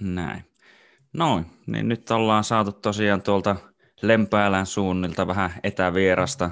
[0.00, 0.44] Näin.
[1.12, 3.56] Noin, niin nyt ollaan saatu tosiaan tuolta
[4.02, 6.50] Lempäälän suunnilta vähän etävierasta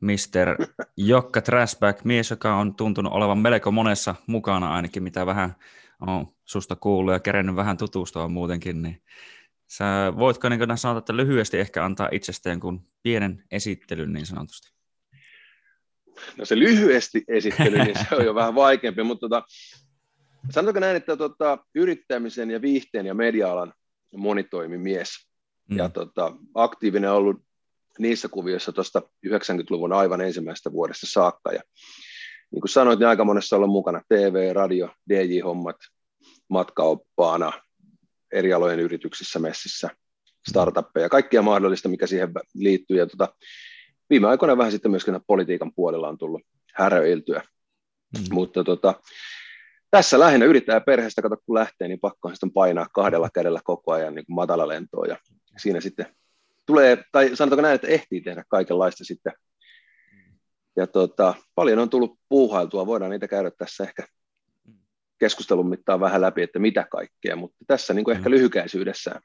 [0.00, 0.66] Mr.
[0.96, 5.56] Jokka Trashback, mies, joka on tuntunut olevan melko monessa mukana ainakin, mitä vähän
[6.00, 9.02] on susta kuullut ja kerennyt vähän tutustua muutenkin, niin
[9.66, 14.72] sä voitko niin sanoa, että lyhyesti ehkä antaa itsestään kuin pienen esittelyn niin sanotusti?
[16.36, 19.46] No se lyhyesti esittely, niin se on jo vähän vaikeampi, mutta tota,
[20.50, 23.72] sanotaanko näin, että tota, yrittämisen ja viihteen ja media-alan
[24.16, 25.08] monitoimimies
[25.70, 25.76] mm.
[25.76, 27.42] ja tota, aktiivinen ollut
[27.98, 31.52] niissä kuvioissa tuosta 90-luvun aivan ensimmäisestä vuodesta saakka.
[31.52, 31.62] Ja
[32.52, 35.76] niin kuin sanoit, niin aika monessa ollut mukana TV, radio, DJ-hommat,
[36.48, 37.52] matkaoppaana,
[38.32, 39.90] eri alojen yrityksissä, messissä,
[40.48, 42.96] startuppeja, kaikkia mahdollista, mikä siihen liittyy.
[42.96, 43.34] Ja tota,
[44.10, 46.42] viime aikoina vähän sitten myöskin politiikan puolella on tullut
[46.74, 47.42] häröiltyä.
[48.18, 48.34] Mm.
[48.34, 48.94] Mutta tota,
[49.90, 53.92] tässä lähinnä yrittää perheestä, kato kun lähtee, niin pakko on sitten painaa kahdella kädellä koko
[53.92, 55.16] ajan niin matala lentoa ja
[55.58, 56.06] siinä sitten
[56.66, 59.32] tulee, tai sanotaanko näin, että ehtii tehdä kaikenlaista sitten.
[60.76, 64.06] Ja tota, paljon on tullut puuhailtua, voidaan niitä käydä tässä ehkä
[65.18, 68.34] keskustelun mittaan vähän läpi, että mitä kaikkea, mutta tässä niin kuin ehkä mm.
[68.34, 69.20] lyhykäisyydessään.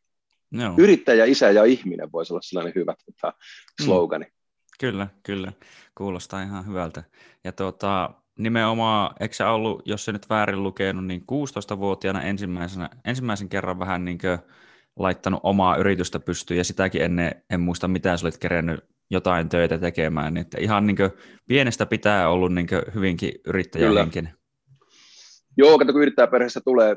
[0.51, 0.75] No.
[0.77, 3.33] Yrittäjä, isä ja ihminen voisi olla sellainen hyvä tota,
[3.83, 4.25] slogani.
[4.25, 4.31] Mm.
[4.79, 5.51] Kyllä, kyllä.
[5.97, 7.03] Kuulostaa ihan hyvältä.
[7.43, 13.49] Ja tuota, nimenomaan, eikö sä ollut, jos se nyt väärin lukenut, niin 16-vuotiaana ensimmäisenä, ensimmäisen
[13.49, 14.39] kerran vähän niin kuin
[14.95, 19.77] laittanut omaa yritystä pystyyn, ja sitäkin ennen en muista mitä sä olit kerennyt jotain töitä
[19.77, 20.97] tekemään, niin että ihan niin
[21.47, 24.33] pienestä pitää ollut niin hyvinkin yrittäjähenkinen.
[25.57, 26.95] Joo, kato kun yrittäjäperheessä tulee,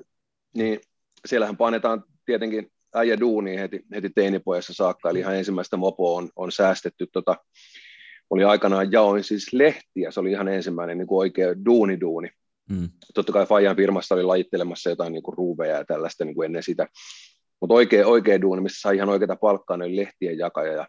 [0.55, 0.81] niin
[1.27, 6.53] siellähän painetaan tietenkin äijä duuni heti, heti teinipojassa saakka, eli ihan ensimmäistä mopoa on, on
[6.53, 7.07] säästetty.
[7.13, 7.37] Tota,
[8.31, 12.31] oli aikanaan jaoin siis lehtiä, se oli ihan ensimmäinen niin kuin oikea duuni-duuni.
[12.71, 12.89] Mm.
[13.15, 16.63] Totta kai Fajan firmassa oli lajittelemassa jotain niin kuin ruuveja ja tällaista niin kuin ennen
[16.63, 16.87] sitä.
[17.61, 20.73] Mutta oikea, oikea duuni, missä sai ihan oikeita palkkaa, ne oli lehtien jakaja.
[20.73, 20.87] Ja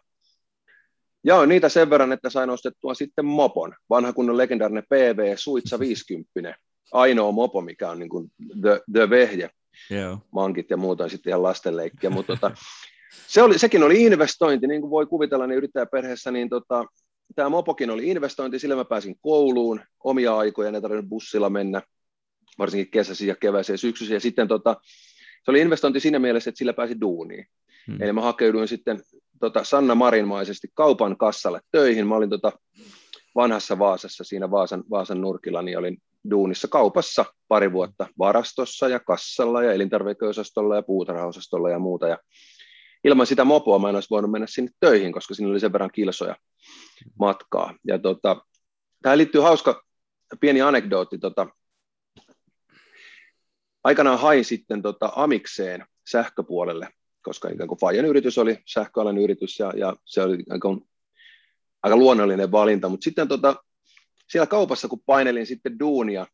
[1.24, 3.74] jaoin niitä sen verran, että sain ostettua sitten mopon.
[3.90, 6.56] Vanha kunnon legendaarinen PV Suitsa 50.
[6.92, 9.50] Ainoa mopo, mikä on niin kuin the, the vehje.
[9.90, 10.18] Yeah.
[10.32, 12.10] Mankit ja muuta sitten ihan lastenleikkiä.
[12.10, 12.50] Mutta tota,
[13.26, 16.84] se oli, sekin oli investointi, niin kuin voi kuvitella, niin yrittäjäperheessä, niin tota,
[17.36, 21.82] tämä mopokin oli investointi, sillä mä pääsin kouluun omia aikoja, ne tarvinnut bussilla mennä,
[22.58, 24.76] varsinkin kesäisin ja keväisin ja syksyisin, ja sitten tota,
[25.44, 27.46] se oli investointi siinä mielessä, että sillä pääsi duuniin.
[27.86, 28.02] Hmm.
[28.02, 29.00] Eli mä hakeuduin sitten
[29.40, 32.06] tota, Sanna Marinmaisesti kaupan kassalle töihin.
[32.06, 32.52] Mä olin tota,
[33.34, 35.96] vanhassa Vaasassa, siinä Vaasan, Vaasan nurkilla, niin olin
[36.30, 42.08] duunissa kaupassa pari vuotta varastossa ja kassalla ja elintarvikeosastolla ja puutarhaosastolla ja muuta.
[42.08, 42.18] Ja
[43.04, 45.90] ilman sitä mopoa mä en olisi voinut mennä sinne töihin, koska siinä oli sen verran
[45.92, 46.36] kilsoja
[47.18, 47.74] matkaa.
[47.86, 48.46] Ja tota,
[49.02, 49.82] tähän liittyy hauska
[50.40, 51.18] pieni anekdootti.
[51.18, 51.46] Tota,
[53.84, 56.88] aikanaan hain sitten tota Amikseen sähköpuolelle,
[57.22, 60.68] koska ikään kuin Fajan yritys oli sähköalan yritys ja, ja se oli aika,
[61.82, 63.64] aika luonnollinen valinta, mutta sitten tota,
[64.28, 66.26] siellä kaupassa, kun painelin sitten duunia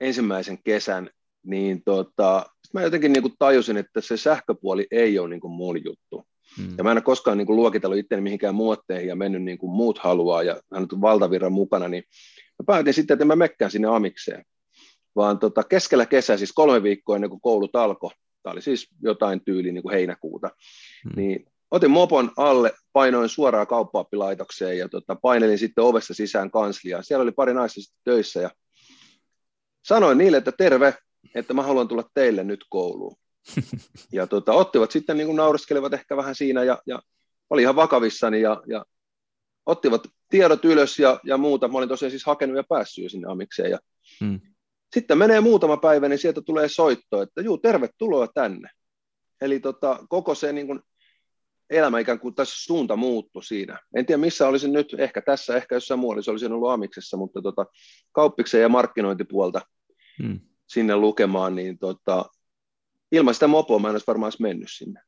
[0.00, 1.10] ensimmäisen kesän,
[1.44, 5.84] niin tota, mä jotenkin niin kuin tajusin, että se sähköpuoli ei ole niin kuin mun
[5.84, 6.26] juttu.
[6.56, 6.74] Hmm.
[6.78, 9.72] Ja mä en ole koskaan niin kuin luokitellut itseäni mihinkään muotteihin ja mennyt niin kuin
[9.72, 12.04] muut haluaa ja hän on valtavirran mukana, niin
[12.58, 14.44] mä päätin sitten, että mä mekkään sinne amikseen.
[15.16, 18.10] Vaan tota, keskellä kesää, siis kolme viikkoa ennen kuin koulut alkoi,
[18.42, 20.50] tämä oli siis jotain tyyli niin kuin heinäkuuta,
[21.04, 21.22] hmm.
[21.22, 27.04] niin otin mopon alle, painoin suoraan kauppaoppilaitokseen ja tota, painelin sitten ovessa sisään kansliaan.
[27.04, 28.50] Siellä oli pari naista töissä ja
[29.84, 30.94] sanoin niille, että terve,
[31.34, 33.16] että mä haluan tulla teille nyt kouluun.
[34.12, 37.02] Ja tota, ottivat sitten, niin kuin naureskelevat ehkä vähän siinä ja, ja
[37.50, 38.84] oli ihan vakavissani ja, ja
[39.66, 41.68] ottivat tiedot ylös ja, ja muuta.
[41.68, 43.70] Mä olin tosiaan siis hakenut ja päässyt jo sinne amikseen.
[43.70, 43.78] Ja
[44.20, 44.40] hmm.
[44.94, 48.68] Sitten menee muutama päivä, niin sieltä tulee soitto, että juu, tervetuloa tänne.
[49.40, 50.80] Eli tota, koko se niin kuin,
[51.70, 53.78] elämä ikään kuin tässä suunta muuttui siinä.
[53.96, 57.66] En tiedä missä olisin nyt, ehkä tässä, ehkä jossain muualla olisin ollut amiksessa, mutta tota,
[58.12, 59.60] kauppiksen ja markkinointipuolta
[60.22, 60.40] hmm.
[60.66, 62.24] Sinne lukemaan, niin tota,
[63.12, 65.00] ilman sitä mopoa mä en olisi varmaan mennyt sinne.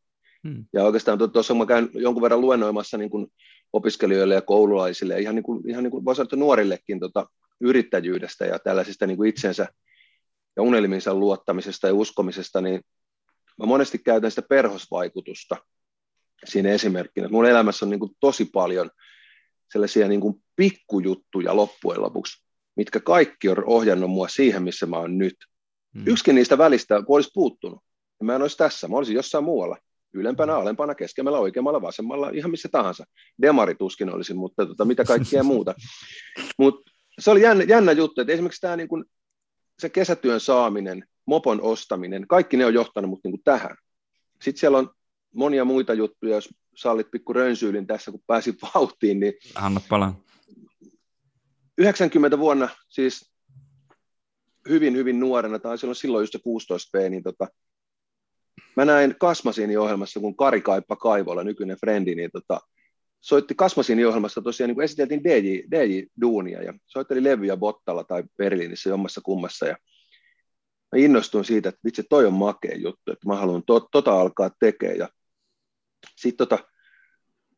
[0.49, 0.65] Hmm.
[0.73, 3.27] Ja oikeastaan tuossa mä käyn jonkun verran luennoimassa niin kuin
[3.73, 7.27] opiskelijoille ja koululaisille ja ihan, niin kuin, ihan niin kuin voisi sanoa, nuorillekin tota,
[7.61, 9.67] yrittäjyydestä ja tällaisista niin kuin itsensä
[10.57, 12.81] ja unelmiinsa luottamisesta ja uskomisesta, niin
[13.59, 15.57] mä monesti käytän sitä perhosvaikutusta
[16.45, 17.29] siinä esimerkkinä.
[17.29, 18.91] Mun elämässä on niin kuin tosi paljon
[19.73, 22.45] sellaisia niin kuin pikkujuttuja loppujen lopuksi,
[22.77, 25.37] mitkä kaikki on ohjannut mua siihen, missä mä oon nyt.
[25.97, 26.07] Hmm.
[26.07, 27.79] Yksikin niistä välistä, kun olisi puuttunut,
[28.21, 29.77] niin mä en olisi tässä, mä olisin jossain muualla.
[30.15, 30.63] Ylempänä, hmm.
[30.63, 33.05] alempana, keskemmällä, oikeammalla, vasemmalla, ihan missä tahansa.
[33.43, 35.75] Demari tuskin olisin, mutta tota, mitä kaikkea muuta.
[36.59, 39.05] Mutta se oli jännä, jännä juttu, että esimerkiksi tämä niin kuin,
[39.79, 43.77] se kesätyön saaminen mopon ostaminen, kaikki ne on johtanut mut niin tähän.
[44.43, 44.91] Sitten siellä on
[45.35, 50.21] monia muita juttuja, jos sallit pikku rönsyylin tässä, kun pääsin vauhtiin, niin Anna palaa.
[51.79, 53.33] 90 vuonna, siis
[54.69, 57.49] hyvin, hyvin nuorena, tai silloin, silloin just se 16 niin tota,
[58.77, 62.61] mä näin Kasmasiini ohjelmassa, kun Kari Kaippa Kaivola, nykyinen frendi, niin tota,
[63.21, 68.89] soitti Kasmasiini ohjelmassa tosiaan, niin kun esiteltiin DJ, DJ-duunia, ja soitteli levyjä Bottalla tai Berliinissä
[68.89, 69.77] jommassa kummassa, ja
[70.93, 74.51] mä innostuin siitä, että vitsi, toi on makea juttu, että mä haluan to, tota alkaa
[74.61, 75.09] tekemään, ja
[76.17, 76.65] sitten tota,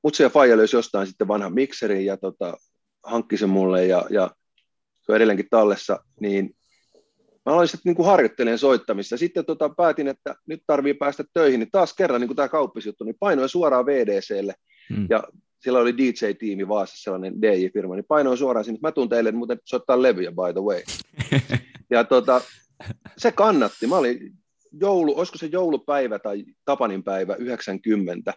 [0.02, 2.56] Mutsi ja Faija löysi jostain sitten vanhan mikserin ja tota,
[3.04, 4.30] hankki sen mulle ja, ja
[5.02, 6.57] se on edelleenkin tallessa, niin
[7.48, 9.16] mä aloin sitten niin harjoittelemaan soittamista.
[9.16, 13.04] Sitten tota, päätin, että nyt tarvii päästä töihin, niin taas kerran niin kuin tämä kauppisjuttu,
[13.04, 14.54] niin painoin suoraan VDClle
[14.94, 15.06] hmm.
[15.10, 15.22] ja
[15.58, 20.02] siellä oli DJ-tiimi Vaasassa, sellainen DJ-firma, niin painoin suoraan sinne, mä tuun teille muuten soittaa
[20.02, 20.82] levyjä by the way.
[21.90, 22.40] ja tota,
[23.18, 23.86] se kannatti.
[23.86, 24.32] Mä olin
[24.80, 28.34] joulu, olisiko se joulupäivä tai Tapanin päivä 90,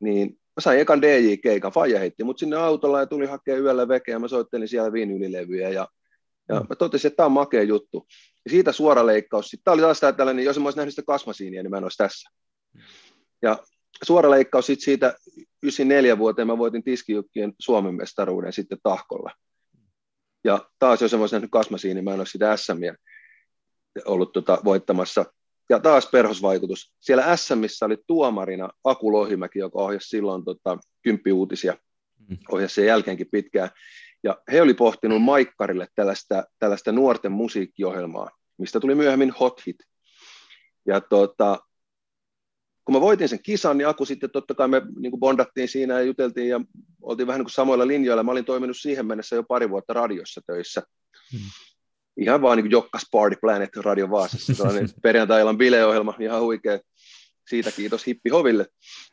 [0.00, 4.14] niin mä sain ekan DJ-keikan, Faija heitti mut sinne autolla ja tuli hakea yöllä vekeä
[4.14, 5.88] ja mä soittelin siellä viinylilevyjä ja,
[6.48, 6.66] ja mm.
[6.68, 8.06] mä totesin, että tämä on makea juttu.
[8.46, 11.70] Ja siitä suora leikkaus, tämä oli taas tällainen, jos mä olisin nähnyt sitä kasmasiinia, niin
[11.70, 12.30] mä en olisi tässä.
[13.42, 13.58] Ja
[14.04, 15.14] suora leikkaus sit siitä
[15.62, 19.32] 94 vuoteen mä voitin tiskijukkien Suomen mestaruuden sitten tahkolla.
[20.44, 22.96] Ja taas jos mä olisin nähnyt kasmasiinia, niin mä en olisi sitä SMiä
[24.04, 25.24] ollut tota, voittamassa
[25.70, 26.94] ja taas perhosvaikutus.
[27.00, 31.76] Siellä SMissä oli tuomarina Aku Lohimäki, joka ohjasi silloin tota, kymppiuutisia,
[32.28, 32.38] mm.
[32.52, 33.70] ohjasi sen jälkeenkin pitkään.
[34.24, 39.76] Ja he oli pohtinut Maikkarille tällaista, tällaista nuorten musiikkiohjelmaa, mistä tuli myöhemmin Hot Hit.
[40.86, 41.58] Ja tota,
[42.84, 45.94] kun mä voitin sen kisan, niin Aku sitten totta kai me niin kuin bondattiin siinä
[45.94, 46.60] ja juteltiin ja
[47.02, 48.22] oltiin vähän niin kuin samoilla linjoilla.
[48.22, 50.82] Mä olin toiminut siihen mennessä jo pari vuotta radiossa töissä.
[51.32, 51.50] Hmm
[52.16, 56.78] ihan vaan niin Jokkas Party Planet Radio Vaasassa, sellainen perjantai-illan bileohjelma, ihan huikea.
[57.48, 58.66] Siitä kiitos Hippi Hoville.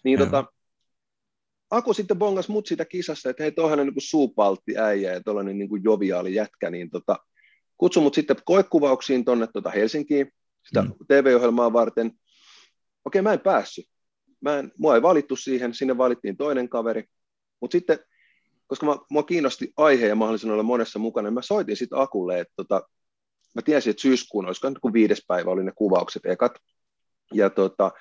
[0.04, 0.46] Niin tota,
[1.74, 5.58] Aku sitten bongas mut siitä kisassa, että hei, toihan on niin suupaltti äijä ja tuollainen
[5.58, 7.18] niin joviaali jätkä, niin tota,
[7.78, 10.32] kutsu mut sitten koekuvauksiin tuonne tota Helsinkiin,
[10.68, 10.94] sitä mm.
[11.08, 12.12] TV-ohjelmaa varten.
[13.06, 13.86] Okei, mä en päässyt.
[14.42, 17.04] Mä en, mua ei valittu siihen, sinne valittiin toinen kaveri,
[17.62, 18.00] mutta sitten
[18.68, 22.40] koska mä, mua kiinnosti aihe ja mahdollisin olla monessa mukana, niin mä soitin sitten Akulle,
[22.40, 22.82] että tota,
[23.56, 26.52] mä tiesin, että syyskuun, olisiko nyt kun viides päivä oli ne kuvaukset ekat,
[27.34, 27.92] ja tota,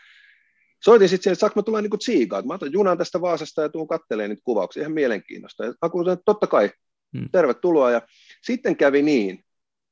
[0.84, 3.62] soitin sitten siihen, että saanko mä tulla niin tsiikaa, että mä otan junan tästä Vaasasta
[3.62, 5.64] ja tuun katteleen niitä kuvauksia, ihan mielenkiinnosta.
[5.64, 6.70] Ja Aku sanoi, että totta kai,
[7.16, 7.28] hmm.
[7.32, 8.02] tervetuloa, ja
[8.42, 9.44] sitten kävi niin,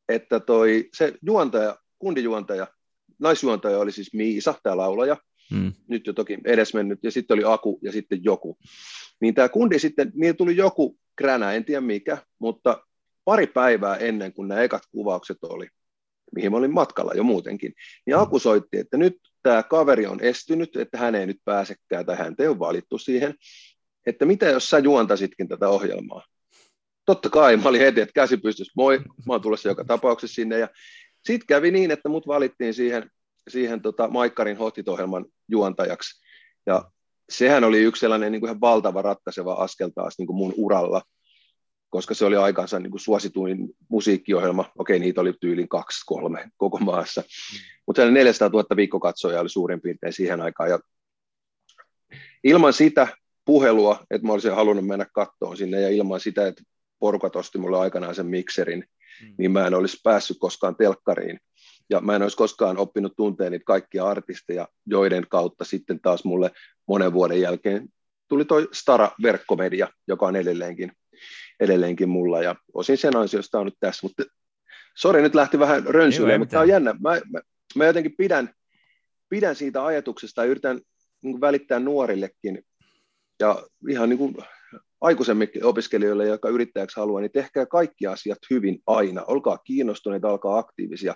[0.08, 2.66] että toi, se juontaja, kundijuontaja,
[3.18, 5.16] naisjuontaja oli siis Miisa, tämä laulaja,
[5.50, 5.72] hmm.
[5.88, 8.58] nyt jo toki edesmennyt, ja sitten oli Aku ja sitten joku.
[9.20, 12.84] Niin tämä kundi sitten, niin tuli joku kränä, en tiedä mikä, mutta
[13.24, 15.68] pari päivää ennen kuin nämä ekat kuvaukset oli,
[16.34, 17.74] mihin mä olin matkalla jo muutenkin,
[18.06, 22.16] niin Aku soitti, että nyt tämä kaveri on estynyt, että hän ei nyt pääsekään tai
[22.16, 23.34] hän ei ole valittu siihen,
[24.06, 26.24] että mitä jos sä juontasitkin tätä ohjelmaa?
[27.06, 30.58] Totta kai, mä olin heti, että käsi pystyisi, moi, mä oon tulossa joka tapauksessa sinne,
[30.58, 30.68] ja
[31.24, 33.10] sitten kävi niin, että mut valittiin siihen,
[33.48, 36.24] siihen tota Maikkarin hotit-ohjelman juontajaksi,
[36.66, 36.90] ja
[37.30, 41.02] sehän oli yksi sellainen niin kuin ihan valtava ratkaiseva askel taas niin kuin mun uralla,
[41.90, 44.72] koska se oli aikansa niin kuin suosituin musiikkiohjelma.
[44.78, 47.22] Okei, niitä oli tyyliin kaksi, kolme koko maassa.
[47.86, 50.70] Mutta 400 000 viikkokatsojaa oli suurin piirtein siihen aikaan.
[50.70, 50.78] Ja
[52.44, 53.08] ilman sitä
[53.44, 56.62] puhelua, että mä olisin halunnut mennä kattoon sinne, ja ilman sitä, että
[56.98, 58.84] porukat osti mulle aikanaan sen mikserin,
[59.22, 59.34] mm.
[59.38, 61.40] niin mä en olisi päässyt koskaan telkkariin.
[61.90, 66.50] Ja mä en olisi koskaan oppinut tunteen niitä kaikkia artisteja, joiden kautta sitten taas mulle
[66.88, 67.88] monen vuoden jälkeen
[68.30, 70.92] tuli toi Stara-verkkomedia, joka on edelleenkin,
[71.60, 74.22] edelleenkin mulla, ja osin sen ansiosta on nyt tässä, mutta
[74.96, 76.92] sori, nyt lähti vähän rönsyille, mutta tämä on jännä.
[76.92, 77.40] Mä, mä,
[77.74, 78.50] mä jotenkin pidän,
[79.28, 80.80] pidän siitä ajatuksesta ja yritän
[81.22, 82.62] niin välittää nuorillekin,
[83.40, 84.36] ja ihan niin kuin
[85.00, 89.24] aikuisemmille opiskelijoille, jotka yrittäjäksi haluaa, niin tehkää kaikki asiat hyvin aina.
[89.26, 91.14] Olkaa kiinnostuneita, olkaa aktiivisia,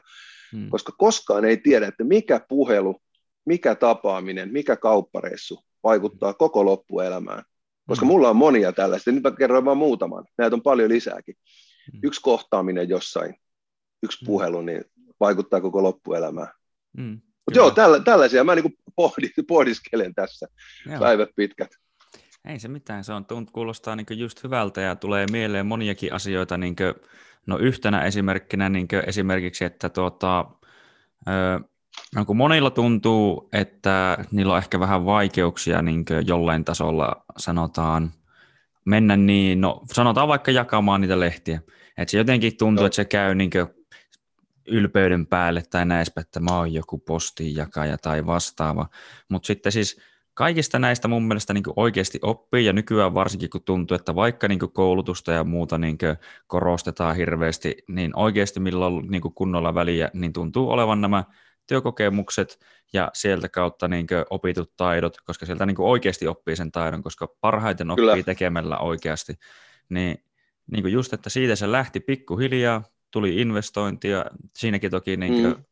[0.52, 0.70] hmm.
[0.70, 3.00] koska koskaan ei tiedä, että mikä puhelu,
[3.46, 7.42] mikä tapaaminen, mikä kauppareissu vaikuttaa koko loppuelämään.
[7.88, 8.12] Koska hmm.
[8.12, 11.34] mulla on monia tällaista, nyt mä kerroin vain muutaman, näitä on paljon lisääkin.
[11.92, 12.00] Hmm.
[12.02, 13.34] Yksi kohtaaminen jossain,
[14.02, 14.26] yksi hmm.
[14.26, 14.84] puhelu, niin
[15.20, 16.48] vaikuttaa koko loppuelämään.
[16.98, 17.20] Hmm.
[17.46, 20.46] Mutta joo, tällä, tällaisia mä niin pohdis, pohdiskelen tässä
[20.86, 20.98] joo.
[20.98, 21.70] päivät pitkät.
[22.48, 26.58] Ei se mitään, se on, tunt, kuulostaa niin just hyvältä ja tulee mieleen moniakin asioita,
[26.58, 26.94] niin kuin,
[27.46, 30.46] no yhtenä esimerkkinä niin esimerkiksi, että tuota,
[32.14, 38.12] no kun monilla tuntuu, että niillä on ehkä vähän vaikeuksia niin jollain tasolla sanotaan
[38.84, 41.60] mennä niin, no sanotaan vaikka jakamaan niitä lehtiä,
[41.98, 42.86] että se jotenkin tuntuu, no.
[42.86, 43.50] että se käy niin
[44.68, 48.88] ylpeyden päälle tai näispä, että mä oon joku postinjakaja tai vastaava.
[49.28, 50.00] Mutta sitten siis
[50.34, 54.58] kaikista näistä mun mielestä niin oikeasti oppii, ja nykyään varsinkin kun tuntuu, että vaikka niin
[54.72, 55.98] koulutusta ja muuta niin
[56.46, 61.24] korostetaan hirveästi, niin oikeasti milloin on niin kunnolla väliä, niin tuntuu olevan nämä
[61.66, 62.60] työkokemukset
[62.92, 67.90] ja sieltä kautta niin opitut taidot, koska sieltä niin oikeasti oppii sen taidon, koska parhaiten
[67.90, 68.22] oppii Kyllä.
[68.22, 69.34] tekemällä oikeasti.
[69.88, 70.24] Niin,
[70.70, 74.24] niin just, että siitä se lähti pikkuhiljaa, tuli investointia,
[74.56, 75.64] siinäkin toki niin mm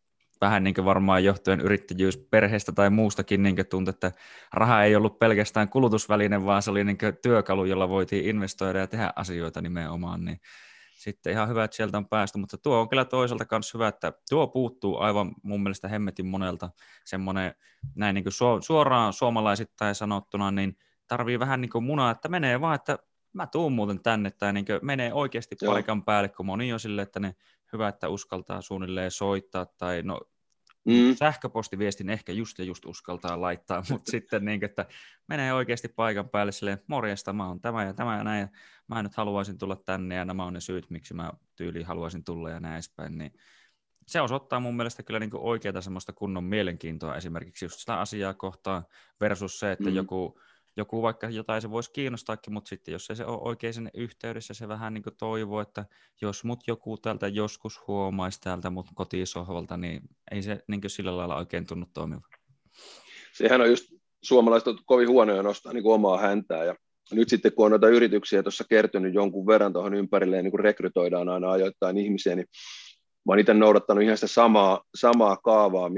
[0.43, 4.13] vähän niin varmaan johtuen yrittäjyys perheestä tai muustakin niin tuntui, että
[4.53, 9.13] raha ei ollut pelkästään kulutusväline, vaan se oli niin työkalu, jolla voitiin investoida ja tehdä
[9.17, 10.41] asioita nimenomaan, niin
[11.03, 14.13] sitten ihan hyvä, että sieltä on päästy, mutta tuo on kyllä toisaalta myös hyvä, että
[14.31, 16.71] tuo puuttuu aivan mun mielestä hemmetin monelta
[17.05, 17.55] semmoinen
[17.95, 20.77] näin niin kuin suoraan suomalaisittain sanottuna, niin
[21.09, 22.99] tarvii vähän niin kuin munaa, että menee vaan, että
[23.33, 25.73] mä tuun muuten tänne, tai niin menee oikeasti Joo.
[25.73, 27.35] paikan päälle, kun moni on sille, että ne
[27.73, 30.21] hyvä, että uskaltaa suunnilleen soittaa, tai no
[30.85, 31.15] Mm.
[31.15, 34.87] Sähköpostiviestin ehkä just ja just uskaltaa laittaa, mutta sitten niin, että
[35.29, 38.49] menee oikeasti paikan päälle silleen, morjesta, mä oon tämä ja tämä ja näin, ja
[38.89, 42.51] mä nyt haluaisin tulla tänne, ja nämä on ne syyt, miksi mä tyyliin haluaisin tulla
[42.51, 43.33] ja näin edespäin, niin
[44.07, 48.85] se osoittaa mun mielestä kyllä niin oikeaa semmoista kunnon mielenkiintoa esimerkiksi just sitä asiaa kohtaan
[49.21, 49.97] versus se, että mm.
[49.97, 50.41] joku
[50.77, 54.55] joku vaikka jotain se voisi kiinnostaakin, mutta sitten jos ei se ole oikein sinne yhteydessä,
[54.55, 55.85] se vähän niin kuin toivoo, että
[56.21, 61.17] jos mut joku täältä joskus huomaisi täältä mut kotisohvalta, niin ei se niin kuin sillä
[61.17, 62.27] lailla oikein tunnu toimiva.
[63.33, 63.85] Sehän on just
[64.23, 66.75] suomalaiset on kovin huonoja nostaa niin kuin omaa häntää ja
[67.13, 70.61] nyt sitten kun on noita yrityksiä tuossa kertynyt jonkun verran tuohon ympärille ja niin kuin
[70.61, 72.47] rekrytoidaan aina ajoittain ihmisiä, niin
[73.27, 75.91] mä oon itse noudattanut ihan sitä samaa, samaa kaavaa,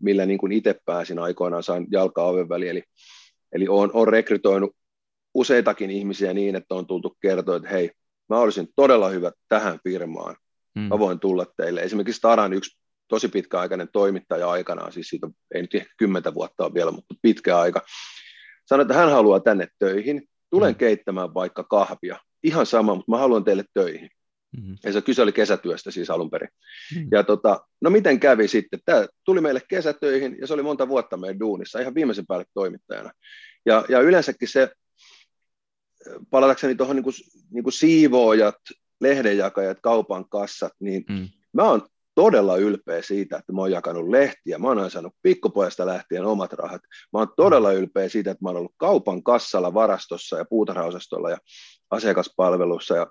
[0.00, 2.82] millä niin kuin itse pääsin aikoinaan, sain jalkaa oven väliin, eli
[3.52, 4.76] Eli olen, olen rekrytoinut
[5.34, 7.90] useitakin ihmisiä niin, että on tultu kertoa, että hei,
[8.28, 10.36] mä olisin todella hyvä tähän firmaan.
[10.78, 10.88] Hmm.
[10.88, 11.80] Mä voin tulla teille.
[11.80, 16.74] Esimerkiksi Taran yksi tosi pitkäaikainen toimittaja aikanaan, siis siitä ei nyt ehkä kymmentä vuotta ole
[16.74, 17.82] vielä, mutta pitkä aika,
[18.66, 20.28] sanoi, että hän haluaa tänne töihin.
[20.50, 20.78] Tulen hmm.
[20.78, 22.18] keittämään vaikka kahvia.
[22.42, 24.10] Ihan sama, mutta mä haluan teille töihin.
[24.56, 24.76] Mm-hmm.
[24.84, 26.48] Ja se kyse oli kesätyöstä siis alun perin.
[26.94, 27.08] Mm-hmm.
[27.12, 28.80] Ja tota, no miten kävi sitten?
[28.84, 33.10] Tämä tuli meille kesätöihin ja se oli monta vuotta meidän duunissa, ihan viimeisen päälle toimittajana.
[33.66, 34.70] Ja, ja yleensäkin se,
[36.30, 37.14] palatakseni tuohon niin kuin,
[37.50, 38.58] niin kuin siivoojat,
[39.00, 41.28] lehdenjakajat, kaupan kassat, niin mm.
[41.52, 44.58] mä oon todella ylpeä siitä, että mä oon jakanut lehtiä.
[44.58, 46.82] Mä oon saanut pikkupojasta lähtien omat rahat.
[47.12, 51.38] Mä oon todella ylpeä siitä, että mä oon ollut kaupan kassalla, varastossa ja puutarhaosastolla ja
[51.90, 52.96] asiakaspalvelussa.
[52.96, 53.06] Ja,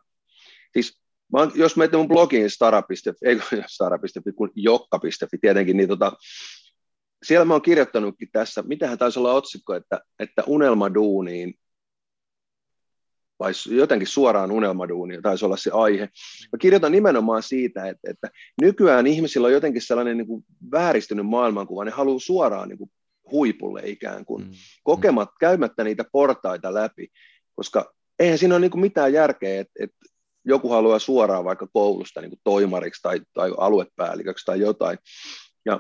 [0.74, 1.02] siis
[1.34, 6.12] Mä oon, jos meitä mun blogiin stara.fi, ei stara.fi, kun jokka.fi tietenkin, niin tota,
[7.24, 11.54] siellä mä oon kirjoittanutkin tässä, mitähän taisi olla otsikko, että, että unelmaduuniin,
[13.40, 16.10] vai jotenkin suoraan unelmaduuniin, taisi olla se aihe.
[16.52, 18.30] Mä kirjoitan nimenomaan siitä, että, että
[18.62, 22.92] nykyään ihmisillä on jotenkin sellainen niin kuin vääristynyt maailmankuva, ne haluaa suoraan niin kuin
[23.32, 24.52] huipulle ikään kuin, mm.
[24.84, 27.08] kokemat, käymättä niitä portaita läpi,
[27.56, 29.98] koska eihän siinä ole niin kuin mitään järkeä, että, että
[30.46, 34.98] joku haluaa suoraan vaikka koulusta niin kuin toimariksi tai, tai aluepäälliköksi tai jotain.
[35.66, 35.80] Ja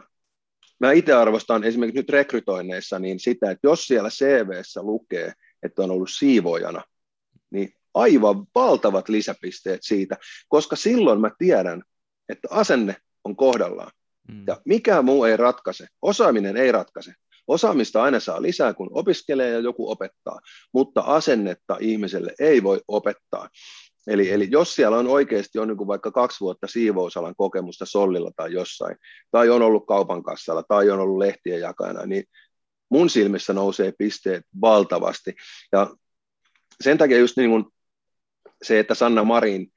[0.79, 5.91] mä itse arvostan esimerkiksi nyt rekrytoinneissa niin sitä, että jos siellä CVssä lukee, että on
[5.91, 6.83] ollut siivoojana,
[7.51, 10.17] niin aivan valtavat lisäpisteet siitä,
[10.47, 11.83] koska silloin mä tiedän,
[12.29, 13.91] että asenne on kohdallaan.
[14.31, 14.43] Mm.
[14.47, 15.87] Ja mikään muu ei ratkaise.
[16.01, 17.13] Osaaminen ei ratkaise.
[17.47, 20.39] Osaamista aina saa lisää, kun opiskelee ja joku opettaa,
[20.73, 23.49] mutta asennetta ihmiselle ei voi opettaa.
[24.07, 28.31] Eli, eli jos siellä on oikeasti on niin kuin vaikka kaksi vuotta siivousalan kokemusta Sollilla
[28.35, 28.97] tai jossain,
[29.31, 32.23] tai on ollut kaupan kassalla, tai on ollut lehtien jakajana, niin
[32.89, 35.35] mun silmissä nousee pisteet valtavasti.
[35.71, 35.95] Ja
[36.83, 37.65] sen takia just niin kuin
[38.63, 39.67] se, että Sanna Marin,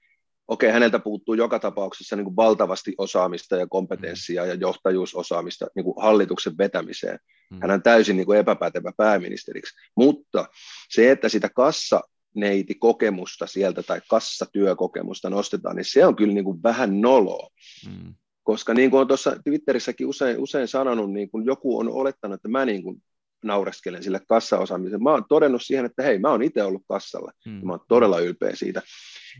[0.49, 6.03] okei, häneltä puuttuu joka tapauksessa niin kuin valtavasti osaamista ja kompetenssia ja johtajuusosaamista niin kuin
[6.03, 7.19] hallituksen vetämiseen.
[7.51, 7.59] Mm.
[7.61, 9.75] Hän on täysin niin kuin epäpätevä pääministeriksi.
[9.97, 10.49] Mutta
[10.91, 12.01] se, että sitä kassa
[12.35, 17.51] neiti kokemusta sieltä tai kassatyökokemusta nostetaan, niin se on kyllä niin kuin vähän noloa.
[17.87, 18.15] Mm.
[18.43, 22.49] Koska niin kuin olen tuossa Twitterissäkin usein, usein sanonut, niin kuin joku on olettanut, että
[22.49, 23.03] mä niin kuin
[23.45, 25.03] naureskelen sille kassaosaamiselle.
[25.03, 27.33] Mä oon todennut siihen, että hei, mä oon itse ollut kassalla.
[27.47, 27.59] Mm.
[27.59, 28.83] Ja mä oon todella ylpeä siitä.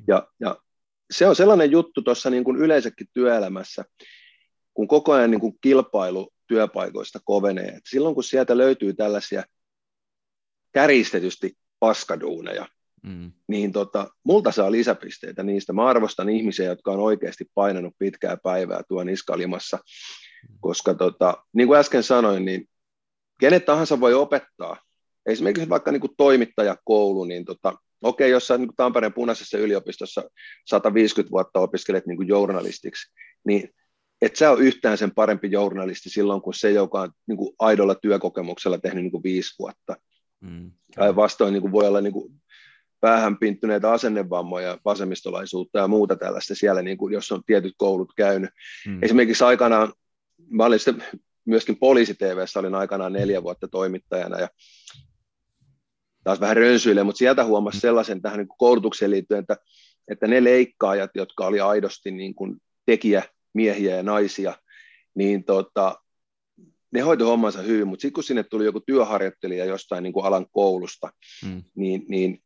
[0.09, 0.57] Ja, ja
[1.11, 3.85] se on sellainen juttu tuossa niin kuin yleensäkin työelämässä,
[4.75, 7.69] kun koko ajan niin kuin kilpailu työpaikoista kovenee.
[7.69, 9.43] Et silloin kun sieltä löytyy tällaisia
[10.73, 12.67] käristetysti paskaduuneja,
[13.03, 13.33] mm.
[13.49, 15.73] niin tota, multa saa lisäpisteitä niistä.
[15.73, 20.57] Mä arvostan ihmisiä, jotka on oikeasti painanut pitkää päivää tuon niskalimassa, mm.
[20.61, 22.69] koska tota, niin kuin äsken sanoin, niin
[23.41, 24.77] kenet tahansa voi opettaa.
[25.27, 30.31] Esimerkiksi vaikka niin kuin toimittajakoulu, niin tota, okei, jos sä niin Tampereen punaisessa yliopistossa
[30.67, 33.13] 150 vuotta opiskelet niin kuin journalistiksi,
[33.47, 33.69] niin
[34.23, 37.95] että sä on yhtään sen parempi journalisti silloin, kuin se, joka on niin kuin aidolla
[37.95, 39.97] työkokemuksella tehnyt niin kuin viisi vuotta.
[40.41, 42.43] Mm, tai vastoin niin kuin voi olla niin kuin
[43.01, 48.51] päähän pinttyneitä asennevammoja, vasemmistolaisuutta ja muuta tällaista siellä, niin kuin, jos on tietyt koulut käynyt.
[48.87, 49.03] Mm.
[49.03, 49.93] Esimerkiksi aikanaan,
[50.51, 51.05] mä olin sitten
[51.45, 52.17] myöskin poliisi
[52.59, 54.49] olin aikanaan neljä vuotta toimittajana ja
[56.25, 59.57] taas vähän rönsyille, mutta sieltä huomasi sellaisen tähän niin kuin koulutukseen liittyen, että,
[60.09, 64.55] että ne leikkaajat, jotka oli aidosti niin kuin tekijämiehiä ja naisia,
[65.15, 65.97] niin tota,
[66.91, 70.47] ne hoiti hommansa hyvin, mutta sitten kun sinne tuli joku työharjoittelija jostain niin kuin alan
[70.53, 71.11] koulusta,
[71.45, 71.63] mm.
[71.77, 72.43] niin, niin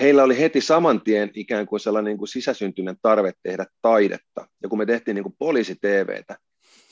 [0.00, 4.48] heillä oli heti saman tien ikään kuin sellainen niin kuin sisäsyntyinen tarve tehdä taidetta.
[4.62, 6.36] Ja kun me tehtiin niin kuin poliisi-TVtä,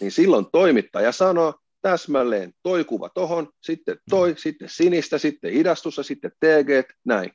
[0.00, 4.36] niin silloin toimittaja sanoi täsmälleen toi kuva tohon, sitten toi, mm.
[4.36, 7.30] sitten sinistä, sitten hidastussa, sitten TG, näin.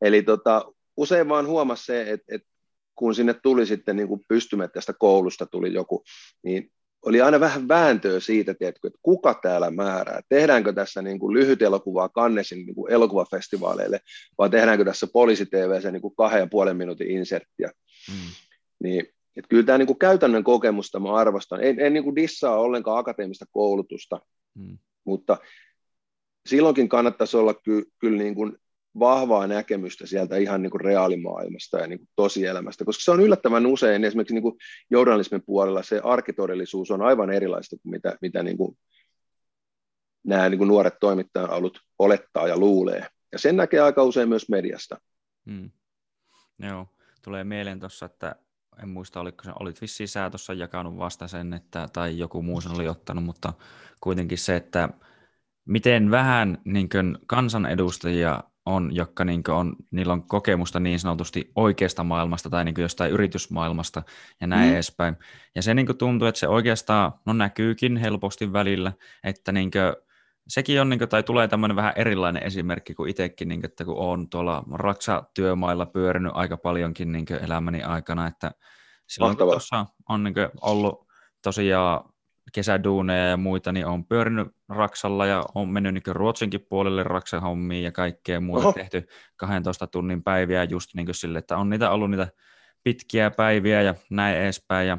[0.00, 2.48] Eli tota, usein vaan huomasi se, että, että
[2.94, 6.04] kun sinne tuli sitten niin kuin pystymättä koulusta tuli joku,
[6.42, 6.72] niin
[7.06, 10.20] oli aina vähän vääntöä siitä, tiedätkö, että kuka täällä määrää.
[10.28, 14.00] Tehdäänkö tässä niin kuin lyhyt elokuvaa Kannesin niin kuin elokuvafestivaaleille,
[14.38, 15.46] vai tehdäänkö tässä poliisi
[15.82, 17.70] se niin kuin kahden ja puolen minuutin inserttiä.
[18.08, 18.30] Mm.
[18.82, 19.00] Niin,
[19.36, 21.64] että kyllä tämä niin kuin käytännön kokemusta mä arvostan.
[21.64, 24.20] En, en niin kuin dissaa ollenkaan akateemista koulutusta,
[24.54, 24.78] mm.
[25.04, 25.36] mutta
[26.48, 28.56] silloinkin kannattaisi olla ky, kyllä niin kuin
[28.98, 33.66] vahvaa näkemystä sieltä ihan niin kuin reaalimaailmasta ja niin kuin tosielämästä, koska se on yllättävän
[33.66, 34.56] usein esimerkiksi niin kuin
[34.90, 38.78] journalismin puolella se arkitodellisuus on aivan erilaista kuin mitä, mitä niin kuin
[40.24, 43.06] nämä niin kuin nuoret toimittajat ollut olettaa ja luulee.
[43.32, 45.00] Ja sen näkee aika usein myös mediasta.
[45.50, 45.70] Hmm.
[46.58, 46.86] Joo,
[47.22, 48.36] tulee mieleen tuossa, että
[48.82, 52.72] en muista, oliko olit vissiin sä tuossa jakanut vasta sen, että, tai joku muu sen
[52.72, 53.52] oli ottanut, mutta
[54.00, 54.88] kuitenkin se, että
[55.64, 56.88] miten vähän niin
[57.26, 63.12] kansanedustajia on, jotka niin on, niillä on kokemusta niin sanotusti oikeasta maailmasta tai niin jostain
[63.12, 64.02] yritysmaailmasta
[64.40, 64.74] ja näin mm.
[64.74, 65.16] edespäin.
[65.54, 68.92] Ja se niin tuntuu, että se oikeastaan no näkyykin helposti välillä,
[69.24, 69.96] että niin kuin,
[70.48, 73.84] sekin on, niin kuin, tai tulee tämmöinen vähän erilainen esimerkki kuin itsekin, niin kuin, että
[73.84, 78.50] kun olen tuolla Raksa-työmailla pyörinyt aika paljonkin niin elämäni aikana, että
[79.08, 81.06] silloin kun tuossa on niin ollut
[81.42, 82.04] tosiaan
[82.52, 87.84] kesäduuneja ja muita, niin on pyörinyt Raksalla ja on mennyt niin Ruotsinkin puolelle Raksan hommiin
[87.84, 88.72] ja kaikkea muuta Oho.
[88.72, 92.28] tehty 12 tunnin päiviä just niin sille, että on niitä ollut niitä
[92.82, 94.88] pitkiä päiviä ja näin edespäin.
[94.88, 94.98] Ja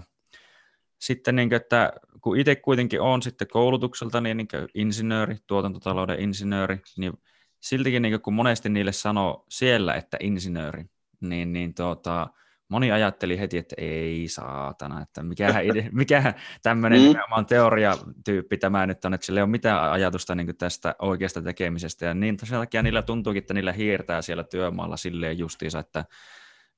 [1.00, 6.82] sitten, niin kuin, että kun itse kuitenkin on sitten koulutukselta niin, niin insinööri, tuotantotalouden insinööri,
[6.98, 7.14] niin
[7.60, 10.86] siltikin niin kuin, kun monesti niille sanoo siellä, että insinööri,
[11.22, 12.28] niin, niin tuota,
[12.72, 15.56] moni ajatteli heti, että ei saatana, että mikä,
[15.92, 17.08] mikä tämmöinen mm.
[17.08, 22.06] nimenomaan teoriatyyppi tämä nyt on, että sillä ei ole mitään ajatusta niin tästä oikeasta tekemisestä.
[22.06, 26.06] Ja niin sen takia niillä tuntuukin, että niillä hiirtää siellä työmaalla silleen justiinsa, että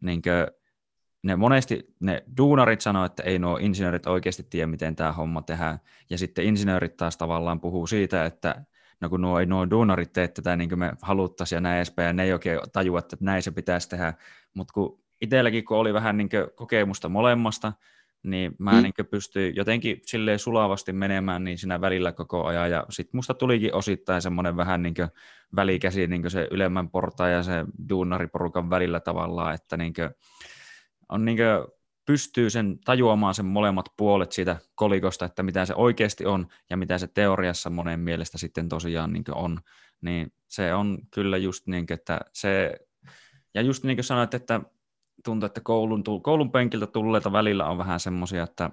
[0.02, 0.48] niin kuin,
[1.24, 5.80] ne monesti ne duunarit sanoo, että ei nuo insinöörit oikeasti tiedä, miten tämä homma tehdään.
[6.10, 8.66] Ja sitten insinöörit taas tavallaan puhuu siitä, että
[9.02, 12.14] no kun nuo, nuo duunarit tee tätä niin kuin me haluttaisiin ja näin edespäin, ja
[12.14, 14.14] ne ei oikein tajua, että näin se pitäisi tehdä.
[14.54, 17.74] Mutta kun itselläkin, kun oli vähän niin kokemusta molemmasta,
[18.24, 18.82] niin mä mm.
[18.82, 22.72] niin pystyin jotenkin silleen sulavasti menemään niin siinä välillä koko ajan.
[22.72, 24.96] Ja sitten musta tulikin osittain semmoinen vähän niin
[25.56, 29.94] välikäsi niin se ylemmän portaan ja se duunariporukan välillä tavallaan, että niin
[31.10, 31.38] on niin
[32.06, 36.98] pystyy sen tajuamaan sen molemmat puolet siitä kolikosta, että mitä se oikeasti on ja mitä
[36.98, 39.60] se teoriassa monen mielestä sitten tosiaan niin on.
[40.02, 42.80] Niin se on kyllä just niin, että se,
[43.54, 44.62] ja just niin kuin sanoit, että
[45.24, 48.70] tuntuu, että koulun, koulun penkiltä tulleita välillä on vähän semmoisia, että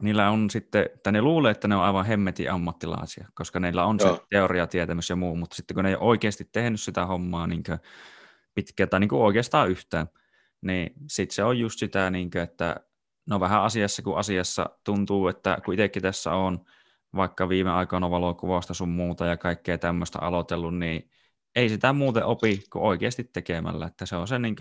[0.00, 3.98] niillä on sitten, että ne luulee, että ne on aivan hemmetin ammattilaisia, koska neillä on
[4.00, 4.14] Joo.
[4.14, 7.62] se teoriatietämys ja muu, mutta sitten kun ne ei ole oikeasti tehnyt sitä hommaa niin
[8.54, 10.06] pitkään tai niin oikeastaan yhtään,
[10.62, 12.76] niin sitten se on just sitä, niin kuin, että
[13.26, 16.64] no vähän asiassa kuin asiassa tuntuu, että kun itsekin tässä on
[17.16, 21.10] vaikka viime aikoina valokuvausta sun muuta ja kaikkea tämmöistä aloitellut, niin
[21.56, 24.56] ei sitä muuten opi kuin oikeasti tekemällä, että se on se niin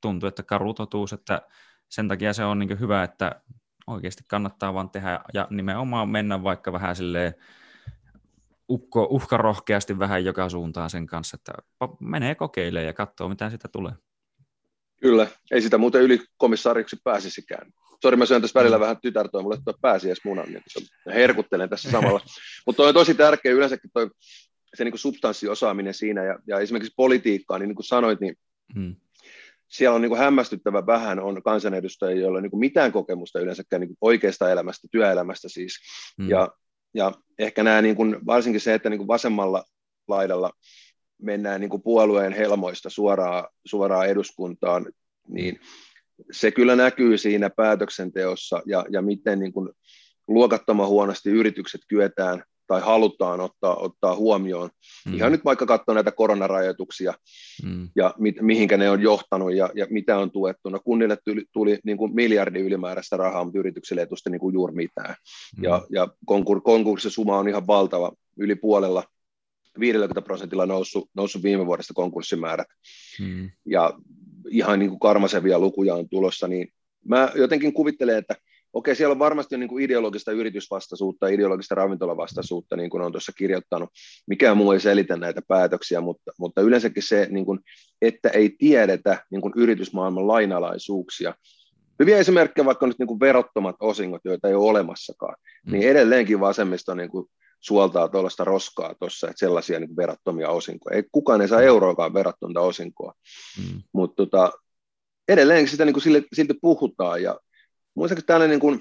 [0.00, 1.42] tuntuu, että karu totuus, että
[1.88, 3.40] sen takia se on niin hyvä, että
[3.86, 7.34] oikeasti kannattaa vaan tehdä ja nimenomaan mennä vaikka vähän silleen
[8.70, 11.52] ukko, uhkarohkeasti vähän joka suuntaan sen kanssa, että
[12.00, 13.92] menee kokeilemaan ja katsoo, mitä sitä tulee.
[15.00, 17.72] Kyllä, ei sitä muuten ylikomissaariksi pääsisikään.
[18.02, 18.80] Sori, mä syön tässä välillä mm.
[18.80, 20.62] vähän tytärtoa, mulle tuo pääsiäismunan, niin
[21.06, 22.20] herkuttelen tässä samalla.
[22.66, 24.10] Mutta on tosi tärkeä yleensäkin toi,
[24.74, 28.36] se niin substanssiosaaminen siinä, ja, ja esimerkiksi politiikkaa, niin, niin kuin sanoit, niin
[28.74, 28.96] hmm
[29.70, 33.80] siellä on niin kuin hämmästyttävä vähän on kansanedustajia, joilla on niin kuin mitään kokemusta yleensäkään
[33.80, 35.74] niin kuin oikeasta elämästä, työelämästä siis.
[36.18, 36.28] Mm.
[36.28, 36.48] Ja,
[36.94, 39.64] ja ehkä nämä niin kuin, varsinkin se, että niin kuin vasemmalla
[40.08, 40.50] laidalla
[41.22, 44.86] mennään niin kuin puolueen helmoista suoraan, suoraan eduskuntaan,
[45.28, 45.60] niin
[46.32, 49.70] se kyllä näkyy siinä päätöksenteossa ja, ja miten niin kuin
[50.28, 54.70] luokattoman huonosti yritykset kyetään tai halutaan ottaa, ottaa huomioon.
[55.06, 55.14] Mm.
[55.14, 57.14] Ihan nyt vaikka katsoa näitä koronarajoituksia
[57.64, 57.88] mm.
[57.96, 60.68] ja mi, mihinkä ne on johtanut ja, ja mitä on tuettu.
[60.68, 64.54] No kunnille tuli, tuli niin kuin miljardi ylimääräistä rahaa, mutta yrityksille ei tuosta niin kuin
[64.54, 65.14] juuri mitään.
[65.56, 65.64] Mm.
[65.64, 69.04] Ja, ja konkur, konkurssisuma on ihan valtava, yli puolella
[69.80, 72.68] 50 prosentilla noussut, noussut viime vuodesta konkurssimäärät.
[73.20, 73.50] Mm.
[73.66, 73.98] Ja
[74.50, 76.68] ihan niin kuin karmasevia lukuja on tulossa, niin
[77.04, 78.36] mä jotenkin kuvittelen, että
[78.72, 83.90] okei, siellä on varmasti niin kuin ideologista yritysvastaisuutta, ideologista ravintolavastaisuutta, niin kuin on tuossa kirjoittanut.
[84.26, 87.60] Mikään muu ei selitä näitä päätöksiä, mutta, mutta yleensäkin se, niin kuin,
[88.02, 91.34] että ei tiedetä niin kuin yritysmaailman lainalaisuuksia.
[91.98, 95.72] Hyviä esimerkkejä vaikka nyt niin kuin verottomat osingot, joita ei ole olemassakaan, mm.
[95.72, 97.26] niin edelleenkin vasemmisto niin kuin
[97.60, 100.96] suoltaa tuollaista roskaa tuossa, että sellaisia niin verottomia osinkoja.
[100.96, 103.12] Ei, kukaan ei saa euroakaan verottonta osinkoa,
[103.58, 103.82] mm.
[103.92, 104.52] mutta tota,
[105.28, 107.40] edelleenkin sitä niin kuin sille, silti puhutaan ja
[108.00, 108.80] muistaakseni tällainen niin kuin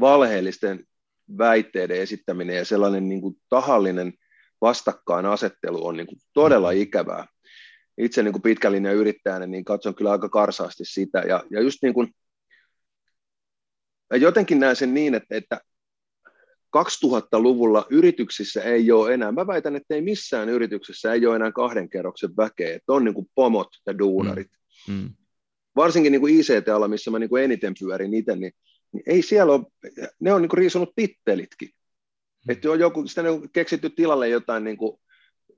[0.00, 0.84] valheellisten
[1.38, 4.12] väitteiden esittäminen ja sellainen niin kuin tahallinen
[4.60, 7.26] vastakkainasettelu on niin kuin todella ikävää.
[7.98, 11.18] Itse niin kuin pitkän linjan yrittäjänä niin katson kyllä aika karsaasti sitä.
[11.18, 12.14] Ja, ja just niin kuin,
[14.14, 15.60] jotenkin näen sen niin, että, että
[16.76, 21.88] 2000-luvulla yrityksissä ei ole enää, mä väitän, että ei missään yrityksessä ei ole enää kahden
[21.88, 24.50] kerroksen väkeä, että on niin kuin pomot ja duunarit.
[24.88, 24.94] Mm.
[24.94, 25.10] Mm
[25.78, 28.52] varsinkin niin kuin ICT-ala, missä mä niin kuin eniten pyörin itse, niin,
[28.92, 29.64] niin ei siellä ole,
[30.20, 31.68] ne on niin kuin riisunut tittelitkin.
[31.68, 32.52] Hmm.
[32.52, 35.00] Että on joku, sitä on keksitty tilalle jotain niin kuin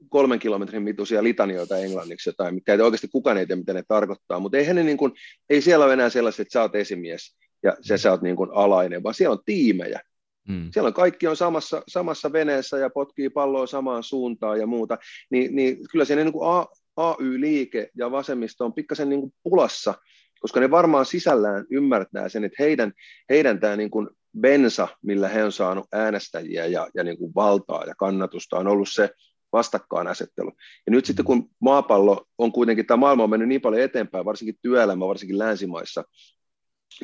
[0.08, 4.40] kolmen kilometrin mituisia litanioita englanniksi jotain, mitkä ei oikeasti kukaan ei tiedä, mitä ne tarkoittaa,
[4.40, 5.12] mutta eihän ne niin kuin,
[5.50, 8.50] ei siellä ole enää sellaista, että sä oot esimies ja se sä oot niin kuin
[8.52, 10.00] alainen, vaan siellä on tiimejä.
[10.48, 10.68] Hmm.
[10.72, 14.98] Siellä on kaikki on samassa, samassa veneessä ja potkii palloa samaan suuntaan ja muuta,
[15.30, 16.66] niin, niin kyllä siinä niin kuin A,
[17.00, 19.94] AY-liike ja vasemmisto on pikkasen niin kuin pulassa,
[20.40, 22.92] koska ne varmaan sisällään ymmärtää sen, että heidän,
[23.28, 24.08] heidän tämä niin kuin
[24.40, 28.88] bensa, millä he on saanut äänestäjiä ja, ja niin kuin valtaa ja kannatusta, on ollut
[28.92, 29.10] se
[29.52, 30.52] vastakkainasettelu.
[30.86, 34.58] Ja nyt sitten kun maapallo on kuitenkin, tämä maailma on mennyt niin paljon eteenpäin, varsinkin
[34.62, 36.04] työelämä, varsinkin länsimaissa,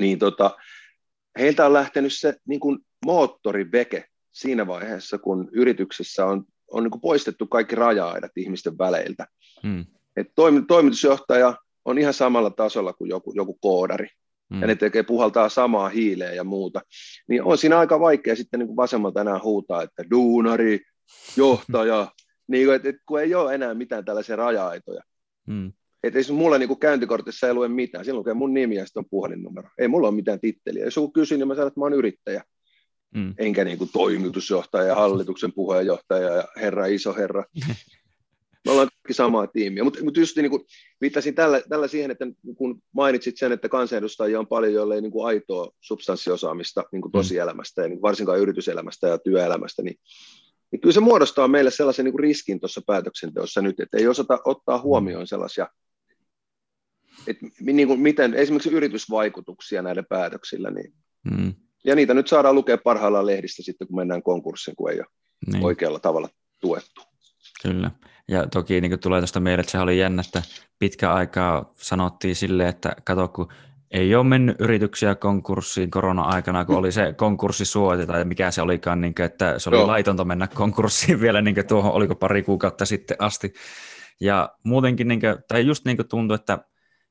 [0.00, 0.56] niin tota,
[1.38, 7.46] heiltä on lähtenyt se niin kuin moottoriveke siinä vaiheessa, kun yrityksissä on on niin poistettu
[7.46, 9.26] kaikki raja-aidat ihmisten väleiltä.
[9.62, 9.84] Hmm.
[10.16, 10.26] Et
[10.68, 14.08] toimitusjohtaja on ihan samalla tasolla kuin joku, joku koodari,
[14.54, 14.60] hmm.
[14.60, 16.80] ja ne tekee puhaltaa samaa hiileä ja muuta.
[17.28, 20.80] Niin on siinä aika vaikea sitten niin kuin vasemmalta enää huutaa, että duunari,
[21.36, 22.12] johtaja,
[22.50, 25.02] niin kuin, että, että kun ei ole enää mitään tällaisia raja-aitoja.
[25.46, 25.72] Hmm.
[26.02, 29.00] Että ei mulla niin kuin käyntikortissa ei lue mitään, silloin lukee mun nimi ja sitten
[29.00, 29.68] on puhelinnumero.
[29.78, 30.84] Ei mulla ole mitään titteliä.
[30.84, 32.42] Jos joku kysyy, niin mä sanon, että mä oon yrittäjä
[33.14, 33.34] mm.
[33.38, 37.44] enkä niin kuin toimitusjohtaja ja hallituksen puheenjohtaja ja herra iso herra.
[38.64, 40.64] Me ollaan kaikki samaa tiimiä, mutta mut just niin kuin
[41.00, 45.12] viittasin tällä, tällä siihen, että kun mainitsit sen, että kansanedustajia on paljon, joille ei niin
[45.12, 47.18] kuin aitoa substanssiosaamista niin kuin mm.
[47.18, 49.96] tosielämästä ja niin varsinkaan yrityselämästä ja työelämästä, niin,
[50.72, 54.38] niin kyllä se muodostaa meille sellaisen niin kuin riskin tuossa päätöksenteossa nyt, että ei osata
[54.44, 55.68] ottaa huomioon sellaisia,
[57.26, 61.54] että niin kuin miten esimerkiksi yritysvaikutuksia näillä päätöksillä, niin mm
[61.86, 65.06] ja niitä nyt saadaan lukea parhaillaan lehdistä sitten, kun mennään konkurssiin, kun ei ole
[65.52, 65.64] niin.
[65.64, 66.28] oikealla tavalla
[66.60, 67.00] tuettu.
[67.62, 67.90] Kyllä.
[68.28, 70.42] Ja toki niin tulee tuosta mieleen, että se oli jännä, että
[70.78, 73.48] pitkä aikaa sanottiin sille, että kato, kun
[73.90, 79.14] ei ole mennyt yrityksiä konkurssiin korona-aikana, kun oli se konkurssisuote tai mikä se olikaan, niin
[79.14, 79.86] kuin, että se oli Joo.
[79.86, 83.54] laitonta mennä konkurssiin vielä niin kuin tuohon, oliko pari kuukautta sitten asti.
[84.20, 86.58] Ja muutenkin, niin kuin, tai just niin kuin tuntui, että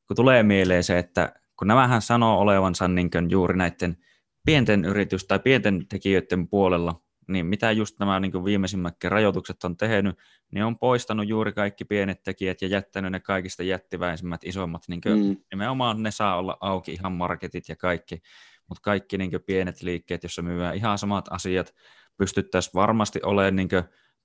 [0.08, 3.98] kun tulee mieleen se, että kun nämähän sanoo olevansa niin kuin juuri näiden
[4.46, 10.18] pienten yritys- tai pienten tekijöiden puolella, niin mitä just nämä niin viimeisimmätkin rajoitukset on tehnyt,
[10.52, 14.82] niin on poistanut juuri kaikki pienet tekijät ja jättänyt ne kaikista jättiväisimmät, isommat.
[14.88, 15.38] Niin mm.
[15.52, 18.22] Nimenomaan ne saa olla auki ihan marketit ja kaikki,
[18.70, 21.74] mutta kaikki niin pienet liikkeet, joissa myydään ihan samat asiat,
[22.18, 23.70] pystyttäisiin varmasti olemaan niin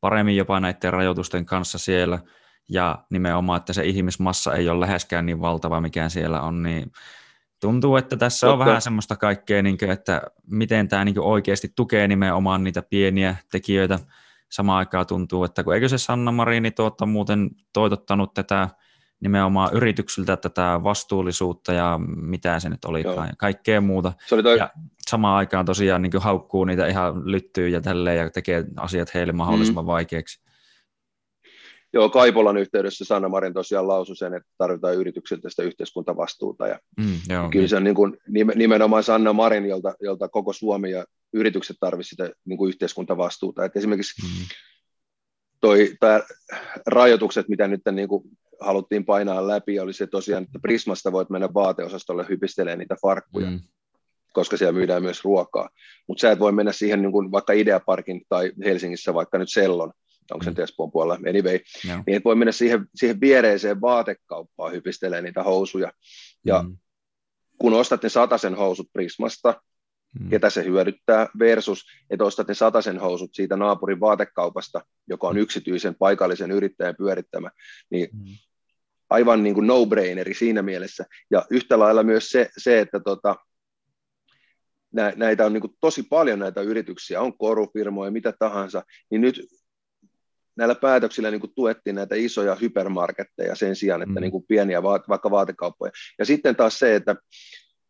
[0.00, 2.18] paremmin jopa näiden rajoitusten kanssa siellä,
[2.68, 6.92] ja nimenomaan, että se ihmismassa ei ole läheskään niin valtava, mikä siellä on, niin
[7.60, 12.08] tuntuu, että tässä on vähän semmoista kaikkea, niin kuin, että miten tämä niin oikeasti tukee
[12.08, 13.98] nimenomaan niitä pieniä tekijöitä.
[14.50, 18.68] Samaan aikaan tuntuu, että kun eikö se Sanna Marini tuota muuten toitottanut tätä
[19.20, 24.12] nimenomaan yrityksiltä tätä vastuullisuutta ja mitä se nyt olikaan ja kaikkea muuta.
[24.26, 24.58] Se oli toi...
[24.58, 24.70] Ja
[25.08, 29.84] samaan aikaan tosiaan niin haukkuu niitä ihan lyttyy ja tälleen ja tekee asiat heille mahdollisimman
[29.84, 29.86] mm.
[29.86, 30.49] vaikeaksi.
[31.92, 36.66] Joo, Kaipolan yhteydessä Sanna Marin tosiaan lausui sen, että tarvitaan yrityksiltä sitä yhteiskuntavastuuta.
[36.66, 38.16] Ja mm, joo, kyllä se on niin kuin,
[38.54, 43.64] nimenomaan Sanna Marin, jolta, jolta koko Suomi ja yritykset tarvitsisivat sitä niin kuin yhteiskuntavastuuta.
[43.64, 44.46] Et esimerkiksi mm.
[45.60, 46.20] toi, tää,
[46.86, 48.22] rajoitukset, mitä nyt niin kuin
[48.60, 53.60] haluttiin painaa läpi, oli se tosiaan, että Prismasta voit mennä vaateosastolle hypistelemään niitä farkkuja, mm.
[54.32, 55.68] koska siellä myydään myös ruokaa.
[56.06, 59.92] Mutta sä et voi mennä siihen niin kuin vaikka Ideaparkin tai Helsingissä vaikka nyt Sellon,
[60.30, 60.62] onko se mm.
[60.62, 62.02] Espoon puolella, anyway, no.
[62.06, 65.92] niin voi mennä siihen, siihen viereiseen vaatekauppaan hypistelemään niitä housuja.
[66.44, 66.76] Ja mm.
[67.58, 69.62] kun ostat ne sataisen housut Prismasta,
[70.20, 70.28] mm.
[70.28, 75.42] ketä se hyödyttää, versus, että ostat ne sataisen housut siitä naapurin vaatekaupasta, joka on mm.
[75.42, 77.50] yksityisen paikallisen yrittäjän pyörittämä,
[77.90, 78.24] niin mm.
[79.10, 81.04] aivan niin kuin no-braineri siinä mielessä.
[81.30, 83.36] Ja yhtä lailla myös se, se että tota,
[85.16, 89.40] näitä on niin tosi paljon näitä yrityksiä, on korufirmoja, mitä tahansa, niin nyt
[90.60, 94.20] näillä päätöksillä niin kuin tuettiin näitä isoja hypermarketteja sen sijaan, että mm.
[94.20, 95.92] niin kuin pieniä vaikka vaatekauppoja.
[96.18, 97.16] Ja sitten taas se, että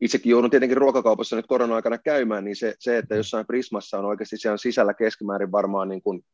[0.01, 4.37] itsekin joudun tietenkin ruokakaupassa nyt korona-aikana käymään, niin se, se että jossain Prismassa on oikeasti
[4.37, 6.25] siellä sisällä keskimäärin varmaan, niin kuin,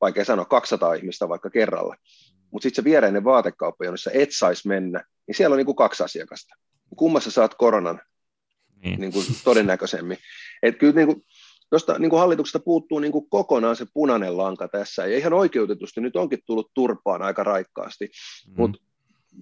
[0.00, 1.96] vaikea sanoa, 200 ihmistä vaikka kerralla.
[2.50, 6.02] Mutta sitten se viereinen vaatekauppa, jossa et saisi mennä, niin siellä on niin kuin kaksi
[6.02, 6.54] asiakasta.
[6.96, 8.00] Kummassa saat koronan
[8.84, 9.00] niin.
[9.00, 10.18] Niin kuin todennäköisemmin.
[10.62, 11.22] Et kyllä niin kuin,
[11.72, 16.00] josta niin kuin hallituksesta puuttuu niin kuin kokonaan se punainen lanka tässä, ja ihan oikeutetusti
[16.00, 18.10] nyt onkin tullut turpaan aika raikkaasti,
[18.46, 18.54] mm.
[18.56, 18.78] mutta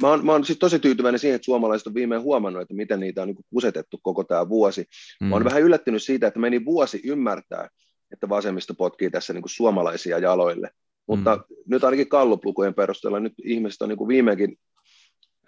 [0.03, 3.01] mä oon, mä oon siis tosi tyytyväinen siihen, että suomalaiset on viimein huomannut, että miten
[3.01, 4.85] niitä on niin kusetettu koko tämä vuosi.
[5.21, 5.27] Mm.
[5.27, 7.69] Mä oon vähän yllättynyt siitä, että meni vuosi ymmärtää,
[8.13, 10.71] että vasemmisto potkii tässä niin kuin suomalaisia jaloille.
[11.07, 11.57] Mutta mm.
[11.67, 14.59] nyt ainakin kalluplukujen perusteella nyt ihmiset on niin kuin viimeinkin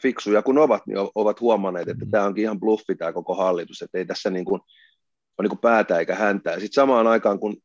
[0.02, 2.10] fiksuja kun ovat, niin ovat huomanneet, että mm.
[2.10, 4.60] tämä onkin ihan bluffi tämä koko hallitus, että ei tässä niin kuin,
[5.38, 6.52] ole niin kuin päätä eikä häntä.
[6.52, 7.56] Sitten samaan aikaan, kun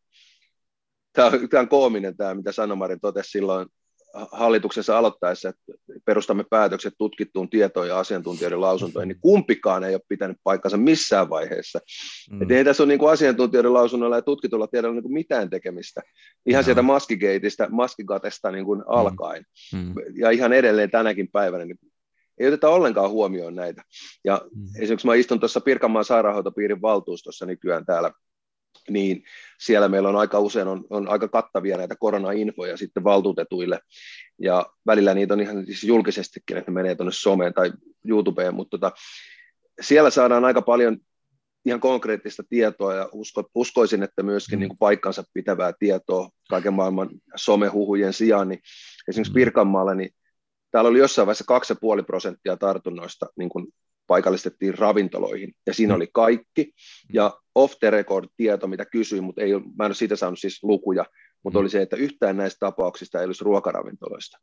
[1.14, 3.68] tämä on, tämä on koominen tämä, mitä Sanomarin totesi silloin
[4.32, 5.74] hallituksessa aloittaessa, että
[6.06, 11.80] perustamme päätökset tutkittuun tietoon ja asiantuntijoiden lausuntoihin, niin kumpikaan ei ole pitänyt paikkansa missään vaiheessa.
[12.32, 12.42] Mm.
[12.42, 16.02] Että ei tässä ole niin kuin asiantuntijoiden lausunnoilla ja tutkitulla tiedolla niin kuin mitään tekemistä.
[16.46, 16.64] Ihan no.
[16.64, 18.86] sieltä maskigateista, maskigatesta niin kuin mm.
[18.88, 19.46] alkaen.
[19.74, 19.94] Mm.
[20.16, 21.80] Ja ihan edelleen tänäkin päivänä niin
[22.42, 23.84] ei oteta ollenkaan huomioon näitä.
[24.24, 24.66] Ja mm.
[24.76, 28.12] esimerkiksi mä istun tuossa Pirkanmaan sairaanhoitopiirin valtuustossa nykyään täällä
[28.90, 29.24] niin
[29.60, 33.80] siellä meillä on aika usein on, on aika kattavia näitä koronainfoja sitten valtuutetuille,
[34.40, 37.72] ja välillä niitä on ihan siis julkisestikin, että ne menee tuonne someen tai
[38.06, 38.92] YouTubeen, mutta tota,
[39.82, 40.98] siellä saadaan aika paljon
[41.66, 44.60] ihan konkreettista tietoa ja usko, uskoisin, että myöskin mm.
[44.60, 48.60] niin kuin paikkansa pitävää tietoa kaiken maailman somehuhujen sijaan, niin
[49.08, 49.36] esimerkiksi mm.
[49.36, 50.10] Pirkanmaalla, niin
[50.72, 53.68] täällä oli jossain vaiheessa 2,5 prosenttia tartunnoista niin kuin
[54.08, 55.96] paikallistettiin ravintoloihin, ja siinä mm.
[55.96, 56.74] oli kaikki,
[57.14, 60.64] ja off the record tieto, mitä kysyin, mutta ei, mä en ole siitä saanut siis
[60.64, 61.06] lukuja,
[61.44, 61.62] mutta mm.
[61.62, 64.38] oli se, että yhtään näistä tapauksista ei olisi ruokaravintoloista.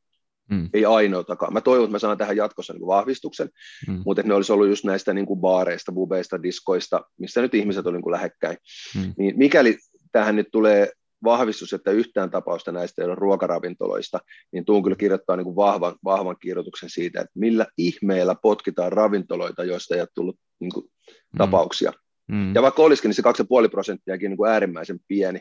[0.51, 0.71] Mm.
[0.75, 1.53] Ei ainoatakaan.
[1.53, 3.49] Mä toivon, että mä saan tähän jatkossa niin kuin vahvistuksen,
[3.89, 4.03] mm.
[4.07, 7.87] mutta että ne olisi ollut just näistä niin kuin baareista, bubeista, diskoista, missä nyt ihmiset
[7.87, 8.57] oli niin kuin lähekkäin.
[8.97, 9.15] Mm.
[9.19, 9.79] Niin mikäli
[10.13, 10.93] tähän nyt tulee
[11.25, 14.19] vahvistus, että yhtään tapausta näistä ei ole ruokaravintoloista,
[14.53, 19.65] niin tuun kyllä kirjoittaa niin kuin vahvan, vahvan kirjoituksen siitä, että millä ihmeellä potkitaan ravintoloita,
[19.65, 21.39] joista ei ole tullut niin kuin, mm.
[21.39, 21.93] tapauksia.
[22.29, 22.55] Mm.
[22.55, 23.23] Ja vaikka olisikin, niin se
[23.63, 25.41] 2,5 prosenttiakin niin kuin äärimmäisen pieni,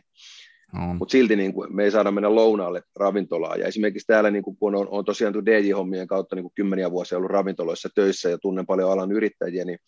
[0.73, 0.79] mm.
[0.79, 3.55] mutta silti niin kuin, me ei saada mennä lounaalle ravintolaa.
[3.55, 7.17] Ja esimerkiksi täällä, niin kuin, kun on, on tosiaan DJ-hommien kautta niin kuin kymmeniä vuosia
[7.17, 9.79] ollut ravintoloissa töissä ja tunnen paljon alan yrittäjiä, niin,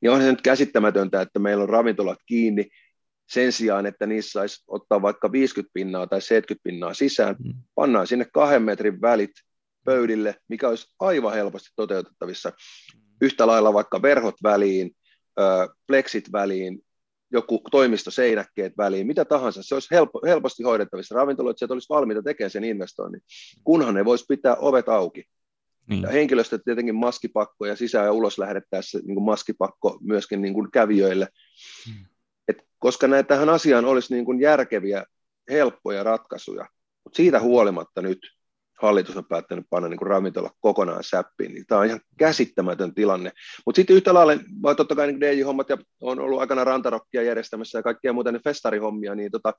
[0.00, 2.68] niin on se nyt käsittämätöntä, että meillä on ravintolat kiinni,
[3.26, 7.54] sen sijaan, että niissä saisi ottaa vaikka 50 pinnaa tai 70 pinnaa sisään, mm.
[7.74, 9.32] pannaan sinne kahden metrin välit
[9.84, 12.52] pöydille, mikä olisi aivan helposti toteutettavissa.
[13.20, 14.96] Yhtä lailla vaikka verhot väliin,
[15.86, 16.80] pleksit väliin,
[17.32, 21.14] joku toimistoseinäkkeet väliin, mitä tahansa, se olisi helpo, helposti hoidettavissa.
[21.14, 23.22] Ravintoloitsijat olisi valmiita tekemään sen investoinnin,
[23.64, 25.24] kunhan ne voisi pitää ovet auki.
[25.86, 26.02] Niin.
[26.02, 30.70] Ja henkilöstö tietenkin maskipakko ja sisään ja ulos lähdettäessä niin kuin maskipakko myöskin niin kuin
[30.70, 31.28] kävijöille.
[31.86, 32.06] Hmm
[32.84, 35.04] koska näitä tähän asiaan olisi niin kuin järkeviä,
[35.50, 36.66] helppoja ratkaisuja.
[37.04, 38.18] Mutta siitä huolimatta nyt
[38.82, 43.32] hallitus on päättänyt panna niin ravintola kokonaan säppiin, niin tämä on ihan käsittämätön tilanne.
[43.66, 47.78] Mutta sitten yhtä lailla, vai totta kai niin DJ-hommat ja on ollut aikana rantarokkia järjestämässä
[47.78, 49.52] ja kaikkia muuta ne festarihommia, niin tota,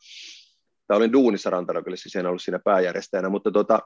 [0.88, 3.80] tämä olin duunissa rantarokille, siis en ollut siinä pääjärjestäjänä, mutta tota,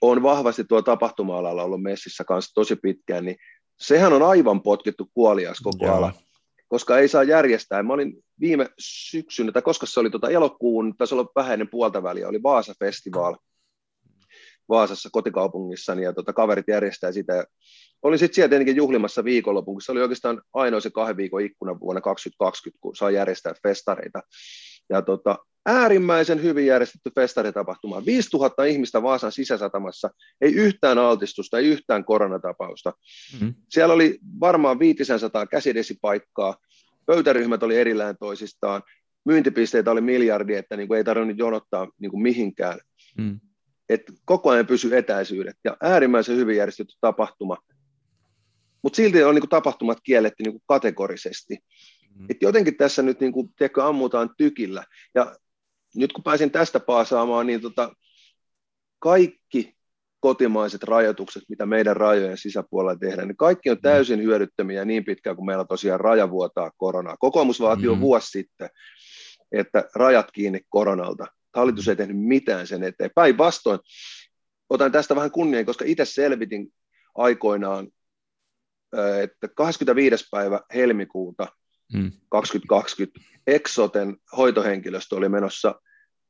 [0.00, 3.36] on vahvasti tuo tapahtuma-alalla ollut messissä kanssa tosi pitkään, niin
[3.80, 5.96] sehän on aivan potkittu kuolias koko Joo.
[5.96, 6.12] ala
[6.68, 7.82] koska ei saa järjestää.
[7.82, 12.28] Mä olin viime syksynä, tai koska se oli tuota elokuun, taisi olla vähäinen puolta väliä,
[12.28, 13.36] oli Vaasa Festival
[14.68, 17.44] Vaasassa kotikaupungissani, ja tuota, kaverit järjestää sitä.
[18.02, 22.00] Olin sitten siellä tietenkin juhlimassa viikonlopun, se oli oikeastaan ainoa se kahden viikon ikkuna vuonna
[22.00, 24.22] 2020, kun saa järjestää festareita.
[24.90, 28.06] Ja tota, äärimmäisen hyvin järjestetty festaritapahtuma.
[28.06, 32.92] 5000 ihmistä Vaasan sisäsatamassa, ei yhtään altistusta, ei yhtään koronatapausta.
[33.32, 33.54] Mm-hmm.
[33.68, 36.56] Siellä oli varmaan 500 käsidesipaikkaa,
[37.06, 38.82] pöytäryhmät oli erillään toisistaan,
[39.24, 42.78] myyntipisteitä oli miljardi, että niin kuin ei tarvinnut jonottaa niin kuin mihinkään.
[43.18, 43.40] Mm.
[43.88, 47.56] että koko ajan pysy etäisyydet ja äärimmäisen hyvin järjestetty tapahtuma,
[48.82, 51.58] mutta silti on niin kuin, tapahtumat kielletty niin kuin kategorisesti.
[52.14, 52.26] Mm.
[52.30, 54.84] Et jotenkin tässä nyt niin kuin, tiedätkö, ammutaan tykillä.
[55.14, 55.36] Ja
[55.94, 57.92] nyt kun pääsin tästä paasaamaan, niin tota,
[58.98, 59.78] kaikki
[60.20, 63.82] kotimaiset rajoitukset, mitä meidän rajojen sisäpuolella tehdään, niin kaikki on mm.
[63.82, 67.16] täysin hyödyttömiä niin pitkään, kuin meillä tosiaan raja vuotaa koronaa.
[67.16, 67.96] Kokoomus vaati mm-hmm.
[67.96, 68.70] jo vuosi sitten,
[69.52, 71.26] että rajat kiinni koronalta.
[71.54, 71.90] Hallitus mm.
[71.90, 73.10] ei tehnyt mitään sen eteen.
[73.14, 73.80] Päinvastoin,
[74.70, 76.72] otan tästä vähän kunnian, koska itse selvitin
[77.14, 77.88] aikoinaan,
[79.22, 80.28] että 25.
[80.30, 81.46] päivä helmikuuta
[81.92, 82.12] mm.
[82.28, 85.74] 2020 Exoten hoitohenkilöstö oli menossa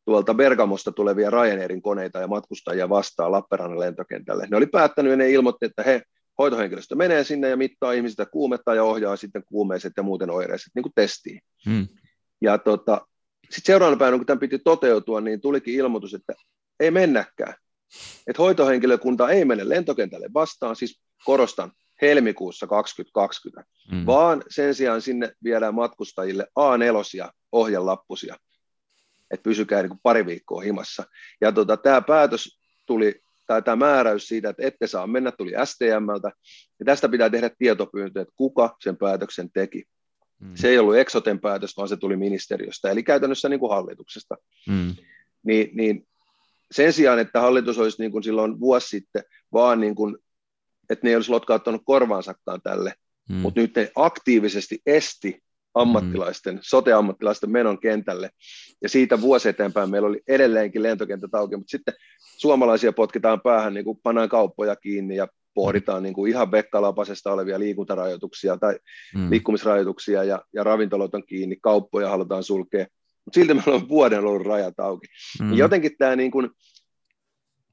[0.05, 4.47] tuolta Bergamosta tulevia Ryanairin koneita ja matkustajia vastaan Lappeenrannan lentokentälle.
[4.51, 6.03] Ne oli päättänyt ja ne ilmoitti, että he,
[6.39, 10.83] hoitohenkilöstö menee sinne ja mittaa ihmisistä kuumetta ja ohjaa sitten kuumeiset ja muuten oireiset niin
[10.83, 11.41] kuin testiin.
[11.67, 11.89] Hmm.
[12.41, 13.07] Ja tota,
[13.43, 16.35] sitten seuraavana päivänä, kun tämän piti toteutua, niin tulikin ilmoitus, että
[16.81, 17.55] ei mennäkään.
[18.27, 24.07] Että hoitohenkilökunta ei mene lentokentälle vastaan, siis korostan, helmikuussa 2020, hmm.
[24.07, 28.37] vaan sen sijaan sinne viedään matkustajille A4 ohjelappusia
[29.31, 31.05] että pysykää niin kuin pari viikkoa himassa.
[31.41, 36.33] Ja tota, tämä päätös tuli, tai tämä määräys siitä, että ette saa mennä, tuli STMltä,
[36.79, 39.85] ja tästä pitää tehdä tietopyyntö, että kuka sen päätöksen teki.
[40.41, 40.51] Mm.
[40.55, 44.37] Se ei ollut Exoten päätös, vaan se tuli ministeriöstä, eli käytännössä niin kuin hallituksesta.
[44.69, 44.95] Mm.
[45.43, 46.07] Niin, niin
[46.71, 50.17] sen sijaan, että hallitus olisi niin kuin silloin vuosi sitten vaan niin kuin,
[50.91, 52.95] että ne ei olisi lotkauttanut korvaansakaan tälle,
[53.29, 53.37] mm.
[53.37, 55.43] mutta nyt ne aktiivisesti esti
[55.75, 56.61] ammattilaisten, mm.
[56.63, 58.31] sote-ammattilaisten menon kentälle.
[58.83, 61.95] Ja siitä vuosi eteenpäin meillä oli edelleenkin lentokentät auki, mutta sitten
[62.37, 67.59] suomalaisia potkitaan päähän, niin kuin pannaan kauppoja kiinni ja pohditaan niin kuin ihan vekkalapasesta olevia
[67.59, 68.79] liikuntarajoituksia tai
[69.15, 69.31] mm.
[69.31, 72.87] liikkumisrajoituksia ja, ja ravintolat on kiinni, kauppoja halutaan sulkea.
[73.25, 75.07] Mutta silti meillä on vuoden ollut rajat auki.
[75.43, 75.53] Mm.
[75.55, 76.51] Jotenkin tämä niin kuin,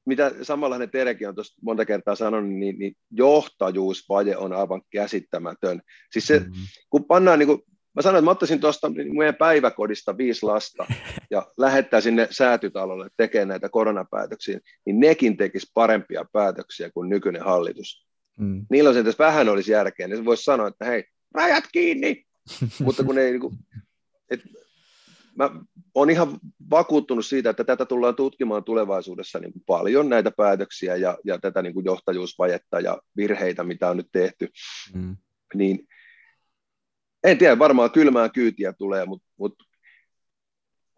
[0.06, 5.82] mitä samanlainen Terekin on tuossa monta kertaa sanonut, niin, niin johtajuusvaje on aivan käsittämätön.
[6.12, 6.52] Siis se, mm.
[6.90, 7.62] kun pannaan niin kuin
[7.96, 10.86] Mä sanoin, että mä ottaisin tuosta meidän päiväkodista viisi lasta
[11.30, 18.06] ja lähettää sinne säätytalolle tekemään näitä koronapäätöksiä, niin nekin tekis parempia päätöksiä kuin nykyinen hallitus.
[18.38, 18.66] Mm.
[18.70, 22.24] Niillä on tässä vähän olisi järkeä, niin voisi sanoa, että hei, rajat kiinni!
[22.84, 23.58] Mutta kun ei, niin kuin,
[24.30, 24.40] et,
[25.36, 25.50] mä
[25.94, 26.38] olen ihan
[26.70, 31.62] vakuuttunut siitä, että tätä tullaan tutkimaan tulevaisuudessa niin kuin paljon, näitä päätöksiä ja, ja tätä
[31.62, 34.48] niin kuin johtajuusvajetta ja virheitä, mitä on nyt tehty.
[34.94, 35.16] Mm.
[35.54, 35.88] Niin
[37.24, 39.64] en tiedä, varmaan kylmää kyytiä tulee, mutta, mutta,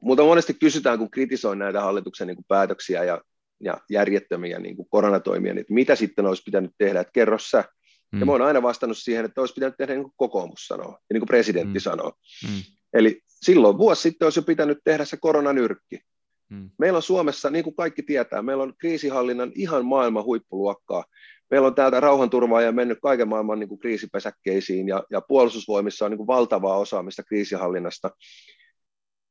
[0.02, 3.20] mutta monesti kysytään, kun kritisoin näitä hallituksen niin kuin päätöksiä ja,
[3.60, 7.64] ja järjettömiä niin kuin koronatoimia, niin että mitä sitten olisi pitänyt tehdä, että kerro sä.
[8.12, 8.20] Mm.
[8.20, 11.12] Ja mä oon aina vastannut siihen, että olisi pitänyt tehdä niin kuin kokoomus sanoo, ja
[11.12, 11.82] niin kuin presidentti mm.
[11.82, 12.12] sanoo.
[12.48, 12.62] Mm.
[12.92, 16.00] Eli silloin vuosi sitten olisi jo pitänyt tehdä se koronanyrkki.
[16.48, 16.70] Mm.
[16.78, 21.04] Meillä on Suomessa, niin kuin kaikki tietää, meillä on kriisihallinnan ihan maailman huippuluokkaa
[21.50, 26.16] meillä on täältä rauhanturvaaja mennyt kaiken maailman niin kuin kriisipesäkkeisiin ja, ja puolustusvoimissa on niin
[26.16, 28.10] kuin valtavaa osaamista kriisihallinnasta.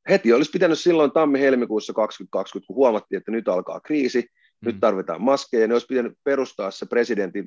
[0.10, 4.66] Heti olisi pitänyt silloin tammi-helmikuussa 2020, kun huomattiin, että nyt alkaa kriisi, mm.
[4.66, 7.46] nyt tarvitaan maskeja, niin olisi pitänyt perustaa se presidentin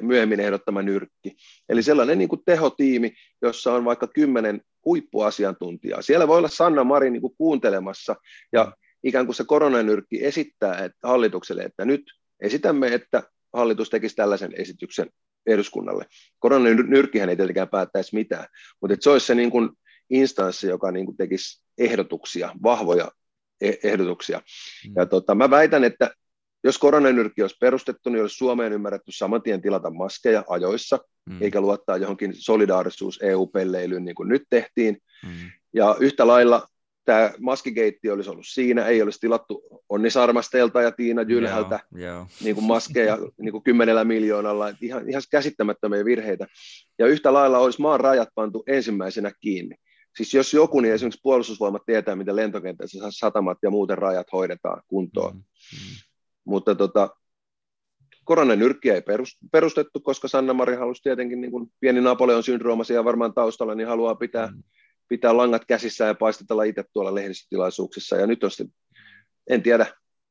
[0.00, 1.36] myöhemmin ehdottama nyrkki.
[1.68, 6.02] Eli sellainen niin kuin tehotiimi, jossa on vaikka kymmenen huippuasiantuntijaa.
[6.02, 8.16] Siellä voi olla Sanna Marin niin kuin kuuntelemassa
[8.52, 12.02] ja ikään kuin se koronanyrkki esittää että hallitukselle, että nyt
[12.40, 15.10] esitämme, että hallitus tekisi tällaisen esityksen
[15.46, 16.06] eduskunnalle.
[16.38, 18.46] Koronanyrkkihän ei tietenkään päättäisi mitään,
[18.80, 19.70] mutta se olisi se niin kuin
[20.10, 23.10] instanssi, joka niin kuin tekisi ehdotuksia, vahvoja
[23.60, 24.38] e-, ehdotuksia.
[24.38, 24.92] Mm.
[24.96, 26.10] Ja tota, mä väitän, että
[26.66, 30.98] jos koronanyrkki olisi perustettu, niin olisi Suomeen ymmärretty saman tien tilata maskeja ajoissa,
[31.30, 31.42] mm.
[31.42, 34.98] eikä luottaa johonkin solidaarisuus EU-pelleilyyn niin kuin nyt tehtiin.
[35.24, 35.50] Mm.
[35.74, 36.66] Ja yhtä lailla
[37.04, 42.54] tämä maskikeitti olisi ollut siinä, ei olisi tilattu Onni Sarmasteelta ja Tiina Jylhältä yeah, Niin
[42.54, 46.46] kuin maskeja niin kuin kymmenellä miljoonalla, ihan, ihan käsittämättömiä virheitä.
[46.98, 49.76] Ja yhtä lailla olisi maan rajat pantu ensimmäisenä kiinni.
[50.16, 55.34] Siis jos joku, niin esimerkiksi puolustusvoimat tietää, miten lentokentässä satamat ja muuten rajat hoidetaan kuntoon.
[55.34, 56.05] Mm-hmm.
[56.46, 57.16] Mutta tota,
[58.24, 59.02] koronanyrkkiä ei
[59.52, 63.88] perustettu, koska Sanna Mari halusi tietenkin niin kuin pieni Napoleon syndrooma siellä varmaan taustalla, niin
[63.88, 64.62] haluaa pitää mm
[65.08, 68.16] pitää langat käsissä ja paistatella itse tuolla lehdistötilaisuuksissa.
[68.16, 68.74] Ja nyt on sitten,
[69.50, 69.86] en tiedä,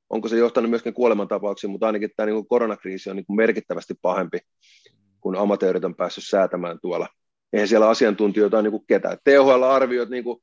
[0.10, 4.40] onko se johtanut myöskin kuolemantapauksiin, mutta ainakin tämä niin koronakriisi on niin kuin merkittävästi pahempi,
[5.22, 7.08] kun amatöörit on päässyt säätämään tuolla.
[7.54, 9.18] Eihän siellä asiantuntijoita ole niin kuin ketään.
[9.24, 10.40] THL-arviot, niin kuin,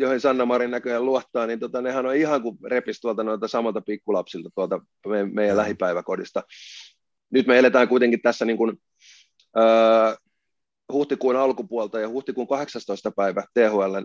[0.00, 3.80] joihin Sanna Marin näköjään luottaa, niin tota, nehän on ihan kuin repis tuolta noilta samalta
[3.80, 6.42] pikkulapsilta tuolta meidän, meidän lähipäiväkodista.
[7.30, 8.76] Nyt me eletään kuitenkin tässä niin kuin,
[9.58, 10.14] öö,
[10.92, 13.10] huhtikuun alkupuolta ja huhtikuun 18.
[13.10, 13.96] päivä THL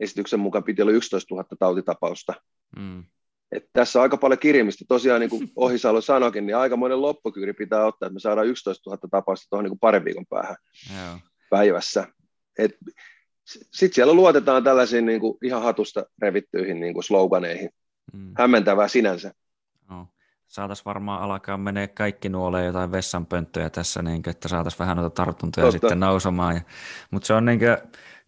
[0.00, 2.34] esityksen mukaan piti olla 11 000 tautitapausta.
[2.76, 3.04] Mm.
[3.52, 4.84] että tässä on aika paljon kirimistä.
[4.88, 8.90] Tosiaan niin kuin Ohisalo sanoikin, niin aika monen loppukyyri pitää ottaa, että me saadaan 11
[8.90, 10.56] 000 tapausta tuohon niin kuin parin viikon päähän
[10.98, 11.18] Joo.
[11.50, 12.06] päivässä.
[13.48, 17.70] Sitten siellä luotetaan tällaisiin niin kuin ihan hatusta revittyihin niin kuin sloganeihin.
[18.12, 18.32] Mm.
[18.38, 19.32] Hämmentävää sinänsä.
[19.90, 20.06] No.
[20.46, 25.14] Saataisiin varmaan alkaa menee kaikki nuoleen jotain vessanpönttöjä tässä, niin kuin, että saataisiin vähän noita
[25.24, 25.78] tartuntoja Totta.
[25.78, 26.54] sitten nousemaan.
[26.54, 26.60] Ja,
[27.10, 27.76] mutta se on niin kuin,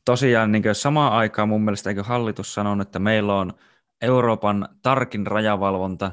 [0.04, 3.52] tosiaan niin kuin samaan aikaan mun mielestä eikö hallitus sanonut, että meillä on
[4.02, 6.12] Euroopan tarkin rajavalvonta,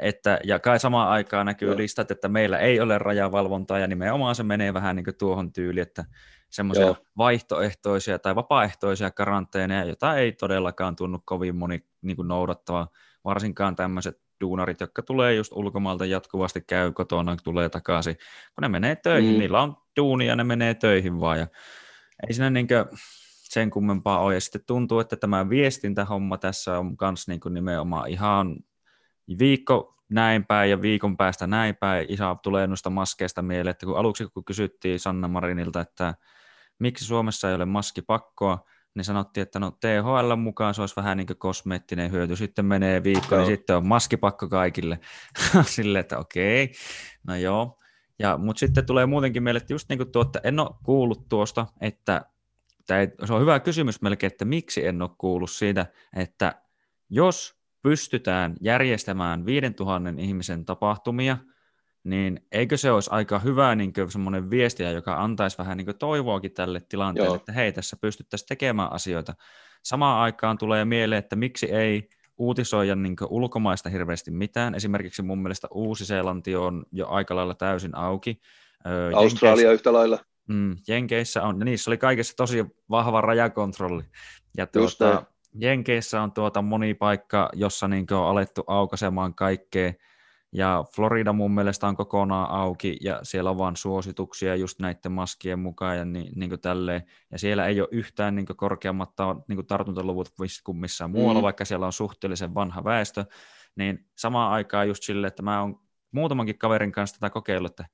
[0.00, 1.76] että, ja kai samaan aikaan näkyy Joo.
[1.76, 5.82] listat, että meillä ei ole rajavalvontaa, ja nimenomaan se menee vähän niin kuin tuohon tyyliin,
[5.82, 6.04] että
[6.54, 12.88] semmoisia vaihtoehtoisia tai vapaaehtoisia karanteeneja, joita ei todellakaan tunnu kovin moni niin kuin noudattava,
[13.24, 18.16] varsinkaan tämmöiset duunarit, jotka tulee just ulkomailta jatkuvasti käy kotona, tulee takaisin,
[18.54, 19.38] kun ne menee töihin, mm.
[19.38, 21.46] niillä on duunia ja ne menee töihin vaan, ja
[22.28, 22.98] ei siinä niin kuin,
[23.54, 24.34] sen kummempaa ole.
[24.34, 28.56] Ja sitten tuntuu, että tämä viestintähomma tässä on myös niin nimenomaan ihan
[29.38, 32.06] viikko näin päin ja viikon päästä näin päin.
[32.08, 36.14] Isa tulee noista maskeista mieleen, että kun aluksi kun kysyttiin Sanna Marinilta, että
[36.78, 38.64] miksi Suomessa ei ole maskipakkoa,
[38.94, 42.36] niin sanottiin, että no THL mukaan se olisi vähän niin kuin kosmeettinen hyöty.
[42.36, 44.98] Sitten menee viikko, niin sitten on maskipakko kaikille.
[45.66, 46.72] Sille, että okei,
[47.26, 47.78] no joo.
[48.18, 51.28] Ja, mutta sitten tulee muutenkin meille, että just niin kuin tuo, että en ole kuullut
[51.28, 52.24] tuosta, että
[52.86, 56.62] tai se on hyvä kysymys melkein, että miksi en ole kuullut siitä, että
[57.10, 61.38] jos pystytään järjestämään 5000 ihmisen tapahtumia,
[62.04, 66.80] niin eikö se olisi aika hyvä niin semmoinen viestiä, joka antaisi vähän niin toivoakin tälle
[66.88, 67.36] tilanteelle, Joo.
[67.36, 69.34] että hei, tässä pystyttäisiin tekemään asioita.
[69.82, 74.74] Samaan aikaan tulee mieleen, että miksi ei uutisoida niin ulkomaista hirveästi mitään.
[74.74, 78.40] Esimerkiksi mun mielestä Uusi-Seelanti on jo aika lailla täysin auki.
[79.14, 80.18] Australia Jenkeissä, yhtä lailla.
[80.48, 84.02] Mm, Jenkeissä on, niissä oli kaikessa tosi vahva rajakontrolli.
[84.56, 85.24] Ja tuota,
[85.54, 89.92] Jenkeissä on tuota moni paikka, jossa niin on alettu aukaisemaan kaikkea.
[90.54, 95.58] Ja Florida mun mielestä on kokonaan auki ja siellä on vain suosituksia just näiden maskien
[95.58, 97.02] mukaan ja niin, niin kuin tälleen.
[97.30, 99.10] Ja siellä ei ole yhtään niin korkeammat
[99.48, 100.28] niin tartuntaluvut
[100.64, 101.44] kuin missään muualla, mm.
[101.44, 103.24] vaikka siellä on suhteellisen vanha väestö.
[103.76, 105.80] Niin samaan aikaan just sille, että mä oon
[106.12, 107.86] muutamankin kaverin kanssa tätä kokeillut, että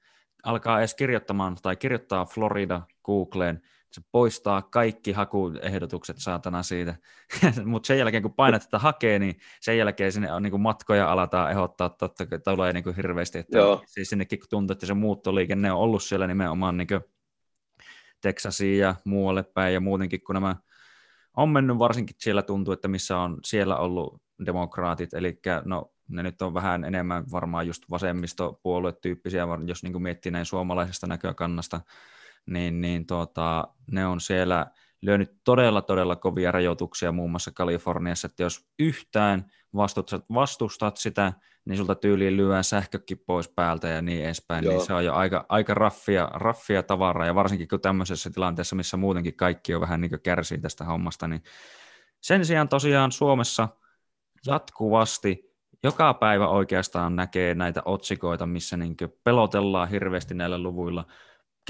[0.43, 6.95] alkaa edes kirjoittamaan tai kirjoittaa Florida Googleen, se poistaa kaikki hakuehdotukset saatana siitä.
[7.65, 11.13] Mutta sen jälkeen, kun painat tätä hakee, niin sen jälkeen sinne on niin kuin matkoja
[11.13, 13.39] alataan ehdottaa, totta tulee niin kuin hirveästi.
[13.39, 13.83] Että Joo.
[13.87, 17.01] Siis sinnekin kun tuntuu, että se muuttoliikenne on ollut siellä nimenomaan niin kuin
[18.21, 20.57] Texasiin ja muualle päin ja muutenkin, kun nämä
[21.37, 26.43] on mennyt varsinkin siellä tuntuu, että missä on siellä ollut demokraatit, eli no ne nyt
[26.43, 31.81] on vähän enemmän varmaan just vasemmistopuoluetyyppisiä, jos niin kuin miettii näin suomalaisesta näkökannasta,
[32.47, 34.67] niin, niin tuota, ne on siellä
[35.03, 41.33] lyönyt todella, todella kovia rajoituksia muun muassa Kaliforniassa, että jos yhtään vastustat, vastustat sitä,
[41.65, 44.79] niin sulta tyyliin lyödään sähkökin pois päältä ja niin edespäin, niin Joo.
[44.79, 48.97] niin se on jo aika, aika raffia, raffia tavaraa, ja varsinkin kun tämmöisessä tilanteessa, missä
[48.97, 51.43] muutenkin kaikki on vähän niin kuin kärsii tästä hommasta, niin
[52.21, 53.69] sen sijaan tosiaan Suomessa
[54.47, 55.51] jatkuvasti
[55.83, 61.05] joka päivä oikeastaan näkee näitä otsikoita, missä niin pelotellaan hirveästi näillä luvuilla,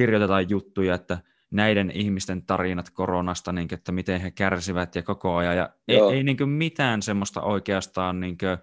[0.01, 1.19] kirjoitetaan juttuja, että
[1.51, 5.57] näiden ihmisten tarinat koronasta, niin kuin, että miten he kärsivät ja koko ajan.
[5.57, 8.59] Ja ei, ei niin kuin mitään semmoista oikeastaan niin kuin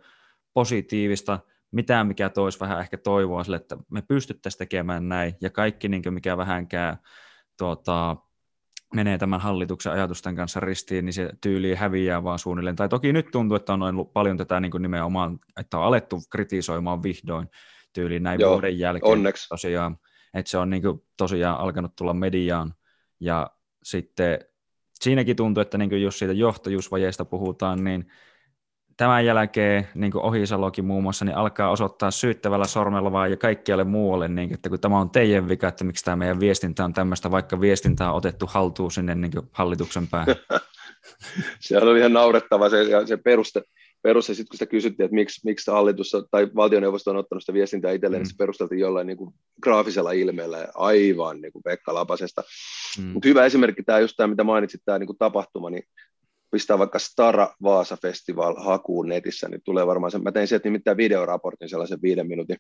[0.54, 1.40] positiivista,
[1.72, 5.34] mitään mikä toisi vähän ehkä toivoa sille, että me pystyttäisiin tekemään näin.
[5.42, 6.98] Ja kaikki, niin kuin mikä vähänkään
[7.58, 8.16] tuota,
[8.94, 12.76] menee tämän hallituksen ajatusten kanssa ristiin, niin se tyyli häviää vaan suunnilleen.
[12.76, 16.22] Tai toki nyt tuntuu, että on ollut paljon tätä niin kuin nimenomaan, että on alettu
[16.32, 17.48] kritisoimaan vihdoin
[17.94, 19.12] tyyliin näin Joo, vuoden jälkeen.
[19.12, 19.50] Onneksi.
[19.50, 19.98] Tosiaan,
[20.34, 22.74] että se on niin kuin tosiaan alkanut tulla mediaan.
[23.20, 23.50] Ja
[23.84, 24.40] sitten
[24.94, 28.08] siinäkin tuntuu, että niin kuin jos siitä johtajuusvajeesta puhutaan, niin
[28.98, 33.84] tämän jälkeen, niin kuin Ohisalokin muun muassa, niin alkaa osoittaa syyttävällä sormella vaan ja kaikkialle
[33.84, 37.32] muualle, niin että kun tämä on teidän vika, että miksi tämä meidän viestintä on tämmöistä,
[37.32, 40.36] vaikka viestintä on otettu haltuun sinne niin hallituksen päähän.
[41.60, 43.62] se on ihan naurettava se, se peruste,
[44.02, 47.92] peruste sitten kun sitä kysyttiin, että miksi, miksi hallitus tai valtioneuvosto on ottanut sitä viestintää
[47.92, 48.24] itselleen, mm.
[48.24, 52.44] niin se perusteltiin jollain niin kuin graafisella ilmeellä, aivan niin kuin Pekka Lapasesta.
[53.00, 53.06] Mm.
[53.06, 55.84] Mutta hyvä esimerkki tämä just tämä, mitä mainitsit, tämä niin kuin tapahtuma, niin
[56.52, 60.18] pistää vaikka Stara Vaasa Festival hakuun netissä, niin tulee varmaan se.
[60.20, 62.58] Mä tein sieltä nimittäin videoraportin sellaisen viiden minuutin,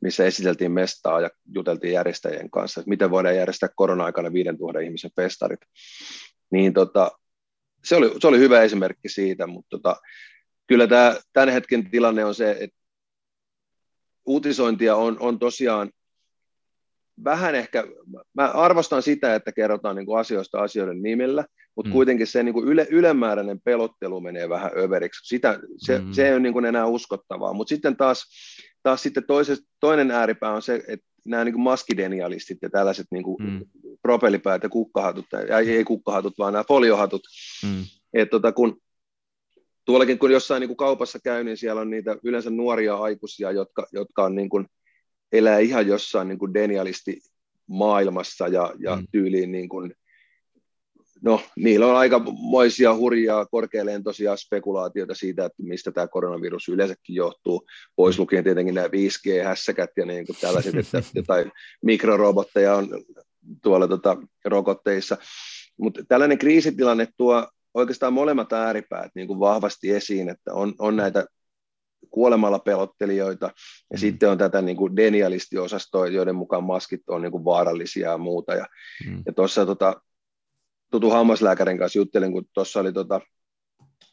[0.00, 5.60] missä esiteltiin mestaa ja juteltiin järjestäjien kanssa, että miten voidaan järjestää korona-aikana 5000 ihmisen festarit.
[6.52, 7.10] Niin tota,
[7.84, 9.96] se, oli, se oli hyvä esimerkki siitä, mutta tota,
[10.70, 12.76] kyllä tämä, tämän hetken tilanne on se, että
[14.26, 15.90] uutisointia on, on tosiaan
[17.24, 17.84] vähän ehkä,
[18.34, 21.44] mä arvostan sitä, että kerrotaan niin kuin asioista asioiden nimellä,
[21.76, 21.92] mutta mm.
[21.92, 25.28] kuitenkin se niin kuin yle, ylemääräinen pelottelu menee vähän överiksi.
[25.28, 26.12] Sitä, se, mm.
[26.12, 28.24] se ei ole niin kuin enää uskottavaa, mutta sitten taas,
[28.82, 33.24] taas sitten toises, toinen ääripää on se, että nämä niin kuin maskidenialistit ja tällaiset niin
[33.24, 33.60] kuin mm.
[34.02, 35.26] propellipäät ja kukkahatut,
[35.58, 37.22] ei, ei kukkahatut, vaan nämä foliohatut,
[37.64, 37.84] mm.
[38.14, 38.80] että tota, kun
[39.84, 43.86] tuollakin kun jossain niin kuin kaupassa käy, niin siellä on niitä yleensä nuoria aikuisia, jotka,
[43.92, 44.66] jotka on niin kuin,
[45.32, 47.20] elää ihan jossain niin kuin denialisti
[47.66, 49.06] maailmassa ja, ja mm.
[49.12, 49.94] tyyliin niin kuin,
[51.22, 57.66] no, niillä on aika moisia hurjaa korkealentoisia spekulaatioita siitä, että mistä tämä koronavirus yleensäkin johtuu,
[57.96, 58.20] pois mm.
[58.20, 61.52] lukien tietenkin nämä 5G-hässäkät ja niin kuin tällaiset, että jotain
[61.82, 62.88] mikrorobotteja on
[63.62, 65.16] tuolla tota, rokotteissa.
[65.76, 71.26] Mutta tällainen kriisitilanne tuo oikeastaan molemmat ääripäät niin kuin vahvasti esiin, että on, on näitä
[72.10, 73.46] kuolemalla pelottelijoita,
[73.90, 73.98] ja mm.
[73.98, 78.54] sitten on tätä niin kuin denialistiosastoa, joiden mukaan maskit on niin kuin vaarallisia ja muuta.
[78.54, 78.66] Ja,
[79.06, 79.22] mm.
[79.26, 80.02] ja tuossa tota,
[80.90, 83.20] tutu hammaslääkärin kanssa juttelin, kun tuossa oli tota,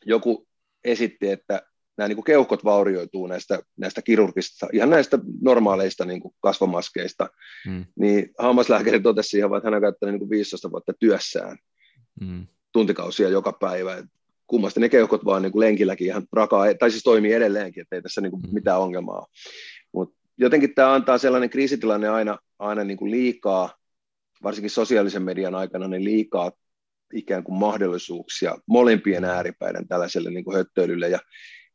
[0.05, 0.47] joku
[0.84, 1.62] esitti, että
[1.97, 7.30] nämä niin kuin keuhkot vaurioituu näistä, näistä kirurgista, ihan näistä normaaleista niin kuin kasvomaskeista,
[7.68, 7.86] mm.
[7.99, 11.58] niin hammaslääkäri totesi siihen, että hän on käyttänyt niin kuin 15 vuotta työssään.
[12.22, 12.47] Mm
[12.78, 13.95] tuntikausia joka päivä.
[13.95, 14.05] Et
[14.47, 18.01] kummasti ne keuhkot vaan niin kuin lenkilläkin ihan rakaa, tai siis toimii edelleenkin, että ei
[18.01, 18.53] tässä niin kuin mm.
[18.53, 19.25] mitään ongelmaa
[19.91, 23.69] Mutta jotenkin tämä antaa sellainen kriisitilanne aina, aina niin kuin liikaa,
[24.43, 26.51] varsinkin sosiaalisen median aikana, niin liikaa
[27.13, 29.30] ikään kuin mahdollisuuksia molempien mm.
[29.30, 31.09] ääripäiden tällaiselle niin kuin höttöilylle.
[31.09, 31.19] Ja,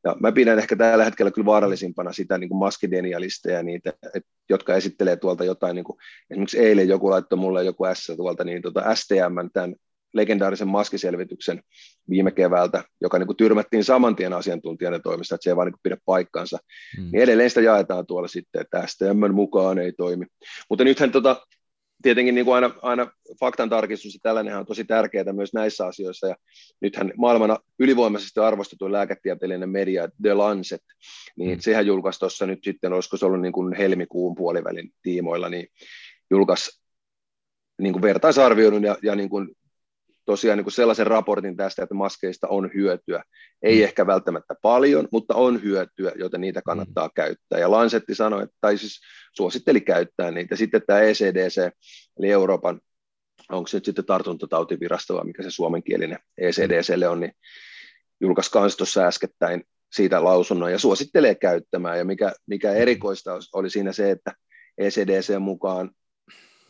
[0.04, 4.74] ja mä pidän ehkä tällä hetkellä kyllä vaarallisimpana sitä niin kuin maskidenialisteja, niitä, et, jotka
[4.74, 5.98] esittelee tuolta jotain, niin kuin,
[6.30, 9.74] esimerkiksi eilen joku laittoi mulle joku S tuolta, niin tota STM, tämän
[10.14, 11.62] legendaarisen maskiselvityksen
[12.10, 15.72] viime keväältä, joka niin kuin tyrmättiin saman tien asiantuntijan toimesta, että se ei vaan niin
[15.72, 16.58] kuin pidä paikkansa,
[16.98, 17.08] mm.
[17.12, 20.26] niin edelleen sitä jaetaan tuolla sitten, että STM mukaan ei toimi.
[20.70, 21.46] Mutta nythän tota,
[22.02, 23.10] tietenkin niin kuin aina, aina
[23.40, 26.36] faktan tarkistus ja tällainen on tosi tärkeää myös näissä asioissa, ja
[26.80, 30.82] nythän maailmana ylivoimaisesti arvostettu lääketieteellinen media The Lancet,
[31.36, 31.60] niin mm.
[31.60, 35.66] sehän julkaisi tuossa nyt sitten, olisiko se ollut niin kuin helmikuun puolivälin tiimoilla, niin
[36.30, 36.82] julkaisi
[37.80, 39.48] niin kuin vertaisarvioinnin ja, ja niin kuin
[40.24, 43.22] tosiaan niin kuin sellaisen raportin tästä, että maskeista on hyötyä.
[43.62, 43.84] Ei mm.
[43.84, 47.12] ehkä välttämättä paljon, mutta on hyötyä, joten niitä kannattaa mm.
[47.14, 47.58] käyttää.
[47.58, 49.00] Ja Lansetti sanoi, että, tai siis
[49.36, 50.56] suositteli käyttää niitä.
[50.56, 51.70] Sitten tämä ECDC,
[52.18, 52.80] eli Euroopan,
[53.48, 57.32] onko se nyt sitten tartuntatautivirasto vai mikä se suomenkielinen ECDClle on, niin
[58.20, 61.98] julkaisi kanssa tuossa äskettäin siitä lausunnon ja suosittelee käyttämään.
[61.98, 64.32] Ja mikä, mikä erikoista oli siinä se, että
[64.78, 65.90] ECDC mukaan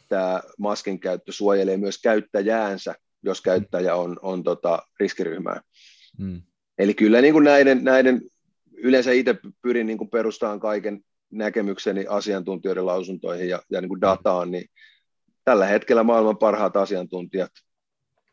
[0.09, 5.61] tämä maskin käyttö suojelee myös käyttäjäänsä jos käyttäjä on, on tota riskiryhmää.
[6.19, 6.43] Mm.
[6.79, 8.21] Eli kyllä niin kuin näiden, näiden,
[8.77, 14.51] yleensä itse pyrin niin kuin perustamaan kaiken näkemykseni asiantuntijoiden lausuntoihin ja, ja niin kuin dataan,
[14.51, 14.65] niin
[15.45, 17.51] tällä hetkellä maailman parhaat asiantuntijat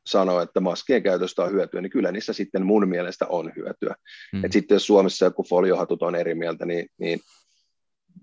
[0.06, 3.96] sanoo, että maskien käytöstä on hyötyä, niin kyllä niissä sitten mun mielestä on hyötyä.
[4.34, 4.46] Mm.
[4.46, 7.20] Et sitten jos Suomessa joku foliohatut on eri mieltä, niin, niin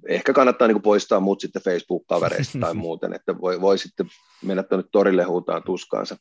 [0.09, 4.07] ehkä kannattaa niin poistaa mut sitten Facebook-kavereista tai muuten, että voi, voi sitten
[4.45, 6.17] mennä tuonne torille huutaan tuskaansa.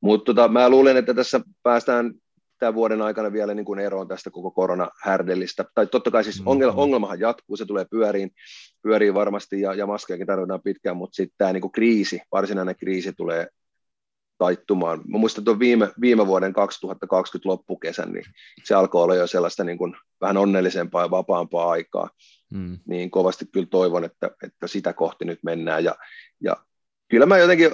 [0.00, 2.14] Mutta tota, mä luulen, että tässä päästään
[2.58, 5.64] tämän vuoden aikana vielä niin kuin eroon tästä koko koronahärdellistä.
[5.74, 6.82] Tai totta kai siis ongelma, mm-hmm.
[6.82, 8.30] ongelmahan jatkuu, se tulee pyöriin,
[8.82, 13.12] pyöriin varmasti ja, ja maskejakin tarvitaan pitkään, mutta sitten tämä niin kuin kriisi, varsinainen kriisi
[13.12, 13.48] tulee
[14.38, 15.00] taittumaan.
[15.08, 18.24] Mä muistan tuon viime, viime vuoden 2020 loppukesän, niin
[18.64, 22.10] se alkoi olla jo sellaista niin kuin vähän onnellisempaa ja vapaampaa aikaa.
[22.54, 22.78] Mm.
[22.86, 25.84] Niin kovasti kyllä toivon, että, että sitä kohti nyt mennään.
[25.84, 25.96] Ja,
[26.40, 26.56] ja
[27.08, 27.70] kyllä mä jotenkin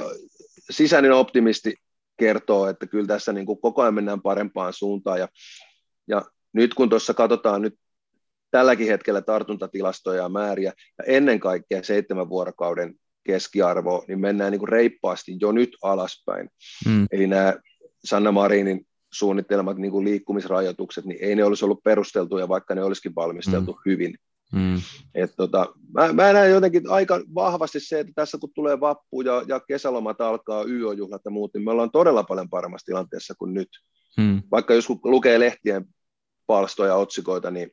[0.70, 1.74] sisäinen optimisti
[2.16, 5.18] kertoo, että kyllä tässä niin kuin koko ajan mennään parempaan suuntaan.
[5.18, 5.28] Ja,
[6.08, 6.22] ja
[6.52, 7.74] nyt kun tuossa katsotaan nyt
[8.50, 14.68] tälläkin hetkellä tartuntatilastoja ja määriä, ja ennen kaikkea seitsemän vuorokauden keskiarvo, niin mennään niin kuin
[14.68, 16.48] reippaasti jo nyt alaspäin.
[16.86, 17.06] Mm.
[17.12, 17.54] Eli nämä
[18.04, 23.14] Sanna Marinin suunnitelmat, niin kuin liikkumisrajoitukset, niin ei ne olisi ollut perusteltuja, vaikka ne olisikin
[23.14, 23.78] valmisteltu mm.
[23.86, 24.14] hyvin.
[24.52, 24.76] Mm.
[25.14, 29.42] Et tota, mä, mä näen jotenkin aika vahvasti se, että tässä kun tulee vappu ja,
[29.48, 33.68] ja kesälomat alkaa, YO-juhlat ja muut, niin me ollaan todella paljon paremmassa tilanteessa kuin nyt.
[34.16, 34.42] Mm.
[34.50, 35.84] Vaikka jos lukee lehtien
[36.46, 37.70] palstoja, otsikoita, niin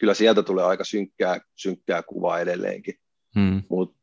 [0.00, 2.94] kyllä sieltä tulee aika synkkää, synkkää kuvaa edelleenkin.
[3.36, 3.62] Mm.
[3.70, 3.98] Mutta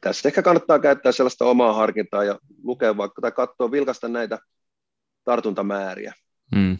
[0.00, 4.38] tässä ehkä kannattaa käyttää sellaista omaa harkintaa ja lukea vaikka tai katsoa, vilkasta näitä
[5.24, 6.14] tartuntamääriä.
[6.54, 6.78] Mm.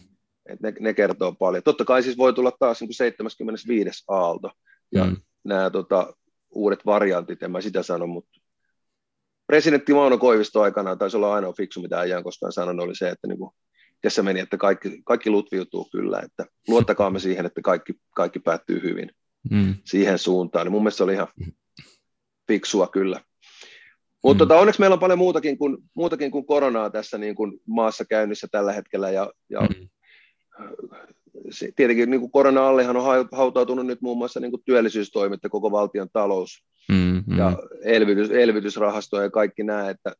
[0.49, 1.63] Et ne, ne kertoo paljon.
[1.63, 4.03] Totta kai siis voi tulla taas niin 75.
[4.07, 4.51] aalto
[4.91, 5.17] ja mm.
[5.43, 6.13] nämä tota,
[6.51, 8.39] uudet variantit, en mä sitä sano, mutta
[9.47, 13.27] presidentti Mauno Koivisto aikanaan taisi olla ainoa fiksu, mitä ajan koskaan sanonut, oli se, että
[13.27, 13.51] niin kuin,
[14.01, 19.11] tässä meni, että kaikki, kaikki lutviutuu kyllä, että luottakaamme siihen, että kaikki, kaikki päättyy hyvin
[19.51, 19.75] mm.
[19.85, 20.65] siihen suuntaan.
[20.65, 21.27] Niin mun mielestä se oli ihan
[22.47, 23.21] fiksua kyllä.
[24.23, 24.47] Mutta mm.
[24.47, 28.47] tota, onneksi meillä on paljon muutakin kuin, muutakin kuin koronaa tässä niin kuin maassa käynnissä
[28.51, 29.09] tällä hetkellä.
[29.09, 29.89] Ja, ja mm.
[31.51, 35.71] Se, tietenkin niin kuin korona-allehan on hautautunut nyt muun muassa niin kuin työllisyystoimet ja koko
[35.71, 37.53] valtion talous mm, ja
[37.83, 39.89] elvytys, elvytysrahasto ja kaikki nämä.
[39.89, 40.15] Että,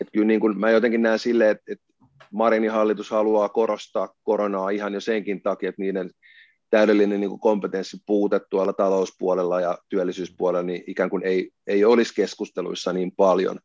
[0.00, 1.84] että kyllä niin kuin, mä jotenkin näen silleen, että, että
[2.32, 6.10] Marinin hallitus haluaa korostaa koronaa ihan jo senkin takia, että niiden
[6.70, 12.92] täydellinen niin kuin kompetenssipuute tuolla talouspuolella ja työllisyyspuolella niin ikään kuin ei, ei olisi keskusteluissa
[12.92, 13.58] niin paljon.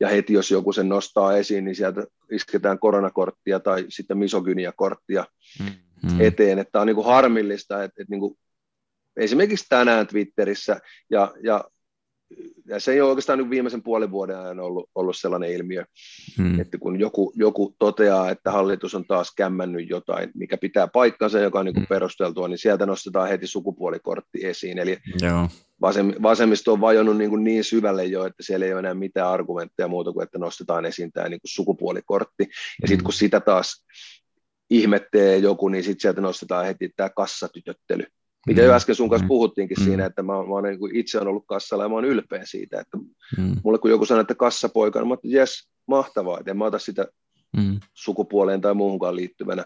[0.00, 5.24] Ja heti jos joku sen nostaa esiin, niin sieltä isketään koronakorttia tai sitten misogyniakorttia
[5.60, 6.20] mm-hmm.
[6.20, 6.58] eteen.
[6.58, 8.38] Että on niin kuin harmillista, että, että niin kuin
[9.16, 10.80] esimerkiksi tänään Twitterissä
[11.10, 11.64] ja, ja
[12.66, 15.84] ja se ei ole oikeastaan nyt viimeisen puolen vuoden ajan ollut, ollut sellainen ilmiö,
[16.38, 16.60] hmm.
[16.60, 21.58] että kun joku, joku toteaa, että hallitus on taas kämmännyt jotain, mikä pitää paikkansa, joka
[21.58, 21.88] on niin kuin hmm.
[21.88, 24.78] perusteltua, niin sieltä nostetaan heti sukupuolikortti esiin.
[24.78, 25.48] Eli Joo.
[25.80, 29.28] Vasem, vasemmisto on vajonnut niin, kuin niin syvälle jo, että siellä ei ole enää mitään
[29.28, 32.48] argumentteja muuta kuin, että nostetaan esiin tämä niin kuin sukupuolikortti.
[32.82, 33.04] Ja sitten hmm.
[33.04, 33.84] kun sitä taas
[34.70, 38.04] ihmettelee joku, niin sitten sieltä nostetaan heti tämä kassatytöttely.
[38.46, 38.76] Mikä jo mm.
[38.76, 39.28] äsken sun kanssa mm.
[39.28, 39.84] puhuttiinkin mm.
[39.84, 42.80] siinä, että mä, mä olen, niin itse olen ollut kassalla ja mä olen ylpeä siitä,
[42.80, 42.98] että
[43.38, 43.56] mm.
[43.64, 46.78] mulle kun joku sanoo, että kassapoika, niin mä että jes, mahtavaa, että en mä ota
[46.78, 47.06] sitä
[47.56, 47.80] mm.
[47.94, 49.64] sukupuoleen tai muuhunkaan liittyvänä.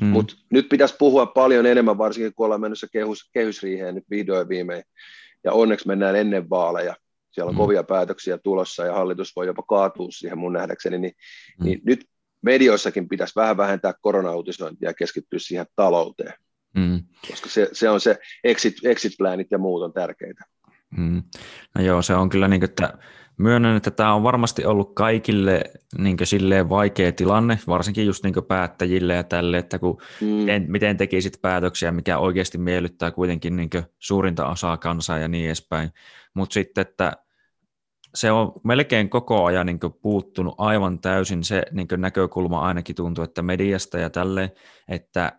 [0.00, 0.06] Mm.
[0.06, 4.84] Mutta nyt pitäisi puhua paljon enemmän, varsinkin kun ollaan menossa kehys, kehysriiheen nyt vihdoin viimein,
[5.44, 6.96] ja onneksi mennään ennen vaaleja.
[7.30, 7.58] Siellä on mm.
[7.58, 11.12] kovia päätöksiä tulossa ja hallitus voi jopa kaatua siihen mun nähdäkseni, niin,
[11.58, 11.64] mm.
[11.64, 12.04] niin nyt
[12.42, 16.34] medioissakin pitäisi vähän vähentää korona-uutisointia ja keskittyä siihen talouteen.
[16.74, 17.02] Mm.
[17.30, 20.44] Koska se, se on se exit, exit-planit ja muut on tärkeitä.
[20.96, 21.22] Mm.
[21.74, 22.98] No joo, se on kyllä niin kuin, että
[23.38, 25.62] myönnän, että tämä on varmasti ollut kaikille
[25.98, 30.26] niin silleen vaikea tilanne, varsinkin just niin päättäjille ja tälle, että kun mm.
[30.26, 35.90] miten, miten tekisit päätöksiä, mikä oikeasti miellyttää kuitenkin niin suurinta osaa kansaa ja niin edespäin.
[36.34, 37.12] Mutta sitten, että
[38.14, 43.42] se on melkein koko ajan niin puuttunut aivan täysin se niin näkökulma ainakin tuntuu, että
[43.42, 44.52] mediasta ja tälle,
[44.88, 45.32] että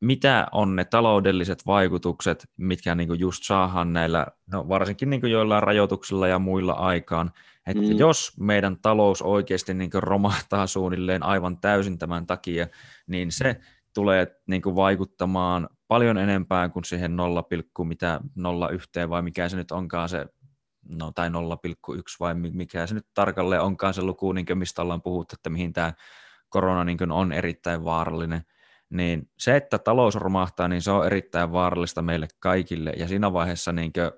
[0.00, 6.28] mitä on ne taloudelliset vaikutukset, mitkä niin just saadaan näillä, no varsinkin niin joillain rajoituksilla
[6.28, 7.30] ja muilla aikaan,
[7.66, 7.98] että mm.
[7.98, 12.66] jos meidän talous oikeasti niin romahtaa suunnilleen aivan täysin tämän takia,
[13.06, 13.60] niin se
[13.94, 17.44] tulee niin vaikuttamaan paljon enempää kuin siihen 0,
[17.84, 18.20] mitä
[18.72, 20.26] 01 vai mikä se nyt onkaan se,
[20.88, 21.34] no tai 0,1
[22.20, 25.92] vai mikä se nyt tarkalleen onkaan se luku, niin mistä ollaan puhuttu, että mihin tämä
[26.48, 28.42] korona niin on erittäin vaarallinen,
[28.90, 33.72] niin se, että talous romahtaa, niin se on erittäin vaarallista meille kaikille, ja siinä vaiheessa
[33.72, 34.10] niin kuin,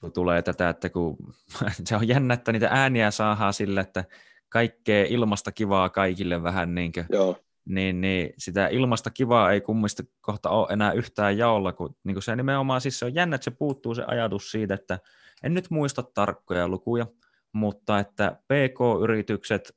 [0.00, 1.16] kun tulee tätä, että kun
[1.88, 4.04] se on jännä, että niitä ääniä saadaan sille, että
[4.48, 7.36] kaikkea ilmasta kivaa kaikille vähän niin kuin, Joo.
[7.68, 12.22] Niin, niin sitä ilmasta kivaa ei kummista kohta ole enää yhtään jaolla, kun niin kuin
[12.22, 14.98] se nimenomaan siis se on jännä, että se puuttuu se ajatus siitä, että
[15.42, 17.06] en nyt muista tarkkoja lukuja,
[17.52, 19.76] mutta että PK-yritykset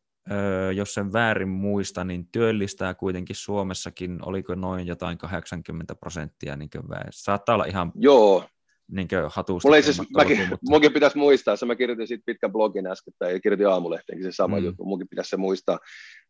[0.75, 6.69] jos sen väärin muista, niin työllistää kuitenkin Suomessakin, oliko noin jotain 80 prosenttia, niin
[7.11, 8.45] saattaa olla ihan Joo.
[8.91, 9.69] Niin hatusta.
[9.69, 10.57] Mulla siis, mäkin, mutta...
[10.69, 14.59] munkin pitäisi muistaa, se mä kirjoitin siitä pitkän blogin äsken, tai kirjoitin aamulehteenkin se sama
[14.59, 14.65] mm.
[14.65, 15.79] juttu, munkin pitäisi se muistaa.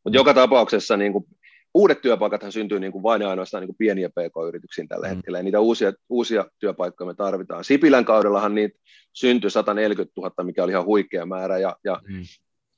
[0.04, 1.26] Mutta joka tapauksessa niin kuin,
[1.74, 5.16] uudet työpaikathan syntyy niin kuin vain ja ainoastaan niin kuin pieniä pk-yrityksiin tällä mm.
[5.16, 7.64] hetkellä, ja niitä uusia, uusia työpaikkoja me tarvitaan.
[7.64, 8.80] Sipilän kaudellahan niitä
[9.14, 12.24] syntyi 140 000, mikä oli ihan huikea määrä, ja, ja mm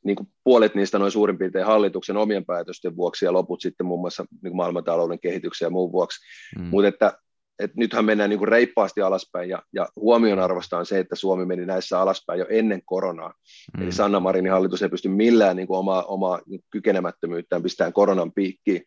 [0.04, 3.99] niin kuin puolet niistä noin suurin piirtein hallituksen omien päätösten vuoksi ja loput sitten muun
[3.99, 6.26] muassa niin kuin maailmantalouden kehityksen ja muun vuoksi.
[6.60, 6.66] Mm.
[6.66, 7.14] Mutta että,
[7.60, 11.66] että nythän mennään niin kuin reippaasti alaspäin ja, ja huomionarvosta on se, että Suomi meni
[11.66, 13.34] näissä alaspäin jo ennen koronaa.
[13.78, 13.84] Mm.
[13.84, 16.39] Eli Sanna Marinin hallitus ei pysty millään niin kuin omaa, omaa
[16.70, 18.82] kykenemättömyyttään pistämään koronan piikkiin.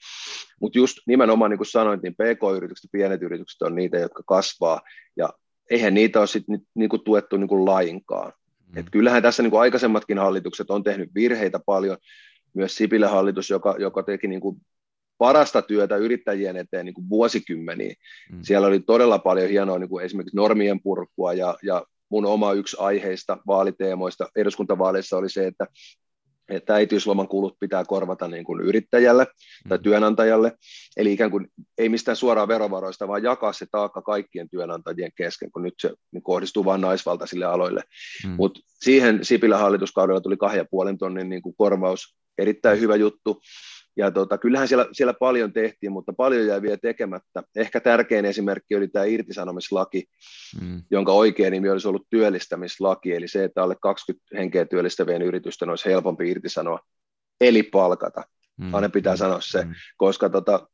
[0.61, 4.81] Mutta just nimenomaan niin kuin sanoit, niin PK-yritykset ja pienet yritykset on niitä, jotka kasvaa
[5.17, 5.29] ja
[5.71, 8.33] eihän niitä ole sitten niin kuin tuettu niin kuin lainkaan.
[8.67, 8.79] Mm.
[8.79, 11.97] Et kyllähän tässä niin kuin aikaisemmatkin hallitukset on tehnyt virheitä paljon,
[12.55, 14.61] myös Sipilän hallitus, joka, joka teki niin kuin
[15.19, 17.95] parasta työtä yrittäjien eteen niin kuin vuosikymmeniä.
[18.33, 18.39] Mm.
[18.43, 22.77] Siellä oli todella paljon hienoa niin kuin esimerkiksi normien purkua ja, ja mun oma yksi
[22.81, 25.67] aiheista vaaliteemoista eduskuntavaaleissa oli se, että
[26.49, 29.27] että äitiysloman kulut pitää korvata niin kuin yrittäjälle
[29.69, 29.83] tai mm.
[29.83, 30.53] työnantajalle,
[30.97, 35.63] eli ikään kuin ei mistään suoraan verovaroista, vaan jakaa se taakka kaikkien työnantajien kesken, kun
[35.63, 37.83] nyt se niin kohdistuu vain naisvaltaisille aloille.
[38.27, 38.31] Mm.
[38.31, 43.41] Mutta siihen Sipilän hallituskaudella tuli kahden ja puolen tonnin niin kuin korvaus, erittäin hyvä juttu,
[43.97, 47.43] ja tota, kyllähän siellä, siellä paljon tehtiin, mutta paljon jäi vielä tekemättä.
[47.57, 50.05] Ehkä tärkein esimerkki oli tämä irtisanomislaki,
[50.61, 50.83] mm.
[50.91, 55.89] jonka oikea nimi olisi ollut työllistämislaki, eli se, että alle 20 henkeä työllistävien yritysten olisi
[55.89, 56.81] helpompi irtisanoa,
[57.41, 58.23] eli palkata.
[58.57, 58.75] Mm.
[58.75, 59.19] Aina pitää mm.
[59.19, 59.75] sanoa se, mm.
[59.97, 60.69] koska tota,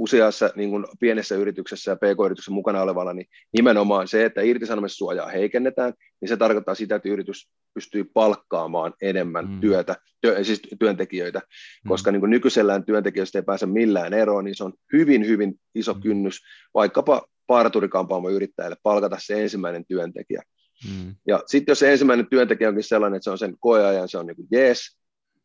[0.00, 5.92] useassa niin kuin pienessä yrityksessä ja pk-yrityksessä mukana olevalla, niin nimenomaan se, että irtisanomissuojaa heikennetään,
[6.20, 9.60] niin se tarkoittaa sitä, että yritys pystyy palkkaamaan enemmän mm.
[9.60, 11.88] työtä, työ, siis työntekijöitä, mm.
[11.88, 15.94] koska niin kuin nykyisellään työntekijöistä ei pääse millään eroon, niin se on hyvin, hyvin iso
[15.94, 16.00] mm.
[16.00, 16.40] kynnys
[16.74, 20.42] vaikkapa parturikampaamoyrittäjälle palkata se ensimmäinen työntekijä.
[20.88, 21.14] Mm.
[21.26, 24.26] Ja sitten jos se ensimmäinen työntekijä onkin sellainen, että se on sen koeajan, se on
[24.26, 24.99] niin kuin jees,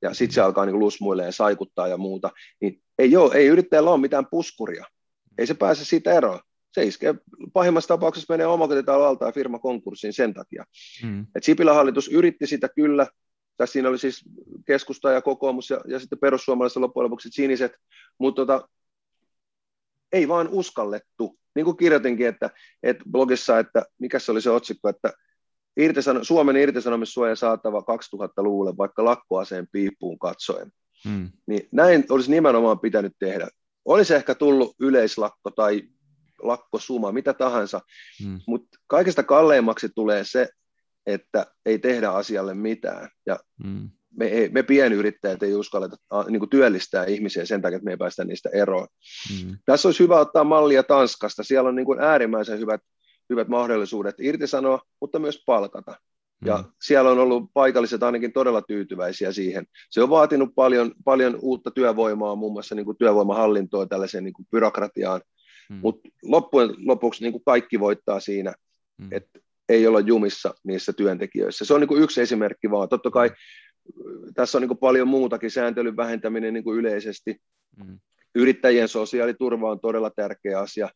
[0.05, 2.29] ja sitten se alkaa niin lusmuille ja saikuttaa ja muuta,
[2.61, 4.85] niin ei, ole, ei yrittäjällä ole mitään puskuria.
[5.37, 6.39] Ei se pääse siitä eroon.
[6.71, 7.15] Se iskee
[7.53, 10.65] pahimmassa tapauksessa menee omakotitalon alta ja firma konkurssiin sen takia.
[11.03, 11.25] Mm.
[11.35, 13.07] Et Sipilän hallitus yritti sitä kyllä,
[13.57, 14.23] tässä siinä oli siis
[14.65, 17.71] keskusta ja kokoomus ja, ja sitten perussuomalaiset loppujen lopuksi siniset,
[18.17, 18.69] mutta tota,
[20.11, 21.37] ei vaan uskallettu.
[21.55, 22.49] Niin kuin kirjoitinkin että,
[22.83, 25.13] että blogissa, että mikä se oli se otsikko, että
[25.77, 30.71] irtisano, Suomen irtisanomissuoja saatava 2000-luvulle vaikka lakkoaseen piippuun katsoen.
[31.09, 31.29] Hmm.
[31.47, 33.47] Niin näin olisi nimenomaan pitänyt tehdä.
[33.85, 35.83] Olisi ehkä tullut yleislakko tai
[36.41, 37.81] lakkosuma, mitä tahansa,
[38.23, 38.39] hmm.
[38.47, 40.49] mutta kaikesta kalleimmaksi tulee se,
[41.05, 43.09] että ei tehdä asialle mitään.
[43.25, 43.89] Ja hmm.
[44.17, 45.97] me, ei, me pienyrittäjät ei uskalleta
[46.29, 48.87] niin kuin työllistää ihmisiä sen takia, että me ei päästä niistä eroon.
[49.29, 49.57] Hmm.
[49.65, 51.43] Tässä olisi hyvä ottaa mallia Tanskasta.
[51.43, 52.81] Siellä on niin kuin äärimmäisen hyvät
[53.29, 55.95] hyvät mahdollisuudet irtisanoa, mutta myös palkata.
[56.45, 56.63] Ja mm.
[56.81, 59.65] siellä on ollut paikalliset ainakin todella tyytyväisiä siihen.
[59.89, 64.47] Se on vaatinut paljon, paljon uutta työvoimaa, muun muassa niin kuin työvoimahallintoa tällaiseen niin kuin
[64.51, 65.21] byrokratiaan,
[65.69, 65.79] mm.
[65.81, 68.53] mutta loppujen lopuksi niin kuin kaikki voittaa siinä,
[68.97, 69.07] mm.
[69.11, 71.65] että ei olla jumissa niissä työntekijöissä.
[71.65, 72.89] Se on niin kuin yksi esimerkki vaan.
[72.89, 74.33] Totta kai mm.
[74.33, 77.41] tässä on niin kuin paljon muutakin, sääntelyn vähentäminen niin kuin yleisesti.
[77.85, 77.99] Mm.
[78.35, 80.89] Yrittäjien sosiaaliturva on todella tärkeä asia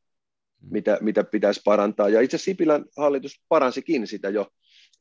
[0.62, 2.10] mitä, mitä pitäisi parantaa.
[2.10, 4.48] Ja itse Sipilän hallitus paransikin sitä jo.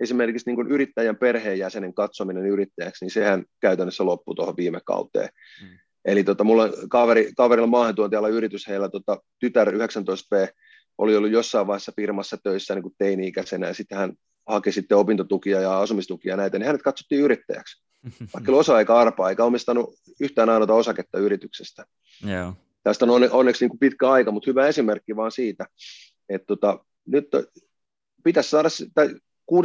[0.00, 5.28] Esimerkiksi niin kuin yrittäjän perheenjäsenen katsominen yrittäjäksi, niin sehän käytännössä loppui tuohon viime kauteen.
[5.62, 5.78] Mm.
[6.04, 10.48] Eli tota, mulla kaveri, kaverilla maahantuontijalla yritys, heillä tota, tytär 19V
[10.98, 14.12] oli ollut jossain vaiheessa firmassa töissä niin kuin teini-ikäisenä, ja sitten hän
[14.48, 17.82] haki sitten opintotukia ja asumistukia ja näitä, niin hänet katsottiin yrittäjäksi.
[18.34, 21.84] Vaikka osa-aika arpaa, eikä omistanut yhtään ainoa osaketta yrityksestä.
[22.26, 22.54] Yeah.
[22.88, 25.66] Tästä on onneksi niin kuin pitkä aika, mutta hyvä esimerkki vaan siitä,
[26.28, 27.28] että tota, nyt
[28.24, 29.14] pitäisi saada, tai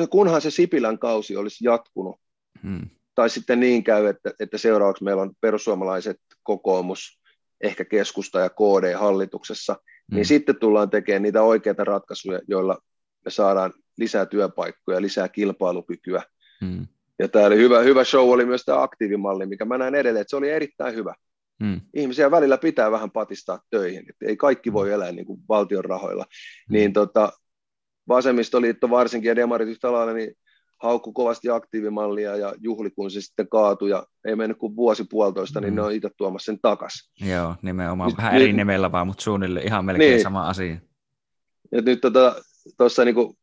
[0.09, 2.15] kunhan se Sipilän kausi olisi jatkunut,
[2.63, 2.89] hmm.
[3.15, 7.19] tai sitten niin käy, että, että seuraavaksi meillä on perussuomalaiset, kokoomus,
[7.61, 10.15] ehkä keskusta ja KD hallituksessa, niin hmm.
[10.15, 12.77] niin sitten tullaan tekemään niitä oikeita ratkaisuja, joilla
[13.25, 16.23] me saadaan lisää työpaikkoja, lisää kilpailukykyä.
[16.65, 16.87] Hmm.
[17.19, 20.29] Ja tämä oli hyvä, hyvä show oli myös tämä aktiivimalli, mikä mä näen edelleen, että
[20.29, 21.15] se oli erittäin hyvä.
[21.65, 21.81] Hmm.
[21.93, 26.25] Ihmisiä välillä pitää vähän patistaa töihin, että ei kaikki voi elää niin kuin valtion rahoilla.
[26.69, 26.73] Hmm.
[26.73, 27.31] Niin tota,
[28.07, 30.33] vasemmistoliitto varsinkin ja demarit yhtä lailla, niin
[30.83, 35.61] haukku kovasti aktiivimallia ja juhli, kun se sitten kaatui ja ei mennyt kuin vuosi puolitoista,
[35.61, 35.75] niin mm.
[35.75, 37.11] ne on itse tuomassa sen takas.
[37.21, 40.23] Joo, nimenomaan nyt, vähän eri nyt, nimellä vaan, mutta suunnilleen ihan melkein niin.
[40.23, 40.77] sama asia.
[41.71, 42.01] Ja nyt
[42.77, 43.37] tuossa tota, niin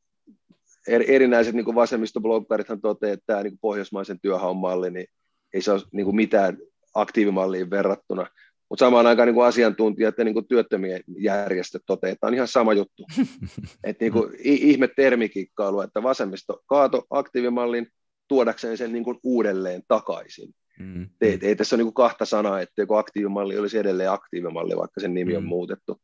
[0.88, 5.06] erinäiset niin vasemmistobloggarithan toteavat, että tämä niin pohjoismaisen työhaun malli, niin
[5.54, 6.58] ei se ole niin mitään
[6.94, 8.26] aktiivimalliin verrattuna.
[8.70, 12.48] Mutta samaan aikaan niin kuin asiantuntijat ja niin kuin työttömien järjestöt toteavat, että on ihan
[12.48, 13.06] sama juttu.
[13.84, 17.86] että niin kuin, ihme termikikkailu, että vasemmisto kaato aktiivimallin
[18.28, 20.54] tuodakseen sen niin kuin uudelleen takaisin.
[20.78, 21.08] Mm.
[21.20, 25.00] Ei, ei tässä ole niin kuin kahta sanaa, että joku aktiivimalli olisi edelleen aktiivimalli, vaikka
[25.00, 25.48] sen nimi on mm.
[25.48, 26.00] muutettu.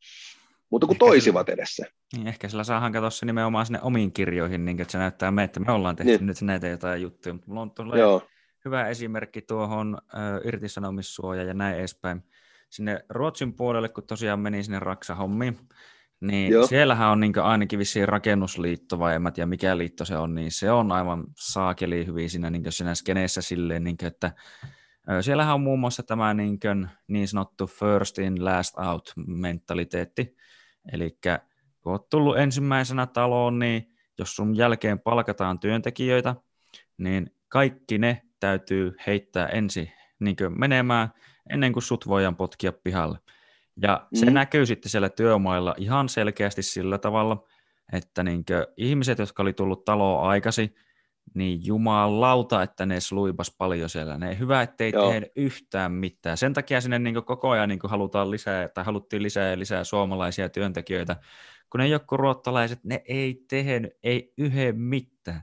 [0.70, 1.86] Mutta kun ehkä toisivat sillä, edessä.
[2.16, 5.44] Niin, ehkä sillä saa hankata se nimenomaan sinne omiin kirjoihin, niin että se näyttää me,
[5.44, 6.26] että me ollaan tehty niin.
[6.26, 7.32] nyt näitä jotain juttuja.
[7.32, 8.22] Mutta mulla on Joo
[8.66, 12.22] hyvä esimerkki tuohon ö, irtisanomissuoja ja näin edespäin.
[12.70, 15.58] Sinne Ruotsin puolelle, kun tosiaan meni sinne Raksa-hommiin,
[16.20, 16.66] niin Joo.
[16.66, 20.52] siellähän on niin ainakin vissiin rakennusliitto, vai en mä tiedä mikä liitto se on, niin
[20.52, 24.32] se on aivan saakeli hyvin siinä, niin siinä skeneessä silleen, niin kuin, että
[25.20, 30.36] siellähän on muun muassa tämä niin, kuin, niin sanottu first in, last out mentaliteetti,
[30.92, 31.18] eli
[31.80, 36.34] kun olet tullut ensimmäisenä taloon, niin jos sun jälkeen palkataan työntekijöitä,
[36.98, 41.08] niin kaikki ne täytyy heittää ensin niin menemään
[41.50, 43.18] ennen kuin sut voidaan potkia pihalle.
[43.82, 44.32] Ja se mm.
[44.32, 47.44] näkyy sitten siellä työmailla ihan selkeästi sillä tavalla,
[47.92, 48.44] että niin
[48.76, 50.74] ihmiset, jotka oli tullut taloon aikasi,
[51.34, 54.18] niin jumalauta, että ne sluipas paljon siellä.
[54.18, 55.10] Ne hyvä, ettei Joo.
[55.10, 56.36] tehdä yhtään mitään.
[56.36, 60.48] Sen takia sinne niin koko ajan niin halutaan lisää, tai haluttiin lisää ja lisää suomalaisia
[60.48, 61.16] työntekijöitä,
[61.70, 65.42] kun ne joku ruottalaiset, ne ei tehnyt, ei yhden mitään.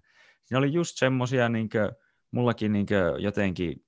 [0.52, 1.70] Ne oli just semmoisia niin
[2.34, 2.88] mullakin niin
[3.20, 3.84] jotenkin,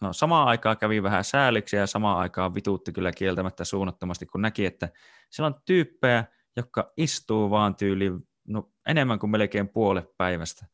[0.00, 4.66] no samaan aikaan kävi vähän sääliksi ja samaan aikaan vituutti kyllä kieltämättä suunnattomasti, kun näki,
[4.66, 4.88] että
[5.30, 6.24] siellä on tyyppejä,
[6.56, 8.10] jotka istuu vaan tyyli
[8.48, 10.66] no, enemmän kuin melkein puolet päivästä.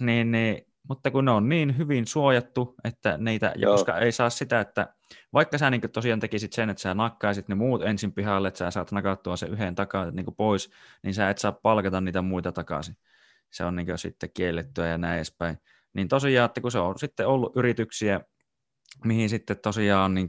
[0.00, 4.30] Niin, niin mutta kun ne on niin hyvin suojattu, että neitä, ja koska ei saa
[4.30, 4.94] sitä, että
[5.32, 8.70] vaikka sä niin tosiaan tekisit sen, että sä nakkaisit ne muut ensin pihalle, että sä
[8.70, 10.70] saat nakattua se yhden takaa niin pois,
[11.02, 12.96] niin sä et saa palkata niitä muita takaisin.
[13.52, 15.58] Se on niin sitten kiellettyä ja näin edespäin.
[15.96, 18.20] Niin tosiaan, että kun se on sitten ollut yrityksiä,
[19.04, 20.28] mihin sitten tosiaan niin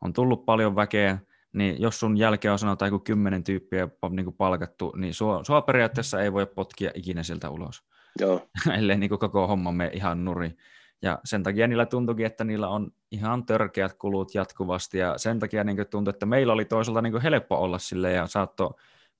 [0.00, 1.18] on tullut paljon väkeä,
[1.52, 6.22] niin jos sun jälkeen on sanotaan joku kymmenen tyyppiä niin palkattu, niin sua, sua periaatteessa
[6.22, 7.82] ei voi potkia ikinä sieltä ulos.
[8.20, 8.48] Joo.
[8.78, 10.56] ellei niin koko homma mene ihan nuri.
[11.02, 15.64] Ja sen takia niillä tuntuikin, että niillä on ihan törkeät kulut jatkuvasti, ja sen takia
[15.64, 18.76] niin tuntui, että meillä oli toisaalta niin helppo olla sille ja saatto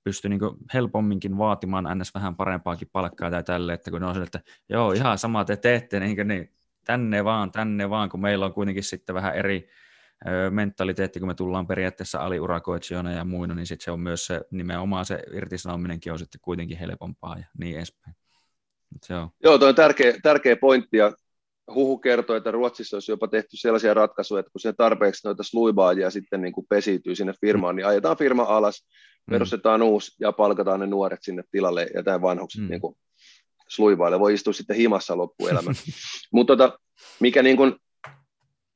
[0.07, 0.39] pysty niin
[0.73, 2.13] helpomminkin vaatimaan ns.
[2.13, 5.57] vähän parempaakin palkkaa tai tälle, että kun ne on sille, että joo, ihan sama te
[5.57, 6.53] teette, niin, niin
[6.85, 9.69] tänne vaan, tänne vaan, kun meillä on kuitenkin sitten vähän eri
[10.27, 14.41] ö, mentaliteetti, kun me tullaan periaatteessa aliurakoitsijoina ja muina, niin sitten se on myös se
[14.51, 18.15] nimenomaan se irtisanominenkin on sitten kuitenkin helpompaa ja niin edespäin.
[19.05, 19.29] Se on.
[19.43, 21.13] Joo, tuo on tärkeä, tärkeä pointti ja
[21.73, 26.11] huhu kertoo, että Ruotsissa olisi jopa tehty sellaisia ratkaisuja, että kun se tarpeeksi noita sluibaajia
[26.11, 28.87] sitten niin kuin pesiytyy sinne firmaan, niin ajetaan firma alas.
[29.29, 32.69] Perustetaan uusi ja palkataan ne nuoret sinne tilalle ja tämä vanhukset mm.
[32.69, 32.97] niin kuin
[33.69, 34.19] sluivaille.
[34.19, 35.75] Voi istua sitten himassa loppuelämän.
[36.33, 36.79] Mutta tota,
[37.19, 37.75] mikä, niin kuin,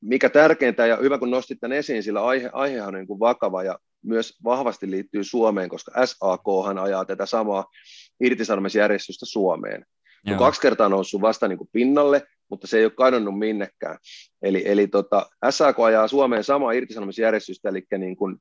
[0.02, 3.64] mikä tärkeintä ja hyvä kun nostit tämän esiin, sillä aihe, aihehan on niin kuin vakava
[3.64, 6.44] ja myös vahvasti liittyy Suomeen, koska SAK
[6.82, 7.66] ajaa tätä samaa
[8.20, 9.86] irtisanomisjärjestystä Suomeen.
[10.26, 10.40] Joo.
[10.40, 13.98] kaksi kertaa noussut vasta niin kuin pinnalle, mutta se ei ole kadonnut minnekään.
[14.42, 18.38] Eli, eli tota, SAK ajaa Suomeen samaa irtisanomisjärjestystä, eli niin kuin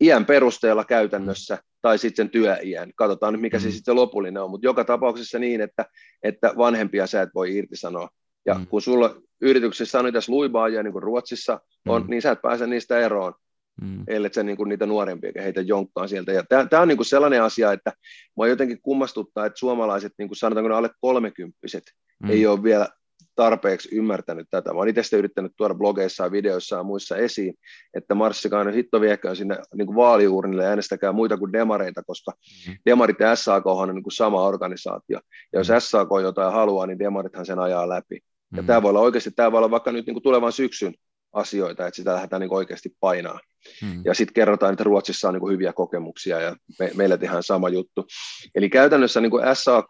[0.00, 1.60] iän perusteella käytännössä, mm.
[1.82, 2.92] tai sitten työiän.
[2.96, 3.60] Katsotaan nyt, mikä mm.
[3.60, 5.84] se sitten lopullinen on, mutta joka tapauksessa niin, että,
[6.22, 8.08] että vanhempia sä et voi irtisanoa.
[8.46, 8.66] Ja mm.
[8.66, 12.10] kun sulla yrityksessä on niitä sluibaajia, niin kuin Ruotsissa on, mm.
[12.10, 13.34] niin sä et pääse niistä eroon
[13.80, 14.04] mm.
[14.08, 16.32] ellei se niin kuin niitä nuorempia heitä jonkkaan sieltä.
[16.32, 17.92] Ja tämä on niin kuin sellainen asia, että
[18.36, 21.82] mua jotenkin kummastuttaa, että suomalaiset, niin kuin sanotaanko ne alle kolmekymppiset,
[22.22, 22.30] mm.
[22.30, 22.88] ei ole vielä
[23.36, 24.72] tarpeeksi ymmärtänyt tätä.
[24.72, 27.54] Mä oon itse yrittänyt tuoda blogeissa ja videoissa ja muissa esiin,
[27.94, 32.32] että marssikaa ne hitto vieköön sinne niin kuin vaaliuurnille ja äänestäkää muita kuin demareita, koska
[32.68, 32.76] mm.
[32.86, 35.20] demarit ja SAK on niin kuin sama organisaatio.
[35.52, 35.74] Ja jos mm.
[35.78, 38.20] SAK jotain haluaa, niin demarithan sen ajaa läpi.
[38.56, 38.66] Ja mm.
[38.66, 40.94] tämä voi olla oikeasti, tämä voi olla vaikka nyt niin kuin tulevan syksyn
[41.32, 43.40] asioita, että sitä lähdetään niin oikeasti painaa.
[43.80, 44.02] Hmm.
[44.04, 48.06] Ja sitten kerrotaan, että Ruotsissa on niin hyviä kokemuksia ja me, meillä tehdään sama juttu.
[48.54, 49.88] Eli käytännössä niin SAK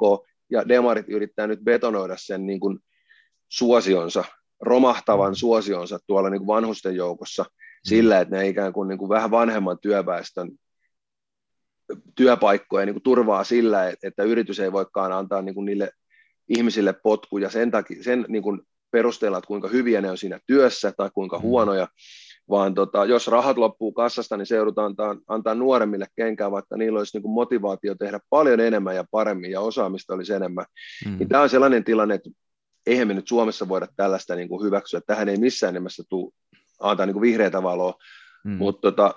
[0.50, 2.78] ja Demarit yrittää nyt betonoida sen niin kuin
[3.48, 4.24] suosionsa,
[4.60, 5.34] romahtavan hmm.
[5.34, 7.88] suosionsa tuolla niin kuin vanhusten joukossa hmm.
[7.88, 10.50] sillä, että ne ikään kuin, niin kuin vähän vanhemman työväestön
[12.14, 15.90] työpaikkoja niin kuin turvaa sillä, että yritys ei voikaan antaa niin kuin niille
[16.48, 20.92] ihmisille potkuja sen, takia, sen niin kuin perusteella, että kuinka hyviä ne on siinä työssä
[20.96, 21.42] tai kuinka mm.
[21.42, 21.88] huonoja,
[22.50, 26.98] vaan tota, jos rahat loppuu kassasta, niin se joudutaan antaa, antaa nuoremmille kenkään, vaikka niillä
[26.98, 30.64] olisi niin kuin motivaatio tehdä paljon enemmän ja paremmin ja osaamista olisi enemmän.
[31.06, 31.18] Mm.
[31.18, 32.30] Niin tämä on sellainen tilanne, että
[32.86, 35.00] eihän me nyt Suomessa voida tällaista niin kuin hyväksyä.
[35.06, 36.32] Tähän ei missään nimessä tule
[36.80, 37.94] antaa niin kuin vihreätä valoa,
[38.44, 38.52] mm.
[38.52, 39.14] mutta tota,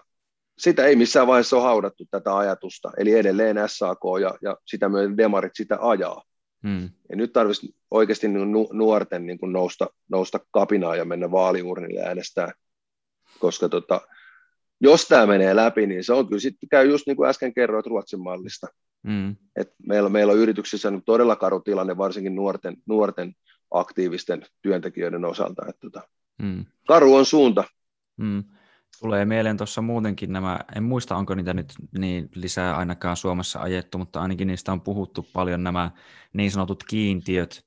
[0.58, 2.92] sitä ei missään vaiheessa ole haudattu tätä ajatusta.
[2.98, 6.24] Eli edelleen SAK ja, ja sitä myöten demarit sitä ajaa.
[6.68, 6.90] Hmm.
[7.10, 8.28] Ja nyt tarvitsisi oikeasti
[8.74, 12.52] nuorten niin kuin nousta, nousta kapinaa ja mennä vaaliurnille äänestää,
[13.40, 14.02] koska tota,
[14.82, 17.86] jos tämä menee läpi, niin se on kyllä sitten käy just niin kuin äsken kerroit
[17.86, 18.68] Ruotsin mallista.
[19.08, 19.36] Hmm.
[19.56, 23.34] Et meillä, meillä on yrityksissä nyt todella karu tilanne, varsinkin nuorten, nuorten
[23.72, 25.62] aktiivisten työntekijöiden osalta.
[25.70, 26.02] Että tota,
[26.44, 26.66] hmm.
[26.88, 27.64] Karu on suunta.
[28.24, 28.44] Hmm.
[29.00, 33.98] Tulee mieleen tuossa muutenkin nämä, en muista onko niitä nyt niin lisää ainakaan Suomessa ajettu,
[33.98, 35.92] mutta ainakin niistä on puhuttu paljon nämä
[36.34, 37.66] niin sanotut kiintiöt,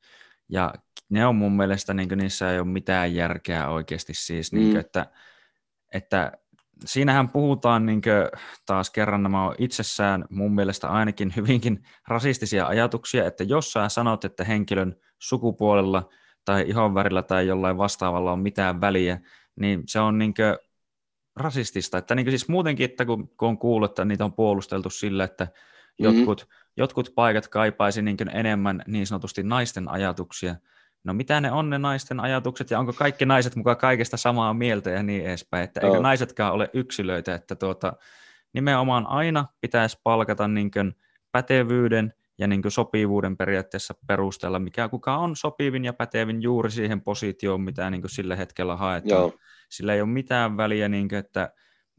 [0.49, 0.75] ja
[1.09, 4.59] ne on mun mielestä, niin niissä ei ole mitään järkeä oikeasti siis, mm.
[4.59, 5.07] niin kuin, että,
[5.93, 6.33] että
[6.85, 13.27] siinähän puhutaan niin kuin, taas kerran nämä on itsessään mun mielestä ainakin hyvinkin rasistisia ajatuksia,
[13.27, 16.09] että jos sä sanot, että henkilön sukupuolella
[16.45, 19.21] tai ihonvärillä tai jollain vastaavalla on mitään väliä,
[19.57, 20.57] niin se on niin kuin,
[21.37, 21.99] rasistista.
[21.99, 25.45] Että niin siis muutenkin, että kun, kun on kuullut, että niitä on puolusteltu sillä, että
[25.45, 26.19] mm-hmm.
[26.19, 30.55] jotkut, jotkut paikat kaipaisi niin enemmän niin sanotusti naisten ajatuksia.
[31.05, 34.91] No mitä ne on ne naisten ajatukset ja onko kaikki naiset mukaan kaikesta samaa mieltä
[34.91, 35.65] ja niin edespäin.
[35.65, 37.93] Että eikö naisetkaan ole yksilöitä, että tuota,
[38.53, 40.71] nimenomaan aina pitäisi palkata niin
[41.33, 47.61] pätevyyden ja niin sopivuuden periaatteessa perusteella, mikä kuka on sopivin ja pätevin juuri siihen positioon,
[47.61, 49.21] mitä niin sillä hetkellä haetaan.
[49.21, 49.33] Joo
[49.73, 51.53] sillä ei ole mitään väliä, niin kuin, että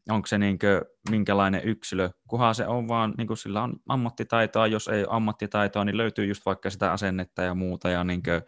[0.10, 4.68] onko se niin kuin, minkälainen yksilö, kunhan se on vaan, niin kuin sillä on ammattitaitoa,
[4.68, 8.42] jos ei ole ammattitaitoa, niin löytyy just vaikka sitä asennetta ja muuta ja niin kuin,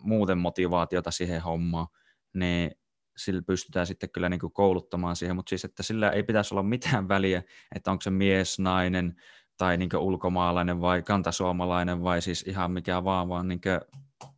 [0.00, 1.86] muuten motivaatiota siihen hommaan,
[2.34, 2.70] niin
[3.16, 6.62] sillä pystytään sitten kyllä niin kuin kouluttamaan siihen, mutta siis että sillä ei pitäisi olla
[6.62, 7.42] mitään väliä,
[7.74, 9.16] että onko se mies, nainen,
[9.56, 13.60] tai niin ulkomaalainen vai kantasuomalainen vai siis ihan mikä vaan, vaan niin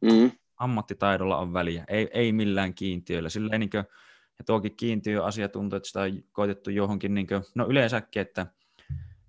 [0.00, 0.30] mm.
[0.56, 3.28] ammattitaidolla on väliä, ei, ei millään kiintiöillä.
[3.28, 3.84] Silleen niin kuin,
[4.38, 8.46] ja tuokin kiintiöasia tuntuu, että sitä on koitettu johonkin, niin kuin, no yleensäkin, että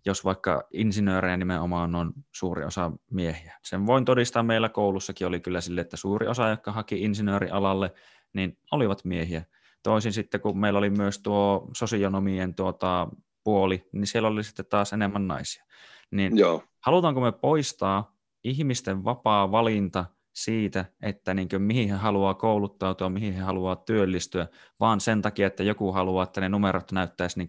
[0.09, 3.57] jos vaikka insinöörejä nimenomaan on suuri osa miehiä.
[3.63, 7.93] Sen voin todistaa, meillä koulussakin oli kyllä sille, että suuri osa, jotka haki insinöörialalle,
[8.33, 9.45] niin olivat miehiä.
[9.83, 13.07] Toisin sitten, kun meillä oli myös tuo sosionomien tuota,
[13.43, 15.65] puoli, niin siellä oli sitten taas enemmän naisia.
[16.11, 16.63] Niin Joo.
[16.79, 23.33] halutaanko me poistaa ihmisten vapaa valinta siitä, että niin kuin, mihin he haluaa kouluttautua, mihin
[23.33, 24.47] he haluaa työllistyä,
[24.79, 27.47] vaan sen takia, että joku haluaa, että ne numerot näyttäisi niin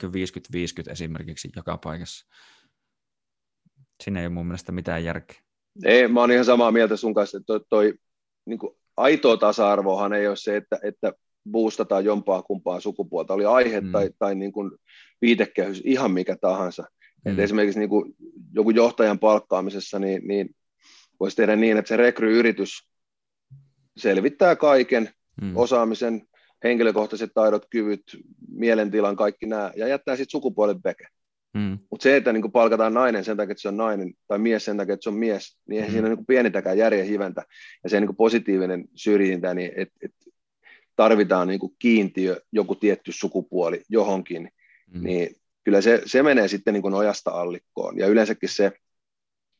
[0.88, 2.26] 50-50 esimerkiksi joka paikassa.
[4.04, 5.36] Siinä ei ole mun mielestä mitään järkeä.
[5.84, 7.94] Ei, mä oon ihan samaa mieltä sun kanssa, että toi, toi
[8.46, 11.12] niin kuin aitoa tasa-arvohan ei ole se, että, että
[11.50, 13.92] boostataan jompaa kumpaa sukupuolta, oli aihe mm.
[13.92, 14.70] tai, tai niin kuin
[15.22, 16.84] viitekehys, ihan mikä tahansa.
[17.24, 17.32] Mm.
[17.32, 18.14] Et esimerkiksi niin kuin
[18.52, 20.50] joku johtajan palkkaamisessa, niin, niin
[21.20, 22.88] voisi tehdä niin, että se rekryyritys
[23.96, 25.10] selvittää kaiken,
[25.42, 25.56] mm.
[25.56, 26.22] osaamisen,
[26.64, 28.02] henkilökohtaiset taidot, kyvyt,
[28.48, 31.06] mielentilan, kaikki nämä, ja jättää sitten sukupuolen veke.
[31.54, 31.78] Mm.
[31.90, 34.76] Mutta se, että niin palkataan nainen sen takia, että se on nainen, tai mies sen
[34.76, 35.92] takia, että se on mies, niin eihän mm.
[35.92, 37.44] siinä ole niin pienintäkään järjen hiventä.
[37.84, 40.12] Ja se niin positiivinen syrjintä, niin että et
[40.96, 44.50] tarvitaan niin kiintiö, joku tietty sukupuoli johonkin,
[44.94, 45.04] mm.
[45.04, 47.98] niin kyllä se, se menee sitten niin ojasta allikkoon.
[47.98, 48.72] Ja yleensäkin se,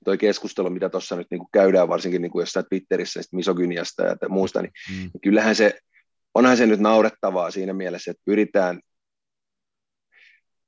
[0.05, 4.73] toi keskustelu, mitä tuossa nyt niin käydään, varsinkin niin jossain Twitterissä misogyniasta ja muusta, niin,
[4.91, 4.97] mm.
[4.97, 5.79] niin kyllähän se,
[6.35, 8.81] onhan se nyt naurettavaa siinä mielessä, että pyritään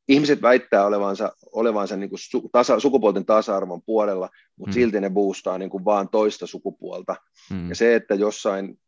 [0.09, 4.75] ihmiset väittää olevansa, olevansa niin kuin su, tasa, sukupuolten tasa-arvon puolella, mutta mm.
[4.75, 7.17] silti ne boostaa niin kuin vaan toista sukupuolta.
[7.51, 7.69] Mm.
[7.69, 8.79] Ja se, että jossain,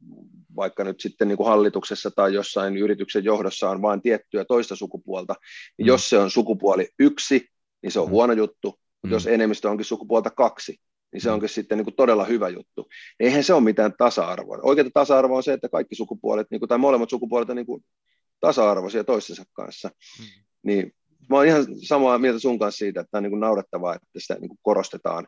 [0.56, 5.34] vaikka nyt sitten niin kuin hallituksessa tai jossain yrityksen johdossa on vain tiettyä toista sukupuolta,
[5.78, 5.88] niin mm.
[5.88, 7.48] jos se on sukupuoli yksi,
[7.82, 8.10] niin se on mm.
[8.10, 9.16] huono juttu, mutta mm.
[9.16, 10.80] jos enemmistö onkin sukupuolta kaksi,
[11.12, 11.34] niin se mm.
[11.34, 12.88] onkin sitten niin kuin todella hyvä juttu.
[13.20, 14.58] Eihän se ole mitään tasa-arvoa.
[14.62, 17.84] Oikeita tasa-arvoa on se, että kaikki sukupuolet, niin kuin, tai molemmat sukupuolet on niin kuin
[18.40, 19.90] tasa-arvoisia toistensa kanssa.
[20.18, 20.24] Mm.
[20.62, 20.92] Niin
[21.30, 24.34] mä oon ihan samaa mieltä sun kanssa siitä, että on niin kuin naurettavaa, että sitä
[24.34, 25.26] niin kuin korostetaan.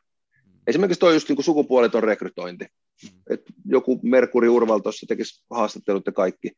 [0.66, 2.66] Esimerkiksi tuo just niin kuin sukupuoleton rekrytointi.
[3.03, 3.22] Mm.
[3.31, 6.51] että joku Merkuri Urval tuossa tekisi haastattelut ja kaikki,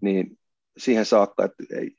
[0.00, 0.38] niin
[0.78, 1.96] siihen saakka, että ei,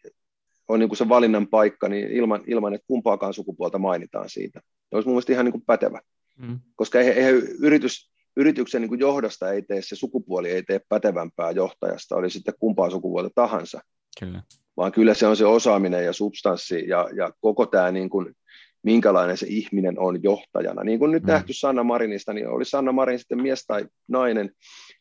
[0.69, 4.59] on niin kuin se valinnan paikka, niin ilman, ilman, että kumpaakaan sukupuolta mainitaan siitä.
[4.63, 6.01] Se olisi mun mielestä ihan niin kuin pätevä.
[6.37, 6.59] Mm.
[6.75, 11.51] Koska eihän, eihän yritys, yrityksen niin kuin johdosta ei tee se sukupuoli, ei tee pätevämpää
[11.51, 13.81] johtajasta, oli sitten kumpaa sukupuolta tahansa.
[14.19, 14.41] Kyllä
[14.79, 18.35] vaan kyllä se on se osaaminen ja substanssi ja, ja koko tämä niin kuin,
[18.83, 20.83] minkälainen se ihminen on johtajana.
[20.83, 21.27] Niin kuin nyt mm.
[21.27, 24.51] nähty Sanna Marinista, niin oli Sanna Marin sitten mies tai nainen,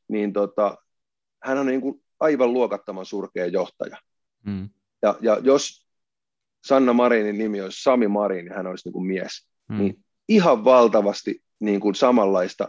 [0.08, 0.76] niin tota,
[1.42, 3.96] hän on niin kuin aivan luokattoman surkea johtaja.
[4.46, 4.68] Mm.
[5.02, 5.86] Ja, ja jos
[6.66, 9.78] Sanna Marinin nimi olisi Sami Marin, niin hän olisi niin kuin mies, mm.
[9.78, 12.68] niin ihan valtavasti niin kuin samanlaista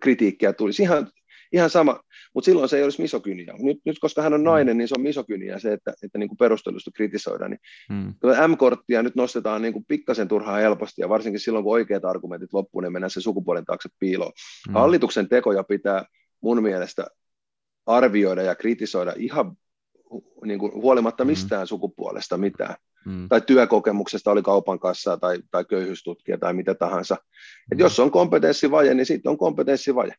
[0.00, 0.82] kritiikkiä tulisi.
[0.82, 1.10] Ihan
[1.54, 2.00] ihan sama,
[2.34, 3.54] mutta silloin se ei olisi misokynia.
[3.58, 4.44] Nyt, nyt koska hän on mm.
[4.44, 7.50] nainen, niin se on misokynia se, että, että niin kuin perustelusta kritisoidaan.
[7.50, 7.60] Niin
[7.90, 8.14] mm.
[8.52, 12.84] M-korttia nyt nostetaan niin kuin pikkasen turhaa helposti, ja varsinkin silloin, kun oikeat argumentit loppuun,
[12.84, 14.32] niin mennään sen sukupuolen taakse piiloon.
[14.68, 14.74] Mm.
[14.74, 16.04] Hallituksen tekoja pitää
[16.40, 17.06] mun mielestä
[17.86, 19.56] arvioida ja kritisoida ihan
[20.44, 21.28] niin kuin huolimatta mm.
[21.28, 21.66] mistään mm.
[21.66, 22.74] sukupuolesta mitään.
[23.06, 23.28] Mm.
[23.28, 27.16] tai työkokemuksesta, oli kaupan kanssa tai, tai köyhyystutkija tai mitä tahansa.
[27.72, 27.80] Et mm.
[27.80, 30.14] jos on kompetenssivaje, niin sitten on kompetenssivaje.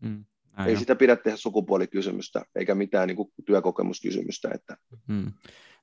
[0.00, 0.24] Mm.
[0.66, 4.50] Ei sitä pidä tehdä sukupuolikysymystä eikä mitään niin kuin työkokemuskysymystä.
[4.54, 4.76] Että.
[5.08, 5.32] Hmm.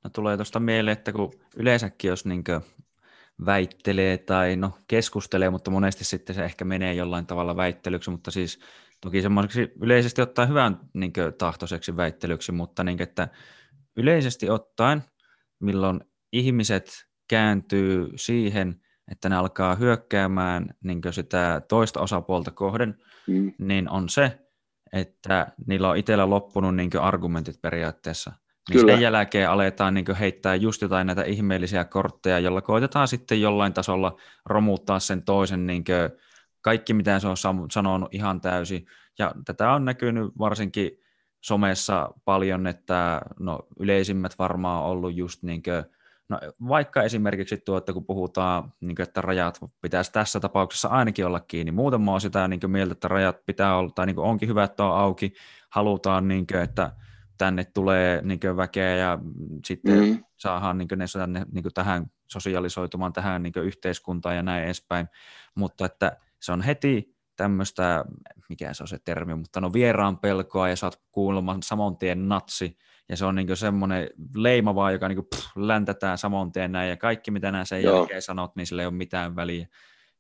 [0.04, 2.44] No tulee tuosta mieleen, että kun yleensäkin jos niin
[3.46, 8.60] väittelee tai no keskustelee, mutta monesti sitten se ehkä menee jollain tavalla väittelyksi, mutta siis
[9.02, 13.28] toki semmoiseksi yleisesti ottaen hyvän niin tahtoiseksi väittelyksi, mutta niin, että
[13.98, 15.04] yleisesti ottaen,
[15.60, 16.00] milloin
[16.34, 18.82] ihmiset kääntyy siihen,
[19.12, 23.54] että ne alkaa hyökkäämään niin sitä toista osapuolta kohden, mm.
[23.58, 24.40] niin on se,
[24.94, 28.32] että niillä on itsellä loppunut niin argumentit periaatteessa.
[28.70, 28.94] Niin Kyllä.
[28.94, 34.18] sen jälkeen aletaan niin heittää just jotain näitä ihmeellisiä kortteja, jolla koitetaan sitten jollain tasolla
[34.46, 35.84] romuttaa sen toisen niin
[36.66, 37.38] kaikki, mitä se on
[37.72, 38.86] sanonut ihan täysin.
[39.20, 40.92] Ja tätä on näkynyt varsinkin
[41.42, 45.84] somessa paljon, että no, yleisimmät varmaan on ollut just niin kuin,
[46.30, 51.26] No, vaikka esimerkiksi tuo, että kun puhutaan, niin kuin, että rajat pitäisi tässä tapauksessa ainakin
[51.26, 51.72] olla kiinni.
[51.72, 54.50] Muuten mä oon sitä niin kuin, mieltä, että rajat pitää olla, tai niin kuin, onkin
[54.50, 55.34] hyvä, että on auki.
[55.70, 56.92] Halutaan, niin kuin, että
[57.38, 59.20] tänne tulee niin kuin, väkeä ja
[59.66, 60.24] sitten mm-hmm.
[60.38, 64.64] saadaan niin kuin, ne tänne, niin kuin, tähän sosialisoitumaan tähän niin kuin, yhteiskuntaan ja näin
[64.64, 65.08] edespäin.
[65.56, 68.06] Mutta että se on heti tämmöistä,
[68.50, 72.78] mikä se on se termi, mutta no vieraan pelkoa ja saat kuulemaan saman tien natsi,
[73.10, 76.98] ja se on niin semmoinen leima vaan, joka niin pff, läntätään samoin tien näin, ja
[76.98, 77.98] kaikki mitä nämä sen Joo.
[77.98, 79.68] jälkeen sanot, niin sillä ei ole mitään väliä.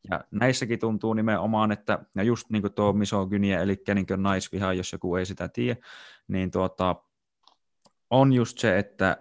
[0.10, 4.92] Ja näissäkin tuntuu nimenomaan, että ja just niin kuin tuo misogynia, eli niin naisviha, jos
[4.92, 5.80] joku ei sitä tiedä,
[6.28, 6.96] niin tuota,
[8.10, 9.18] on just se, että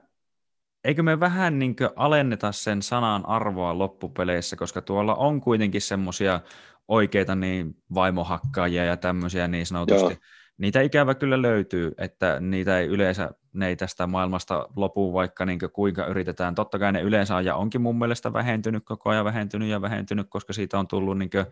[0.84, 6.40] eikö me vähän niin alenneta sen sanan arvoa loppupeleissä, koska tuolla on kuitenkin semmoisia
[6.88, 10.12] oikeita niin vaimohakkaajia ja tämmöisiä niin sanotusti.
[10.12, 10.20] Joo.
[10.58, 15.58] Niitä ikävä kyllä löytyy, että niitä ei yleensä, ne ei tästä maailmasta lopu, vaikka niin
[15.72, 16.54] kuinka yritetään.
[16.54, 20.52] Totta kai ne yleensä ja onkin mun mielestä vähentynyt koko ajan, vähentynyt ja vähentynyt, koska
[20.52, 21.46] siitä on tullut niin kuin,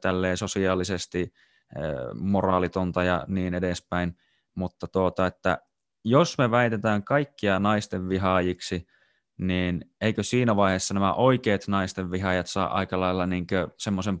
[0.00, 1.32] tälleen sosiaalisesti
[2.14, 4.16] moraalitonta ja niin edespäin.
[4.54, 5.58] Mutta tuota, että
[6.04, 8.86] jos me väitetään kaikkia naisten vihaajiksi,
[9.38, 13.46] niin eikö siinä vaiheessa nämä oikeat naisten vihaajat saa aika lailla niin
[13.78, 14.20] semmoisen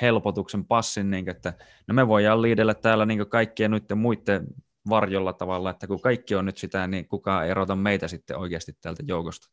[0.00, 1.52] helpotuksen passin, niin kuin, että
[1.88, 4.46] no me voidaan liidellä täällä niin kaikkien nyt muiden
[4.88, 8.72] varjolla tavalla, että kun kaikki on nyt sitä, niin kukaan ei erota meitä sitten oikeasti
[8.80, 9.48] tältä joukosta.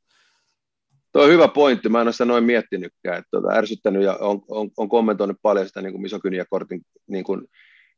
[1.12, 4.42] Tuo on hyvä pointti, mä en ole sitä noin miettinytkään, että tuota, ärsyttänyt ja on,
[4.48, 7.48] on, on kommentoinut paljon sitä niin misokyniakortin niin kuin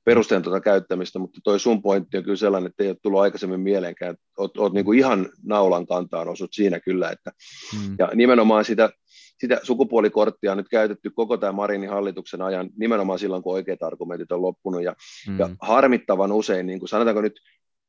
[0.04, 3.60] perusteen tuota käyttämistä, mutta toi sun pointti on kyllä sellainen, että ei ole tullut aikaisemmin
[3.60, 7.32] mieleenkään, että oot, oot niin kuin ihan naulan kantaan osut siinä kyllä, että,
[7.76, 7.96] hmm.
[8.00, 8.90] ja nimenomaan sitä,
[9.42, 14.32] sitä sukupuolikorttia on nyt käytetty koko tämä Marinin hallituksen ajan, nimenomaan silloin, kun oikeat argumentit
[14.32, 14.96] on loppunut, ja,
[15.28, 15.40] hmm.
[15.40, 17.40] ja harmittavan usein, niin kuin sanotaanko nyt,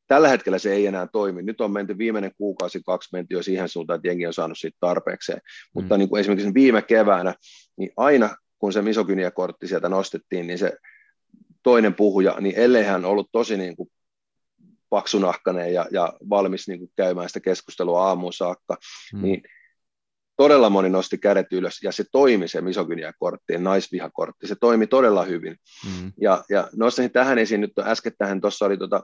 [0.06, 1.42] tällä hetkellä se ei enää toimi.
[1.42, 4.76] Nyt on menty viimeinen kuukausi, kaksi menty jo siihen suuntaan, että jengi on saanut siitä
[4.80, 5.38] tarpeekseen.
[5.38, 5.70] Hmm.
[5.74, 7.34] Mutta niin kuin esimerkiksi viime keväänä,
[7.76, 10.72] niin aina kun se misogyniakortti sieltä nostettiin, niin se
[11.62, 13.88] toinen puhuja, niin ellei hän ollut tosi niin kuin
[14.88, 18.76] paksunahkainen ja, ja valmis niin kuin käymään sitä keskustelua aamuun saakka,
[19.12, 19.22] hmm.
[19.22, 19.42] niin
[20.42, 25.56] todella moni nosti kädet ylös ja se toimi se misogyniakortti, naisvihakortti, se toimi todella hyvin.
[25.84, 26.12] Hmm.
[26.20, 29.02] Ja, ja nostaisin tähän esiin nyt äskettäin tuossa oli tota,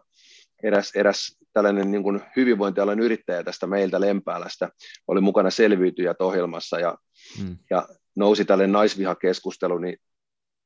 [0.62, 4.68] eräs, eräs tällainen niin kuin hyvinvointialan yrittäjä tästä meiltä Lempäälästä,
[5.08, 6.96] oli mukana selviytyjät ohjelmassa ja,
[7.38, 7.56] hmm.
[7.70, 9.96] ja nousi tälle naisvihakeskustelu, niin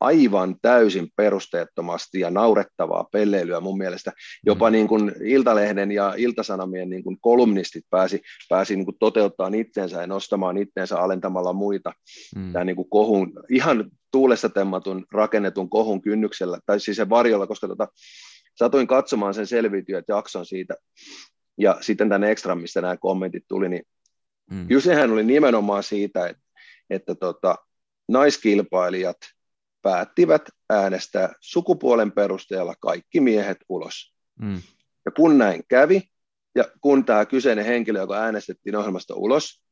[0.03, 4.13] aivan täysin perusteettomasti ja naurettavaa pelleilyä mun mielestä.
[4.47, 4.73] Jopa mm.
[4.73, 10.07] niin kuin Iltalehden ja Iltasanomien niin kuin kolumnistit pääsi, pääsi niin kuin toteuttamaan itsensä ja
[10.07, 11.93] nostamaan itsensä alentamalla muita.
[12.37, 12.53] Mm.
[12.53, 17.69] Tämä niin kuin kohun, ihan tuulessa temmatun rakennetun kohun kynnyksellä, tai siis se varjolla, koska
[17.69, 17.89] tota,
[18.55, 20.75] satuin katsomaan sen selviytyjät jakson siitä,
[21.59, 23.83] ja sitten tänne ekstra, mistä nämä kommentit tuli, niin
[24.51, 24.69] mm.
[24.69, 26.43] kysehän oli nimenomaan siitä, että,
[26.91, 27.57] että tota,
[28.09, 29.17] naiskilpailijat
[29.83, 34.15] päättivät äänestää sukupuolen perusteella kaikki miehet ulos.
[34.41, 34.63] Mm.
[35.05, 36.03] Ja kun näin kävi,
[36.55, 39.63] ja kun tämä kyseinen henkilö, joka äänestettiin ohjelmasta ulos,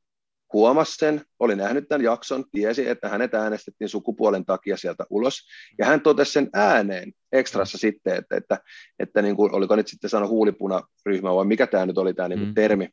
[0.52, 5.40] huomasi sen, oli nähnyt tämän jakson, tiesi, että hänet äänestettiin sukupuolen takia sieltä ulos,
[5.78, 7.80] ja hän totesi sen ääneen ekstrassa mm.
[7.80, 8.58] sitten, että, että,
[8.98, 12.38] että niin kuin, oliko nyt sitten sano huulipunaryhmä, vai mikä tämä nyt oli tämä niin
[12.38, 12.54] kuin mm.
[12.54, 12.88] termi,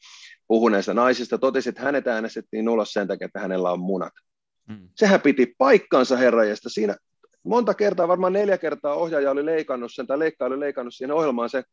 [0.47, 4.13] puhuneista naisista, totesi, että hänet äänestettiin ulos sen takia, että hänellä on munat.
[4.67, 4.89] Mm.
[4.95, 6.69] Sehän piti paikkansa herrajesta.
[6.69, 6.95] Siinä
[7.43, 11.49] monta kertaa, varmaan neljä kertaa ohjaaja oli leikannut sen, tai leikkaaja oli leikannut siihen ohjelmaan
[11.49, 11.63] se,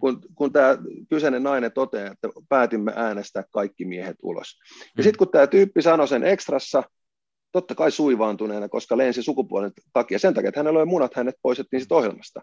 [0.00, 0.78] kun, kun tämä
[1.10, 4.58] kyseinen nainen toteaa, että päätimme äänestää kaikki miehet ulos.
[4.96, 6.82] Ja sitten kun tämä tyyppi sanoi sen ekstrassa,
[7.52, 11.80] totta kai suivaantuneena, koska lensi sukupuolen takia, sen takia, että hänellä oli munat, hänet poistettiin
[11.80, 12.42] sitten ohjelmasta.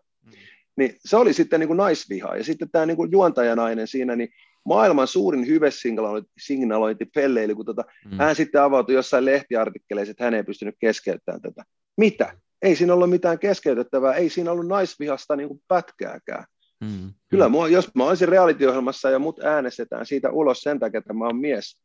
[0.77, 2.35] Niin se oli sitten niin kuin naisviha.
[2.35, 4.29] Ja sitten tämä niin kuin juontajanainen siinä, niin
[4.65, 8.17] maailman suurin hyvesignalointi pelleily, kun tota, mm.
[8.17, 11.63] hän sitten avautui jossain lehtiartikkeleissa, että hän ei pystynyt keskeyttämään tätä.
[11.97, 12.37] Mitä?
[12.65, 16.45] ei siinä ollut mitään keskeytettävää, ei siinä ollut naisvihasta niin kuin pätkääkään.
[16.79, 17.13] Mm.
[17.29, 21.25] Kyllä mua, jos mä olisin reality-ohjelmassa ja mut äänestetään siitä ulos sen takia, että mä
[21.25, 21.77] oon mies,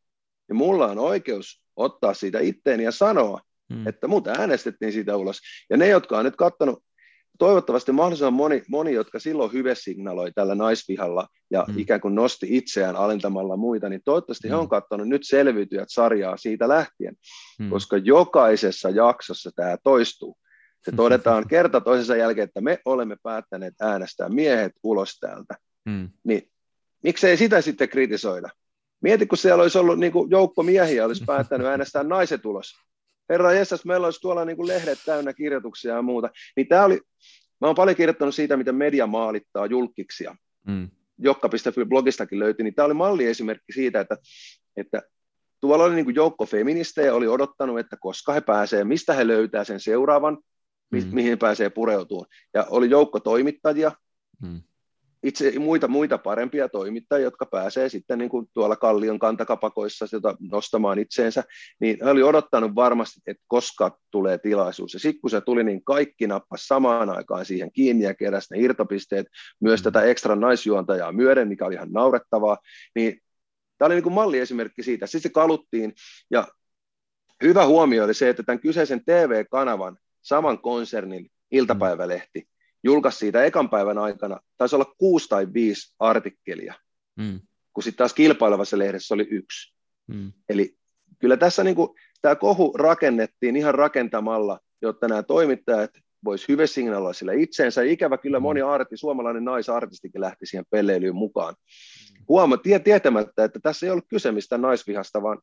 [0.49, 3.87] niin mulla on oikeus ottaa siitä itteeni ja sanoa, mm.
[3.87, 5.39] että mut äänestettiin siitä ulos.
[5.69, 6.83] Ja ne, jotka on nyt katsonut,
[7.39, 11.79] toivottavasti mahdollisimman moni, moni jotka silloin hyvesignaloi tällä naisvihalla ja mm.
[11.79, 14.51] ikään kuin nosti itseään alentamalla muita, niin toivottavasti mm.
[14.51, 17.15] he on katsonut nyt selviytyjät sarjaa siitä lähtien,
[17.59, 17.69] mm.
[17.69, 20.37] koska jokaisessa jaksossa tämä toistuu.
[20.85, 25.55] Se todetaan kerta toisensa jälkeen, että me olemme päättäneet äänestää miehet ulos täältä.
[25.85, 26.09] Mm.
[26.23, 26.51] Niin
[27.03, 28.49] miksei sitä sitten kritisoida?
[29.01, 32.73] Mieti, kun siellä olisi ollut niin kuin joukko miehiä, olisi päättänyt äänestää naiset ulos.
[33.31, 36.29] Herra Jessas, meillä olisi tuolla niin kuin lehdet täynnä kirjoituksia ja muuta.
[36.55, 37.01] Niin tämä oli,
[37.61, 40.35] mä olen paljon kirjoittanut siitä, miten media maalittaa julkiksia.
[40.67, 40.89] Mm.
[41.17, 44.17] Jokka.fi blogistakin löytyi, niin tämä oli malliesimerkki siitä, että,
[44.77, 45.01] että
[45.59, 49.63] tuolla oli niin kuin joukko feministejä, oli odottanut, että koska he pääsevät, mistä he löytää
[49.63, 50.37] sen seuraavan
[50.91, 51.15] mi- mm.
[51.15, 52.27] mihin pääsee pureutumaan.
[52.53, 53.91] Ja oli joukko toimittajia,
[54.41, 54.61] mm.
[55.23, 60.99] Itse muita, muita parempia toimittajia, jotka pääsee sitten niin kuin tuolla Kallion kantakapakoissa sitä nostamaan
[60.99, 61.43] itseensä,
[61.79, 64.93] niin he oli odottanut varmasti, että koska tulee tilaisuus.
[64.93, 68.59] Ja sitten kun se tuli, niin kaikki nappas samaan aikaan siihen kiinni ja keräsi ne
[68.59, 69.27] irtopisteet,
[69.59, 69.83] myös mm.
[69.83, 72.57] tätä ekstra naisjuontajaa myöden, mikä oli ihan naurettavaa,
[72.95, 73.21] niin
[73.77, 75.07] tämä oli niin kuin malliesimerkki siitä.
[75.07, 75.93] Sitten se kaluttiin,
[76.31, 76.47] ja
[77.43, 82.50] hyvä huomio oli se, että tämän kyseisen TV-kanavan saman konsernin iltapäivälehti
[82.83, 86.73] julkaisi siitä ekan päivän aikana, taisi olla kuusi tai viisi artikkelia,
[87.17, 87.39] mm.
[87.73, 89.73] kun sitten taas kilpailevassa lehdessä oli yksi.
[90.07, 90.31] Mm.
[90.49, 90.75] Eli
[91.19, 91.75] kyllä tässä niin
[92.21, 95.91] tämä kohu rakennettiin ihan rakentamalla, jotta nämä toimittajat
[96.23, 97.81] voisi hyvä signaloida sillä itseensä.
[97.81, 98.43] Ikävä kyllä mm.
[98.43, 101.55] moni arti, suomalainen naisartistikin lähti siihen pelleilyyn mukaan.
[101.55, 102.25] Mm.
[102.29, 105.41] Huoma, tie, tietämättä, että tässä ei ollut kyse mistään naisvihasta, vaan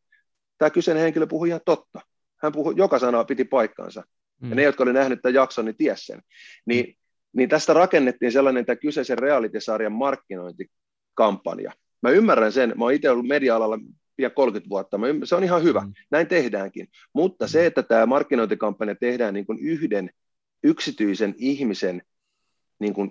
[0.58, 2.00] tämä kyseinen henkilö puhui ihan totta.
[2.42, 4.02] Hän puhui, joka sana piti paikkaansa.
[4.42, 4.48] Mm.
[4.48, 6.22] Ja ne, jotka oli nähnyt tämän jakson, niin ties sen.
[6.66, 6.94] Niin mm.
[7.32, 11.72] Niin tästä rakennettiin sellainen tämä kyseisen reality-sarjan markkinointikampanja.
[12.02, 13.78] Mä ymmärrän sen, mä oon itse ollut media-alalla
[14.16, 15.92] pian 30 vuotta, mä ymmärrän, se on ihan hyvä, mm.
[16.10, 16.88] näin tehdäänkin.
[17.12, 20.10] Mutta se, että tämä markkinointikampanja tehdään niin kuin yhden
[20.62, 22.02] yksityisen ihmisen
[22.78, 23.10] niin kuin,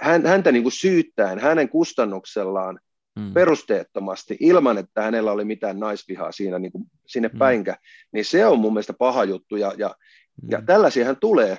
[0.00, 2.80] häntä niin kuin syyttäen hänen kustannuksellaan
[3.16, 3.34] mm.
[3.34, 7.38] perusteettomasti ilman, että hänellä oli mitään naisvihaa siinä niin kuin, sinne mm.
[7.38, 7.76] päinkä,
[8.12, 9.94] niin se on mun mielestä paha juttu ja, ja,
[10.42, 10.48] mm.
[10.50, 11.58] ja tällaisiahan tulee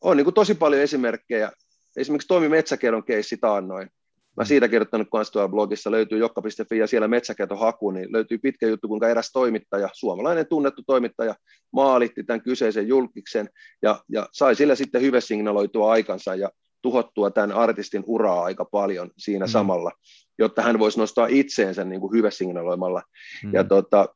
[0.00, 1.52] on niin kuin tosi paljon esimerkkejä.
[1.96, 3.90] Esimerkiksi Toimi Metsäkedon keissi taannoin.
[4.36, 7.08] Mä siitä kirjoittanut myös tuolla blogissa, löytyy jokka.fi ja siellä
[7.56, 11.34] haku, niin löytyy pitkä juttu, kuinka eräs toimittaja, suomalainen tunnettu toimittaja,
[11.72, 13.48] maalitti tämän kyseisen julkiksen
[13.82, 16.50] ja, ja sai sillä sitten hyvä signaloitua aikansa ja
[16.82, 19.50] tuhottua tämän artistin uraa aika paljon siinä mm.
[19.50, 19.92] samalla,
[20.38, 23.02] jotta hän voisi nostaa itseensä niin kuin hyvä signaloimalla.
[23.44, 23.54] Mm.
[23.54, 24.08] Ja tota,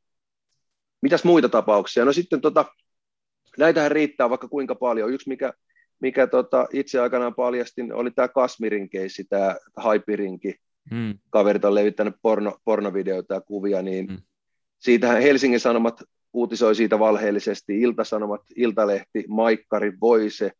[1.03, 2.05] mitäs muita tapauksia?
[2.05, 2.65] No sitten tota,
[3.59, 5.13] näitähän riittää vaikka kuinka paljon.
[5.13, 5.53] Yksi, mikä
[6.03, 10.55] mikä tota, itse aikanaan paljastin, oli tämä Kasmirin keissi, tämä Haipirinki.
[10.91, 11.19] Hmm.
[11.31, 14.19] Kaverit on levittänyt porno, pornovideoita ja kuvia, niin hmm.
[14.79, 16.03] siitähän Helsingin Sanomat
[16.33, 20.53] uutisoi siitä valheellisesti, Ilta-Sanomat, Iltalehti, Maikkari, Voise,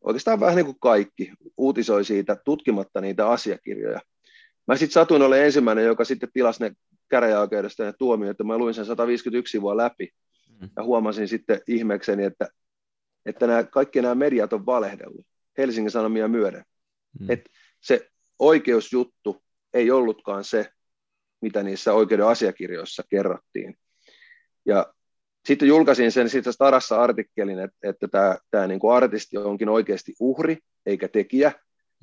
[0.00, 4.00] oikeastaan vähän niin kuin kaikki uutisoi siitä tutkimatta niitä asiakirjoja.
[4.66, 6.72] Mä sitten satuin olemaan ensimmäinen, joka sitten tilasi ne
[7.08, 8.44] käräjäoikeudesta ja tuomioita.
[8.44, 10.08] Mä luin sen 151 sivua läpi
[10.60, 10.70] hmm.
[10.76, 12.48] ja huomasin sitten ihmeekseni, että
[13.26, 15.26] että nämä, kaikki nämä mediat on valehdellut
[15.58, 16.64] Helsingin Sanomia myöden.
[17.20, 17.30] Mm.
[17.30, 19.42] Että se oikeusjuttu
[19.74, 20.70] ei ollutkaan se,
[21.40, 23.74] mitä niissä oikeuden asiakirjoissa kerrottiin.
[24.66, 24.94] Ja
[25.44, 30.14] sitten julkaisin sen sitten Starassa artikkelin, että, että tämä, tämä niin kuin artisti onkin oikeasti
[30.20, 31.52] uhri eikä tekijä,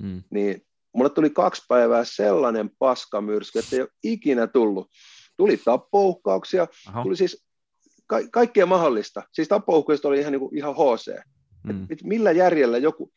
[0.02, 0.24] mm.
[0.30, 0.62] niin
[0.94, 4.90] mulle tuli kaksi päivää sellainen paskamyrsky, että ei ole ikinä tullut.
[5.38, 7.04] Tuli tappouhkauksia, Aha.
[7.04, 7.47] tuli siis
[8.08, 9.24] ka- kaikkea mahdollista.
[9.32, 11.20] Siis tappouhkuista oli ihan, niin kuin, ihan HC.
[11.64, 11.70] Mm.
[11.70, 13.12] Et, et millä järjellä joku,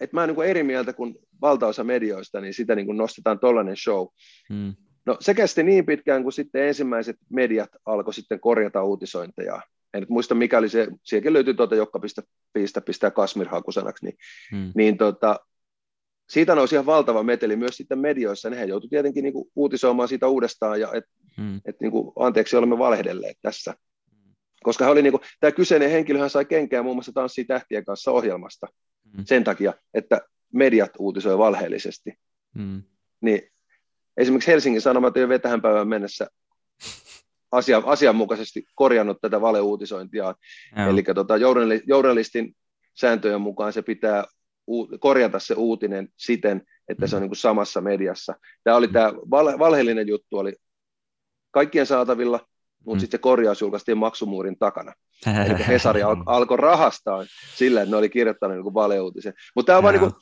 [0.00, 3.76] että mä oon niin eri mieltä kuin valtaosa medioista, niin sitä niin kuin nostetaan tollainen
[3.76, 4.06] show.
[4.50, 4.74] Mm.
[5.06, 9.60] No se kesti niin pitkään, kun sitten ensimmäiset mediat alkoi sitten korjata uutisointeja.
[9.94, 14.16] En nyt muista, mikä oli se, sielläkin löytyy tuota jokka.pistä pistää Kasmir hakusanaksi, niin,
[14.52, 14.72] mm.
[14.74, 15.40] niin tota,
[16.28, 18.50] siitä nousi ihan valtava meteli myös sitten medioissa.
[18.50, 21.60] Nehän joutui tietenkin niin kuin uutisoimaan siitä uudestaan, ja että mm.
[21.64, 23.74] et, niin kuin, anteeksi, olemme valehdelleet tässä.
[24.62, 28.10] Koska hän oli niin kuin, tämä kyseinen henkilöhän sai kenkää muun muassa Tanssii tähtien kanssa
[28.10, 28.66] ohjelmasta
[29.16, 29.24] mm.
[29.26, 30.20] sen takia, että
[30.52, 32.12] mediat uutisoi valheellisesti.
[32.54, 32.82] Mm.
[33.20, 33.42] Niin
[34.16, 36.26] esimerkiksi Helsingin Sanomat ei ole tähän päivään mennessä
[37.52, 40.34] asia, asianmukaisesti korjannut tätä valeuutisointia.
[40.90, 41.34] Eli tota,
[41.86, 42.56] journalistin
[42.94, 44.24] sääntöjen mukaan se pitää
[45.00, 48.34] korjata se uutinen siten, että se on niin kuin samassa mediassa.
[48.64, 49.12] Tämä oli tämä
[49.58, 50.52] valheellinen juttu, oli
[51.50, 52.40] kaikkien saatavilla,
[52.84, 53.00] mutta mm.
[53.00, 54.92] sitten se korjaus julkaistiin maksumuurin takana.
[55.26, 57.24] Eli Hesari al- alkoi rahastaa
[57.54, 59.34] sillä, että ne oli kirjoittanut niin valeuutisen.
[59.54, 60.12] Mutta tämä on vaan niin kuin,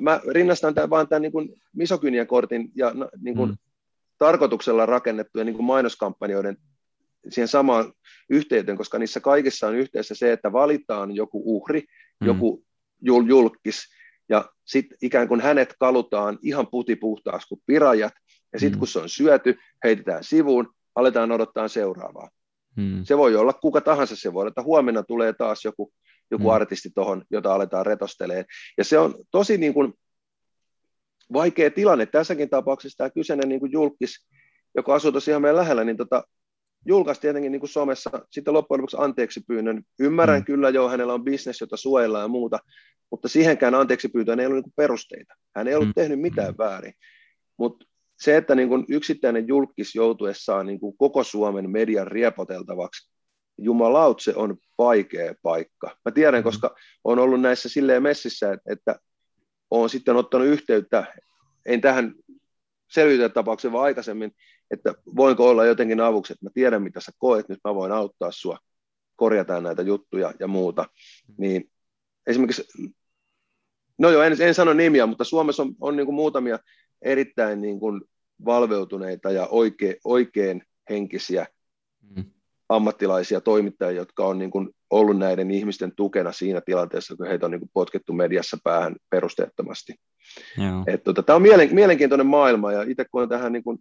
[0.00, 1.32] mä rinnastan tämän vaan tämän niin
[1.76, 3.56] misokyniakortin ja niin kuin mm.
[4.18, 6.56] tarkoituksella rakennettujen niin kuin mainoskampanjoiden
[7.28, 7.92] siihen samaan
[8.30, 11.80] yhteyteen, koska niissä kaikissa on yhteydessä se, että valitaan joku uhri,
[12.20, 12.26] mm.
[12.26, 12.64] joku
[13.00, 13.84] jul, julkis,
[14.28, 18.12] ja sitten ikään kuin hänet kalutaan ihan putipuhtaaksi kuin pirajat,
[18.52, 18.78] ja sitten mm.
[18.78, 22.28] kun se on syöty, heitetään sivuun, aletaan odottaa seuraavaa.
[22.76, 23.04] Mm.
[23.04, 25.92] Se voi olla kuka tahansa, se voi olla, että huomenna tulee taas joku,
[26.30, 26.50] joku mm.
[26.50, 28.44] artisti tuohon, jota aletaan retosteleen.
[28.78, 29.92] Ja se on tosi niin kuin
[31.32, 32.06] vaikea tilanne.
[32.06, 34.26] Tässäkin tapauksessa tämä kyseinen niin kuin julkis,
[34.74, 36.24] joka asuu tosiaan meidän lähellä, niin tota,
[36.88, 39.82] julkaisi tietenkin niin kuin somessa sitten loppujen lopuksi anteeksi pyynnön.
[40.00, 40.44] Ymmärrän mm.
[40.44, 42.58] kyllä jo, hänellä on bisnes, jota suojellaan ja muuta,
[43.10, 45.34] mutta siihenkään anteeksi pyyntöön ei ollut niin perusteita.
[45.56, 45.94] Hän ei ollut mm.
[45.94, 46.58] tehnyt mitään mm.
[46.58, 46.92] väärin.
[47.56, 47.86] Mutta
[48.20, 53.12] se, että niin kuin yksittäinen julkis joutuessaan niin kuin koko Suomen median riepoteltavaksi,
[53.58, 55.96] jumalaut se on vaikea paikka.
[56.04, 56.44] Mä tiedän, mm.
[56.44, 56.74] koska
[57.04, 58.96] on ollut näissä silleen messissä, että, että
[59.70, 61.14] olen sitten ottanut yhteyttä,
[61.66, 62.14] en tähän
[62.90, 64.32] selvitä tapaukseen vaan aikaisemmin,
[64.70, 68.30] että voinko olla jotenkin avuksi, että mä tiedän mitä sä koet, nyt mä voin auttaa
[68.32, 68.58] sua,
[69.16, 70.84] korjataan näitä juttuja ja muuta,
[71.38, 71.70] niin
[72.26, 72.64] esimerkiksi,
[73.98, 76.58] no joo, en, en sano nimiä, mutta Suomessa on, on niin kuin muutamia
[77.02, 78.00] erittäin niin kuin
[78.44, 81.46] valveutuneita ja oike, oikein henkisiä
[82.16, 82.24] mm.
[82.68, 87.50] ammattilaisia toimittajia, jotka on niin kuin ollut näiden ihmisten tukena siinä tilanteessa, kun heitä on
[87.50, 89.94] niin kuin potkettu mediassa päähän perusteettomasti.
[90.86, 93.78] Et, tota, tämä on mielen, mielenkiintoinen maailma ja itse kun olen tähän niin kuin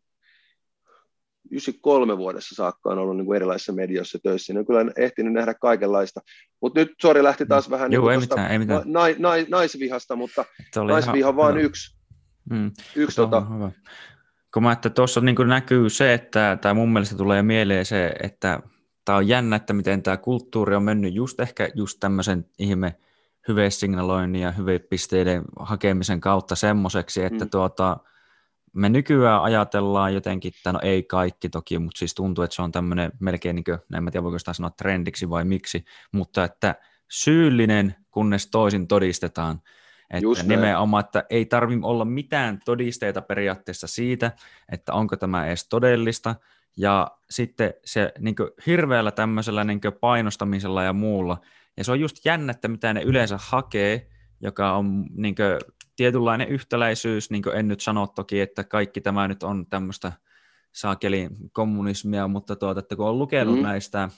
[1.51, 5.53] 93 vuodessa saakka on ollut niin kuin erilaisissa medioissa töissä, niin on kyllä ehtinyt nähdä
[5.53, 6.21] kaikenlaista.
[6.61, 7.71] Mutta nyt, sori, lähti taas mm.
[7.71, 8.81] vähän Joo, niin ei mitään, ei mitään.
[8.85, 10.45] Na, na, naisvihasta, mutta
[10.87, 11.97] naisviha on vain yksi.
[12.49, 12.71] Mm.
[12.95, 13.41] yksi tota...
[13.41, 13.71] hyvä.
[14.53, 18.59] Kun mä, että tuossa niin näkyy se, että, tai mun mielestä tulee mieleen se, että
[19.05, 22.95] tämä on jännä, että miten tämä kulttuuri on mennyt just ehkä just tämmöisen ihme
[23.47, 27.49] hyvesignaloinnin ja hyvepisteiden hakemisen kautta semmoiseksi, että mm.
[27.49, 27.97] tuota,
[28.77, 32.71] me nykyään ajatellaan jotenkin, että no ei kaikki toki, mutta siis tuntuu, että se on
[32.71, 36.75] tämmöinen melkein, niin kuin, en tiedä voiko sitä sanoa trendiksi vai miksi, mutta että
[37.11, 39.61] syyllinen, kunnes toisin todistetaan.
[40.09, 44.31] Että Just nimenomaan, että ei tarvitse olla mitään todisteita periaatteessa siitä,
[44.71, 46.35] että onko tämä edes todellista,
[46.77, 48.35] ja sitten se niin
[48.65, 51.37] hirveällä tämmöisellä niin painostamisella ja muulla,
[51.77, 54.07] ja se on just jännä, että mitä ne yleensä hakee,
[54.41, 59.27] joka on niin kuin, tietynlainen yhtäläisyys, niin kuin en nyt sano toki, että kaikki tämä
[59.27, 60.11] nyt on tämmöistä
[60.71, 63.63] saakeli kommunismia, mutta tuota, että kun on lukenut mm.
[63.63, 64.09] näistä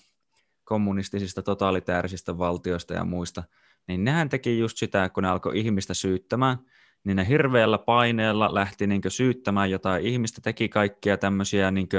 [0.63, 3.43] kommunistisista totalitäärisistä valtioista ja muista,
[3.87, 6.57] niin nehän teki just sitä, kun ne alkoi ihmistä syyttämään,
[7.03, 11.89] niin ne hirveällä paineella lähti niin syyttämään jotain ihmistä, teki kaikkia tämmöisiä niin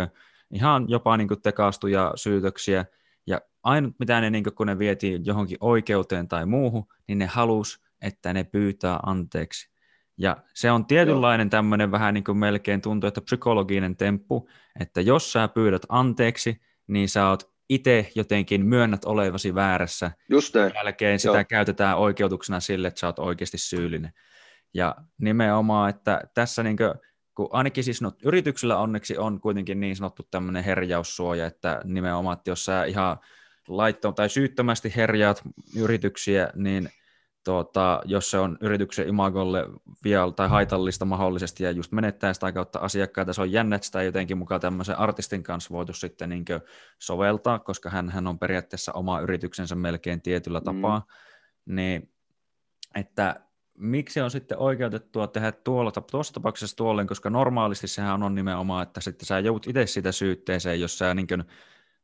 [0.51, 2.85] ihan jopa niin tekaastuja syytöksiä,
[3.27, 7.90] ja ainut mitä ne, niin kun ne vietiin johonkin oikeuteen tai muuhun, niin ne halus,
[8.03, 9.71] että ne pyytää anteeksi.
[10.19, 14.49] Ja se on tietynlainen tämmöinen vähän niin kuin melkein tuntuu, että psykologinen temppu,
[14.81, 20.11] että jos sä pyydät anteeksi, niin sä oot itse jotenkin myönnät olevasi väärässä.
[20.29, 20.73] Just näin.
[20.75, 21.45] Jälkeen sitä Joo.
[21.49, 24.13] käytetään oikeutuksena sille, että sä oot oikeasti syyllinen.
[24.75, 26.95] Ja nimenomaan, että tässä niin kuin,
[27.35, 32.51] kun ainakin siis no, yrityksillä onneksi on kuitenkin niin sanottu tämmöinen herjaussuoja, että nimenomaan, että
[32.51, 33.17] jos sä ihan
[33.69, 35.43] laittoon tai syyttömästi herjaat
[35.77, 36.91] yrityksiä, niin
[37.51, 39.67] tuota, jos se on yrityksen imagolle
[40.05, 44.03] vielä tai haitallista mahdollisesti ja just menettää sitä kautta asiakkaita, se on jännä, että sitä
[44.03, 46.45] jotenkin mukaan tämmöisen artistin kanssa voitu sitten niin
[46.99, 50.65] soveltaa, koska hän, hän on periaatteessa oma yrityksensä melkein tietyllä mm.
[50.65, 51.75] tapaa, mm.
[51.75, 52.13] niin
[52.95, 53.41] että
[53.79, 59.01] miksi on sitten oikeutettua tehdä tuolla, tuossa tapauksessa tuolleen, koska normaalisti sehän on nimenomaan, että
[59.01, 61.45] sitten sä joudut itse sitä syytteeseen, jos sä niin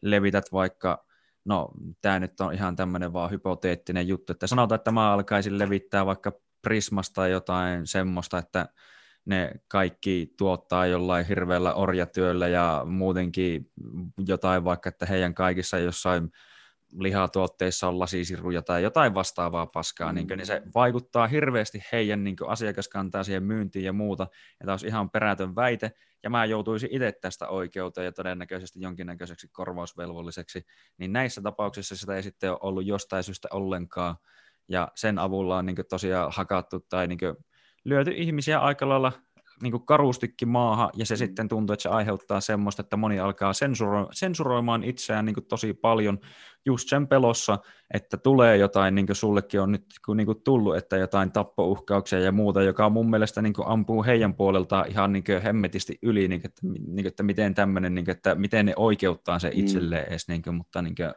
[0.02, 1.05] levität vaikka
[1.46, 1.68] no
[2.00, 6.32] tämä nyt on ihan tämmöinen vaan hypoteettinen juttu, että sanotaan, että mä alkaisin levittää vaikka
[6.62, 8.68] Prismasta jotain semmoista, että
[9.24, 13.70] ne kaikki tuottaa jollain hirveällä orjatyöllä ja muutenkin
[14.26, 16.30] jotain vaikka, että heidän kaikissa jossain
[16.98, 20.14] lihatuotteissa on lasisiruja tai jotain vastaavaa paskaa, mm.
[20.14, 24.22] niin, niin se vaikuttaa hirveästi heidän niin asiakaskantaa siihen myyntiin ja muuta,
[24.60, 25.90] ja tämä olisi ihan perätön väite,
[26.22, 30.62] ja mä joutuisin itse tästä oikeuteen ja todennäköisesti jonkinnäköiseksi korvausvelvolliseksi,
[30.98, 34.16] niin näissä tapauksissa sitä ei sitten ole ollut jostain syystä ollenkaan,
[34.68, 37.18] ja sen avulla on niin tosiaan hakattu tai niin
[37.84, 39.12] lyöty ihmisiä aika lailla
[39.62, 41.18] niin kuin karustikin maahan, ja se mm.
[41.18, 45.74] sitten tuntuu, että se aiheuttaa semmoista, että moni alkaa sensuro- sensuroimaan itseään niin kuin tosi
[45.74, 46.18] paljon
[46.66, 47.58] just sen pelossa,
[47.94, 52.32] että tulee jotain, niin kuin sullekin on nyt niin kuin tullut, että jotain tappouhkauksia ja
[52.32, 56.40] muuta, joka mun mielestä niin kuin ampuu heidän puoleltaan ihan niin kuin hemmetisti yli, niin
[56.40, 59.60] kuin, että, niin kuin, että miten tämmöinen, niin kuin, että miten ne oikeuttaa se mm.
[59.60, 60.08] itselleen mm.
[60.08, 61.12] edes, niin kuin, mutta niin kuin,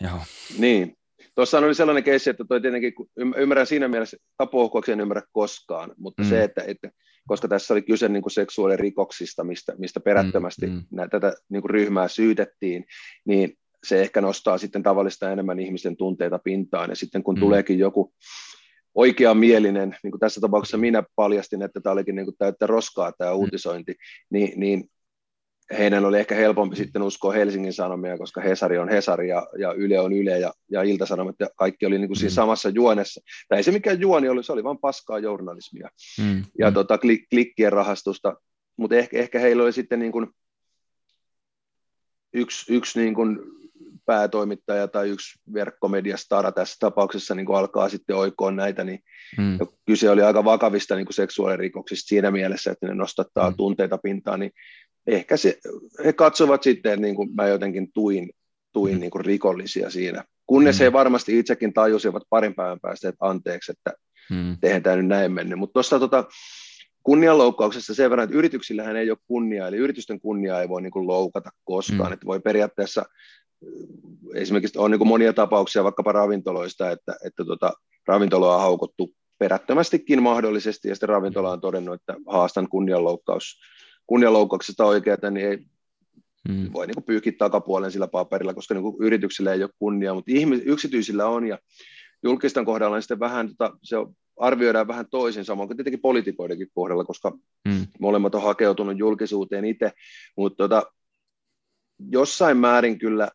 [0.00, 0.20] joo.
[0.58, 0.96] Niin,
[1.36, 2.92] Tuossa oli sellainen keissi, että toi tietenkin,
[3.36, 6.28] ymmärrän siinä mielessä, tapuuhkuaksi en ymmärrä koskaan, mutta mm.
[6.28, 6.90] se, että, että
[7.26, 10.82] koska tässä oli kyse niin kuin seksuaalirikoksista, mistä, mistä perättömästi mm, mm.
[10.90, 12.84] Näitä, tätä niin kuin ryhmää syytettiin,
[13.24, 17.40] niin se ehkä nostaa sitten tavallista enemmän ihmisten tunteita pintaan, ja sitten kun mm.
[17.40, 18.12] tuleekin joku
[18.94, 23.30] oikeamielinen, niin kuin tässä tapauksessa minä paljastin, että tämä olikin niin kuin täyttä roskaa tämä
[23.30, 23.36] mm.
[23.36, 23.94] uutisointi,
[24.30, 24.90] niin, niin
[25.78, 30.00] heidän oli ehkä helpompi sitten uskoa Helsingin Sanomia, koska Hesari on Hesari ja, ja Yle
[30.00, 32.34] on Yle ja, ja Ilta-Sanomat ja kaikki oli niin kuin siinä mm.
[32.34, 33.20] samassa juonessa.
[33.48, 35.88] Tai ei se mikään juoni oli, se oli vain paskaa journalismia
[36.20, 36.44] mm.
[36.58, 36.74] ja mm.
[36.74, 38.34] Tota, klik, klikkien rahastusta,
[38.76, 40.26] mutta ehkä, ehkä heillä oli sitten niin kuin
[42.34, 43.38] yksi, yksi niin kuin
[44.06, 48.98] päätoimittaja tai yksi verkkomediastara tässä tapauksessa niin kuin alkaa sitten oikoon näitä, niin
[49.38, 49.58] mm.
[49.86, 53.56] kyse oli aika vakavista niin kuin seksuaalirikoksista siinä mielessä, että ne nostattaa mm.
[53.56, 54.52] tunteita pintaan, niin
[55.06, 55.58] ehkä se,
[56.04, 58.30] he katsovat sitten, että niin kuin mä jotenkin tuin,
[58.72, 59.00] tuin mm.
[59.00, 60.24] niin kuin rikollisia siinä.
[60.46, 60.82] Kunnes mm.
[60.82, 63.92] he varmasti itsekin tajusivat parin päivän päästä, että anteeksi, että
[64.30, 64.56] hmm.
[64.62, 65.58] eihän tämä nyt näin mennyt.
[65.58, 66.24] Mutta tuossa tota,
[67.02, 71.06] kunnianloukkauksessa sen verran, että yrityksillähän ei ole kunnia, eli yritysten kunnia ei voi niin kuin
[71.06, 72.12] loukata koskaan, hmm.
[72.12, 73.04] että voi periaatteessa
[74.34, 77.72] esimerkiksi on niin kuin monia tapauksia vaikkapa ravintoloista, että, että tota,
[78.06, 83.60] ravintoloa on haukottu perättömästikin mahdollisesti, ja sitten ravintola on todennut, että haastan kunnianloukkaus,
[84.06, 85.58] kunnianloukkauksesta oikeata, niin ei
[86.48, 86.72] hmm.
[86.72, 90.60] voi niin pyyhkiä takapuolen sillä paperilla, koska niin kuin yrityksillä ei ole kunnia, mutta ihmis,
[90.64, 91.58] yksityisillä on, ja
[92.22, 93.96] julkisten kohdalla niin sitten vähän, tota, se
[94.36, 97.38] arvioidaan vähän toisin, samoin kuin tietenkin poliitikoidenkin kohdalla, koska
[97.68, 97.86] hmm.
[98.00, 99.92] molemmat on hakeutunut julkisuuteen itse,
[100.36, 100.92] mutta tota,
[102.10, 103.28] jossain määrin kyllä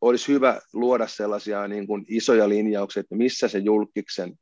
[0.00, 4.34] olisi hyvä luoda sellaisia niin kuin isoja linjauksia, että missä se julkiksen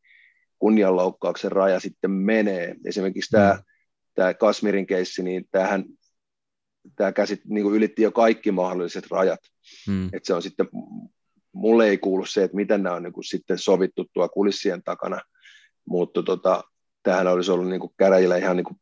[0.59, 2.75] kunnianloukkauksen raja sitten menee.
[2.85, 3.63] Esimerkiksi tämä, mm.
[4.21, 5.85] Tämä Kasmirin keissi, niin tämähän
[6.97, 9.41] tämä käsit, niin kuin ylitti jo kaikki mahdolliset rajat.
[9.89, 10.07] Mm.
[10.07, 10.69] Että se on sitten,
[11.53, 15.21] mulle ei kuulu se, että miten nämä on niin kuin sitten sovittu tuo kulissien takana,
[15.85, 16.65] mutta tota,
[17.03, 18.81] tämähän olisi ollut niin kuin käräjillä ihan niin kuin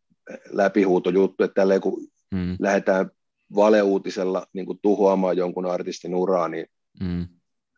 [0.50, 2.56] läpihuutojuttu, että tälleen kun mm.
[2.58, 3.10] lähdetään
[3.54, 6.66] valeuutisella niin kuin tuhoamaan jonkun artistin uraa, niin,
[7.00, 7.26] mm.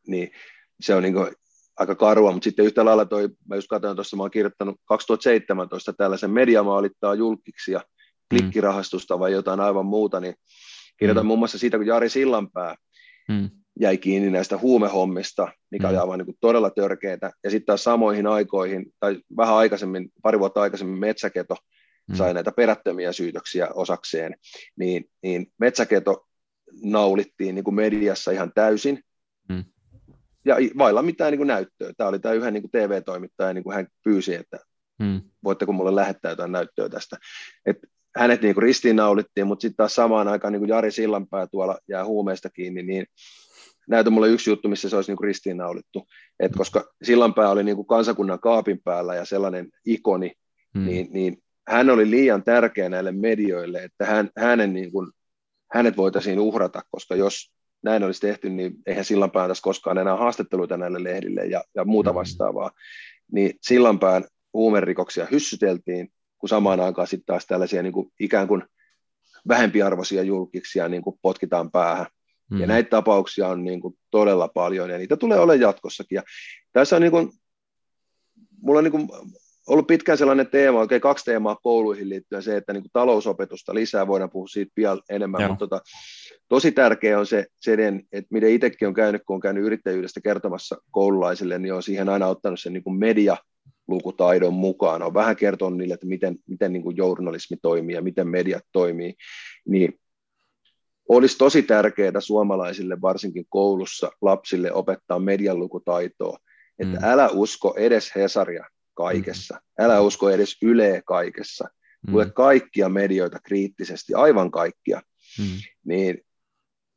[0.07, 0.31] niin
[0.81, 1.33] se on niin kuin
[1.81, 5.93] aika karua, mutta sitten yhtä lailla toi, mä just katsoin tuossa, mä oon kirjoittanut 2017
[5.93, 7.81] tällaisen mediamaalittaa julkiksi ja
[8.31, 10.35] klikkirahastusta vai jotain aivan muuta, niin
[10.97, 11.27] kirjoitan mm.
[11.27, 12.77] muun muassa siitä, kun Jari Sillanpää
[13.29, 13.51] mm.
[13.81, 15.91] jäi kiinni näistä huumehommista, mikä mm.
[15.91, 20.39] oli aivan niin kuin todella törkeitä, ja sitten taas samoihin aikoihin, tai vähän aikaisemmin, pari
[20.39, 21.57] vuotta aikaisemmin Metsäketo
[22.09, 22.15] mm.
[22.15, 24.37] sai näitä perättömiä syytöksiä osakseen,
[24.77, 26.27] niin, niin Metsäketo
[26.83, 29.10] naulittiin niin kuin mediassa ihan täysin, mm
[30.45, 31.93] ja vailla mitään niin kuin näyttöä.
[31.97, 34.59] Tämä oli tämä yhden niin kuin TV-toimittaja, niin kuin hän pyysi, että
[35.03, 35.21] hmm.
[35.45, 37.17] voitteko mulle lähettää jotain näyttöä tästä.
[37.67, 37.77] Et
[38.17, 42.05] hänet niin kuin ristiinnaulittiin, mutta sitten taas samaan aikaan niin kuin Jari Sillanpää tuolla jää
[42.05, 43.07] huumeesta kiinni, niin
[43.89, 46.07] näytä mulle yksi juttu, missä se olisi niin kuin ristiinnaulittu.
[46.41, 50.33] Et koska Sillanpää oli niin kuin kansakunnan kaapin päällä ja sellainen ikoni,
[50.75, 50.87] hmm.
[50.87, 55.11] niin, niin hän oli liian tärkeä näille medioille, että hän, hänen niin kuin,
[55.73, 57.53] hänet voitaisiin uhrata, koska jos
[57.83, 62.11] näin olisi tehty, niin eihän Sillanpään tässä koskaan enää haastatteluita näille lehdille ja, ja muuta
[62.11, 62.15] mm.
[62.15, 62.71] vastaavaa.
[63.33, 68.63] Niin Sillanpään huumerikoksia hyssyteltiin, kun samaan aikaan sitten taas tällaisia niin kuin ikään kuin
[69.49, 72.07] vähempiarvoisia julkiksia niin kuin potkitaan päähän.
[72.51, 72.61] Mm.
[72.61, 76.17] Ja näitä tapauksia on niin kuin todella paljon ja niitä tulee olemaan jatkossakin.
[76.17, 76.23] Ja
[76.73, 77.31] tässä on niin kuin,
[78.63, 79.09] mulla on niin kuin
[79.69, 84.07] ollut pitkään sellainen teema, oikein kaksi teemaa kouluihin liittyen, se, että niin kuin talousopetusta lisää,
[84.07, 85.49] voidaan puhua siitä pian enemmän, Joo.
[85.49, 85.83] mutta tota,
[86.49, 87.73] tosi tärkeä on se, se
[88.13, 92.27] että miten itsekin on käynyt, kun on käynyt yrittäjyydestä kertomassa koululaisille, niin on siihen aina
[92.27, 93.37] ottanut sen niin kuin media
[93.89, 98.29] lukutaidon mukaan, on vähän kertonut niille, että miten, miten niin kuin journalismi toimii ja miten
[98.29, 99.15] mediat toimii,
[99.69, 100.01] niin
[101.09, 106.39] olisi tosi tärkeää suomalaisille, varsinkin koulussa, lapsille opettaa median lukutaitoa,
[106.79, 107.05] että mm.
[107.05, 108.65] älä usko edes Hesaria,
[109.03, 109.55] kaikessa.
[109.55, 109.85] Mm.
[109.85, 111.69] Älä usko edes Yle kaikessa.
[112.09, 112.33] Lue mm.
[112.33, 115.03] kaikkia medioita kriittisesti, aivan kaikkia.
[115.39, 115.45] Mm.
[115.85, 116.19] Niin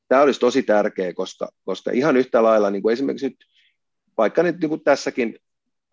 [0.08, 3.38] tämä olisi tosi tärkeä, koska, koska ihan yhtä lailla, niin kuin esimerkiksi nyt,
[4.18, 5.40] vaikka nyt niin kuin tässäkin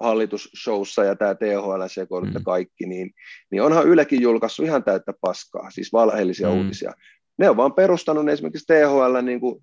[0.00, 2.44] hallitusshowssa ja tämä THL sekoilut mm.
[2.44, 3.10] kaikki, niin,
[3.50, 6.58] niin onhan Ylekin julkaissut ihan täyttä paskaa, siis valheellisia mm.
[6.58, 6.92] uutisia.
[7.38, 9.62] Ne on vaan perustanut esimerkiksi THL, niin kuin,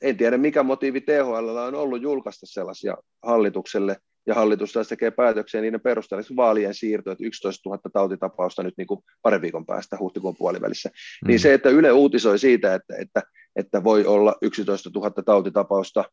[0.00, 5.60] en tiedä mikä motiivi THL on ollut julkaista sellaisia hallitukselle, ja hallitus taas tekee päätöksiä
[5.60, 10.36] niiden perusteella vaalien siirto, että 11 000 tautitapausta nyt niin kuin parin viikon päästä huhtikuun
[10.36, 10.88] puolivälissä.
[10.88, 11.28] Mm.
[11.28, 13.22] Niin se, että Yle uutisoi siitä, että, että,
[13.56, 16.04] että voi olla 11 000 tautitapausta,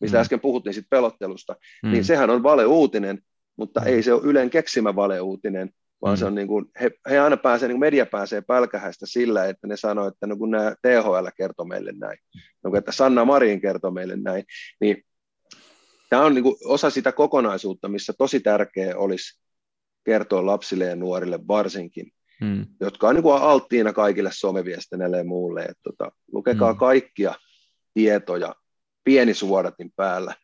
[0.00, 0.20] mistä mm.
[0.20, 1.90] äsken puhuttiin siitä pelottelusta, mm.
[1.90, 3.18] niin sehän on valeuutinen,
[3.56, 5.70] mutta ei se ole Ylen keksimä valeuutinen,
[6.02, 6.18] vaan mm.
[6.18, 9.66] se on niin kuin, he, he aina pääsee, niin kuin media pääsee pälkähästä sillä, että
[9.66, 12.18] ne sanoo, että no kun nämä THL kertoo meille näin,
[12.64, 14.44] no että Sanna Marin kertoo meille näin,
[14.80, 15.02] niin
[16.14, 19.40] tämä on niin kuin osa sitä kokonaisuutta, missä tosi tärkeää olisi
[20.04, 22.10] kertoa lapsille ja nuorille varsinkin,
[22.40, 22.66] hmm.
[22.80, 26.78] jotka on niin kuin alttiina kaikille someviestinnälle ja muulle, että tota, lukekaa hmm.
[26.78, 27.34] kaikkia
[27.94, 28.54] tietoja
[29.04, 30.34] pieni suodatin päällä,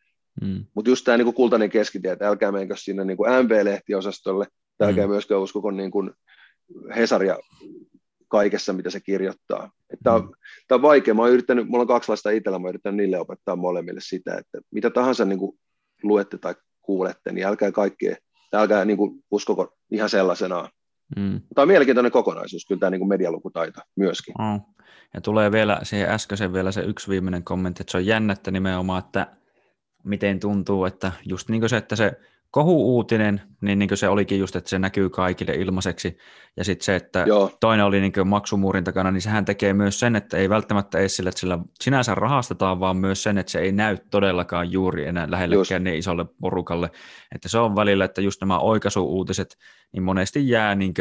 [0.44, 0.64] hmm.
[0.74, 4.46] mutta just tämä niin kultainen keskitie, että älkää menkö sinne niin MV-lehtiosastolle,
[4.80, 5.12] älkää hmm.
[5.12, 6.10] myöskään uskoko niin kuin
[6.96, 7.38] Hesaria
[8.30, 9.70] kaikessa, mitä se kirjoittaa.
[10.02, 10.30] Tämä on, mm.
[10.68, 11.14] tämä on vaikea.
[11.14, 14.58] Mä yrittänyt, mulla on kaksi lasta itsellä, mä oon yrittänyt niille opettaa molemmille sitä, että
[14.70, 15.58] mitä tahansa niin kuin
[16.02, 18.16] luette tai kuulette, niin älkää kaikkea,
[18.52, 20.68] älkää niin kuin uskoko ihan sellaisenaan.
[21.16, 21.40] Mm.
[21.54, 24.34] Tämä on mielenkiintoinen kokonaisuus, kyllä tämä niin kuin medialukutaito myöskin.
[24.40, 24.60] Oh.
[25.14, 29.04] Ja tulee vielä siihen äskeisen vielä se yksi viimeinen kommentti, että se on jännettä nimenomaan,
[29.04, 29.26] että
[30.04, 32.12] miten tuntuu, että just niin kuin se, että se
[32.50, 36.18] kohu-uutinen, niin, niin se olikin just, että se näkyy kaikille ilmaiseksi.
[36.56, 37.50] Ja sitten se, että Joo.
[37.60, 41.28] toinen oli niin maksumuurin takana, niin sehän tekee myös sen, että ei välttämättä edes sillä,
[41.28, 45.84] että sillä sinänsä rahastetaan, vaan myös sen, että se ei näy todellakaan juuri enää lähellekään
[45.84, 46.90] niin isolle porukalle.
[47.34, 49.56] Että se on välillä, että just nämä oikaisuuutiset,
[49.92, 50.94] niin monesti jää niin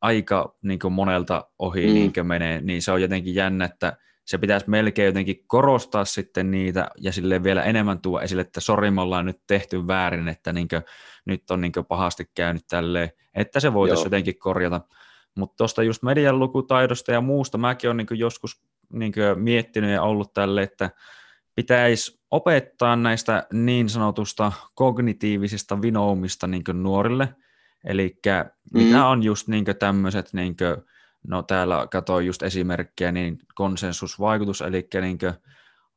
[0.00, 1.92] aika niin monelta ohi mm.
[1.92, 6.90] niin menee, niin se on jotenkin jännä, että se pitäisi melkein jotenkin korostaa sitten niitä
[6.98, 10.68] ja sille vielä enemmän tuo esille, että sori, me ollaan nyt tehty väärin, että niin
[10.68, 10.82] kuin,
[11.24, 14.80] nyt on niin pahasti käynyt tälleen, että se voitaisiin jotenkin korjata.
[15.36, 20.32] Mutta tuosta just median lukutaidosta ja muusta, mäkin olen niin joskus niin miettinyt ja ollut
[20.32, 20.90] tälle, että
[21.54, 27.34] pitäisi opettaa näistä niin sanotusta kognitiivisista vinoumista niin nuorille,
[27.84, 28.78] eli mm.
[28.78, 30.56] mitä on just niin tämmöiset niin
[31.28, 35.32] no täällä katsoin just esimerkkejä, niin konsensusvaikutus, eli niin kuin,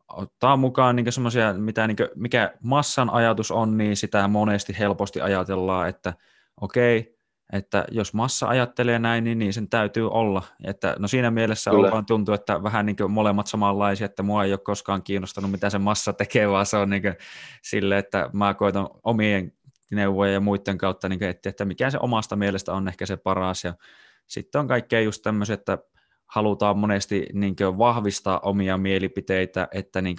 [0.08, 5.22] ottaa mukaan niin semmoisia, mitä, niin kuin, mikä massan ajatus on, niin sitä monesti helposti
[5.22, 6.14] ajatellaan, että
[6.62, 7.18] okei, okay,
[7.54, 10.44] että jos massa ajattelee näin, niin, niin sen täytyy olla.
[10.64, 11.88] Että, no siinä mielessä Kyllä.
[11.88, 15.70] ollaan tuntuu, että vähän niin kuin molemmat samanlaisia, että mua ei ole koskaan kiinnostanut, mitä
[15.70, 17.04] se massa tekee, vaan se on niin
[17.62, 19.54] sille, että mä koitan omien
[19.92, 23.64] neuvojen ja muiden kautta niin etsiä, että mikä se omasta mielestä on ehkä se paras.
[23.64, 23.74] Ja
[24.28, 25.78] sitten on kaikkea just tämmöiset, että
[26.26, 30.18] halutaan monesti niin vahvistaa omia mielipiteitä, että niin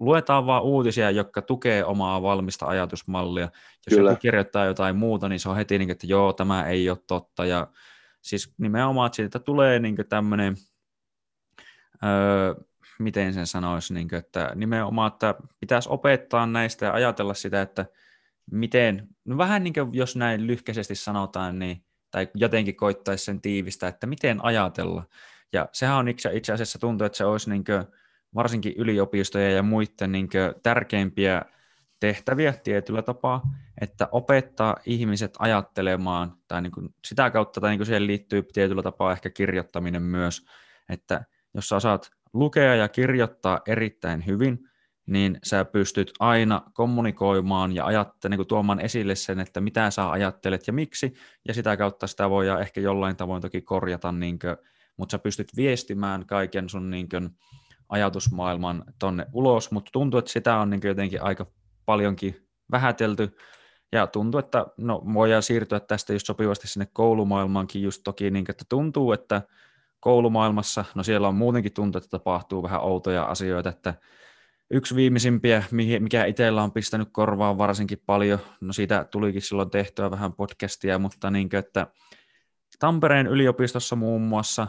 [0.00, 3.48] luetaan vaan uutisia, jotka tukee omaa valmista ajatusmallia.
[3.86, 4.10] Jos Kyllä.
[4.10, 7.44] joku kirjoittaa jotain muuta, niin se on heti, niin, että joo, tämä ei ole totta.
[7.44, 7.66] Ja
[8.22, 10.56] siis nimenomaan, että siitä tulee niin tämmöinen,
[12.04, 12.54] öö,
[12.98, 17.86] miten sen sanoisi, niin kuin, että nimenomaan, että pitäisi opettaa näistä ja ajatella sitä, että
[18.50, 23.88] miten, no vähän niin kuin jos näin lyhkäisesti sanotaan, niin tai jotenkin koittaisi sen tiivistä,
[23.88, 25.04] että miten ajatella.
[25.52, 27.84] Ja sehän on itse, itse asiassa tuntuu, että se olisi niin kuin,
[28.34, 31.42] varsinkin yliopistoja ja muiden niin kuin, tärkeimpiä
[32.00, 33.42] tehtäviä tietyllä tapaa,
[33.80, 38.82] että opettaa ihmiset ajattelemaan, tai niin kuin, sitä kautta, tai niin kuin siihen liittyy tietyllä
[38.82, 40.46] tapaa ehkä kirjoittaminen myös,
[40.88, 41.24] että
[41.54, 44.69] jos sä osaat lukea ja kirjoittaa erittäin hyvin,
[45.10, 50.10] niin sä pystyt aina kommunikoimaan ja ajatte, niin kuin tuomaan esille sen, että mitä sä
[50.10, 51.14] ajattelet ja miksi,
[51.48, 54.56] ja sitä kautta sitä voi ehkä jollain tavoin toki korjata, niin kuin,
[54.96, 57.30] mutta sä pystyt viestimään kaiken sun niin kuin,
[57.88, 61.46] ajatusmaailman tonne ulos, mutta tuntuu, että sitä on niin jotenkin aika
[61.86, 63.36] paljonkin vähätelty,
[63.92, 68.64] ja tuntuu, että no, voidaan siirtyä tästä just sopivasti sinne koulumaailmaankin just toki, niin, että
[68.68, 69.42] tuntuu, että
[70.00, 73.94] koulumaailmassa, no siellä on muutenkin tuntuu, että tapahtuu vähän outoja asioita, että
[74.72, 75.62] Yksi viimeisimpiä,
[76.00, 81.30] mikä itsellä on pistänyt korvaan varsinkin paljon, no siitä tulikin silloin tehtyä vähän podcastia, mutta
[81.30, 81.86] niin kuin, että
[82.78, 84.68] Tampereen yliopistossa muun muassa,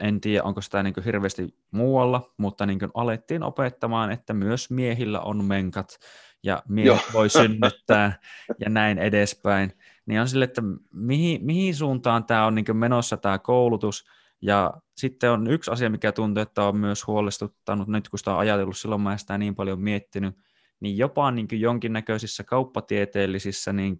[0.00, 5.44] en tiedä onko sitä niin hirveästi muualla, mutta niin alettiin opettamaan, että myös miehillä on
[5.44, 5.98] menkat
[6.42, 8.18] ja miehet voi synnyttää
[8.58, 9.72] ja näin edespäin.
[10.06, 10.62] Niin on sille, että
[10.92, 14.04] mihin, mihin suuntaan tämä on niin menossa tämä koulutus,
[14.42, 18.38] ja sitten on yksi asia, mikä tuntuu, että on myös huolestuttanut, nyt kun sitä on
[18.38, 20.36] ajatellut, silloin mä sitä niin paljon miettinyt,
[20.80, 23.98] niin jopa niin jonkinnäköisissä kauppatieteellisissä niin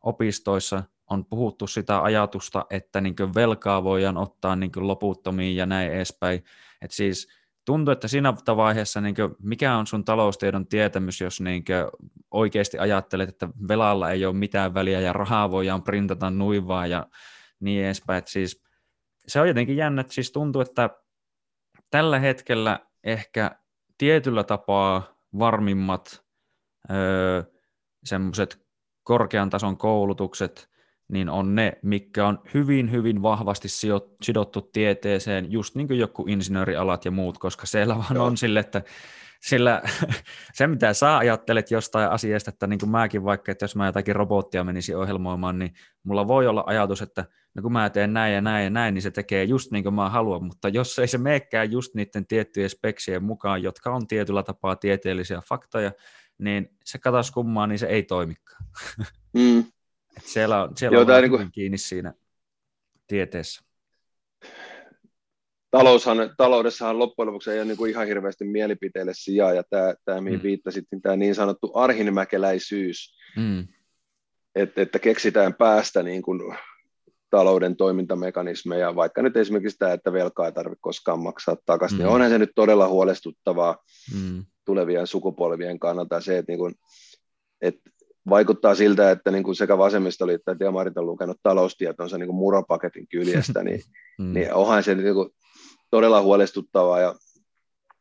[0.00, 6.44] opistoissa on puhuttu sitä ajatusta, että niin velkaa voidaan ottaa niin loputtomiin ja näin edespäin.
[6.82, 7.28] Et siis
[7.64, 11.64] tuntuu, että siinä vaiheessa, niin kuin, mikä on sun taloustiedon tietämys, jos niin
[12.30, 17.06] oikeasti ajattelet, että velalla ei ole mitään väliä ja rahaa voidaan printata nuivaa ja
[17.60, 18.18] niin edespäin.
[18.18, 18.62] Et siis
[19.26, 20.90] se on jotenkin jännä, että siis tuntuu, että
[21.90, 23.50] tällä hetkellä ehkä
[23.98, 26.24] tietyllä tapaa varmimmat
[26.90, 27.42] öö,
[28.04, 28.66] semmoiset
[29.02, 30.70] korkean tason koulutukset,
[31.08, 33.68] niin on ne, mikä on hyvin, hyvin vahvasti
[34.22, 38.82] sidottu tieteeseen, just niin kuin joku insinöörialat ja muut, koska siellä vaan on sille, että
[39.42, 39.82] sillä
[40.54, 44.16] se, mitä sä ajattelet jostain asiasta, että niin kuin mäkin vaikka, että jos mä jotakin
[44.16, 47.24] robottia menisin ohjelmoimaan, niin mulla voi olla ajatus, että
[47.54, 49.94] no kun mä teen näin ja näin ja näin, niin se tekee just niin kuin
[49.94, 54.42] mä haluan, mutta jos ei se meekään just niiden tiettyjen speksien mukaan, jotka on tietyllä
[54.42, 55.92] tapaa tieteellisiä faktoja,
[56.38, 58.64] niin se katas kummaa, niin se ei toimikaan.
[59.34, 59.58] Mm.
[60.16, 61.52] Et siellä on, siellä Joo, on niin kuin...
[61.52, 62.14] kiinni siinä
[63.06, 63.62] tieteessä
[65.72, 70.20] taloushan, taloudessahan loppujen lopuksi ei ole niin kuin ihan hirveästi mielipiteille sijaa, ja tämä, tämä
[70.20, 70.42] mihin mm.
[70.42, 73.68] viittasit, niin tämä niin sanottu arhinmäkeläisyys, mm.
[74.54, 76.56] että, että keksitään päästä niin kuin
[77.30, 82.02] talouden toimintamekanismeja, vaikka nyt esimerkiksi tämä, että velkaa ei tarvitse koskaan maksaa takaisin, mm.
[82.02, 83.76] niin onhan se nyt todella huolestuttavaa
[84.14, 84.44] mm.
[84.64, 86.74] tulevien sukupolvien kannalta se, että, niin kuin,
[87.60, 87.90] että
[88.28, 93.06] vaikuttaa siltä, että niin kuin sekä vasemmistoliitto että Diamarit on lukenut taloustietonsa niin kuin muropaketin
[93.08, 93.80] kyljestä, niin,
[94.18, 94.32] mm.
[94.32, 95.30] niin onhan se niin kuin
[95.92, 97.14] todella huolestuttavaa ja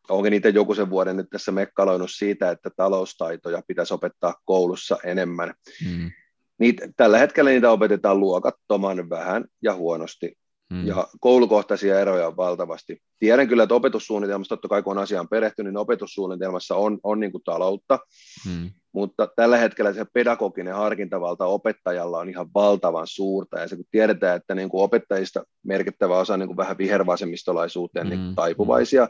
[0.10, 5.54] onkin niitä joku sen vuoden nyt tässä mekkaloinut siitä, että taloustaitoja pitäisi opettaa koulussa enemmän.
[5.86, 6.12] Mm.
[6.58, 10.38] Niitä, tällä hetkellä niitä opetetaan luokattoman vähän ja huonosti,
[10.72, 10.88] mm.
[10.88, 13.02] ja koulukohtaisia eroja on valtavasti.
[13.20, 17.32] Tiedän kyllä, että opetussuunnitelmassa, totta kai kun on asiaan perehtynyt, niin opetussuunnitelmassa on, on niin
[17.32, 18.00] kuin taloutta,
[18.48, 18.70] mm.
[18.94, 24.38] mutta tällä hetkellä se pedagoginen harkintavalta opettajalla on ihan valtavan suurta, ja se kun tiedetään,
[24.38, 28.26] että niin kuin opettajista merkittävä osa niin kuin vähän vihervasemmistolaisuuteen niin mm.
[28.26, 29.08] niin taipuvaisia,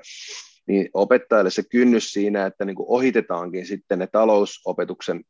[0.68, 5.22] niin opettajalle se kynnys siinä, että niin kuin ohitetaankin sitten ne talousopetuksen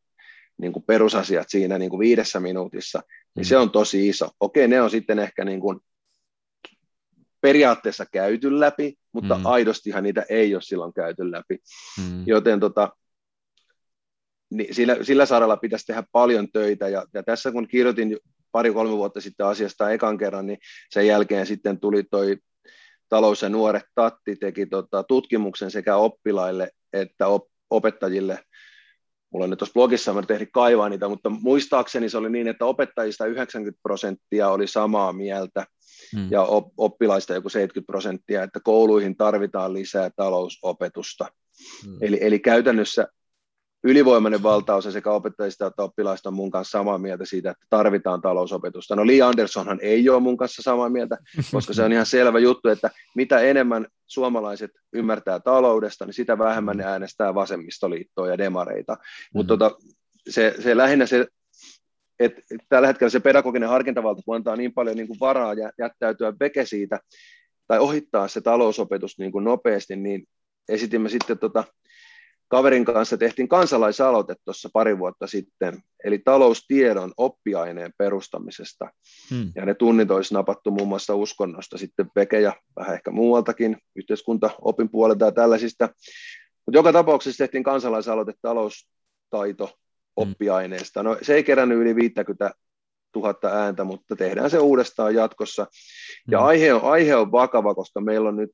[0.57, 3.01] niin kuin perusasiat siinä niin kuin viidessä minuutissa,
[3.35, 3.47] niin mm.
[3.47, 4.29] se on tosi iso.
[4.39, 5.79] Okei, ne on sitten ehkä niin kuin
[7.41, 9.45] periaatteessa käyty läpi, mutta mm.
[9.45, 11.57] aidostihan niitä ei ole silloin käyty läpi.
[11.99, 12.23] Mm.
[12.25, 12.89] Joten tota,
[14.51, 18.17] niin sillä, sillä saralla pitäisi tehdä paljon töitä, ja, ja tässä kun kirjoitin
[18.51, 20.57] pari-kolme vuotta sitten asiasta ekan kerran, niin
[20.89, 22.37] sen jälkeen sitten tuli toi
[23.09, 28.39] talous- ja nuoret Tatti teki tota, tutkimuksen sekä oppilaille että op, opettajille.
[29.29, 32.65] Mulla on nyt tuossa blogissa, mä tehdin kaivaa niitä, mutta muistaakseni se oli niin, että
[32.65, 35.65] opettajista 90 prosenttia oli samaa mieltä
[36.15, 36.27] hmm.
[36.31, 36.47] ja
[36.77, 41.25] oppilaista joku 70 prosenttia, että kouluihin tarvitaan lisää talousopetusta.
[41.85, 41.97] Hmm.
[42.01, 43.07] Eli, eli käytännössä
[43.83, 48.95] ylivoimainen valtaosa sekä opettajista että oppilaista on mun kanssa samaa mieltä siitä, että tarvitaan talousopetusta.
[48.95, 51.17] No Lee Andersonhan ei ole mun kanssa samaa mieltä,
[51.51, 56.77] koska se on ihan selvä juttu, että mitä enemmän suomalaiset ymmärtää taloudesta, niin sitä vähemmän
[56.77, 58.97] ne äänestää vasemmistoliittoa ja demareita.
[59.33, 59.77] Mutta tota,
[60.29, 61.27] se, se lähinnä se
[62.21, 66.99] että tällä hetkellä se pedagoginen harkintavalta, antaa niin paljon niin kuin varaa jättäytyä veke siitä
[67.67, 70.27] tai ohittaa se talousopetus niin kuin nopeasti, niin
[70.69, 71.63] esitimme sitten tota,
[72.47, 78.91] kaverin kanssa tehtiin kansalaisaloite tuossa pari vuotta sitten, eli taloustiedon oppiaineen perustamisesta.
[79.29, 79.51] Hmm.
[79.55, 84.89] Ja ne tunnit olisi napattu muun muassa uskonnosta sitten veke ja vähän ehkä muualtakin, yhteiskuntaopin
[84.89, 85.89] puolelta ja tällaisista.
[86.65, 89.77] Mutta joka tapauksessa tehtiin kansalaisaloite taloustaito
[90.15, 91.03] oppiaineesta.
[91.03, 92.51] No se ei kerännyt yli 50
[93.15, 95.67] 000 ääntä, mutta tehdään se uudestaan jatkossa.
[96.31, 96.45] Ja mm.
[96.45, 98.51] aihe, on, aihe on vakava, koska meillä on nyt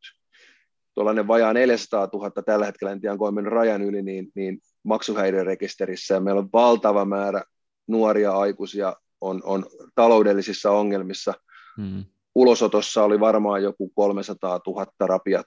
[0.94, 6.14] tuollainen vajaa 400 000 tällä hetkellä, en tiedä onko mennyt rajan yli, niin, niin maksuhäiriörekisterissä.
[6.14, 7.44] Ja meillä on valtava määrä
[7.88, 9.66] nuoria aikuisia on, on
[9.96, 11.34] taloudellisissa ongelmissa.
[11.78, 12.06] Mm.
[12.36, 15.46] Ulosotossa oli varmaan joku 300 000 rapiat.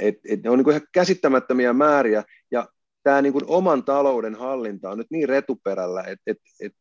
[0.00, 2.68] Et, et ne on niin ihan käsittämättömiä määriä, ja
[3.02, 6.72] tämä niin kuin oman talouden hallinta on nyt niin retuperällä, että et, et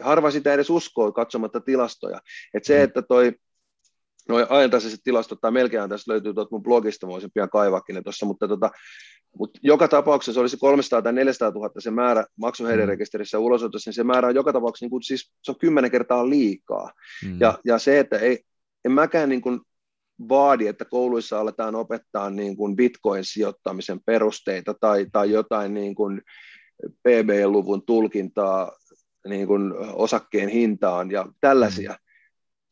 [0.00, 2.20] harva sitä edes uskoo katsomatta tilastoja.
[2.54, 2.84] Et se, mm.
[2.84, 3.32] että toi
[4.28, 8.02] no ajantasaiset tilastot, tai melkein tässä löytyy tuolta mun blogista, mä voisin pian kaivakin ne
[8.02, 8.70] tuossa, mutta, tota,
[9.38, 13.44] mutta joka tapauksessa olisi 300 tai 400 000 se määrä maksuhäiriörekisterissä mm.
[13.44, 16.92] ulosotossa, niin se määrä on joka tapauksessa, niin kuin, siis se on kymmenen kertaa liikaa.
[17.24, 17.40] Mm.
[17.40, 18.40] Ja, ja se, että ei,
[18.84, 19.60] en mäkään niin kuin
[20.28, 26.22] vaadi, että kouluissa aletaan opettaa niin kuin bitcoin-sijoittamisen perusteita tai, tai jotain niin kuin
[27.02, 28.72] PB-luvun tulkintaa
[29.28, 31.90] niin kuin osakkeen hintaan ja tällaisia.
[31.90, 31.96] Mm.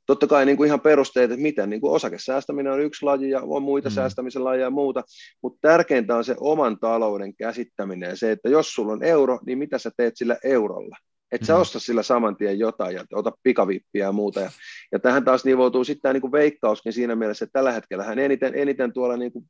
[0.07, 3.41] Totta kai niin kuin ihan perusteet, että miten niin kuin osakesäästäminen on yksi laji ja
[3.43, 3.93] on muita mm.
[3.93, 5.03] säästämisen lajeja ja muuta,
[5.43, 9.59] mutta tärkeintä on se oman talouden käsittäminen ja se, että jos sulla on euro, niin
[9.59, 10.97] mitä sä teet sillä eurolla?
[11.33, 11.61] Että sä mm.
[11.61, 14.41] osta sillä saman tien jotain ja ota pikavippiä ja muuta.
[14.41, 14.51] Ja,
[14.93, 18.93] ja tähän taas nivoutuu sitten tämä niin veikkauskin siinä mielessä, että tällä hetkellä eniten, eniten
[18.93, 19.45] tuolla niin kuin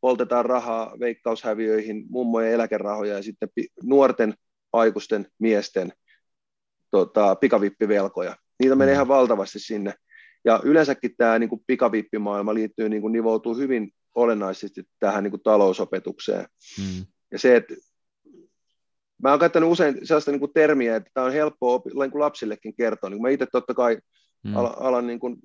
[0.00, 3.48] poltetaan rahaa veikkaushäviöihin, mummojen eläkerahoja ja sitten
[3.82, 4.34] nuorten
[4.72, 5.92] aikuisten miesten
[6.90, 8.36] tota, pikavippivelkoja.
[8.58, 8.96] Niitä menee mm.
[8.96, 9.94] ihan valtavasti sinne.
[10.44, 15.42] Ja yleensäkin tämä niin kuin pikavippimaailma liittyy, niin kuin nivoutuu hyvin olennaisesti tähän niin kuin
[15.42, 16.46] talousopetukseen.
[16.78, 17.06] Mm.
[17.32, 17.74] Ja se, että
[19.22, 22.74] mä oon käyttänyt usein sellaista niin kuin termiä, että tämä on helppoa niin kuin lapsillekin
[22.74, 23.10] kertoa.
[23.10, 23.98] Niin mä itse totta kai
[24.44, 24.56] mm.
[24.56, 25.36] alan niin kuin,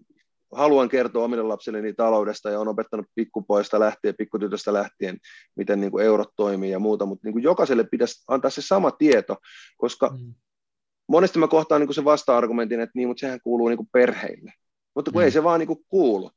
[0.52, 5.18] haluan kertoa omille lapsilleni taloudesta ja on opettanut pikkupoista lähtien, pikkutytöstä lähtien,
[5.56, 8.92] miten niin kuin eurot toimii ja muuta, mutta niin kuin jokaiselle pitäisi antaa se sama
[8.92, 9.38] tieto,
[9.78, 10.34] koska mm.
[11.08, 14.54] monesti mä kohtaan niin kuin se vasta-argumentin, että niin, mutta sehän kuuluu niin kuin perheille.
[14.96, 15.26] Mutta kun mm.
[15.26, 16.32] ei se vaan niin kuin kuulu,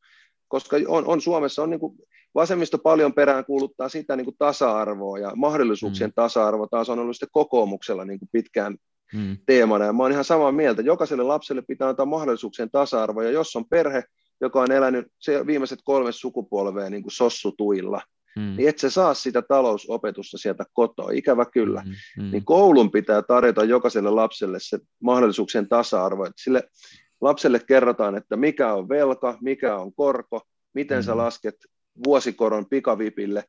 [0.49, 1.99] koska on, on Suomessa on niin kuin,
[2.41, 6.15] vasemmisto paljon perään kuuluttaa sitä niin kuin tasa-arvoa ja mahdollisuuksien mm.
[6.15, 8.77] tasa-arvo taas on ollut sitten kokoomuksella niin kuin pitkään
[9.15, 9.37] mm.
[9.47, 9.85] teemana.
[9.85, 10.83] Ja mä oon ihan samaa mieltä.
[10.83, 13.23] Jokaiselle lapselle pitää antaa mahdollisuuksien tasa-arvo.
[13.23, 14.05] Ja jos on perhe,
[14.41, 18.01] joka on elänyt se viimeiset kolme sukupolvea niin kuin sossutuilla,
[18.37, 18.57] mm.
[18.57, 21.83] niin et sä saa sitä talousopetusta sieltä kotoa, ikävä kyllä.
[21.85, 22.23] Mm.
[22.23, 22.31] Mm.
[22.31, 26.25] Niin koulun pitää tarjota jokaiselle lapselle se mahdollisuuksien tasa-arvo.
[26.25, 26.63] Että sille
[27.21, 30.43] lapselle kerrotaan, että mikä on velka, mikä on korko,
[30.75, 31.03] miten mm.
[31.03, 31.57] sä lasket
[32.05, 33.45] vuosikoron pikavipille.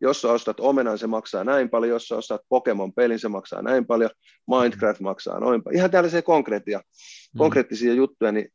[0.00, 1.90] Jos sä ostat omenan, se maksaa näin paljon.
[1.90, 4.10] Jos sä ostat Pokemon-pelin, se maksaa näin paljon.
[4.50, 5.78] Minecraft maksaa noin paljon.
[5.78, 7.38] Ihan tällaisia konkreettia, mm.
[7.38, 8.48] konkreettisia juttuja, niin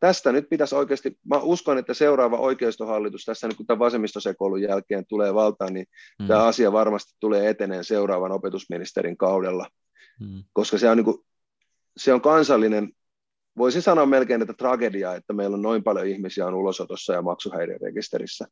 [0.00, 5.06] tästä nyt pitäisi oikeasti, mä uskon, että seuraava oikeistohallitus tässä nyt kun tämän vasemmistosekoulun jälkeen
[5.06, 5.86] tulee valtaan, niin
[6.18, 6.26] mm.
[6.26, 9.68] tämä asia varmasti tulee eteneen seuraavan opetusministerin kaudella,
[10.20, 10.44] mm.
[10.52, 11.18] koska se on, niin kuin,
[11.96, 12.88] se on kansallinen,
[13.56, 18.46] voisin sanoa melkein, että tragedia, että meillä on noin paljon ihmisiä on ulosotossa ja maksuhäiriörekisterissä.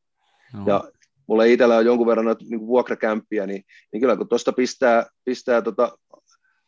[0.53, 0.65] No.
[0.67, 0.85] Ja
[1.27, 5.99] mulla itsellä on jonkun verran niin vuokrakämppiä, niin, niin kyllä kun tuosta pistää, pistää tota,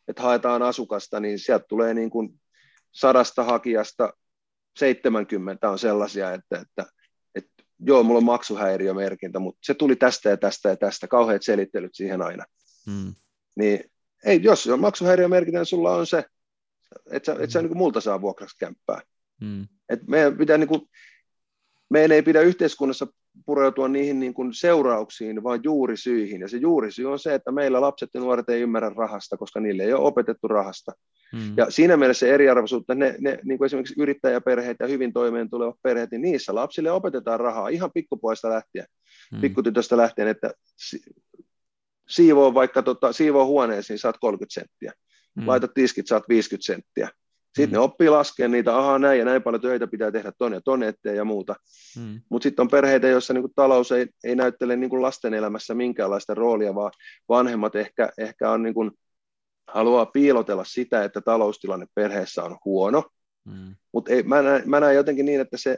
[0.07, 2.41] että haetaan asukasta, niin sieltä tulee niin kuin
[2.91, 4.13] sadasta hakijasta
[4.77, 6.85] 70 on sellaisia, että, että,
[7.35, 11.95] että joo, mulla on maksuhäiriömerkintä, mutta se tuli tästä ja tästä ja tästä, kauheat selittelyt
[11.95, 12.45] siihen aina.
[12.85, 13.13] Hmm.
[13.55, 13.83] Niin
[14.25, 16.23] ei, jos on maksuhäiriömerkintä, niin sulla on se,
[17.11, 19.01] että sä, et sä niin multa saa vuokraksi kämppää.
[19.45, 19.67] Hmm.
[19.89, 20.81] Et meidän pitää niin kuin,
[21.89, 23.07] meidän ei pidä yhteiskunnassa
[23.45, 26.41] pureutua niihin niin kuin seurauksiin, vaan juurisyihin.
[26.41, 29.83] Ja se juurisyy on se, että meillä lapset ja nuoret ei ymmärrä rahasta, koska niille
[29.83, 30.91] ei ole opetettu rahasta.
[31.33, 31.53] Mm.
[31.57, 35.75] Ja siinä mielessä se eriarvoisuutta, ne, ne niin kuin esimerkiksi yrittäjäperheet ja hyvin toimeen tulevat
[35.83, 38.85] perheet, niin niissä lapsille opetetaan rahaa ihan pikkupoista lähtien,
[39.31, 39.41] mm.
[39.41, 40.53] pikkutytöstä lähtien, että
[42.09, 44.93] siivoo vaikka tota, siivoo huoneeseen, saat 30 senttiä.
[45.35, 45.47] Mm.
[45.47, 47.09] Laitat tiskit, saat 50 senttiä.
[47.45, 47.73] Sitten mm.
[47.73, 50.87] ne oppii laskemaan niitä, ahaa näin ja näin paljon töitä pitää tehdä tonne ja tonne
[50.87, 51.55] eteen ja muuta.
[51.97, 52.21] Mm.
[52.29, 56.75] Mutta sitten on perheitä, joissa niinku talous ei, ei näyttele niinku lasten elämässä minkäänlaista roolia,
[56.75, 56.91] vaan
[57.29, 58.91] vanhemmat ehkä, ehkä on niinku,
[59.67, 63.03] haluaa piilotella sitä, että taloustilanne perheessä on huono.
[63.45, 63.75] Mm.
[63.93, 65.77] Mutta mä, näen, mä näen jotenkin niin, että se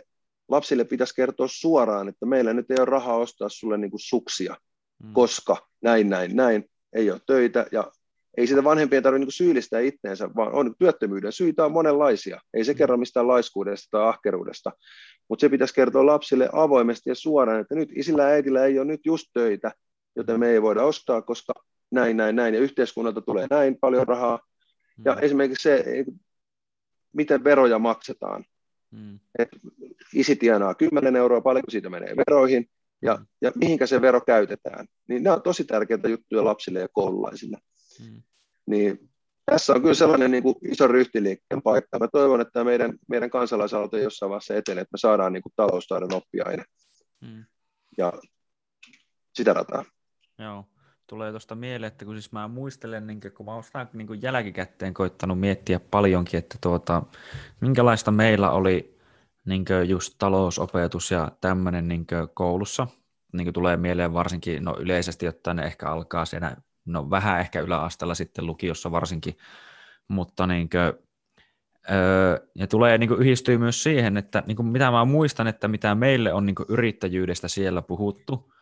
[0.49, 4.55] lapsille pitäisi kertoa suoraan, että meillä nyt ei ole rahaa ostaa sulle niinku suksia,
[5.03, 5.13] mm.
[5.13, 7.91] koska näin, näin, näin, ei ole töitä ja
[8.37, 12.41] ei sitä vanhempien tarvitse niin syyllistää itteensä, vaan on työttömyyden syitä on monenlaisia.
[12.53, 12.77] Ei se mm.
[12.77, 14.71] kerro mistään laiskuudesta tai ahkeruudesta,
[15.29, 18.87] mutta se pitäisi kertoa lapsille avoimesti ja suoraan, että nyt isillä ja äidillä ei ole
[18.87, 19.71] nyt just töitä,
[20.15, 21.53] joten me ei voida ostaa, koska
[21.91, 24.39] näin, näin, näin, ja yhteiskunnalta tulee näin paljon rahaa.
[25.05, 25.19] Ja mm.
[25.21, 26.05] esimerkiksi se,
[27.13, 28.45] miten veroja maksetaan.
[28.91, 29.19] Mm.
[29.39, 29.49] Et
[30.13, 32.69] isi tienaa 10 euroa, paljonko siitä menee veroihin,
[33.01, 33.25] ja, mm.
[33.41, 34.87] ja mihinkä se vero käytetään.
[35.07, 37.57] Niin nämä on tosi tärkeitä juttuja lapsille ja koululaisille.
[37.99, 38.21] Mm.
[38.65, 39.09] Niin
[39.45, 41.99] tässä on kyllä sellainen niin kuin iso ryhtiliikkeen paikka.
[41.99, 46.13] Mä toivon, että meidän, meidän kansalaisaloite jossain vaiheessa etenee, että me saadaan niin kuin taloustaidon
[46.13, 46.63] oppiaine.
[47.21, 47.45] Mm.
[47.97, 48.13] Ja
[49.35, 49.85] sitä rataa.
[50.39, 50.65] Joo.
[51.07, 54.93] Tulee tuosta mieleen, että kun siis mä muistelen, niin kun mä oon sitä niin jälkikäteen
[54.93, 57.03] koittanut miettiä paljonkin, että tuota,
[57.61, 58.97] minkälaista meillä oli
[59.45, 62.87] niin just talousopetus ja tämmöinen niin koulussa.
[63.33, 66.57] Niin tulee mieleen varsinkin, no yleisesti ottaen ne ehkä alkaa siinä
[66.87, 69.37] no vähän ehkä yläasteella sitten lukiossa varsinkin,
[70.07, 70.81] mutta niin kuin,
[71.91, 75.67] öö, ja tulee niin kuin yhdistyy myös siihen, että niin kuin mitä mä muistan, että
[75.67, 78.53] mitä meille on niin kuin yrittäjyydestä siellä puhuttu,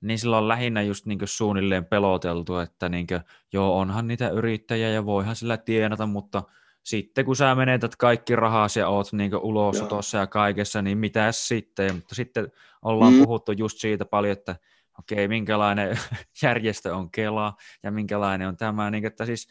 [0.00, 3.20] niin sillä on lähinnä just niin kuin suunnilleen peloteltu, että niin kuin,
[3.52, 6.42] joo, onhan niitä yrittäjiä ja voihan sillä tienata, mutta
[6.82, 11.94] sitten kun sä menetät kaikki rahas ja oot niin ulosotossa ja kaikessa, niin mitä sitten?
[11.94, 12.52] Mutta sitten
[12.82, 13.18] ollaan mm.
[13.18, 14.56] puhuttu just siitä paljon, että
[15.00, 15.98] okei, minkälainen
[16.42, 18.90] järjestö on Kela ja minkälainen on tämä.
[18.90, 19.48] Niin, että siis,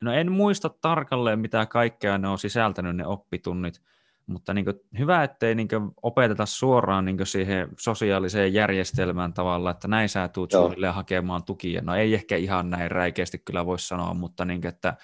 [0.00, 3.82] no en muista tarkalleen, mitä kaikkea ne on sisältänyt ne oppitunnit,
[4.26, 9.70] mutta niin kuin, hyvä, ettei niin kuin, opeteta suoraan niin kuin, siihen sosiaaliseen järjestelmään tavalla,
[9.70, 11.82] että näin sä tuut suunnilleen hakemaan tukia.
[11.82, 14.96] No ei ehkä ihan näin räikeästi kyllä voi sanoa, mutta niin kuin, että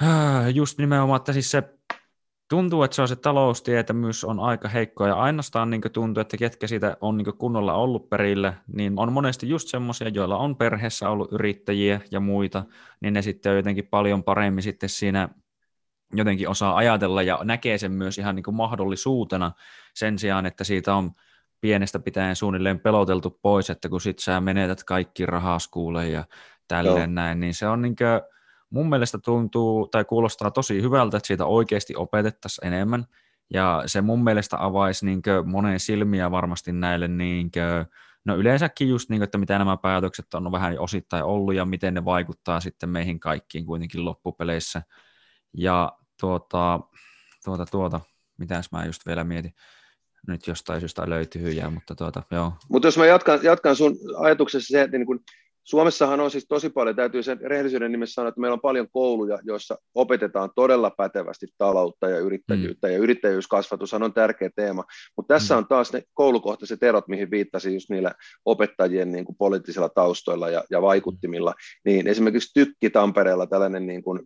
[0.54, 1.62] just nimenomaan, että siis se
[2.48, 6.66] tuntuu, että se on se taloustietämys on aika heikko ja ainoastaan niin tuntuu, että ketkä
[6.66, 11.32] siitä on niin kunnolla ollut perille, niin on monesti just semmoisia, joilla on perheessä ollut
[11.32, 12.64] yrittäjiä ja muita,
[13.00, 15.28] niin ne sitten on jotenkin paljon paremmin sitten siinä
[16.12, 19.52] jotenkin osaa ajatella ja näkee sen myös ihan niin mahdollisuutena
[19.94, 21.10] sen sijaan, että siitä on
[21.60, 26.24] pienestä pitäen suunnilleen peloteltu pois, että kun sit sä menetät kaikki rahaskuulle ja
[26.68, 27.14] tälleen Joo.
[27.14, 28.34] näin, niin se on niin kuin,
[28.74, 33.04] mun mielestä tuntuu tai kuulostaa tosi hyvältä, että siitä oikeasti opetettaisiin enemmän.
[33.52, 37.86] Ja se mun mielestä avaisi niin monen silmiä varmasti näille, niin kuin,
[38.24, 41.94] no yleensäkin just niin kuin, että mitä nämä päätökset on vähän osittain ollut ja miten
[41.94, 44.82] ne vaikuttaa sitten meihin kaikkiin kuitenkin loppupeleissä.
[45.56, 46.80] Ja tuota,
[47.44, 48.00] tuota, tuota,
[48.38, 49.54] mitäs mä just vielä mietin
[50.28, 52.52] nyt jostain syystä löytyy hyjää, mutta tuota, joo.
[52.68, 55.20] Mutta jos mä jatkan, jatkan sun ajatuksessa se, että niin kun
[55.64, 59.38] Suomessahan on siis tosi paljon, täytyy sen rehellisyyden nimessä sanoa, että meillä on paljon kouluja,
[59.42, 62.92] joissa opetetaan todella pätevästi taloutta ja yrittäjyyttä, mm.
[62.92, 64.84] ja yrittäjyyskasvatushan on tärkeä teema,
[65.16, 65.58] mutta tässä mm.
[65.58, 68.12] on taas ne koulukohtaiset erot, mihin viittasin just niillä
[68.44, 71.54] opettajien niin kuin poliittisilla taustoilla ja, ja vaikuttimilla,
[71.84, 74.20] niin esimerkiksi Tykki Tampereella tällainen niin kuin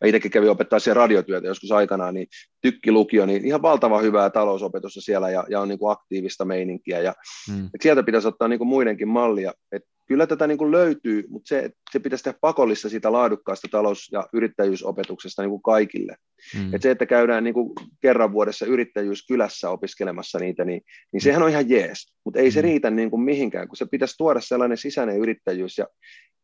[0.00, 2.26] mä itsekin kävin opettaa siellä radiotyötä joskus aikanaan, niin
[2.62, 7.00] tykkilukio, niin ihan valtava hyvää talousopetusta siellä ja, ja on niin kuin aktiivista meininkiä.
[7.00, 7.14] Ja,
[7.50, 7.66] mm.
[7.66, 9.52] et sieltä pitäisi ottaa niin kuin muidenkin mallia.
[9.72, 14.08] Et kyllä tätä niin kuin löytyy, mutta se, se pitäisi tehdä pakollista siitä laadukkaasta talous-
[14.12, 16.16] ja yrittäjyysopetuksesta niin kuin kaikille.
[16.58, 16.74] Mm.
[16.74, 20.82] Et se, että käydään niin kuin kerran vuodessa yrittäjyyskylässä opiskelemassa niitä, niin,
[21.12, 22.64] niin sehän on ihan jees, mutta ei se mm.
[22.64, 25.86] riitä niin kuin mihinkään, kun se pitäisi tuoda sellainen sisäinen yrittäjyys ja,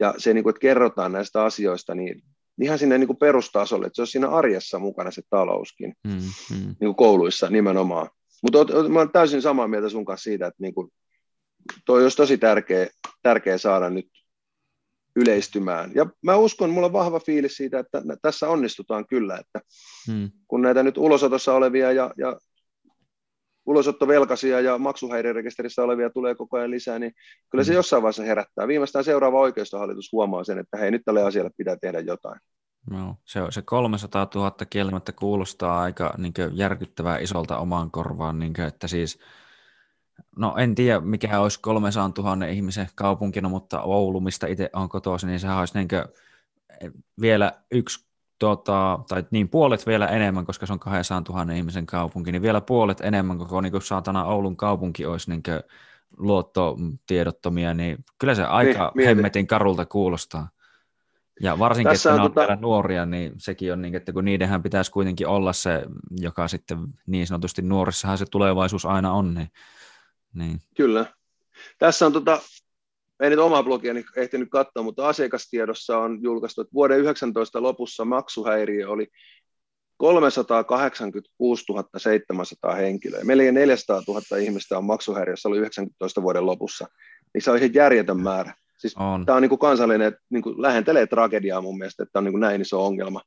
[0.00, 2.22] ja se, niin kuin, että kerrotaan näistä asioista, niin
[2.62, 6.66] ihan sinne niin kuin perustasolle, että se olisi siinä arjessa mukana se talouskin, mm, mm.
[6.66, 8.08] Niin kuin kouluissa nimenomaan.
[8.42, 10.88] Mutta mä olen täysin samaa mieltä sun kanssa siitä, että niin kuin,
[11.86, 12.86] toi olisi tosi tärkeä,
[13.22, 14.06] tärkeä saada nyt
[15.16, 15.90] yleistymään.
[15.94, 19.60] Ja mä uskon, mulla on vahva fiilis siitä, että tässä onnistutaan kyllä, että
[20.06, 20.30] hmm.
[20.48, 22.38] kun näitä nyt ulosotossa olevia ja, ja
[23.66, 27.12] ulosottovelkaisia ja maksuhäiriörekisterissä olevia tulee koko ajan lisää, niin
[27.50, 27.76] kyllä se hmm.
[27.76, 28.68] jossain vaiheessa herättää.
[28.68, 32.40] Viimeistään seuraava oikeistohallitus huomaa sen, että hei, nyt tälle asialle pitää tehdä jotain.
[32.90, 38.66] No, se, se 300 000 kielmättä kuulostaa aika niin järkyttävää isolta omaan korvaan, niin kuin,
[38.66, 39.18] että siis–
[40.36, 45.26] No en tiedä, mikä olisi 300 000 ihmisen kaupunkina, mutta Oulu, mistä itse on kotoisin,
[45.26, 45.88] niin sehän olisi niin
[47.20, 48.04] vielä yksi,
[48.38, 52.60] tota, tai niin puolet vielä enemmän, koska se on 200 000 ihmisen kaupunki, niin vielä
[52.60, 55.42] puolet enemmän koko niin kuin saatana Oulun kaupunki olisi niin
[56.16, 60.48] luottotiedottomia, niin kyllä se aika niin, hemmetin karulta kuulostaa.
[61.42, 62.56] Ja varsinkin, Tässä että on tota...
[62.56, 67.26] nuoria, niin sekin on niin, että kun niidenhän pitäisi kuitenkin olla se, joka sitten niin
[67.26, 69.50] sanotusti nuorissahan se tulevaisuus aina on, niin
[70.34, 70.58] niin.
[70.76, 71.06] Kyllä.
[71.78, 72.40] Tässä on, tota,
[73.20, 78.90] ei nyt omaa blogiani ehtinyt katsoa, mutta asiakastiedossa on julkaistu, että vuoden 19 lopussa maksuhäiriö
[78.90, 79.06] oli
[79.96, 81.64] 386
[81.96, 83.24] 700 henkilöä.
[83.24, 86.88] Meillä 400 000 ihmistä on maksuhäiriössä oli 19 vuoden lopussa.
[87.34, 88.54] Niin se on ihan järjetön määrä.
[88.78, 89.26] Siis on.
[89.26, 92.40] Tämä on niin kuin kansallinen, niin kuin lähentelee tragediaa mun mielestä, että on niin kuin
[92.40, 93.20] näin iso ongelma.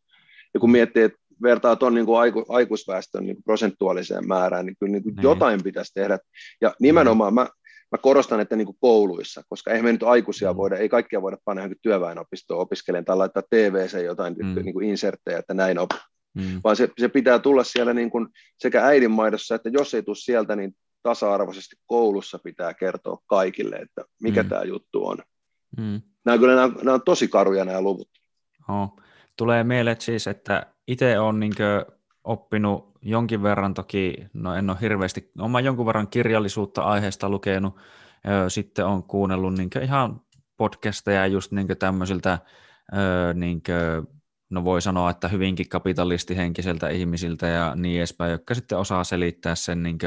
[0.53, 5.03] Ja kun miettii, että vertaa tuon niin aiku, aikuisväestön niin prosentuaaliseen määrään, niin kyllä niin
[5.03, 5.23] kuin niin.
[5.23, 6.19] jotain pitäisi tehdä.
[6.61, 7.47] Ja nimenomaan mä,
[7.91, 10.57] mä korostan, että niin kuin kouluissa, koska eihän me nyt aikuisia mm.
[10.57, 14.55] voida, ei kaikkia voida panna johonkin työväenopistoon opiskelemaan tai laittaa TVC jotain mm.
[14.63, 15.89] niin kuin inserttejä, että näin op.
[16.33, 16.61] Mm.
[16.63, 20.55] Vaan se, se pitää tulla siellä niin kuin sekä äidinmaidossa, että jos ei tule sieltä,
[20.55, 24.49] niin tasa-arvoisesti koulussa pitää kertoa kaikille, että mikä mm.
[24.49, 25.17] tämä juttu on.
[25.77, 26.01] Mm.
[26.25, 28.09] Nämä, kyllä, nämä, nämä on tosi karuja nämä luvut.
[28.69, 28.99] Oh.
[29.37, 31.53] Tulee mieleen siis, että itse olen niin
[32.23, 37.76] oppinut jonkin verran toki, no en ole hirveästi, olen jonkun verran kirjallisuutta aiheesta lukenut,
[38.47, 40.22] sitten on kuunnellut niin ihan
[40.57, 42.39] podcasteja just niin tämmöisiltä,
[43.34, 44.19] niin kuin,
[44.49, 49.84] no voi sanoa, että hyvinkin kapitalistihenkiseltä ihmisiltä ja niin edespäin, jotka sitten osaa selittää sen
[49.84, 49.97] niin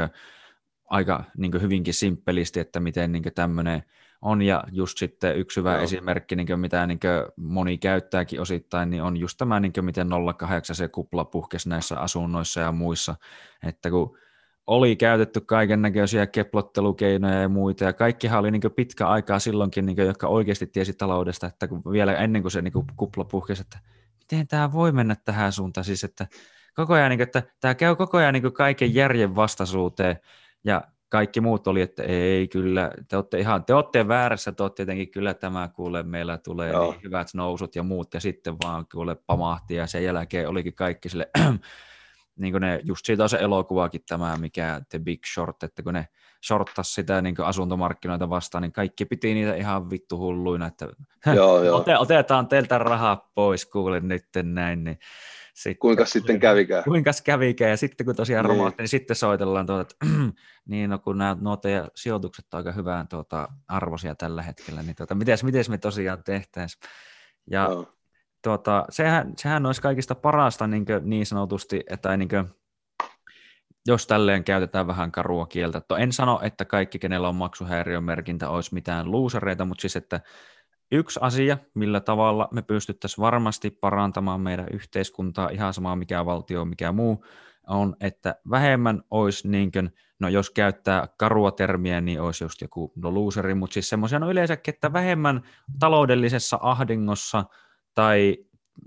[0.90, 3.82] aika niin hyvinkin simppelisti, että miten niin tämmöinen
[4.26, 5.82] on, ja just sitten yksi hyvä Joo.
[5.82, 9.84] esimerkki, niin kuin mitä niin kuin moni käyttääkin osittain, niin on just tämä, niin kuin
[9.84, 10.08] miten
[10.38, 13.14] 08 se kupla puhkesi näissä asunnoissa ja muissa,
[13.62, 14.18] että kun
[14.66, 19.96] oli käytetty kaiken näköisiä keplottelukeinoja ja muita, ja kaikkihan oli niin pitkä aikaa silloinkin, niin
[19.96, 23.62] kuin, jotka oikeasti tiesi taloudesta, että kun vielä ennen kuin se niin kuin kupla puhkesi,
[23.62, 23.78] että
[24.18, 26.26] miten tämä voi mennä tähän suuntaan, siis että
[26.74, 30.16] koko ajan, niin kuin, että tämä käy koko ajan niin kaiken järjen vastaisuuteen,
[30.64, 34.76] ja kaikki muut oli, että ei kyllä, te olette ihan, te olette väärässä, te olette
[34.76, 39.16] tietenkin kyllä tämä kuule, meillä tulee niin hyvät nousut ja muut, ja sitten vaan kuule
[39.26, 41.30] pamahti, ja sen jälkeen olikin kaikki sille,
[42.40, 45.94] niin kuin ne, just siitä on se elokuvakin tämä, mikä The Big Short, että kun
[45.94, 46.08] ne
[46.46, 50.88] shorttasi sitä niin asuntomarkkinoita vastaan, niin kaikki piti niitä ihan vittu hulluina, että
[51.34, 51.84] joo, joo.
[51.98, 54.98] otetaan teiltä rahaa pois, kuule nyt näin, niin
[55.56, 56.84] sitten, kuinka sitten kävikään.
[56.84, 58.56] Kuinka kävikään, ja sitten kun tosiaan niin.
[58.56, 59.96] romahti, niin sitten soitellaan, tuota, että
[60.70, 64.96] niin no, kun nämä nuo teidän sijoitukset on aika hyvään tuota, arvoisia tällä hetkellä, niin
[64.96, 66.80] tuota, miten, miten me tosiaan tehtäisiin.
[67.50, 67.94] Ja no.
[68.42, 72.48] tuota, sehän, sehän olisi kaikista parasta niin, niin sanotusti, että niin kuin,
[73.86, 75.82] jos tälleen käytetään vähän karua kieltä.
[75.98, 80.20] En sano, että kaikki, kenellä on maksuhäiriömerkintä, olisi mitään luusereita, mutta siis, että
[80.92, 86.92] yksi asia, millä tavalla me pystyttäisiin varmasti parantamaan meidän yhteiskuntaa, ihan sama mikä valtio, mikä
[86.92, 87.24] muu,
[87.66, 92.92] on, että vähemmän olisi, niin kuin, no jos käyttää karua termiä, niin olisi just joku
[92.96, 95.42] no looseri, mutta siis semmoisia no yleensäkin, että vähemmän
[95.78, 97.44] taloudellisessa ahdingossa
[97.94, 98.38] tai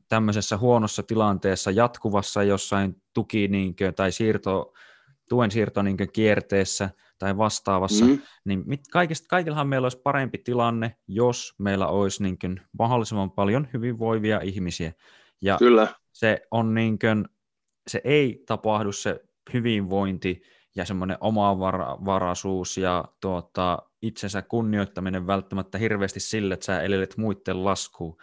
[0.07, 4.73] tämmöisessä huonossa tilanteessa jatkuvassa jossain tuki niin kuin, tai siirto,
[5.29, 6.89] tuen siirto niin kierteessä–
[7.19, 8.21] tai vastaavassa, mm.
[8.45, 13.67] niin mit, kaikista, kaikillahan meillä olisi parempi tilanne, jos meillä olisi niin kuin mahdollisimman paljon
[13.73, 14.93] hyvinvoivia ihmisiä.
[15.41, 15.87] Ja Kyllä.
[16.11, 17.25] se on niin kuin,
[17.87, 19.19] se ei tapahdu se
[19.53, 20.41] hyvinvointi
[20.75, 28.17] ja semmoinen omavaraisuus ja tuota, itsensä kunnioittaminen välttämättä hirveästi sille, että sä elelet muiden laskuun.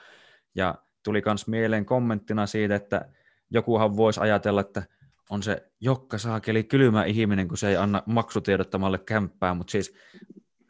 [0.54, 0.74] Ja
[1.04, 3.08] tuli myös mieleen kommenttina siitä, että
[3.50, 4.82] jokuhan voisi ajatella, että
[5.30, 9.94] on se Jokka Saakeli kylmä ihminen, kun se ei anna maksutiedottamalle kämppää, mutta siis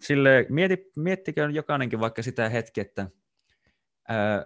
[0.01, 3.11] sille mieti, miettikö jokainenkin vaikka sitä hetki, että
[4.09, 4.45] ää,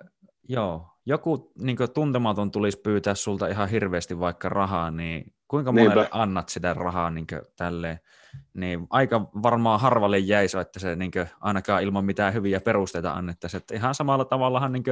[0.48, 6.22] joo, joku niin tuntematon tulisi pyytää sulta ihan hirveästi vaikka rahaa, niin kuinka monelle Niinpä.
[6.22, 7.26] annat sitä rahaa niin
[7.56, 8.00] tälleen?
[8.54, 13.58] Niin aika varmaan harvalle jäisi, että se niin ainakaan ilman mitään hyviä perusteita annettaisiin.
[13.58, 14.84] Että ihan samalla tavallahan niin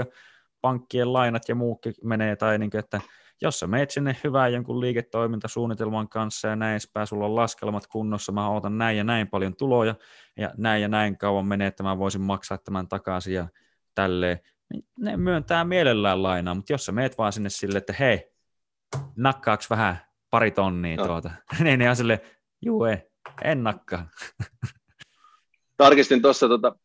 [0.60, 3.00] pankkien lainat ja muukin menee, tai niin kuin, että
[3.40, 8.32] jos sä meet sinne hyvään jonkun liiketoimintasuunnitelman kanssa ja näin edespäin, sulla on laskelmat kunnossa,
[8.32, 9.94] mä otan näin ja näin paljon tuloja
[10.36, 13.48] ja näin ja näin kauan menee, että mä voisin maksaa tämän takaisin ja
[13.94, 14.40] tälleen,
[14.72, 18.32] niin ne myöntää mielellään lainaa, mutta jos sä meet vaan sinne sille, että hei,
[19.16, 19.98] nakkaaks vähän
[20.30, 21.06] pari tonnia no.
[21.06, 21.30] tuota,
[21.64, 22.20] niin ne on sille,
[22.62, 22.96] juu ei,
[23.44, 24.08] en nakkaa.
[25.76, 26.76] Tarkistin tuossa, tota,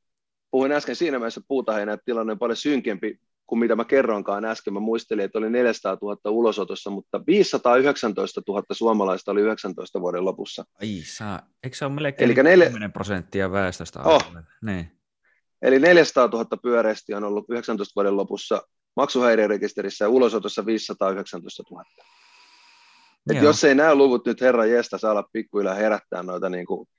[0.52, 3.20] puhuin äsken siinä mielessä puutaheinä, että tilanne on paljon synkempi
[3.54, 4.74] kuin mitä mä kerroinkaan äsken.
[4.74, 10.66] Mä muistelin, että oli 400 000 ulosotossa, mutta 519 000 suomalaista oli 19 vuoden lopussa.
[10.82, 12.90] Ai saa, eikö se ole melkein Eli 10 neljä...
[12.90, 14.02] prosenttia väestöstä?
[14.02, 14.26] Oh.
[14.62, 14.92] Niin.
[15.62, 18.62] Eli 400 000 pyöreästi on ollut 19 vuoden lopussa
[18.96, 21.86] maksuhäiriörekisterissä ja ulosotossa 519 000.
[23.32, 26.90] Et jos ei nämä luvut nyt herra jestä saa olla pikkuilla herättää noita niin kuin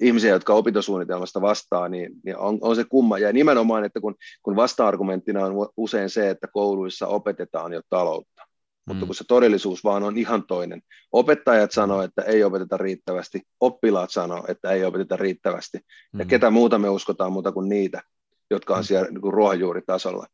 [0.00, 3.18] ihmisiä, jotka opintosuunnitelmasta vastaa, niin, niin on, on, se kumma.
[3.18, 8.82] Ja nimenomaan, että kun, kun vasta-argumenttina on usein se, että kouluissa opetetaan jo taloutta, mm.
[8.86, 10.82] mutta kun se todellisuus vaan on ihan toinen.
[11.12, 15.78] Opettajat sanoo, että ei opeteta riittävästi, oppilaat sanoo, että ei opeteta riittävästi.
[16.12, 16.20] Mm.
[16.20, 18.02] Ja ketä muuta me uskotaan muuta kuin niitä,
[18.50, 18.84] jotka on mm.
[18.84, 20.26] siellä niin kuin ruohonjuuritasolla.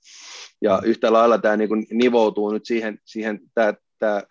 [0.62, 0.88] Ja mm.
[0.88, 4.22] yhtä lailla tämä niin kuin nivoutuu nyt siihen, siihen tämä, tämä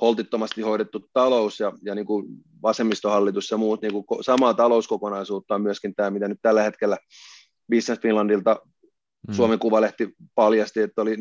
[0.00, 2.26] holtittomasti hoidettu talous ja, ja niin kuin
[2.62, 6.98] vasemmistohallitus ja muut, niin kuin samaa talouskokonaisuutta on myöskin tämä, mitä nyt tällä hetkellä
[7.70, 8.60] Business Finlandilta
[9.28, 9.34] mm.
[9.34, 11.20] Suomen Kuvalehti paljasti, että oli 4,8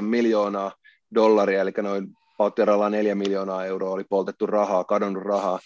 [0.00, 0.72] miljoonaa
[1.14, 2.08] dollaria, eli noin
[2.38, 5.58] pauttiaralla 4 miljoonaa euroa oli poltettu rahaa, kadonnut rahaa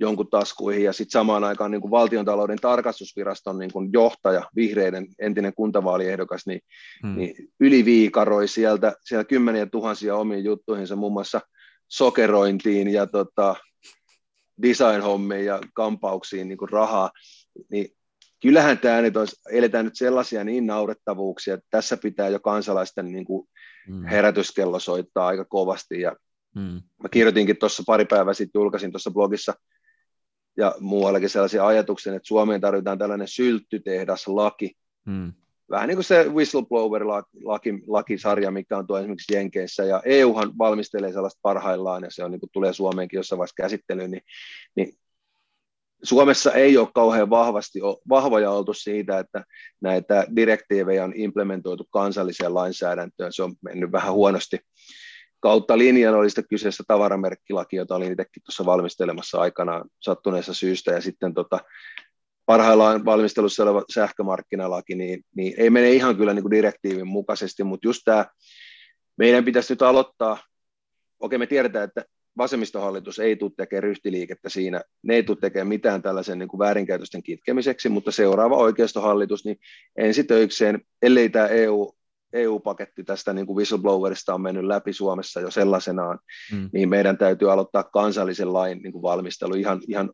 [0.00, 5.54] jonkun taskuihin, ja sitten samaan aikaan niin kuin valtiontalouden tarkastusviraston niin kuin johtaja, vihreiden entinen
[5.54, 6.60] kuntavaaliehdokas, niin,
[7.06, 7.16] hmm.
[7.16, 11.40] niin yliviikaroi sieltä, siellä kymmeniä tuhansia omiin juttuihinsa, muun muassa
[11.88, 13.56] sokerointiin ja tota,
[14.62, 17.10] design-hommiin ja kampauksiin niin kuin rahaa,
[17.70, 17.88] niin
[18.42, 23.24] kyllähän tämä nyt olisi, eletään nyt sellaisia niin naurettavuuksia, että tässä pitää jo kansalaisten niin
[23.24, 23.48] kuin
[23.88, 24.04] mm.
[24.04, 26.00] herätyskello soittaa aika kovasti.
[26.00, 26.16] Ja
[26.54, 26.82] mm.
[27.02, 29.54] Mä kirjoitinkin tuossa pari päivää sitten, julkaisin tuossa blogissa
[30.56, 34.72] ja muuallakin sellaisia ajatuksia, että Suomeen tarvitaan tällainen sylttytehdaslaki,
[35.06, 35.32] mm
[35.70, 42.02] vähän niin kuin se whistleblower-lakisarja, mikä on tuo esimerkiksi Jenkeissä, ja EUhan valmistelee sellaista parhaillaan,
[42.02, 44.22] ja se on, niin kuin tulee Suomeenkin jossain vaiheessa käsittelyyn, niin,
[44.76, 44.92] niin
[46.02, 49.44] Suomessa ei ole kauhean vahvasti vahvoja oltu siitä, että
[49.80, 53.32] näitä direktiivejä on implementoitu kansalliseen lainsäädäntöön.
[53.32, 54.58] Se on mennyt vähän huonosti.
[55.40, 61.00] Kautta linjan oli sitten kyseessä tavaramerkkilaki, jota olin itsekin tuossa valmistelemassa aikanaan sattuneessa syystä, ja
[61.00, 61.60] sitten tota,
[62.48, 67.88] parhaillaan valmistelussa oleva sähkömarkkinalaki, niin, niin ei mene ihan kyllä niin kuin direktiivin mukaisesti, mutta
[67.88, 68.26] just tämä,
[69.16, 70.38] meidän pitäisi nyt aloittaa,
[71.20, 72.04] okei me tiedetään, että
[72.38, 77.22] vasemmistohallitus ei tule tekemään ryhtiliikettä siinä, ne ei tule tekemään mitään tällaisen niin kuin väärinkäytösten
[77.22, 79.56] kitkemiseksi, mutta seuraava oikeistohallitus, niin
[79.96, 81.92] ensitöikseen, ellei tämä EU,
[82.32, 86.18] EU-paketti tästä niin kuin whistleblowerista on mennyt läpi Suomessa jo sellaisenaan,
[86.52, 86.70] mm.
[86.72, 90.10] niin meidän täytyy aloittaa kansallisen lain niin kuin valmistelu ihan, ihan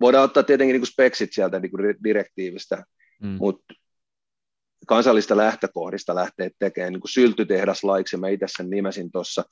[0.00, 2.84] voidaan ottaa tietenkin niin kuin speksit sieltä niin kuin direktiivistä,
[3.22, 3.36] mm.
[3.40, 3.74] mutta
[4.86, 9.44] kansallista lähtökohdista lähtee tekemään niin kuin syltytehdaslaiksi, mä itse sen nimesin tuossa,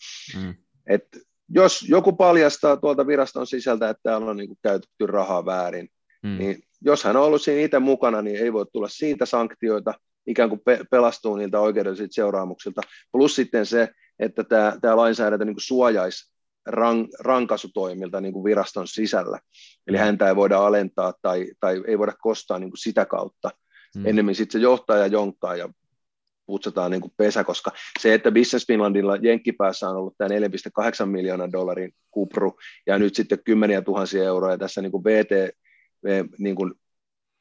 [0.43, 0.55] mm.
[0.87, 1.19] että
[1.49, 5.89] jos joku paljastaa tuolta viraston sisältä, että täällä on niin kuin käytetty rahaa väärin,
[6.23, 6.39] mm.
[6.39, 9.95] niin jos hän on ollut siinä itse mukana, niin ei voi tulla siitä sanktioita,
[10.27, 12.81] ikään kuin pe- pelastuu niiltä oikeudellisilta seuraamuksilta,
[13.13, 13.89] plus sitten se,
[14.19, 16.34] että tämä, tämä lainsäädäntö niin kuin suojaisi
[16.67, 19.41] rank, rankasutoimilta niin kuin viraston sisällä.
[19.87, 23.51] Eli häntä ei voida alentaa tai, tai ei voida kostaa niin kuin sitä kautta.
[23.97, 24.07] Mm.
[24.07, 25.69] Ennemmin sitten se johtaa ja jonkkaa ja
[26.47, 27.71] putsataan niin kuin pesä, koska
[28.01, 33.45] se, että Business Finlandilla jenkkipäässä on ollut tämä 4,8 miljoonan dollarin kupru ja nyt sitten
[33.45, 35.57] kymmeniä tuhansia euroja tässä niin kuin VT,
[36.39, 36.75] niin kuin,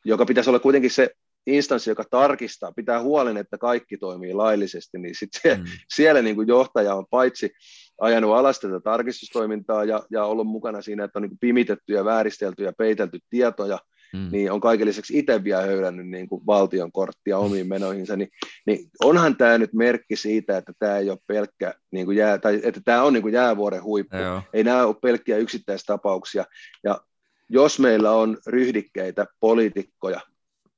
[0.05, 1.09] joka pitäisi olla kuitenkin se
[1.47, 5.65] instanssi, joka tarkistaa, pitää huolen, että kaikki toimii laillisesti, niin sitten mm.
[5.93, 7.53] siellä niin kuin johtaja on paitsi
[8.01, 12.63] ajanut alas tätä tarkistustoimintaa ja, ja ollut mukana siinä, että on niin pimitetty ja vääristelty
[12.63, 13.79] ja peitelty tietoja,
[14.13, 14.29] mm.
[14.31, 18.29] niin on kaiken lisäksi itse vielä höylännyt niin kuin valtion korttia omiin menoihinsa, niin,
[18.65, 22.61] niin onhan tämä nyt merkki siitä, että tämä ei ole pelkkä, niin kuin jää, tai
[22.63, 24.41] että tämä on niin kuin jäävuoren huippu, Joo.
[24.53, 26.45] ei nämä ole pelkkiä yksittäistapauksia,
[26.83, 27.01] ja
[27.49, 30.19] jos meillä on ryhdikkeitä poliitikkoja,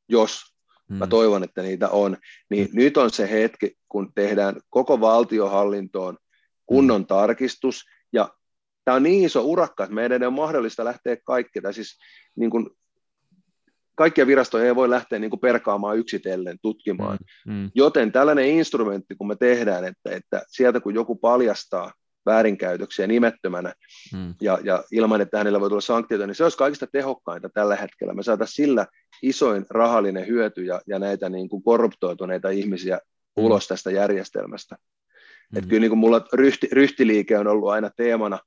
[0.09, 0.55] jos
[0.89, 0.97] mm.
[0.97, 2.17] mä toivon, että niitä on,
[2.49, 2.75] niin mm.
[2.75, 6.17] nyt on se hetki, kun tehdään koko valtiohallintoon
[6.65, 7.07] kunnon mm.
[7.07, 7.83] tarkistus,
[8.13, 8.29] ja
[8.85, 11.97] tämä on niin iso urakka, että meidän ei ole mahdollista lähteä kaikkea, tai siis
[12.35, 12.69] niin kuin,
[13.95, 17.17] kaikkia virastoja ei voi lähteä niin kuin perkaamaan yksitellen tutkimaan.
[17.47, 17.71] Mm, mm.
[17.75, 21.91] Joten tällainen instrumentti, kun me tehdään, että, että sieltä kun joku paljastaa
[22.25, 23.73] väärinkäytöksiä nimettömänä
[24.13, 24.33] mm.
[24.41, 28.13] ja, ja ilman, että hänellä voi tulla sanktioita, niin se olisi kaikista tehokkainta tällä hetkellä.
[28.13, 28.87] Me saataisiin sillä
[29.21, 33.43] isoin rahallinen hyöty ja, ja näitä niin kuin korruptoituneita ihmisiä mm.
[33.43, 34.75] ulos tästä järjestelmästä.
[35.51, 35.57] Mm.
[35.57, 38.39] Että kyllä niin kuin mulla ryhti, ryhtiliike on ollut aina teemana,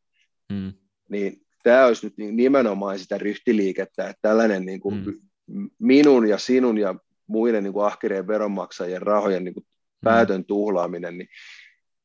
[0.53, 0.73] mm.
[1.09, 5.71] niin tämä olisi nyt niin nimenomaan sitä ryhtiliikettä, että tällainen niin kuin mm.
[5.79, 6.95] minun ja sinun ja
[7.27, 10.05] muiden niin kuin ahkerien veronmaksajien rahojen niin kuin mm.
[10.05, 11.29] päätön tuhlaaminen, niin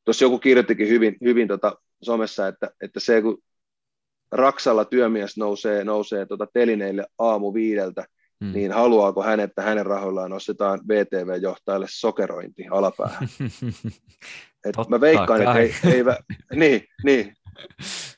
[0.04, 3.42] tuossa joku kirjoittikin hyvin, hyvin tota somessa, että, että se kun
[4.32, 8.04] Raksalla työmies nousee, nousee tota telineille aamu viideltä,
[8.44, 8.52] hmm.
[8.52, 13.28] niin haluaako hän, että hänen rahoillaan nostetaan VTV-johtajalle sokerointi alapäähän?
[14.64, 16.04] Et mä veikkaan, että ei, ei,
[16.60, 17.34] niin, niin.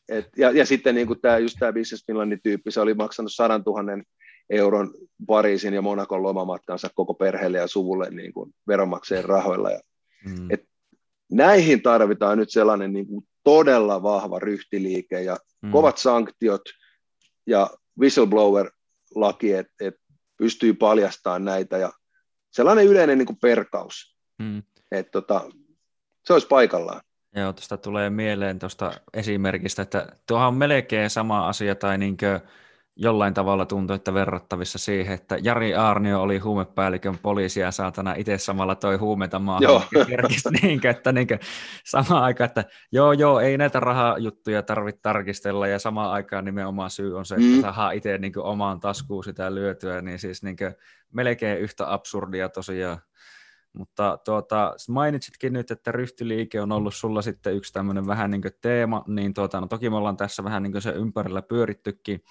[0.09, 3.33] Et, ja, ja sitten niin kuin tämä, just tämä Business Finlandin tyyppi, se oli maksanut
[3.35, 4.03] 100 000
[4.51, 4.95] euron
[5.27, 9.71] Pariisin ja Monakon lomamatkansa koko perheelle ja suvulle niin kuin veronmaksajien rahoilla.
[9.71, 9.81] Ja,
[10.25, 10.51] mm.
[10.51, 10.65] et
[11.33, 15.71] näihin tarvitaan nyt sellainen niin kuin todella vahva ryhtiliike ja mm.
[15.71, 16.63] kovat sanktiot
[17.47, 17.71] ja
[18.01, 19.95] whistleblower-laki, että et
[20.37, 21.93] pystyy paljastamaan näitä ja
[22.51, 24.63] sellainen yleinen niin kuin perkaus, mm.
[24.93, 25.51] että tota,
[26.27, 27.01] se olisi paikallaan.
[27.37, 32.41] Joo, tuosta tulee mieleen tuosta esimerkistä, että tuohan on melkein sama asia tai niinkö
[32.97, 38.39] jollain tavalla tuntui, että verrattavissa siihen, että Jari Aarnio oli huumepäällikön poliisi ja saatana itse
[38.39, 39.63] samalla toi huumeita maahan.
[39.63, 39.83] Joo.
[40.63, 41.29] niin, että niin
[41.85, 47.19] sama aika, että joo joo, ei näitä rahajuttuja tarvitse tarkistella ja samaan aikaan nimenomaan syy
[47.19, 47.75] on se, että mm.
[47.75, 50.57] saa itse niin omaan taskuun sitä lyötyä, niin siis niin
[51.13, 52.99] melkein yhtä absurdia tosiaan.
[53.77, 59.05] Mutta tuota, mainitsitkin nyt, että ryhtiliike on ollut sulla sitten yksi tämmöinen vähän niin teema,
[59.07, 62.25] niin tuota, no toki me ollaan tässä vähän niin se ympärillä pyörittykin,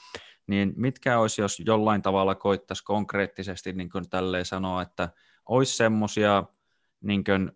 [0.48, 5.10] niin mitkä olisi, jos jollain tavalla koittaisi konkreettisesti niin kuin tälleen sanoa, että
[5.50, 6.44] olisi semmoisia
[7.02, 7.52] niin kuin,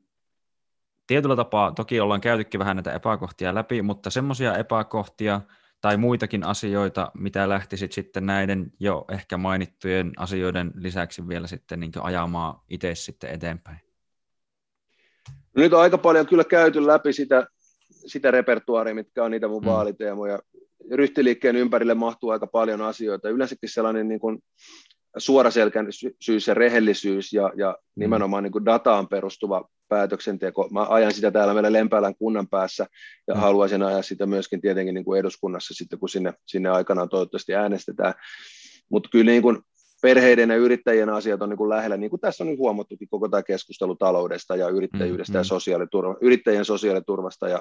[1.07, 5.41] tietyllä tapaa, toki ollaan käytykin vähän näitä epäkohtia läpi, mutta semmoisia epäkohtia
[5.81, 11.91] tai muitakin asioita, mitä lähtisit sitten näiden jo ehkä mainittujen asioiden lisäksi vielä sitten niin
[12.01, 13.79] ajamaan itse sitten eteenpäin?
[15.55, 17.47] No nyt on aika paljon kyllä käyty läpi sitä,
[17.91, 19.65] sitä repertuaaria, mitkä on niitä mun mm.
[19.65, 20.39] vaaliteemoja
[20.91, 23.29] ryhtiliikkeen ympärille mahtuu aika paljon asioita.
[23.29, 24.43] Yleensäkin sellainen niin kuin
[25.17, 28.01] suoraselkäisyys ja rehellisyys ja, ja mm.
[28.01, 30.69] nimenomaan niin kuin dataan perustuva päätöksenteko.
[30.71, 32.87] Mä ajan sitä täällä meillä Lempäälän kunnan päässä
[33.27, 33.39] ja mm.
[33.39, 38.13] haluaisin ajaa sitä myöskin tietenkin niin kuin eduskunnassa sitten, kun sinne, sinne aikanaan toivottavasti äänestetään.
[38.91, 39.57] Mutta kyllä niin kuin
[40.01, 43.29] perheiden ja yrittäjien asiat on niin kuin lähellä, niin kuin tässä on niin huomattukin koko
[43.29, 47.59] tämä keskustelu taloudesta ja yrittäjyydestä mm, ja sosiaaliturva, yrittäjien sosiaaliturvasta ja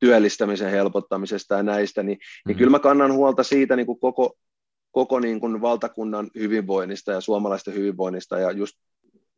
[0.00, 4.36] työllistämisen helpottamisesta ja näistä, niin, niin kyllä mä kannan huolta siitä niin kuin koko,
[4.94, 8.76] koko niin kuin valtakunnan hyvinvoinnista ja suomalaisten hyvinvoinnista ja just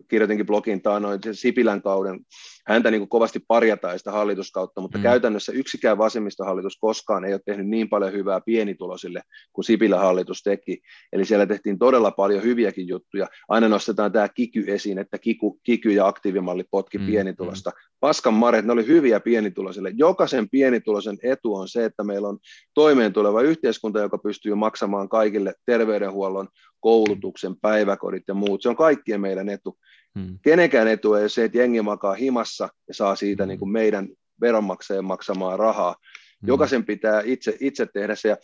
[0.08, 2.20] kirjoitinkin blogin taanoin Sipilän kauden,
[2.66, 5.02] häntä niin kuin kovasti parjataan sitä hallituskautta, mutta mm.
[5.02, 9.22] käytännössä yksikään vasemmistohallitus koskaan ei ole tehnyt niin paljon hyvää pienitulosille
[9.52, 10.80] kuin Sipilän hallitus teki.
[11.12, 13.28] Eli siellä tehtiin todella paljon hyviäkin juttuja.
[13.48, 17.06] Aina nostetaan tämä kiky esiin, että kiky, kiky ja aktiivimalli potki mm.
[17.06, 17.70] pienitulosta.
[17.70, 17.76] Mm.
[18.00, 19.92] Paskan maret, ne oli hyviä pienituloisille.
[19.96, 22.38] Jokaisen pienituloisen etu on se, että meillä on
[22.74, 26.48] toimeen tuleva yhteiskunta, joka pystyy maksamaan kaikille terveydenhuollon,
[26.86, 28.62] koulutuksen, päiväkodit ja muut.
[28.62, 29.78] Se on kaikkien meidän etu.
[30.18, 30.38] Hmm.
[30.42, 33.48] Kenenkään etu ei ole se, että jengi makaa himassa ja saa siitä hmm.
[33.48, 34.08] niin kuin meidän
[34.40, 35.94] veronmaksajien maksamaa rahaa.
[36.40, 36.48] Hmm.
[36.48, 38.28] Jokaisen pitää itse, itse tehdä se.
[38.28, 38.36] Ja,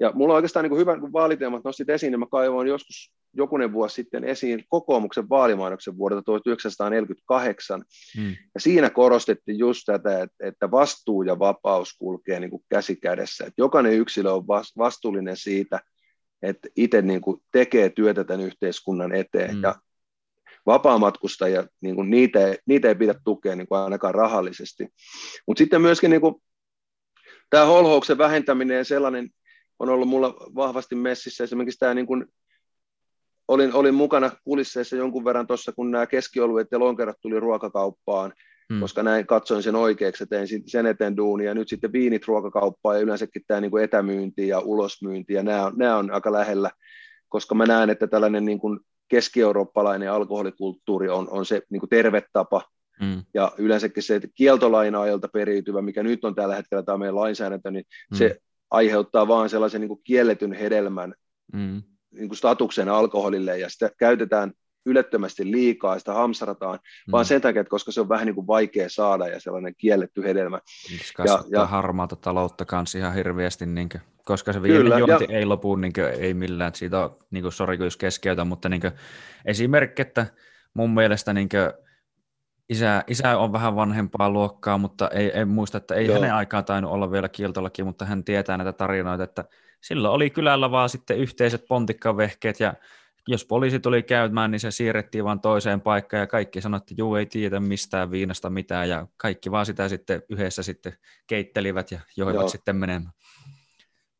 [0.00, 3.12] ja mulla on oikeastaan niin kuin hyvä, kun vaaliteemat nostit esiin, niin mä kaivoin joskus
[3.32, 7.84] jokunen vuosi sitten esiin kokoomuksen vaalimainoksen vuodelta 1948.
[8.16, 8.36] Hmm.
[8.54, 13.44] Ja siinä korostettiin just tätä, että, että vastuu ja vapaus kulkee niin kuin käsi kädessä.
[13.44, 14.46] Että jokainen yksilö on
[14.78, 15.80] vastuullinen siitä,
[16.42, 19.56] että itse niin kuin tekee työtä tämän yhteiskunnan eteen.
[19.56, 19.62] Mm.
[19.62, 19.74] Ja
[20.66, 24.88] vapaamatkustajia, niin kuin niitä, niitä ei pidä tukea niin kuin ainakaan rahallisesti.
[25.46, 26.34] Mutta sitten myöskin niin kuin,
[27.50, 29.30] tämä holhouksen vähentäminen ja sellainen
[29.78, 31.44] on ollut mulla vahvasti messissä.
[31.44, 32.26] Esimerkiksi tämä niin kuin,
[33.48, 38.32] olin, olin mukana kulisseissa jonkun verran tuossa, kun nämä keskioluet ja lonkerat tuli ruokakauppaan,
[38.72, 38.80] hmm.
[38.80, 41.54] koska näin katsoin sen oikeaksi ja tein sen eteen duunia.
[41.54, 45.72] Nyt sitten viinit ruokakauppaan ja yleensäkin tämä niin kuin etämyynti ja ulosmyynti ja nämä on,
[45.76, 46.70] nämä on aika lähellä,
[47.28, 52.22] koska mä näen, että tällainen niin kuin keski-eurooppalainen alkoholikulttuuri on, on se niin kuin terve
[52.32, 52.62] tapa,
[53.00, 53.22] Mm.
[53.34, 58.16] Ja yleensäkin se kieltolaina-ajalta periytyvä, mikä nyt on tällä hetkellä tämä meidän lainsäädäntö, niin mm.
[58.16, 58.38] se
[58.70, 61.14] aiheuttaa vaan sellaisen niin kuin kielletyn hedelmän
[61.52, 61.82] mm.
[62.10, 64.52] niin kuin statuksen alkoholille, ja sitä käytetään
[64.90, 67.12] ylettömästi liikaa, sitä hamsarataan, mm.
[67.12, 70.24] vaan sen takia, että koska se on vähän niin kuin vaikea saada ja sellainen kielletty
[70.24, 70.60] hedelmä.
[71.26, 75.44] Ja, ja harmaata taloutta kanssa ihan hirveästi, niin kuin, koska se viimeinen juonti ja, ei
[75.44, 78.80] lopu niin kuin, ei millään, että siitä on, niin kuin, sori jos keskeytä, mutta niin
[78.80, 78.92] kuin,
[79.44, 80.26] esimerkki, että
[80.74, 81.72] mun mielestä niin kuin,
[82.68, 86.14] isä, isä on vähän vanhempaa luokkaa, mutta ei, ei muista, että ei Joo.
[86.14, 89.44] hänen aikaan tainnut olla vielä kieltolaki, mutta hän tietää näitä tarinoita, että
[89.80, 92.74] silloin oli kylällä vaan sitten yhteiset pontikkavehkeet ja
[93.30, 97.14] jos poliisi tuli käymään, niin se siirrettiin vaan toiseen paikkaan ja kaikki sanoi, että juu
[97.14, 100.92] ei tiedä mistään viinasta mitään ja kaikki vaan sitä sitten yhdessä sitten
[101.26, 102.48] keittelivät ja joivat joo.
[102.48, 103.12] sitten menemään.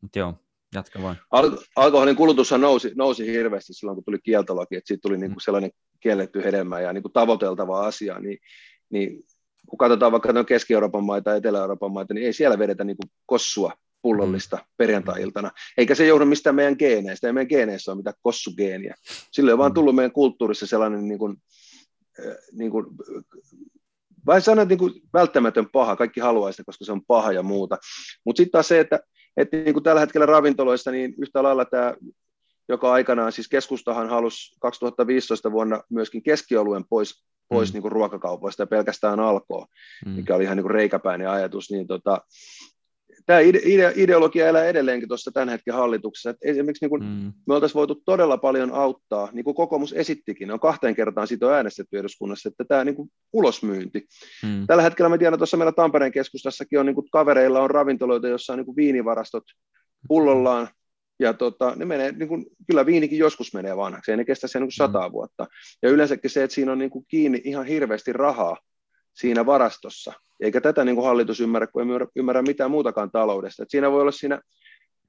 [0.01, 0.35] Mutta joo,
[0.75, 1.17] jatka vain.
[1.31, 5.21] Al- alkoholin kulutushan nousi, nousi hirveästi silloin, kun tuli kieltolaki, että siitä tuli mm.
[5.21, 5.71] niinku sellainen
[6.01, 8.39] kielletty hedelmä ja niinku tavoiteltava asia, niin,
[8.91, 9.25] niin
[9.67, 13.73] kun katsotaan vaikka Keski-Euroopan maita ja Etelä-Euroopan maita, niin ei siellä vedetä niinku kossua
[14.03, 15.51] pullollista perjantai-iltana.
[15.79, 18.95] Eikä se johdu mistään meidän geeneistä, ei meidän geeneissä ole mitään kossugeeniä.
[19.33, 19.75] Sille on vaan mm.
[19.75, 21.37] tullut meidän kulttuurissa sellainen niin kuin,
[22.53, 22.87] niin kuin,
[24.27, 27.79] vai sanoa, niin kuin välttämätön paha, kaikki haluaa sitä, koska se on paha ja muuta.
[28.25, 29.01] Mutta sitten taas se, että,
[29.37, 31.95] että niin kuin tällä hetkellä ravintoloissa, niin yhtä lailla tämä,
[32.69, 37.73] joka aikanaan, siis keskustahan halusi 2015 vuonna myöskin keskioluen pois, pois mm.
[37.73, 39.67] niin kuin ruokakaupoista ja pelkästään alkoa,
[40.07, 40.13] mm.
[40.13, 42.21] mikä oli ihan niin kuin reikäpäinen ajatus, niin tota,
[43.29, 46.31] tämä ide, ideologia elää edelleenkin tuossa tämän hetken hallituksessa.
[46.31, 47.33] että esimerkiksi niin kuin mm.
[47.47, 51.53] me oltaisiin voitu todella paljon auttaa, niin kuin kokoomus esittikin, on kahteen kertaan siitä on
[51.53, 54.07] äänestetty eduskunnassa, että tämä niin kuin ulosmyynti.
[54.43, 54.67] Mm.
[54.67, 58.53] Tällä hetkellä me tiedän, tuossa meillä Tampereen keskustassakin on niin kuin kavereilla on ravintoloita, joissa
[58.53, 59.45] on niin kuin viinivarastot
[60.09, 60.69] pullollaan,
[61.21, 64.61] ja tota, ne menee, niin kuin, kyllä viinikin joskus menee vanhaksi, ei ne kestä sen
[64.63, 65.13] niin kuin sata mm.
[65.13, 65.47] vuotta.
[65.83, 68.57] Ja yleensäkin se, että siinä on niin kuin kiinni ihan hirveästi rahaa
[69.21, 73.63] siinä varastossa, eikä tätä niin kuin hallitus ymmärrä, kun ei ymmärrä mitään muutakaan taloudesta.
[73.63, 74.41] Et siinä voi olla siinä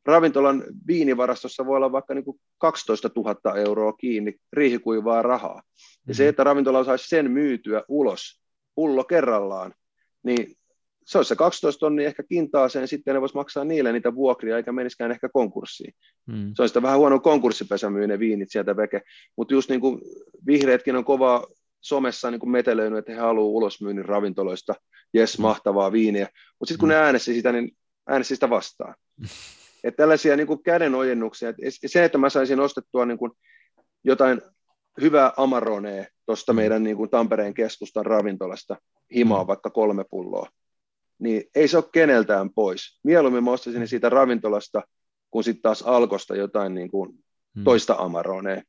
[0.05, 5.61] ravintolan viinivarastossa voi olla vaikka niin kuin 12 000 euroa kiinni riihikuivaa rahaa.
[6.07, 6.29] Ja se, mm-hmm.
[6.29, 8.41] että ravintola saisi sen myytyä ulos
[8.75, 9.73] pullo kerrallaan,
[10.23, 10.55] niin
[11.05, 14.71] se olisi se 12 tonnia ehkä kintaaseen, sitten ne voisi maksaa niille niitä vuokria, eikä
[14.71, 15.93] meniskään ehkä konkurssiin.
[16.25, 16.51] Mm.
[16.55, 19.01] Se on sitä vähän huono konkurssipesä myy ne viinit sieltä veke.
[19.37, 20.01] Mutta just niin kuin
[20.47, 21.47] vihreätkin on kova
[21.81, 24.75] somessa niin kuin metelöinyt, että he haluavat ulosmyynnin ravintoloista,
[25.13, 25.41] jes, mm.
[25.41, 26.27] mahtavaa viiniä,
[26.59, 27.01] mutta sitten kun ne mm.
[27.01, 27.77] äänesti sitä, niin
[28.07, 28.95] äänesti sitä vastaan.
[29.83, 33.31] Että tällaisia niin kuin kädenojennuksia, että se, että mä saisin ostettua niin kuin
[34.03, 34.41] jotain
[35.01, 36.55] hyvää Amaronea tuosta mm.
[36.55, 38.77] meidän niin kuin Tampereen keskustan ravintolasta,
[39.15, 40.49] himaa vaikka kolme pulloa,
[41.19, 42.99] niin ei se ole keneltään pois.
[43.03, 44.81] Mieluummin mä ostaisin siitä ravintolasta,
[45.31, 47.23] kun sitten taas Alkosta jotain niin kuin
[47.55, 47.63] Hmm.
[47.63, 48.61] toista Amaronea.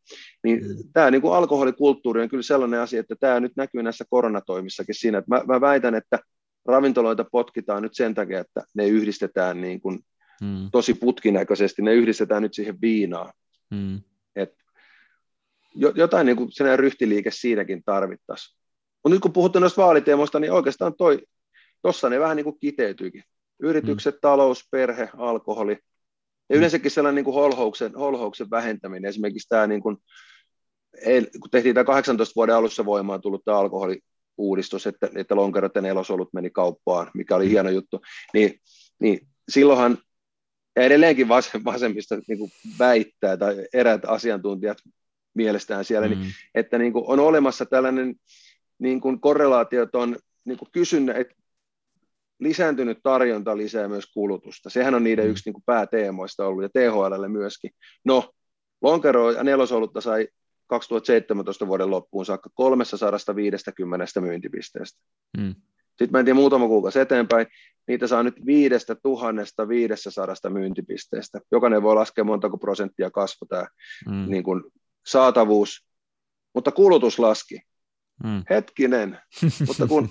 [0.45, 0.77] Niin mm.
[0.93, 5.19] tämä niin kuin alkoholikulttuuri on kyllä sellainen asia, että tämä nyt näkyy näissä koronatoimissakin siinä,
[5.19, 6.19] että mä, mä väitän, että
[6.67, 9.99] ravintoloita potkitaan nyt sen takia, että ne yhdistetään niin kuin
[10.45, 10.71] hmm.
[10.73, 13.33] tosi putkinäköisesti, ne yhdistetään nyt siihen viinaan.
[13.75, 14.01] Hmm.
[14.37, 14.55] Et
[15.95, 18.59] jotain niin kuin ryhtiliike siinäkin tarvittaisiin.
[19.05, 21.27] Mutta nyt kun puhutaan noista vaaliteemoista, niin oikeastaan toi,
[21.83, 23.23] tossa ne vähän niin kuin kiteytyykin.
[23.63, 24.21] Yritykset, hmm.
[24.21, 25.79] talous, perhe, alkoholi,
[26.51, 29.97] ja yleensäkin sellainen niin kuin holhouksen, holhouksen vähentäminen, esimerkiksi tämä, niin kuin,
[31.41, 36.33] kun tehtiin tämä 18 vuoden alussa voimaan tullut tämä alkoholiuudistus, että, että lonkerot ja nelosolut
[36.33, 38.01] meni kauppaan, mikä oli hieno juttu,
[38.35, 38.61] niin,
[39.01, 39.99] niin silloinhan
[40.77, 41.29] ja edelleenkin
[41.65, 44.79] vasemmista niin kuin väittää, tai eräät asiantuntijat
[45.35, 46.23] mielestään siellä, niin, mm.
[46.23, 48.15] niin, että niin kuin on olemassa tällainen
[48.79, 51.35] niin kuin korrelaatio on niin kuin kysynnä, että
[52.41, 54.71] lisääntynyt tarjonta lisää myös kulutusta.
[54.71, 55.31] Sehän on niiden mm.
[55.31, 57.71] yksi niin kuin pääteemoista ollut, ja THL myöskin.
[58.05, 58.31] No,
[58.83, 60.29] Lonkero ja nelosolutta sai
[60.67, 65.01] 2017 vuoden loppuun saakka 350 myyntipisteestä.
[65.39, 65.55] Mm.
[65.89, 67.47] Sitten mentiin muutama kuukausi eteenpäin,
[67.89, 71.41] niitä saa nyt 5500 myyntipisteestä.
[71.53, 73.67] Jokainen voi laskea montako prosenttia kasvu tämä
[74.09, 74.31] mm.
[74.31, 74.63] niin kuin
[75.07, 75.87] saatavuus,
[76.55, 77.61] mutta kulutus laski.
[78.25, 78.45] Mm.
[78.51, 79.19] Hetkinen,
[79.67, 80.09] mutta kun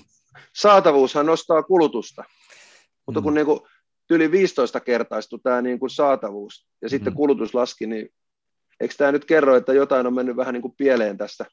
[0.54, 2.24] saatavuushan nostaa kulutusta,
[3.06, 3.34] mutta kun mm.
[3.34, 3.60] niin kuin
[4.10, 7.16] yli 15 kertaistui tämä niin kuin saatavuus ja sitten mm.
[7.16, 8.08] kulutus laski, niin
[8.80, 11.50] eikö tämä nyt kerro, että jotain on mennyt vähän niin kuin pieleen tässä mm.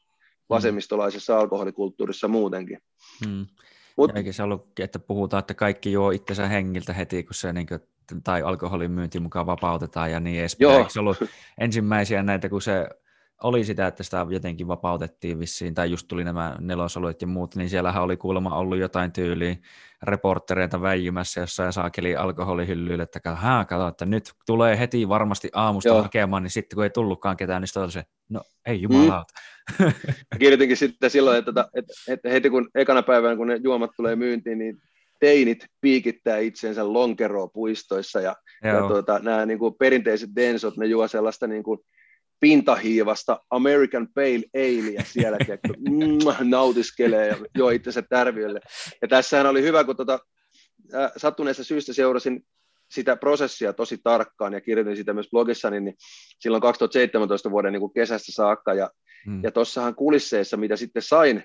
[0.50, 2.78] vasemmistolaisessa alkoholikulttuurissa muutenkin.
[3.26, 3.46] Mm.
[3.96, 7.66] Mut, Eikä se ollut, että puhutaan, että kaikki juo itsensä hengiltä heti, kun se niin
[7.66, 7.80] kuin,
[8.24, 10.70] tai alkoholin myynti mukaan vapautetaan ja niin edespäin.
[10.70, 10.78] Joo.
[10.78, 11.18] Eikö se ollut
[11.60, 12.88] ensimmäisiä näitä, kun se
[13.42, 17.70] oli sitä, että sitä jotenkin vapautettiin vissiin, tai just tuli nämä nelosoluet ja muut, niin
[17.70, 19.56] siellähän oli kuulemma ollut jotain tyyliä
[20.02, 26.02] reporttereita väijymässä jossain saakeli alkoholihyllyille, että haa, kato, että nyt tulee heti varmasti aamusta Joo.
[26.02, 29.34] hakemaan, niin sitten kun ei tullutkaan ketään, niin sitten se, no ei jumalauta.
[29.78, 29.92] Mm.
[30.38, 34.16] Kirjoitinkin sitten silloin, että, että, että, että heti kun ekana päivänä, kun ne juomat tulee
[34.16, 34.78] myyntiin, niin
[35.20, 41.08] teinit piikittää itsensä lonkeroa puistoissa ja, ja tuota, nämä niin kuin perinteiset densot, ne juo
[41.08, 41.78] sellaista niin kuin
[42.40, 45.38] pintahiivasta American Pale Aleä siellä,
[45.78, 48.60] mm, nautiskelee ja joo itsensä tärviölle.
[49.02, 50.18] Ja tässähän oli hyvä, kun tota,
[50.94, 52.46] äh, sattuneesta syystä seurasin
[52.90, 55.94] sitä prosessia tosi tarkkaan ja kirjoitin sitä myös blogissani niin
[56.40, 58.74] silloin 2017 vuoden niin kuin kesästä saakka.
[58.74, 58.90] Ja,
[59.26, 59.44] hmm.
[59.44, 61.44] ja tuossahan kulisseissa, mitä sitten sain,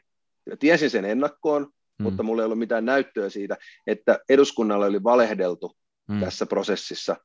[0.60, 2.04] tiesin sen ennakkoon, hmm.
[2.04, 3.58] mutta mulla ei ollut mitään näyttöä siitä,
[3.88, 5.78] että eduskunnalle oli valehdeltu
[6.12, 6.20] hmm.
[6.20, 7.16] tässä prosessissa.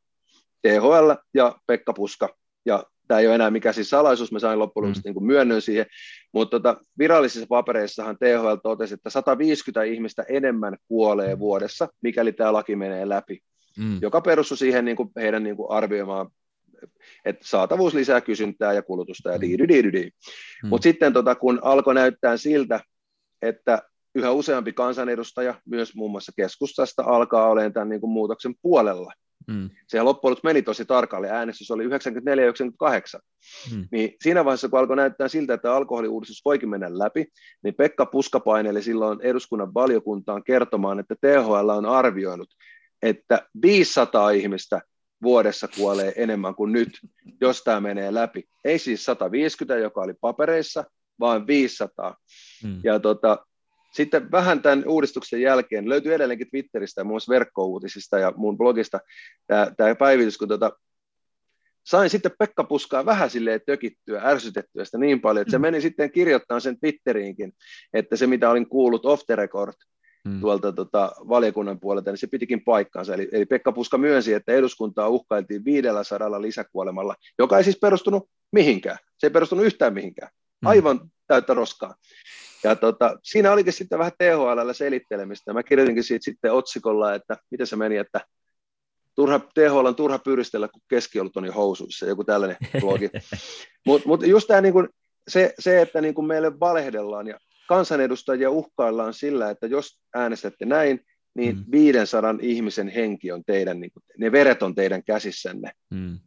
[0.63, 2.37] THL ja Pekka Puska
[2.67, 5.15] ja tämä ei ole enää mikään siis salaisuus, mä sain loppujen lopuksi mm.
[5.15, 5.87] niin myönnön siihen,
[6.33, 12.77] mutta tota, virallisissa papereissahan THL totesi, että 150 ihmistä enemmän kuolee vuodessa, mikäli tämä laki
[12.77, 13.39] menee läpi,
[13.79, 13.99] mm.
[14.03, 16.31] joka perustui siihen niin kuin heidän niin kuin arvioimaan,
[17.25, 20.11] että saatavuus lisää kysyntää ja kulutusta ja di di di
[20.63, 20.69] mm.
[20.69, 22.81] Mutta sitten tota, kun alkoi näyttää siltä,
[23.43, 23.83] että
[24.15, 29.13] yhä useampi kansanedustaja, myös muun muassa keskustasta, alkaa olemaan tämän niin kuin muutoksen puolella,
[29.49, 29.71] Mm.
[29.87, 31.89] Sehän loppujen meni tosi tarkalle, äänestys oli 94-98.
[33.73, 33.89] Mm.
[33.93, 37.27] Niin siinä vaiheessa, kun alkoi näyttää siltä, että alkoholiuudistus voikin mennä läpi,
[37.63, 42.49] niin Pekka Puska paineli silloin eduskunnan valiokuntaan kertomaan, että THL on arvioinut,
[43.03, 44.81] että 500 ihmistä
[45.23, 46.91] vuodessa kuolee enemmän kuin nyt,
[47.41, 48.45] jos tämä menee läpi.
[48.65, 50.85] Ei siis 150, joka oli papereissa,
[51.21, 52.17] vaan 500.
[52.65, 52.81] Mm.
[52.85, 53.47] Ja tota,
[53.93, 59.01] sitten vähän tämän uudistuksen jälkeen löytyy edelleenkin Twitteristä ja muun muassa verkkouutisista ja mun blogista
[59.47, 60.73] tämä, tämä päivitys, kun tota,
[61.87, 65.63] sain sitten Pekka Puskaa vähän silleen tökittyä, ärsytettyä sitä niin paljon, että se mm.
[65.63, 67.53] meni sitten kirjoittamaan sen Twitteriinkin,
[67.93, 69.73] että se mitä olin kuullut off the record
[70.25, 70.41] mm.
[70.41, 73.15] tuolta tota, valiokunnan puolelta, niin se pitikin paikkaansa.
[73.15, 78.99] Eli, eli Pekka Puska myönsi, että eduskuntaa uhkailtiin 500 lisäkuolemalla, joka ei siis perustunut mihinkään.
[79.19, 80.31] Se ei perustunut yhtään mihinkään.
[80.63, 80.67] Mm.
[80.67, 81.95] Aivan täyttä roskaa.
[82.65, 85.53] Ja tota, siinä olikin sitten vähän THL selittelemistä.
[85.53, 88.21] Mä kirjoitinkin siitä sitten otsikolla, että miten se meni, että
[89.15, 93.11] turha, THL on turha pyristellä, kun keskiolut on jo housuissa, joku tällainen blogi.
[93.87, 94.87] Mutta mut just tämä niinku,
[95.29, 101.01] se, se, että niinku meille valehdellaan ja kansanedustajia uhkaillaan sillä, että jos äänestätte näin,
[101.35, 101.65] niin mm.
[101.71, 105.73] 500 ihmisen henki on teidän, niin kuin, ne veret on teidän käsissänne.
[105.91, 106.19] Mm.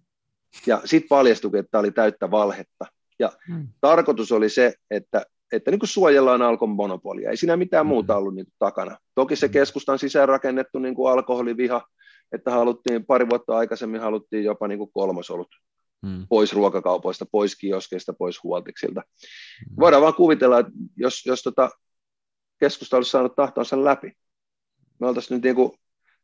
[0.68, 2.86] Ja sitten paljastui, että tämä oli täyttä valhetta.
[3.20, 3.68] Ja mm.
[3.82, 7.30] tarkoitus oli se, että että niin kuin suojellaan alkon monopolia.
[7.30, 7.94] Ei siinä mitään mm-hmm.
[7.94, 8.98] muuta ollut niin kuin takana.
[9.16, 9.54] Toki se mm-hmm.
[9.54, 11.88] keskustan sisään rakennettu niin kuin alkoholiviha,
[12.32, 15.48] että haluttiin pari vuotta aikaisemmin haluttiin jopa niin kuin kolmosolut
[16.02, 16.28] mm.
[16.30, 19.02] pois ruokakaupoista, pois kioskeista, pois huoltiksilta.
[19.02, 19.76] Mm.
[19.80, 21.70] Voidaan vaan kuvitella, että jos, jos tota
[22.60, 24.12] keskusta olisi saanut tahtonsa läpi,
[25.00, 25.72] me oltaisiin nyt niin kuin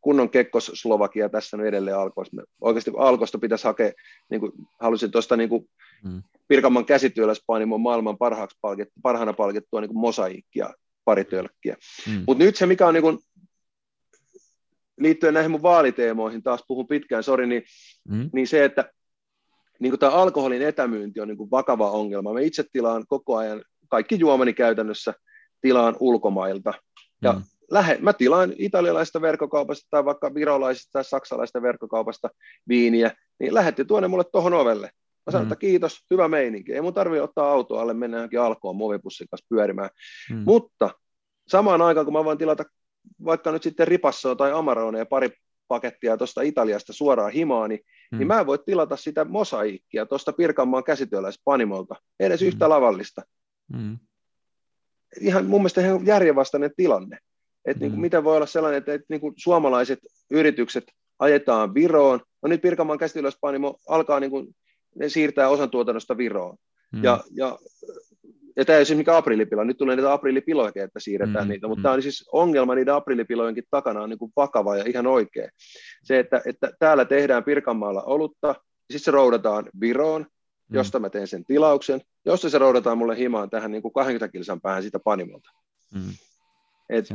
[0.07, 2.37] kunnon kekkos Slovakia tässä nyt edelleen alkoista.
[2.61, 3.91] Oikeasti alkoista pitäisi hakea,
[4.29, 5.69] niin kuin halusin tuosta niin kuin
[6.03, 6.23] mm.
[6.47, 10.69] Pirkanman käsityöläispainimon maailman parhaaksi palkittu, parhaana palkittua niin mosaikkia,
[11.05, 11.77] pari tölkkiä.
[12.07, 12.23] Mm.
[12.27, 13.19] Mutta nyt se, mikä on niin kuin,
[14.97, 17.63] liittyen näihin mun vaaliteemoihin, taas puhun pitkään, sori, niin,
[18.09, 18.29] mm.
[18.33, 18.91] niin se, että
[19.79, 22.33] niin tämä alkoholin etämyynti on niin kuin vakava ongelma.
[22.33, 25.13] Me itse tilaan koko ajan, kaikki juomani käytännössä
[25.61, 26.73] tilaan ulkomailta.
[27.21, 27.41] Ja mm.
[27.71, 32.29] Lähe, mä tilaan italialaisesta verkkokaupasta tai vaikka virolaisesta tai saksalaisesta verkkokaupasta
[32.67, 34.91] viiniä, niin lähetti tuonne mulle tuohon ovelle.
[35.25, 35.51] Mä sanoin, mm.
[35.51, 36.73] että kiitos, hyvä meininki.
[36.73, 39.89] Ei mun tarvitse ottaa autoa alle, mennä johonkin alkoon muovipussin kanssa pyörimään.
[40.31, 40.43] Mm.
[40.45, 40.89] Mutta
[41.47, 42.63] samaan aikaan, kun mä voin tilata
[43.25, 45.31] vaikka nyt sitten ripassoa tai amarone ja pari
[45.67, 47.79] pakettia tuosta Italiasta suoraan himaan, niin,
[48.11, 48.17] mm.
[48.17, 52.47] niin mä en voi tilata sitä mosaikkia tuosta Pirkanmaan käsityöläispanimolta, edes mm.
[52.47, 53.21] yhtä lavallista.
[53.73, 53.97] Mm.
[55.21, 57.17] Ihan mun mielestä ihan järjenvastainen tilanne.
[57.67, 57.95] Että niin mm.
[57.95, 59.99] niin miten voi olla sellainen, että, että niin kuin suomalaiset
[60.31, 60.83] yritykset
[61.19, 64.55] ajetaan Viroon, no nyt Pirkanmaan käsityöläispanimo alkaa niin kuin
[64.95, 66.57] ne siirtää osan tuotannosta Viroon.
[66.91, 67.03] Mm.
[67.03, 67.59] Ja, ja,
[68.55, 71.49] ja tämä ei ole siis mikä aprillipila, nyt tulee niitä aprilipiloja, että siirretään mm.
[71.49, 71.83] niitä, mutta mm.
[71.83, 75.49] tämä on siis ongelma niiden aprillipilojenkin takana on niin kuin vakava ja ihan oikea.
[76.03, 78.55] Se, että, että täällä tehdään Pirkanmaalla olutta,
[78.91, 80.75] sitten se roudataan Viroon, mm.
[80.75, 84.61] josta mä teen sen tilauksen, josta se roudataan mulle himaan tähän niin kuin 20 kilsan
[84.61, 85.49] päähän siitä panimolta.
[85.93, 86.11] Mm.
[86.89, 87.05] Et,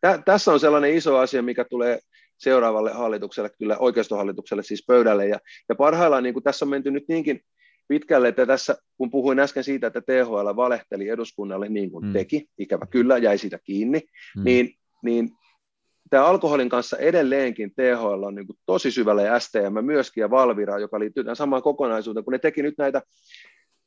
[0.00, 1.98] tä, tässä on sellainen iso asia, mikä tulee
[2.38, 5.28] seuraavalle hallitukselle, kyllä oikeistohallitukselle siis pöydälle.
[5.28, 7.40] Ja, ja parhaillaan niin kuin tässä on menty nyt niinkin
[7.88, 12.12] pitkälle, että tässä, kun puhuin äsken siitä, että THL valehteli eduskunnalle niin kuin mm.
[12.12, 14.00] teki, ikävä kyllä, jäi siitä kiinni,
[14.36, 14.44] mm.
[14.44, 15.30] niin, niin
[16.10, 20.78] tämä alkoholin kanssa edelleenkin THL on niin kuin tosi syvälle ja STM myöskin ja Valvira,
[20.78, 23.02] joka liittyy tähän samaan kokonaisuuteen, kun ne teki nyt näitä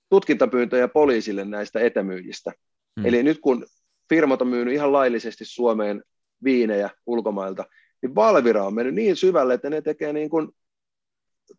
[0.10, 2.52] tutkintapyyntöjä poliisille näistä etämyyjistä.
[3.00, 3.06] Mm.
[3.06, 3.66] Eli nyt kun
[4.10, 6.04] firmat on myynyt ihan laillisesti Suomeen
[6.44, 7.66] viinejä ulkomailta,
[8.02, 10.48] niin Valvira on mennyt niin syvälle, että ne tekee niin kuin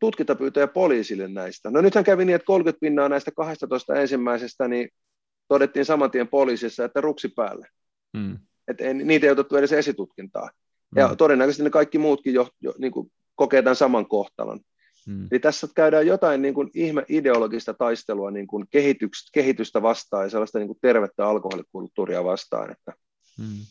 [0.00, 1.70] tutkintapyyntöjä poliisille näistä.
[1.70, 4.88] No nythän kävi niin, että 30 pinnaa näistä 12 ensimmäisestä, niin
[5.48, 7.68] todettiin saman tien poliisissa, että ruksi päälle.
[8.12, 8.38] Mm.
[8.68, 10.50] Että ei, niitä ei otettu edes esitutkintaa.
[10.94, 11.00] Mm.
[11.00, 14.60] Ja todennäköisesti ne kaikki muutkin jo, jo niin kuin kokee tämän saman kohtalon.
[15.06, 15.28] Mm.
[15.30, 20.30] Eli tässä käydään jotain niin kuin ihme ideologista taistelua niin kuin kehitystä, kehitystä vastaan ja
[20.30, 22.70] sellaista niin kuin tervettä alkoholikulttuuria vastaan.
[22.70, 22.92] Että
[23.38, 23.66] mm.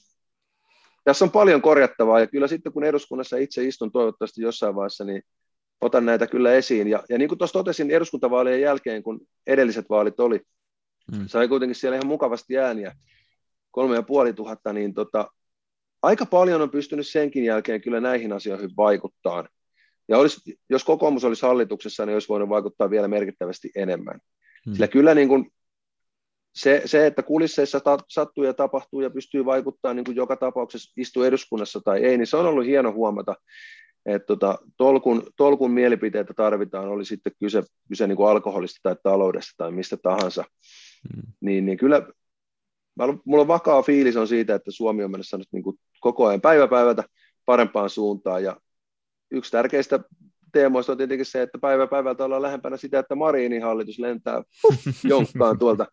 [1.04, 5.22] Tässä on paljon korjattavaa ja kyllä sitten kun eduskunnassa itse istun toivottavasti jossain vaiheessa, niin
[5.82, 6.88] otan näitä kyllä esiin.
[6.88, 10.42] Ja, ja niin kuin tuossa totesin eduskuntavaalien jälkeen, kun edelliset vaalit oli,
[11.12, 11.28] mm.
[11.28, 12.96] sai kuitenkin siellä ihan mukavasti ääniä,
[13.72, 15.28] kolme ja puoli tuhatta, niin tota,
[16.02, 19.48] aika paljon on pystynyt senkin jälkeen kyllä näihin asioihin vaikuttaa.
[20.08, 24.20] Ja olisi, jos kokoomus olisi hallituksessa, niin olisi voinut vaikuttaa vielä merkittävästi enemmän.
[24.66, 24.74] Hmm.
[24.74, 25.52] Sillä kyllä niin kuin
[26.56, 30.94] se, se, että kulisseissa ta, sattuu ja tapahtuu ja pystyy vaikuttamaan niin kuin joka tapauksessa
[30.98, 33.36] istuu eduskunnassa tai ei, niin se on ollut hieno huomata,
[34.06, 39.54] että tota, tolkun, tolkun mielipiteitä tarvitaan, oli sitten kyse, kyse niin kuin alkoholista tai taloudesta
[39.58, 40.44] tai mistä tahansa.
[41.14, 41.34] Hmm.
[41.42, 42.08] Niin, niin kyllä
[43.26, 46.42] mulla on vakaa fiilis on siitä, että Suomi on menossa nyt niin kuin koko ajan
[46.42, 47.04] päivä päivältä
[47.46, 48.58] parempaan suuntaan ja
[49.32, 50.00] yksi tärkeistä
[50.52, 54.44] teemoista on tietenkin se, että päivä päivältä ollaan lähempänä sitä, että Marinin hallitus lentää
[55.04, 55.86] jonkkaan tuolta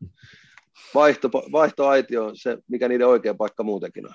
[0.95, 4.15] vaihto, vaihtoaitioon, se mikä niiden oikea paikka muutenkin on.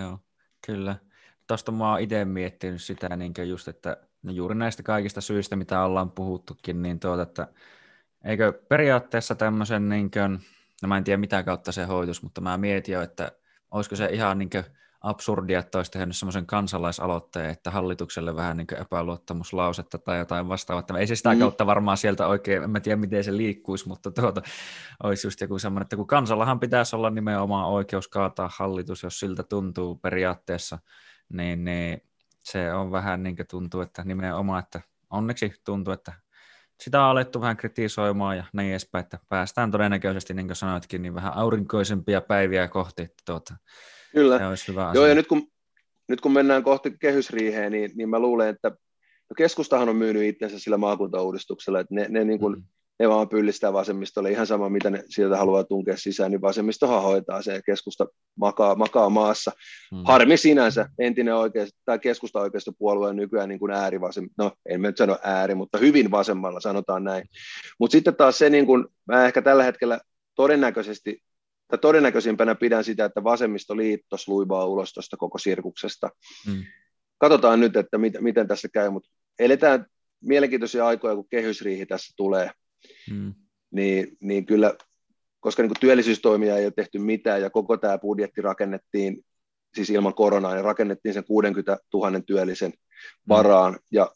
[0.00, 0.18] Joo,
[0.66, 0.96] kyllä.
[1.46, 5.82] Tuosta mä oon itse miettinyt sitä niin just, että no juuri näistä kaikista syistä, mitä
[5.82, 7.48] ollaan puhuttukin, niin tuota, että
[8.24, 10.38] eikö periaatteessa tämmöisen, niin kuin,
[10.82, 13.32] no mä en tiedä mitä kautta se hoitus, mutta mä mietin jo, että
[13.70, 14.64] olisiko se ihan niin kuin
[15.00, 20.98] absurdia, että olisi tehnyt semmoisen kansalaisaloitteen, että hallitukselle vähän niin epäluottamuslausetta tai jotain vastaavaa.
[20.98, 21.38] Ei se sitä mm.
[21.38, 24.42] kautta varmaan sieltä oikein, en mä tiedä miten se liikkuisi, mutta tuota,
[25.02, 29.42] olisi just joku semmoinen, että kun kansallahan pitäisi olla nimenomaan oikeus kaataa hallitus, jos siltä
[29.42, 30.78] tuntuu periaatteessa,
[31.32, 32.00] niin, niin
[32.42, 36.12] se on vähän niin kuin tuntuu, että nimenomaan, että onneksi tuntuu, että
[36.80, 41.14] sitä on alettu vähän kritisoimaan ja näin edespäin, että päästään todennäköisesti, niin kuin sanoitkin, niin
[41.14, 43.56] vähän aurinkoisempia päiviä kohti, että tuota,
[44.16, 44.38] Kyllä.
[44.38, 45.00] Se olisi hyvä asia.
[45.00, 45.48] Joo, ja nyt kun,
[46.08, 48.70] nyt kun mennään kohti kehysriiheen, niin, niin mä luulen, että
[49.30, 52.64] no keskustahan on myynyt itsensä sillä maakuntauudistuksella, että ne, ne, niin kuin, mm.
[53.00, 57.42] ne vaan pyllistää vasemmistolle ihan sama, mitä ne sieltä haluaa tunkea sisään, niin vasemmistohan hoitaa
[57.42, 58.06] se ja keskusta
[58.36, 59.52] makaa, makaa maassa.
[59.92, 60.02] Mm.
[60.04, 64.86] Harmi sinänsä, entinen oikeisto, tai keskusta oikeistopuolue on nykyään niin kuin äärivasem, no en mä
[64.86, 67.28] nyt sano ääri, mutta hyvin vasemmalla sanotaan näin.
[67.78, 70.00] Mutta sitten taas se, niin kuin, mä ehkä tällä hetkellä
[70.34, 71.22] todennäköisesti
[71.68, 76.10] tai todennäköisimpänä pidän sitä, että vasemmistoliitto sluibaa ulos tuosta koko sirkuksesta.
[76.46, 76.64] Mm.
[77.18, 79.86] Katsotaan nyt, että mit, miten tässä käy, mutta eletään
[80.20, 82.50] mielenkiintoisia aikoja, kun kehysriihi tässä tulee,
[83.10, 83.34] mm.
[83.70, 84.74] niin, niin kyllä,
[85.40, 89.24] koska niin työllisyystoimia ei ole tehty mitään ja koko tämä budjetti rakennettiin
[89.74, 93.28] siis ilman koronaa, niin rakennettiin sen 60 000 työllisen mm.
[93.28, 93.78] varaan, mm.
[93.90, 94.12] ja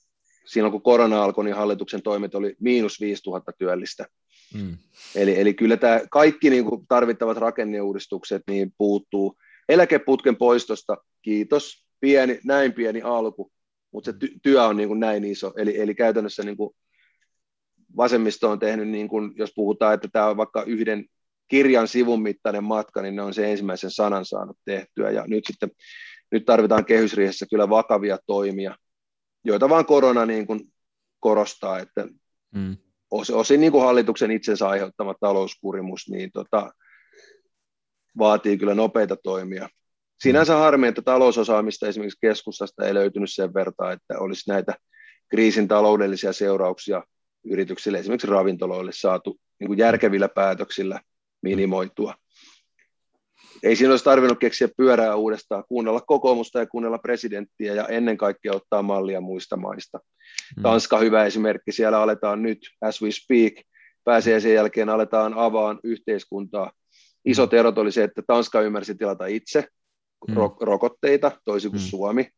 [0.47, 4.07] silloin kun korona alkoi, niin hallituksen toimet oli miinus 5000 työllistä.
[4.55, 4.77] Mm.
[5.15, 9.37] Eli, eli kyllä tämä kaikki niin kuin tarvittavat rakenneuudistukset niin puuttuu.
[9.69, 13.53] Eläkeputken poistosta, kiitos, pieni, näin pieni alku,
[13.93, 15.53] mutta se ty- työ on niin kuin näin iso.
[15.57, 16.77] Eli, eli käytännössä niin kuin
[17.97, 21.05] vasemmisto on tehnyt, niin kuin, jos puhutaan, että tämä on vaikka yhden
[21.49, 25.11] kirjan sivun mittainen matka, niin ne on se ensimmäisen sanan saanut tehtyä.
[25.11, 25.71] Ja nyt sitten
[26.31, 28.77] nyt tarvitaan kehysriihessä kyllä vakavia toimia,
[29.45, 30.61] joita vaan korona niin kuin
[31.21, 32.09] korostaa, että
[32.55, 32.77] mm
[33.11, 36.70] osin niin kuin hallituksen itsensä aiheuttama talouskurimus, niin tota,
[38.19, 39.69] vaatii kyllä nopeita toimia.
[40.23, 44.74] Sinänsä harmi, että talousosaamista esimerkiksi keskustasta ei löytynyt sen verran, että olisi näitä
[45.28, 47.03] kriisin taloudellisia seurauksia
[47.45, 51.01] yrityksille, esimerkiksi ravintoloille saatu niin kuin järkevillä päätöksillä
[51.43, 52.15] minimoitua
[53.62, 58.53] ei siinä olisi tarvinnut keksiä pyörää uudestaan, kuunnella kokoomusta ja kuunnella presidenttiä ja ennen kaikkea
[58.53, 59.99] ottaa mallia muista maista.
[60.57, 60.62] Mm.
[60.62, 63.53] Tanska hyvä esimerkki, siellä aletaan nyt, as we speak,
[64.05, 66.73] pääsee sen jälkeen aletaan avaan yhteiskuntaa.
[67.24, 69.65] Isot erot oli se, että Tanska ymmärsi tilata itse
[70.28, 70.35] mm.
[70.61, 71.87] rokotteita, toisin kuin mm.
[71.87, 72.28] Suomi.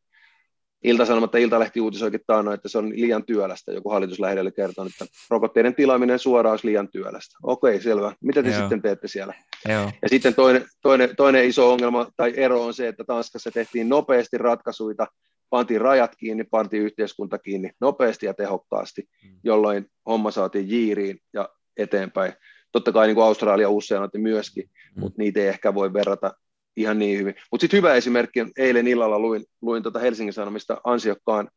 [0.84, 3.72] Ilta-Sanomat Iltalehti uutisoikin taannoin, että se on liian työlästä.
[3.72, 7.38] Joku hallituslähdelle kertoo, että rokotteiden tilaaminen suoraan olisi liian työlästä.
[7.42, 8.12] Okei, selvä.
[8.20, 8.60] Mitä te Joo.
[8.60, 9.34] sitten teette siellä?
[9.68, 9.90] Joo.
[10.02, 14.38] Ja sitten toinen, toinen, toinen iso ongelma tai ero on se, että Tanskassa tehtiin nopeasti
[14.38, 15.06] ratkaisuja,
[15.50, 19.36] pantiin rajat kiinni, pantiin yhteiskunta kiinni nopeasti ja tehokkaasti, mm.
[19.44, 22.32] jolloin homma saatiin jiiriin ja eteenpäin.
[22.72, 25.00] Totta kai niin kuin Australia, Uusseelanti myöskin, mm.
[25.00, 26.34] mutta niitä ei ehkä voi verrata
[26.76, 27.34] ihan niin hyvin.
[27.50, 31.48] Mutta sitten hyvä esimerkki on, eilen illalla luin, luin tuota Helsingin Sanomista ansiokkaan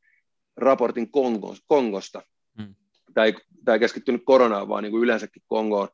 [0.57, 2.21] raportin Kongos, Kongosta.
[2.61, 2.75] Hmm.
[3.13, 3.33] Tämä, ei,
[3.65, 5.87] tämä ei keskittynyt koronaan, vaan niin kuin yleensäkin Kongoon.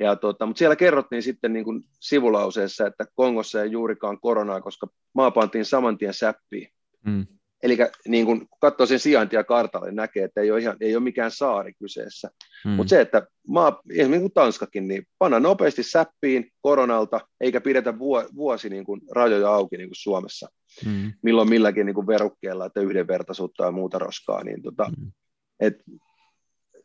[0.00, 4.86] Ja tota, mutta siellä kerrottiin sitten niin kuin sivulauseessa, että Kongossa ei juurikaan koronaa, koska
[5.14, 6.68] maa pantiin saman tien säppiin.
[7.04, 7.26] Hmm.
[7.62, 7.78] Eli
[8.08, 11.30] niin kun katsoo sen sijaintia kartalle, niin näkee, että ei ole, ihan, ei ole mikään
[11.30, 12.30] saari kyseessä.
[12.64, 12.72] Hmm.
[12.72, 17.98] Mutta se, että maa, esimerkiksi kuin Tanskakin, niin panna nopeasti säppiin koronalta, eikä pidetä
[18.34, 20.48] vuosi niin kuin rajoja auki niin kuin Suomessa.
[20.84, 21.12] Hmm.
[21.22, 24.44] Milloin milläkin niin kuin verukkeella, että yhdenvertaisuutta ja muuta roskaa.
[24.44, 25.12] Niin tota, hmm.
[25.60, 25.74] Et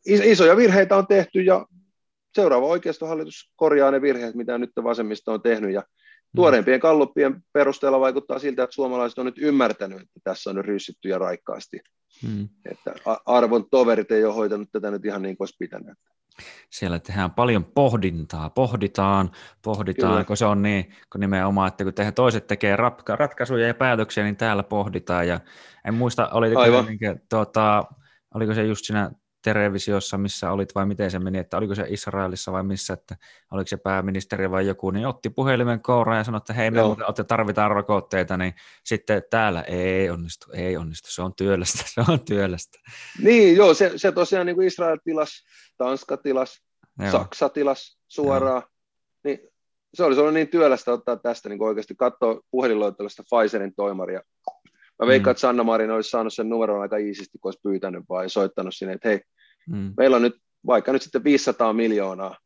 [0.06, 1.66] isoja virheitä on tehty ja
[2.36, 5.84] seuraava oikeistohallitus korjaa ne virheet, mitä nyt vasemmisto on tehnyt ja.
[6.36, 11.10] Tuoreimpien kalluppien perusteella vaikuttaa siltä, että suomalaiset on nyt ymmärtänyt, että tässä on nyt ryssitty
[11.10, 11.80] ja raikkaasti.
[12.28, 12.50] Hmm.
[12.72, 12.96] Että
[13.26, 15.98] arvon toverit ei ole hoitanut tätä nyt ihan niin kuin olisi pitänyt.
[16.70, 19.32] Siellä tehdään paljon pohdintaa, pohditaan,
[19.62, 20.24] pohditaan, Kyllä.
[20.24, 22.76] kun se on niin, kun nimenomaan, että kun tehdään, toiset tekee
[23.08, 25.28] ratkaisuja ja päätöksiä, niin täällä pohditaan.
[25.28, 25.40] Ja
[25.88, 27.86] en muista, oliko, niin, tuota,
[28.34, 29.12] oliko se just siinä
[29.44, 33.16] televisiossa, missä olit vai miten se meni, että oliko se Israelissa vai missä, että
[33.52, 37.26] oliko se pääministeri vai joku, niin otti puhelimen kouraan ja sanoi, että hei, me muuten
[37.28, 38.54] tarvitaan rokotteita, niin
[38.84, 42.80] sitten täällä ei onnistu, ei onnistu, se on työlästä, se on työlästä.
[43.24, 45.46] Niin, joo, se, se tosiaan niin kuin Israel tilas,
[45.78, 46.64] Tanska tilas,
[47.00, 47.12] joo.
[47.12, 48.70] Saksa tilas suoraan, joo.
[49.24, 49.40] niin
[49.94, 54.22] se olisi ollut niin työlästä ottaa tästä niin oikeasti katsoa puhelinloittelusta Pfizerin toimaria.
[55.02, 55.32] Mä veikkaan, mm.
[55.32, 58.94] että Sanna Marin olisi saanut sen numeron aika iisisti, kun olisi pyytänyt vai soittanut sinne,
[58.94, 59.22] että hei,
[59.70, 59.94] Mm.
[59.98, 62.38] Meillä on nyt vaikka nyt sitten 500 miljoonaa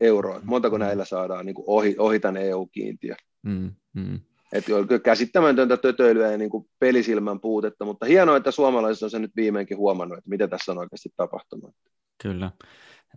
[0.00, 0.40] euroa.
[0.44, 0.84] Montako mm.
[0.84, 3.14] näillä saadaan niin kuin ohi, ohi tämän EU-kiintiö?
[3.42, 3.72] Mm.
[3.94, 4.20] Mm.
[4.52, 9.22] Että on käsittämätöntä tötöilyä ja niin kuin pelisilmän puutetta, mutta hienoa, että suomalaiset on sen
[9.22, 11.74] nyt viimeinkin huomannut, että mitä tässä on oikeasti tapahtunut.
[12.22, 12.50] Kyllä.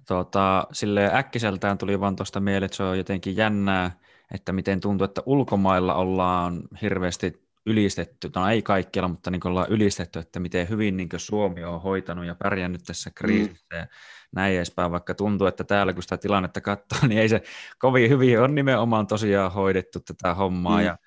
[0.08, 3.92] Tuota, sille äkkiseltään tuli vaan tuosta mieleen, että se on jotenkin jännää,
[4.34, 10.20] että miten tuntuu, että ulkomailla ollaan hirveästi ylistetty, no ei kaikkialla, mutta niin ollaan ylistetty,
[10.20, 13.80] että miten hyvin niin Suomi on hoitanut ja pärjännyt tässä kriisissä mm.
[13.80, 13.88] ja
[14.36, 17.42] näin edespäin, vaikka tuntuu, että täällä kun sitä tilannetta katsoo, niin ei se
[17.80, 20.80] kovin hyvin on nimenomaan tosiaan hoidettu tätä hommaa.
[20.80, 20.86] Mm.
[20.86, 20.98] Ja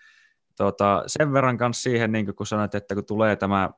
[0.57, 3.71] tuota, sen verran kanssa siihen, niin kun sanoit, että kun tulee tämä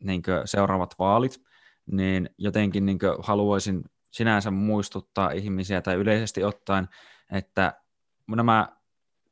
[0.00, 1.42] niin seuraavat vaalit,
[1.92, 6.88] niin jotenkin niin haluaisin sinänsä muistuttaa ihmisiä tai yleisesti ottaen,
[7.32, 7.72] että
[8.36, 8.75] nämä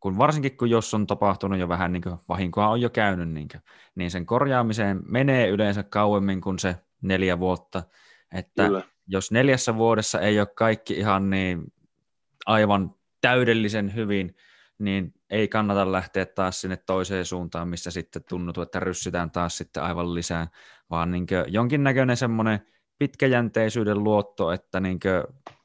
[0.04, 3.48] kun varsinkin kun jos on tapahtunut jo vähän niin kuin vahinkoa on jo käynyt, niin,
[3.48, 3.60] kuin,
[3.94, 7.82] niin sen korjaamiseen menee yleensä kauemmin kuin se neljä vuotta.
[8.34, 8.82] Että Kyllä.
[9.06, 11.72] jos neljässä vuodessa ei ole kaikki ihan niin
[12.46, 14.36] aivan täydellisen hyvin,
[14.78, 19.82] niin ei kannata lähteä taas sinne toiseen suuntaan, missä sitten tuntuu, että ryssitään taas sitten
[19.82, 20.48] aivan lisää,
[20.90, 22.60] vaan niin jonkinnäköinen semmoinen
[22.98, 24.98] pitkäjänteisyyden luotto, että niin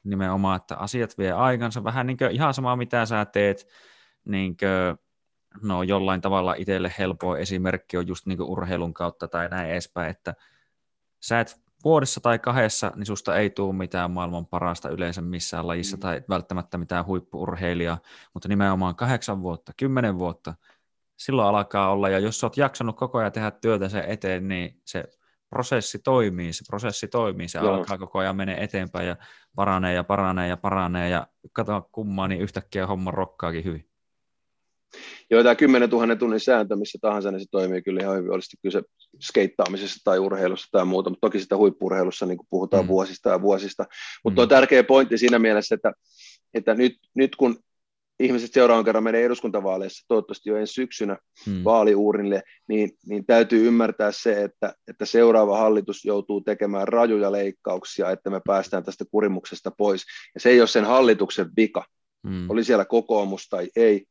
[0.04, 3.66] nimenomaan, että asiat vie aikansa, vähän niin ihan sama mitä sä teet,
[4.24, 4.98] niin kuin,
[5.62, 10.34] no jollain tavalla itselle helpoa esimerkki on just niin urheilun kautta tai näin edespäin, että
[11.20, 15.96] sä et vuodessa tai kahdessa, niin susta ei tule mitään maailman parasta yleensä missään lajissa
[15.96, 16.00] mm.
[16.00, 17.98] tai välttämättä mitään huippuurheilijaa,
[18.34, 20.54] mutta nimenomaan kahdeksan vuotta, kymmenen vuotta,
[21.16, 24.80] silloin alkaa olla, ja jos sä oot jaksanut koko ajan tehdä työtä sen eteen, niin
[24.84, 25.04] se
[25.50, 27.74] prosessi toimii, se prosessi toimii, se Joo.
[27.74, 29.16] alkaa koko ajan menee eteenpäin ja
[29.54, 33.89] paranee ja paranee ja paranee, ja kato kummaa, niin yhtäkkiä homma rokkaakin hyvin.
[35.30, 38.56] Joo, tämä 10 000 tunnin sääntö, missä tahansa, niin se toimii kyllä ihan hyvin, olisi
[38.62, 38.82] kyse
[39.20, 42.88] skeittaamisessa tai urheilussa tai muuta, mutta toki sitä huippurheilussa niin puhutaan mm.
[42.88, 43.86] vuosista ja vuosista.
[44.24, 44.42] Mutta mm.
[44.42, 45.92] on tärkeä pointti siinä mielessä, että,
[46.54, 47.58] että nyt, nyt kun
[48.20, 51.64] ihmiset seuraavan kerran meidän eduskuntavaaleissa, toivottavasti jo ensi syksynä hmm.
[51.64, 58.30] vaaliuurnille, niin, niin täytyy ymmärtää se, että, että seuraava hallitus joutuu tekemään rajuja leikkauksia, että
[58.30, 60.02] me päästään tästä kurimuksesta pois.
[60.34, 61.84] Ja se ei ole sen hallituksen vika.
[62.28, 62.50] Hmm.
[62.50, 64.04] Oli siellä kokoomus tai ei,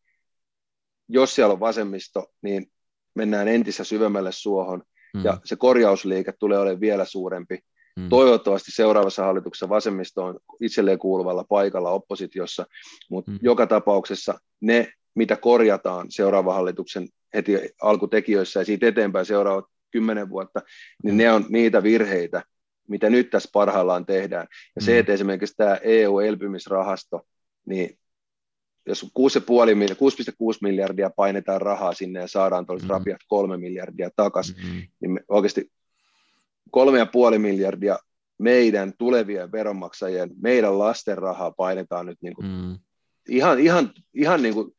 [1.10, 2.72] jos siellä on vasemmisto, niin
[3.16, 4.84] mennään entistä syvemmälle suohon,
[5.14, 5.24] mm.
[5.24, 7.60] ja se korjausliike tulee olemaan vielä suurempi.
[7.96, 8.10] Mm.
[8.10, 12.66] Toivottavasti seuraavassa hallituksessa vasemmisto on itselleen kuuluvalla paikalla oppositiossa,
[13.10, 13.40] mutta mm.
[13.42, 20.62] joka tapauksessa ne, mitä korjataan seuraavan hallituksen heti alkutekijöissä ja siitä eteenpäin seuraavat kymmenen vuotta,
[21.04, 22.44] niin ne on niitä virheitä,
[22.88, 24.48] mitä nyt tässä parhaillaan tehdään.
[24.76, 24.86] Ja mm.
[24.86, 27.22] se, että esimerkiksi tämä EU-elpymisrahasto,
[27.66, 28.00] niin
[28.86, 29.10] jos 6,5
[30.62, 33.00] miljardia painetaan rahaa sinne ja saadaan tuollaiset mm-hmm.
[33.00, 34.82] rapiat kolme miljardia takaisin, mm-hmm.
[35.02, 35.72] niin me oikeasti
[36.72, 38.00] kolme ja puoli miljardia
[38.38, 42.78] meidän tulevien veronmaksajien, meidän lasten rahaa painetaan nyt niin kuin mm.
[43.30, 44.72] ihan, ihan, ihan niin kuin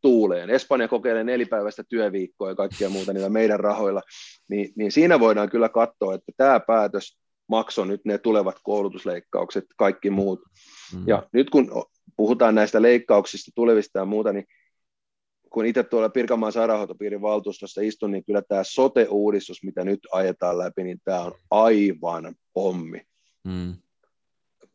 [0.00, 0.50] tuuleen.
[0.50, 4.02] Espanja kokeilee nelipäiväistä työviikkoa ja kaikkia muuta niillä meidän rahoilla,
[4.48, 10.10] niin, niin siinä voidaan kyllä katsoa, että tämä päätös maksoi nyt ne tulevat koulutusleikkaukset, kaikki
[10.10, 10.40] muut.
[10.94, 11.04] Mm.
[11.06, 11.84] Ja nyt kun
[12.16, 14.44] puhutaan näistä leikkauksista tulevista ja muuta, niin
[15.50, 20.84] kun itse tuolla Pirkanmaan sairaanhoitopiirin valtuustossa istun, niin kyllä tämä sote-uudistus, mitä nyt ajetaan läpi,
[20.84, 23.00] niin tämä on aivan pommi.
[23.44, 23.74] Mm.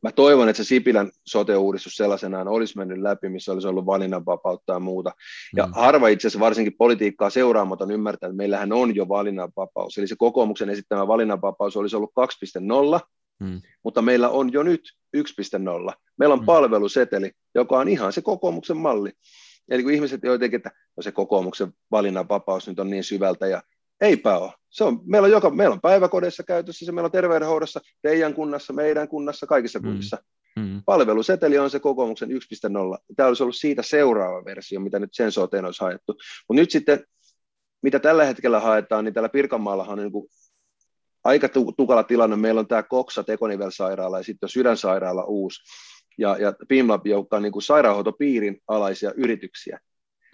[0.02, 4.80] Mä toivon, että se Sipilän sote-uudistus sellaisenaan olisi mennyt läpi, missä olisi ollut valinnanvapautta ja
[4.80, 5.12] muuta.
[5.56, 5.74] Ja mm.
[5.76, 9.98] harva itse asiassa varsinkin politiikkaa seuraamaton ymmärtää, että meillähän on jo valinnanvapaus.
[9.98, 12.14] Eli se kokoomuksen esittämä valinnanvapaus olisi ollut
[12.98, 13.00] 2.0,
[13.40, 13.62] mm.
[13.84, 14.82] mutta meillä on jo nyt
[15.18, 15.94] 1.0.
[16.18, 16.46] Meillä on mm.
[16.46, 19.12] palveluseteli, joka on ihan se kokoomuksen malli.
[19.70, 23.62] Eli kun ihmiset jotenkin, että no se kokoomuksen valinnanvapaus nyt on niin syvältä ja
[24.02, 24.52] Eipä ole.
[24.70, 28.74] Se on, meillä, on joka, meillä on päiväkodeissa käytössä, se meillä on terveydenhoidossa, teidän kunnassa,
[28.74, 29.86] meidän kunnassa, kaikissa mm.
[29.86, 30.18] kunnissa.
[30.56, 30.82] Mm.
[30.86, 32.36] Palveluseteli on se kokoomuksen 1.0.
[33.16, 36.14] Tämä olisi ollut siitä seuraava versio, mitä nyt sen soteen olisi haettu.
[36.48, 37.04] Mutta nyt sitten,
[37.84, 40.28] mitä tällä hetkellä haetaan, niin täällä Pirkanmaallahan on niin kuin
[41.24, 42.36] aika tukala tilanne.
[42.36, 45.62] Meillä on tämä Koksa tekonivelsairaala ja sitten sydänsairaala uusi
[46.18, 49.80] ja, ja PIMLab, joka on niin kuin sairaanhoitopiirin alaisia yrityksiä.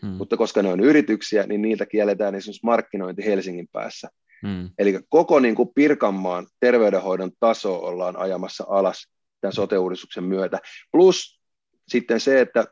[0.06, 0.12] Hmm.
[0.12, 4.10] Mutta koska ne on yrityksiä, niin niiltä kielletään esimerkiksi markkinointi Helsingin päässä.
[4.48, 4.70] Hmm.
[4.78, 9.08] Eli koko niin kuin Pirkanmaan terveydenhoidon taso ollaan ajamassa alas
[9.42, 10.60] tämän sote-uudistuksen myötä.
[10.92, 11.40] Plus
[11.88, 12.66] sitten se, että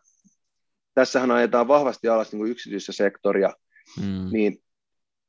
[0.94, 3.54] tässähän ajetaan vahvasti alas niin kuin yksityistä sektoria,
[4.02, 4.30] hmm.
[4.32, 4.58] niin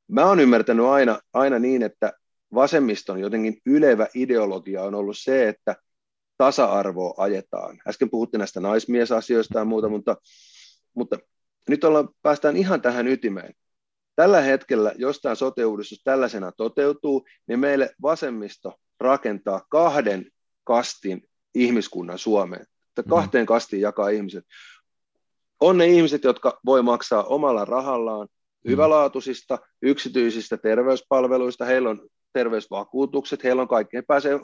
[0.09, 2.13] mä oon ymmärtänyt aina, aina niin, että
[2.55, 5.77] vasemmiston jotenkin ylevä ideologia on ollut se, että
[6.37, 7.79] tasa-arvoa ajetaan.
[7.89, 10.17] Äsken puhuttiin näistä naismiesasioista ja muuta, mutta,
[10.95, 11.19] mutta
[11.69, 13.55] nyt ollaan, päästään ihan tähän ytimeen.
[14.17, 20.27] Tällä hetkellä, jos tämä sote-uudistus tällaisena toteutuu, niin meille vasemmisto rakentaa kahden
[20.65, 22.63] kastin ihmiskunnan Suomeen.
[22.63, 23.11] Että mm-hmm.
[23.11, 24.45] kahteen kastiin jakaa ihmiset.
[25.61, 28.71] On ne ihmiset, jotka voi maksaa omalla rahallaan mm-hmm.
[28.71, 34.41] hyvälaatuisista, yksityisistä terveyspalveluista, heillä on terveysvakuutukset, heillä on kaikki, he pääsee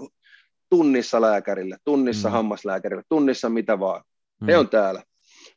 [0.71, 2.33] tunnissa lääkärille, tunnissa mm.
[2.33, 4.03] hammaslääkärille, tunnissa mitä vaan.
[4.41, 4.47] Mm.
[4.47, 5.03] He on täällä.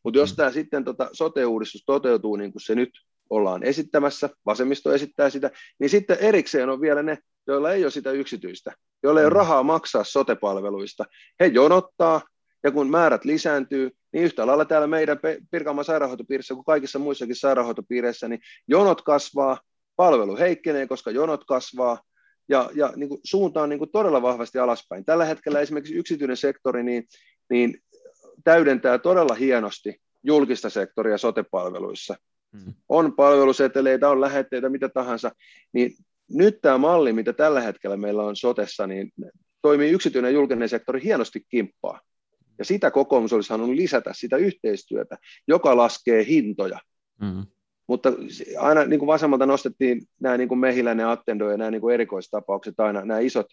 [0.03, 0.35] Mutta jos mm.
[0.35, 2.89] tämä sitten tota sote-uudistus toteutuu niin kuin se nyt
[3.29, 7.17] ollaan esittämässä, vasemmisto esittää sitä, niin sitten erikseen on vielä ne,
[7.47, 8.71] joilla ei ole sitä yksityistä,
[9.03, 9.31] joilla ei mm.
[9.31, 11.05] ole rahaa maksaa sote-palveluista.
[11.39, 12.21] He jonottaa,
[12.63, 15.19] ja kun määrät lisääntyy, niin yhtä lailla täällä meidän
[15.51, 19.59] Pirkanmaan sairaanhoitopiirissä kuin kaikissa muissakin sairaanhoitopiireissä, niin jonot kasvaa,
[19.95, 22.01] palvelu heikkenee, koska jonot kasvaa,
[22.49, 25.05] ja, ja niin kuin suunta on niin kuin todella vahvasti alaspäin.
[25.05, 27.03] Tällä hetkellä esimerkiksi yksityinen sektori niin,
[27.49, 27.79] niin
[28.43, 32.15] täydentää todella hienosti julkista sektoria sotepalveluissa.
[32.57, 32.73] Hmm.
[32.89, 35.31] On palveluseteleitä, on lähetteitä, mitä tahansa.
[35.73, 35.91] Niin
[36.31, 39.11] nyt tämä malli, mitä tällä hetkellä meillä on sotessa, niin
[39.61, 41.99] toimii yksityinen ja julkinen sektori hienosti kimppaa.
[42.59, 45.17] Ja sitä kokoomus olisi halunnut lisätä, sitä yhteistyötä,
[45.47, 46.79] joka laskee hintoja.
[47.23, 47.45] Hmm.
[47.87, 48.13] Mutta
[48.59, 52.79] aina niin kuin vasemmalta nostettiin nämä niin kuin Mehiläinen, Attendo ja nämä niin kuin erikoistapaukset
[52.79, 53.45] aina, nämä isot,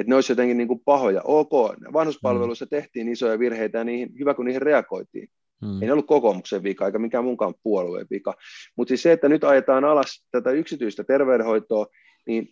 [0.00, 1.20] että ne olisi jotenkin niin kuin pahoja.
[1.24, 1.50] Ok,
[1.92, 2.68] vanhuspalveluissa mm.
[2.68, 5.28] tehtiin isoja virheitä ja niihin, hyvä kun niihin reagoitiin.
[5.62, 5.82] Mm.
[5.82, 8.34] Ei ne ollut kokoomuksen vika eikä mikään munkaan puolueen vika.
[8.76, 11.86] Mutta siis se, että nyt ajetaan alas tätä yksityistä terveydenhoitoa,
[12.26, 12.48] niin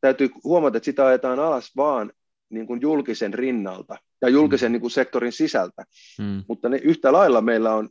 [0.00, 2.12] täytyy huomata, että sitä ajetaan alas vaan
[2.50, 4.72] niin kuin julkisen rinnalta ja julkisen mm.
[4.72, 5.84] niin kuin sektorin sisältä.
[6.18, 6.44] Mm.
[6.48, 7.88] Mutta ne, yhtä lailla meillä on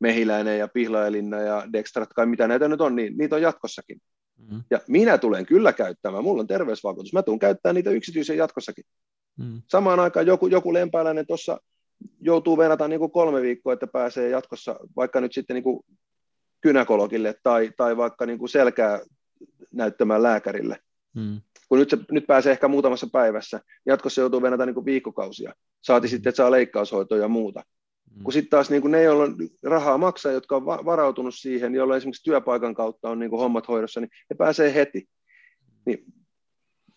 [0.00, 4.00] Mehiläinen ja Pihlajalinna ja Dextrat, kai mitä näitä nyt on, niin niitä on jatkossakin.
[4.38, 4.62] Mm.
[4.70, 8.84] Ja minä tulen kyllä käyttämään, mulla on terveysvakuutus, mä tulen käyttämään niitä yksityisiä jatkossakin.
[9.38, 9.62] Mm.
[9.68, 11.60] Samaan aikaan joku, joku lempääläinen tuossa
[12.20, 15.80] joutuu venata niin kuin kolme viikkoa, että pääsee jatkossa vaikka nyt sitten niin kuin
[16.60, 19.00] kynakologille tai, tai vaikka niin kuin selkää
[19.72, 20.78] näyttämään lääkärille.
[21.14, 21.40] Mm.
[21.68, 25.54] Kun nyt, se, nyt pääsee ehkä muutamassa päivässä, jatkossa joutuu venata niin kuin viikkokausia.
[25.80, 26.10] Saati mm.
[26.10, 27.62] sitten, että saa leikkaushoitoa ja muuta.
[28.16, 28.22] Mm.
[28.22, 31.96] Kun sitten taas niin kuin ne, joilla on rahaa maksaa, jotka on varautunut siihen, joilla
[31.96, 35.08] esimerkiksi työpaikan kautta on niin hommat hoidossa, niin ne pääsee heti.
[35.86, 36.04] Niin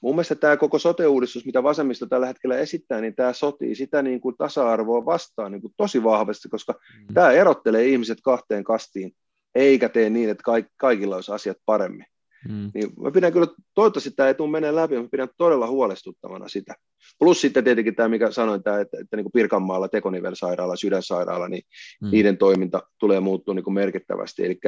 [0.01, 4.21] mun mielestä tämä koko sote-uudistus, mitä vasemmista tällä hetkellä esittää, niin tämä sotii sitä niin
[4.21, 7.13] kuin tasa-arvoa vastaan niin kuin tosi vahvasti, koska mm.
[7.13, 9.11] tämä erottelee ihmiset kahteen kastiin,
[9.55, 10.43] eikä tee niin, että
[10.77, 12.05] kaikilla olisi asiat paremmin.
[12.49, 12.71] Mm.
[12.73, 16.75] Niin mä pidän kyllä, toivottavasti tämä ei tule menee läpi, mä pidän todella huolestuttavana sitä.
[17.19, 21.63] Plus sitten tietenkin tämä, mikä sanoin, tämä, että, että niin kuin Pirkanmaalla tekonivelsairaala, sydänsairaala, niin
[22.01, 22.11] mm.
[22.11, 24.45] niiden toiminta tulee muuttua niin kuin merkittävästi.
[24.45, 24.59] Eli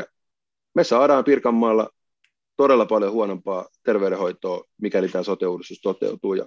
[0.76, 1.90] me saadaan Pirkanmaalla
[2.58, 6.34] todella paljon huonompaa terveydenhoitoa, mikäli tämä sote-uudistus toteutuu.
[6.34, 6.46] Ja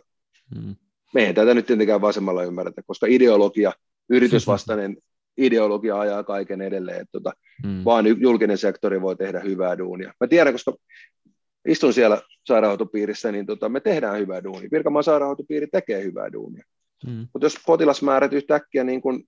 [0.55, 0.77] mm.
[1.15, 3.73] Me ei tätä nyt tietenkään vasemmalla ymmärretä, koska ideologia,
[4.11, 4.97] yritysvastainen
[5.37, 7.33] ideologia ajaa kaiken edelleen, että tota,
[7.65, 7.85] mm.
[7.85, 10.15] vaan julkinen sektori voi tehdä hyvää duunia.
[10.21, 10.75] Mä tiedän, koska
[11.67, 14.69] istun siellä sairaanhoitopiirissä, niin tota, me tehdään hyvää duunia.
[14.71, 16.65] Pirkanmaan sairaanhoitopiiri tekee hyvää duunia.
[17.07, 17.27] Mm.
[17.33, 19.25] Mutta jos potilasmäärät yhtäkkiä niin kun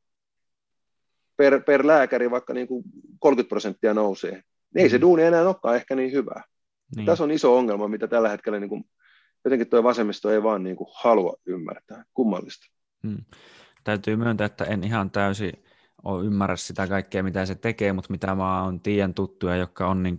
[1.36, 2.82] per, per lääkäri vaikka niin kun
[3.18, 4.42] 30 prosenttia nousee, niin
[4.74, 4.80] mm.
[4.80, 5.00] ei se mm.
[5.00, 6.44] duuni enää olekaan ehkä niin hyvää.
[6.96, 7.06] Niin.
[7.06, 8.84] Tässä on iso ongelma, mitä tällä hetkellä niin kun,
[9.44, 12.04] jotenkin tuo vasemmisto ei vaan niin kun halua ymmärtää.
[12.14, 12.66] Kummallista.
[13.02, 13.24] Mm.
[13.84, 15.52] Täytyy myöntää, että en ihan täysin
[16.04, 20.02] ole ymmärrä sitä kaikkea, mitä se tekee, mutta mitä mä oon tien tuttuja, jotka on
[20.02, 20.16] niin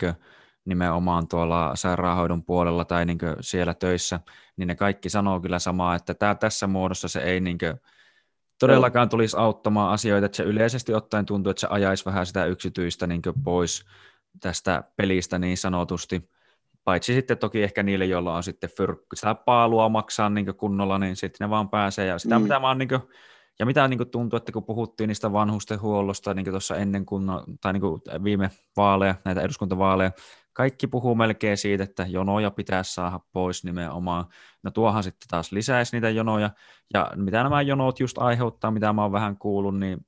[0.69, 4.19] nimenomaan tuolla sairaanhoidon puolella tai niin siellä töissä,
[4.57, 7.57] niin ne kaikki sanoo kyllä samaa, että tää, tässä muodossa se ei niin
[8.59, 13.07] todellakaan tulisi auttamaan asioita, että se yleisesti ottaen tuntuu, että se ajaisi vähän sitä yksityistä
[13.07, 13.85] niin pois
[14.39, 16.29] tästä pelistä niin sanotusti,
[16.83, 21.15] paitsi sitten toki ehkä niille, joilla on sitten fyrkky, sitä paalua maksaa niin kunnolla, niin
[21.15, 22.43] sitten ne vaan pääsee, ja sitä mm.
[22.43, 22.89] mitä oon niin
[23.59, 27.73] ja mitä niin tuntuu, että kun puhuttiin niistä vanhusten huollosta niin tuossa ennen kunnon, tai
[27.73, 27.83] niin
[28.23, 30.11] viime vaaleja, näitä eduskuntavaaleja
[30.59, 34.25] kaikki puhuu melkein siitä, että jonoja pitäisi saada pois nimenomaan.
[34.63, 36.49] No tuohan sitten taas lisäisi niitä jonoja,
[36.93, 40.05] ja mitä nämä jonot just aiheuttaa, mitä mä oon vähän kuullut, niin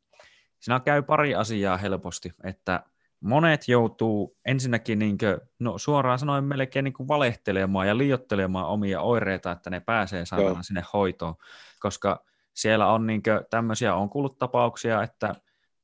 [0.60, 2.84] siinä käy pari asiaa helposti, että
[3.20, 9.52] monet joutuu ensinnäkin niin kuin, no suoraan sanoen melkein niin valehtelemaan ja liiottelemaan omia oireita,
[9.52, 11.36] että ne pääsee saamaan sinne hoitoon,
[11.80, 15.36] koska siellä on niin kuin, tämmöisiä, on kuullut tapauksia, että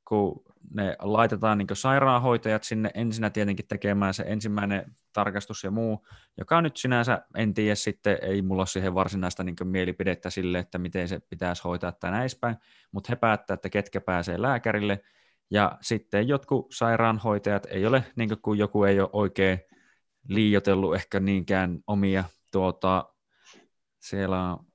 [0.08, 6.62] kun ne laitetaan niin sairaanhoitajat sinne ensinnä tietenkin tekemään se ensimmäinen tarkastus ja muu, joka
[6.62, 11.08] nyt sinänsä, en tiedä sitten, ei mulla ole siihen varsinaista niin mielipidettä sille, että miten
[11.08, 12.56] se pitäisi hoitaa tai näispäin,
[12.92, 15.00] mutta he päättää, että ketkä pääsee lääkärille,
[15.50, 19.60] ja sitten jotkut sairaanhoitajat ei ole, niin kuin joku ei ole oikein
[20.28, 23.14] liiotellut ehkä niinkään omia tuota,
[24.00, 24.66] siellä on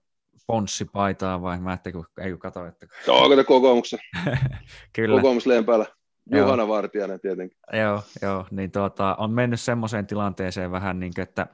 [0.47, 2.87] ponssipaitaa vai mä ette, kun, ei kun kato, että...
[3.07, 3.99] Joo, kato kokoomuksen.
[4.97, 5.17] Kyllä.
[5.17, 5.87] Kokoomus päällä.
[6.31, 7.59] Juhana Vartijainen tietenkin.
[7.73, 11.47] Joo, joo niin tuota, on mennyt semmoiseen tilanteeseen vähän niin kuin, että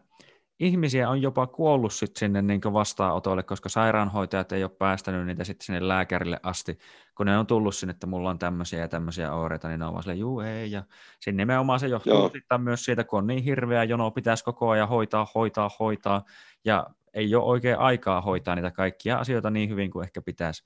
[0.60, 5.67] ihmisiä on jopa kuollut sit sinne niin vastaanotolle, koska sairaanhoitajat ei ole päästänyt niitä sitten
[5.67, 6.78] sinne lääkärille asti,
[7.17, 9.92] kun ne on tullut sinne, että mulla on tämmöisiä ja tämmöisiä oireita, niin ne on
[9.92, 10.83] vaan silleen, juu ei, ja
[11.20, 14.89] sinne nimenomaan se johtuu sitten myös siitä, kun on niin hirveä jono, pitäisi koko ajan
[14.89, 16.23] hoitaa, hoitaa, hoitaa,
[16.65, 20.65] ja ei ole oikein aikaa hoitaa niitä kaikkia asioita niin hyvin kuin ehkä pitäisi.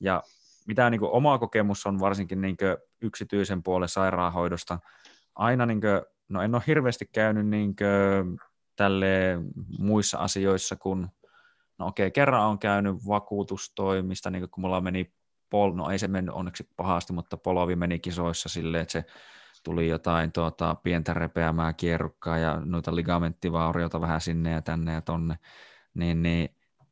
[0.00, 0.22] Ja
[0.66, 4.78] mitä niin kuin oma kokemus on varsinkin niin kuin yksityisen puolen sairaanhoidosta,
[5.34, 7.76] aina, niin kuin, no en ole hirveästi käynyt niin
[8.76, 9.38] tälle
[9.78, 11.08] muissa asioissa, kun
[11.78, 15.12] no okei, kerran on käynyt vakuutustoimista, niin kun mulla meni
[15.50, 19.04] pol, no ei se mennyt onneksi pahasti, mutta polovi meni kisoissa silleen, että se
[19.62, 25.38] tuli jotain tuota, pientä repeämää kierrukkaa ja noita ligamenttivaurioita vähän sinne ja tänne ja tonne,
[25.94, 26.48] niin, niin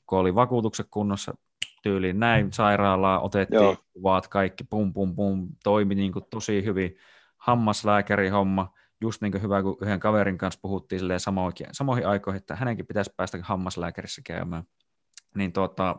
[0.07, 1.35] kun oli vakuutukset kunnossa
[1.83, 3.77] tyyliin näin sairaalaa, otettiin Joo.
[3.93, 6.97] kuvat, kaikki pum pum pum, toimi niin kuin tosi hyvin,
[7.37, 12.87] hammaslääkärihomma, just niin kuin hyvä, kun yhden kaverin kanssa puhuttiin samoihin, samoihin aikoihin, että hänenkin
[12.87, 14.65] pitäisi päästä hammaslääkärissä käymään.
[15.35, 15.97] Niin tuota,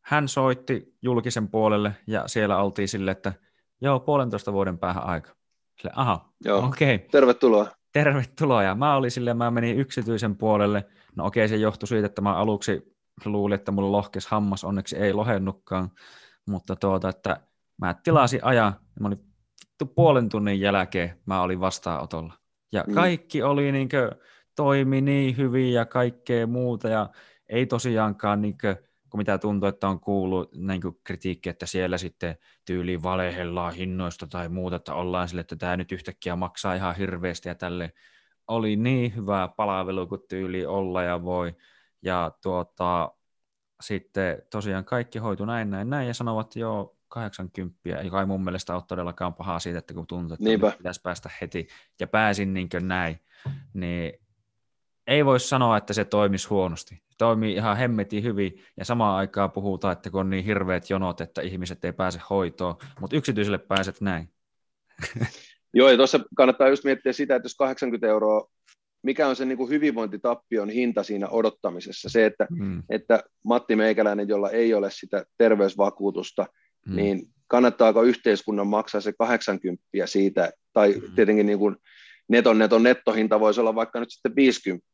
[0.00, 3.32] hän soitti julkisen puolelle ja siellä oltiin sille, että
[3.80, 5.30] joo, puolentoista vuoden päähän aika.
[5.80, 6.94] Sille, aha, okei.
[6.94, 7.08] Okay.
[7.10, 7.66] Tervetuloa.
[7.92, 8.62] Tervetuloa.
[8.62, 10.84] Ja mä olin sille, mä menin yksityisen puolelle.
[11.16, 15.12] No okei, se johtui siitä, että mä aluksi luulin, että mulla lohkes hammas, onneksi ei
[15.12, 15.90] lohennutkaan.
[16.48, 17.40] Mutta tuota, että
[17.78, 19.30] mä tilasin ajan, ja mä olin
[19.94, 22.34] puolen tunnin jälkeen mä olin vastaanotolla.
[22.72, 22.94] Ja mm.
[22.94, 24.10] kaikki oli niin kuin,
[24.56, 27.10] toimi niin hyvin ja kaikkea muuta, ja
[27.48, 28.76] ei tosiaankaan niin kuin,
[29.10, 34.48] kun mitä tuntuu, että on kuullut niin kritiikki, että siellä sitten tyyli valehellaan hinnoista tai
[34.48, 37.92] muuta, että ollaan sille, että tämä nyt yhtäkkiä maksaa ihan hirveästi ja tälle
[38.50, 41.56] oli niin hyvää palvelu kuin tyyli olla ja voi.
[42.02, 43.12] Ja tuota,
[43.80, 48.44] sitten tosiaan kaikki hoitu näin, näin, näin ja sanovat, että joo, 80, joka ei mun
[48.44, 50.72] mielestä ole todellakaan pahaa siitä, että kun tuntuu, että Niinpä.
[50.76, 51.68] pitäisi päästä heti,
[52.00, 53.20] ja pääsin niin näin,
[53.74, 54.12] niin
[55.06, 56.94] ei voi sanoa, että se toimisi huonosti.
[56.94, 61.20] Se toimii ihan hemmetin hyvin, ja samaan aikaan puhutaan, että kun on niin hirveät jonot,
[61.20, 64.32] että ihmiset ei pääse hoitoon, mutta yksityiselle pääset näin.
[65.74, 68.50] Joo, ja tuossa kannattaa just miettiä sitä, että jos 80 euroa,
[69.02, 72.82] mikä on se niin kuin hyvinvointitappion hinta siinä odottamisessa, se, että, hmm.
[72.90, 76.46] että Matti Meikäläinen, jolla ei ole sitä terveysvakuutusta,
[76.86, 76.96] mm.
[76.96, 81.14] niin kannattaako yhteiskunnan maksaa se 80 siitä, tai mm.
[81.14, 81.76] tietenkin niin kuin
[82.28, 84.86] neton neton nettohinta voisi olla vaikka nyt sitten 50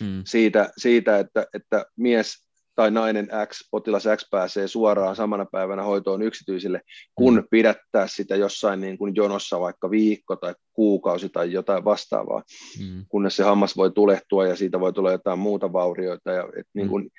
[0.00, 0.22] mm.
[0.26, 2.45] siitä, siitä että, että mies
[2.76, 6.80] tai nainen X, potilas X pääsee suoraan samana päivänä hoitoon yksityisille,
[7.14, 7.44] kun mm.
[7.50, 12.42] pidättää sitä jossain niin kuin jonossa vaikka viikko tai kuukausi tai jotain vastaavaa,
[12.80, 13.04] mm.
[13.08, 16.32] kunnes se hammas voi tulehtua ja siitä voi tulla jotain muuta vaurioita.
[16.32, 17.10] Ja, et niin kuin,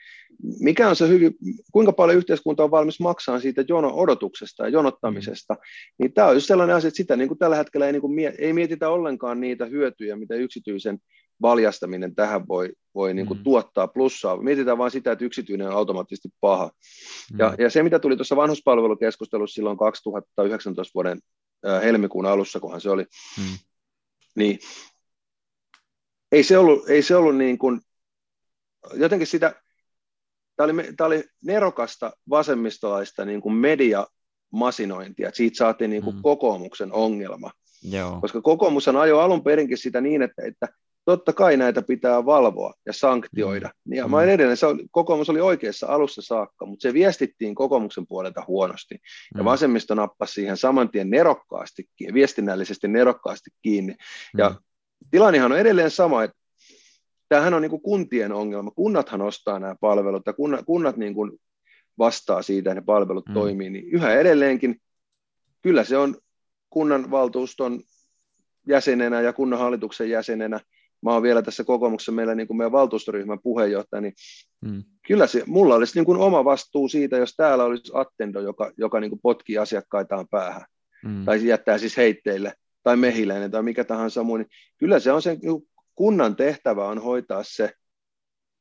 [0.60, 1.36] mikä on se hyvin,
[1.72, 5.60] kuinka paljon yhteiskunta on valmis maksaa siitä jono odotuksesta ja jonottamisesta, mm.
[6.00, 8.34] niin tämä on just sellainen asia, että sitä niin kuin tällä hetkellä ei, niin kuin,
[8.38, 11.00] ei mietitä ollenkaan niitä hyötyjä, mitä yksityisen
[11.42, 13.44] valjastaminen tähän voi, voi niin kuin mm.
[13.44, 14.38] tuottaa plussaa.
[14.38, 16.72] Mietitään vain sitä, että yksityinen on automaattisesti paha.
[17.34, 17.40] Mm.
[17.40, 21.20] Ja, ja se, mitä tuli tuossa vanhuspalvelukeskustelussa silloin 2019 vuoden
[21.68, 23.06] äh, helmikuun alussa, kunhan se oli,
[23.38, 23.58] mm.
[24.36, 24.60] niin
[26.32, 27.82] ei se ollut, ei se ollut niin kuin,
[28.94, 29.62] jotenkin sitä,
[30.56, 36.22] tämä oli, tämä oli nerokasta vasemmistolaista niin kuin mediamasinointia, että siitä saatiin niin kuin mm.
[36.22, 37.52] kokoomuksen ongelma.
[37.84, 38.22] Joo.
[38.22, 40.68] Koska kokoomus ajoi alun perinkin sitä niin, että, että
[41.08, 43.70] totta kai näitä pitää valvoa ja sanktioida.
[43.86, 43.94] Mm.
[43.94, 48.44] Ja mä edelleen, se oli, kokoomus oli oikeassa alussa saakka, mutta se viestittiin kokoomuksen puolelta
[48.48, 48.96] huonosti.
[48.96, 49.38] Mm.
[49.38, 53.94] Ja vasemmisto nappasi siihen saman tien nerokkaasti, viestinnällisesti nerokkaasti kiinni.
[53.94, 54.38] Mm.
[54.38, 54.56] Ja
[55.12, 56.38] tilannehan on edelleen sama, että
[57.30, 58.72] tämähän on niin kuin kuntien ongelma.
[58.72, 61.32] Kunnathan ostaa nämä palvelut ja kunnat, kunnat niin kuin
[61.98, 63.34] vastaa siitä, että ne palvelut mm.
[63.34, 63.70] toimii.
[63.70, 64.82] Niin yhä edelleenkin
[65.62, 66.18] kyllä se on
[66.70, 67.82] kunnanvaltuuston
[68.68, 70.60] jäsenenä ja kunnan hallituksen jäsenenä,
[71.02, 74.14] mä oon vielä tässä kokoomuksessa meillä niin kuin meidän valtuustoryhmän puheenjohtaja, niin
[74.62, 74.84] mm.
[75.08, 79.00] kyllä se, mulla olisi niin kuin oma vastuu siitä, jos täällä olisi attendo, joka, joka
[79.00, 80.66] niin kuin potkii asiakkaitaan päähän,
[81.06, 81.26] mm.
[81.26, 82.54] tai jättää siis heitteille,
[82.84, 85.40] tai mehiläinen tai mikä tahansa muu, niin kyllä se on sen
[85.96, 87.72] kunnan tehtävä on hoitaa se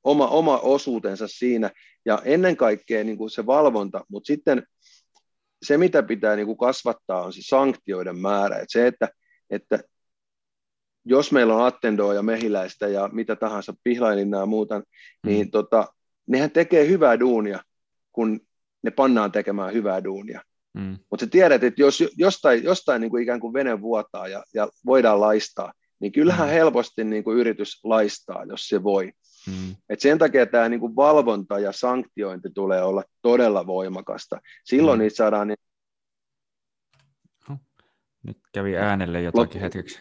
[0.05, 1.71] oma, oma osuutensa siinä,
[2.05, 4.63] ja ennen kaikkea niin kuin se valvonta, mutta sitten
[5.63, 8.57] se, mitä pitää niin kuin kasvattaa, on se sanktioiden määrä.
[8.57, 9.09] että se, että,
[9.51, 9.79] että
[11.07, 14.85] jos meillä on attendoa ja mehiläistä ja mitä tahansa, pihlailinnaa ja muuta, mm.
[15.25, 15.89] niin tota,
[16.27, 17.61] nehän tekee hyvää duunia,
[18.13, 18.41] kun
[18.83, 20.43] ne pannaan tekemään hyvää duunia.
[20.75, 20.99] Mm.
[21.11, 24.69] Mutta sä tiedät, että jos jostain, jostain niin kuin ikään kuin vene vuotaa ja, ja
[24.87, 26.53] voidaan laistaa, niin kyllähän mm.
[26.53, 29.13] helposti niin kuin yritys laistaa, jos se voi.
[29.47, 29.77] Mm.
[29.89, 34.41] Et sen takia tämä niin kuin valvonta ja sanktiointi tulee olla todella voimakasta.
[34.65, 35.03] Silloin mm.
[35.03, 35.49] niitä saadaan...
[35.49, 35.59] Niin...
[38.23, 40.01] Nyt kävi äänelle jotakin Loppu, hetkeksi.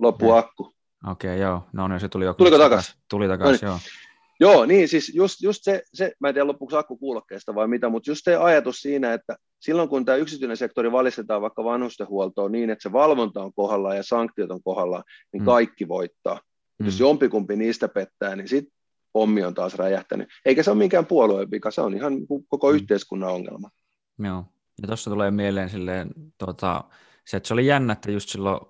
[0.00, 0.74] Loppu akku.
[1.10, 1.62] Okei, okay, joo.
[1.72, 2.34] No niin, se tuli jo.
[2.34, 2.94] Tuliko takaisin?
[3.10, 3.80] Tuli takaisin, no niin.
[3.82, 4.04] joo.
[4.40, 8.10] Joo, niin siis just, just se, se, mä en tiedä loppuksi akkukuulokkeesta vai mitä, mutta
[8.10, 12.82] just se ajatus siinä, että silloin kun tämä yksityinen sektori valistetaan vaikka vanhustenhuoltoon niin, että
[12.82, 15.44] se valvonta on kohdallaan ja sanktiot on kohdallaan, niin mm.
[15.44, 16.40] kaikki voittaa.
[16.78, 16.86] Mm.
[16.86, 18.72] Jos jompikumpi niistä pettää, niin sitten
[19.12, 20.28] pommi on taas räjähtänyt.
[20.44, 22.74] Eikä se ole minkään puolueen vika, se on ihan koko mm.
[22.74, 23.70] yhteiskunnan ongelma.
[24.18, 24.44] Joo,
[24.82, 26.84] ja tuossa tulee mieleen silleen, tota,
[27.26, 28.60] se, että se oli jännä, että just silloin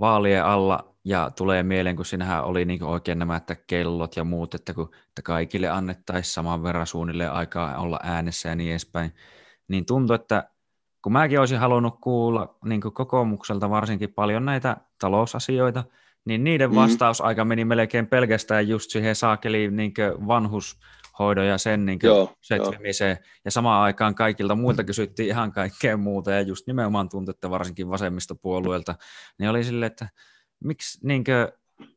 [0.00, 4.54] vaalien alla ja tulee mieleen, kun sinähän oli niin oikein nämä että kellot ja muut,
[4.54, 9.12] että, kun, että kaikille annettaisiin saman verran suunnilleen aikaa olla äänessä ja niin edespäin,
[9.68, 10.48] niin tuntui, että
[11.02, 15.84] kun mäkin olisin halunnut kuulla niin kokoomukselta varsinkin paljon näitä talousasioita,
[16.24, 16.76] niin niiden mm.
[16.76, 19.94] vastausaika meni melkein pelkästään just siihen saakeliin niin
[21.18, 21.98] vanhushoidon ja sen niin
[22.40, 23.18] setvimiseen.
[23.44, 27.88] Ja samaan aikaan kaikilta muilta kysyttiin ihan kaikkea muuta, ja just nimenomaan tuntui, että varsinkin
[27.88, 28.94] vasemmistopuolueelta,
[29.38, 30.08] niin oli silleen, että
[30.64, 31.88] miksi, niin kuin,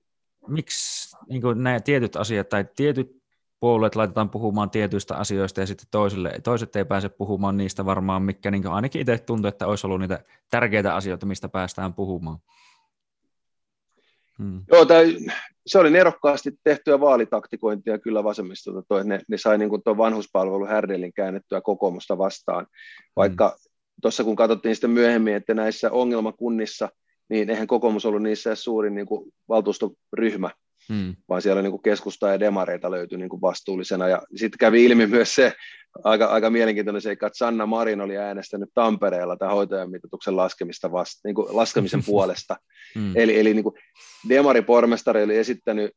[0.48, 3.18] miksi niin kuin nämä tietyt asiat tai tietyt
[3.60, 8.52] puolueet laitetaan puhumaan tietyistä asioista ja sitten toisille, toiset ei pääse puhumaan niistä varmaan, mikä
[8.52, 12.38] niin ainakin itse tuntuu, että olisi ollut niitä tärkeitä asioita, mistä päästään puhumaan.
[14.38, 14.64] Hmm.
[14.72, 15.18] Joo, tai
[15.68, 21.14] se oli nerokkaasti tehtyä vaalitaktikointia kyllä vasemmistolta, toi, ne, ne sai niin tuon vanhuspalvelu härdelin
[21.14, 22.68] käännettyä kokoomusta vastaan,
[23.16, 23.72] vaikka hmm.
[24.02, 26.90] tuossa kun katsottiin sitten myöhemmin, että näissä ongelmakunnissa,
[27.30, 30.52] niin eihän kokoomus ollut niissä suurin niin kuin valtuustoryhmä,
[30.90, 31.16] hmm.
[31.30, 34.08] vaan siellä niin kuin keskusta ja demareita löytyi niin kuin vastuullisena.
[34.08, 35.54] Ja sitten kävi ilmi myös se
[36.04, 41.36] aika, aika mielenkiintoinen seikka, että Sanna Marin oli äänestänyt Tampereella tämän hoitajamitoituksen laskemista vasta, niin
[41.36, 42.56] kuin laskemisen puolesta.
[42.96, 43.12] Hmm.
[43.16, 43.76] Eli, eli niin kuin
[44.30, 45.92] demaripormestari oli esittänyt,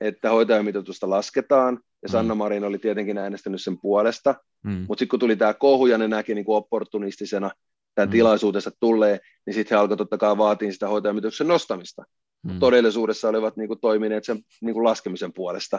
[0.00, 2.38] että hoitajamitoitusta lasketaan, ja Sanna hmm.
[2.38, 4.34] Marin oli tietenkin äänestänyt sen puolesta,
[4.64, 4.84] hmm.
[4.88, 7.50] mutta sitten kun tuli tämä kohu, ja ne näki niin kuin opportunistisena
[7.98, 8.12] tämän mm.
[8.12, 12.02] tilaisuudessa tulee, niin sitten he alkoivat totta kai vaatia sitä hoitajamitoituksen nostamista.
[12.42, 12.58] Mm.
[12.58, 15.78] Todellisuudessa olivat niin kuin, toimineet sen niin kuin, laskemisen puolesta.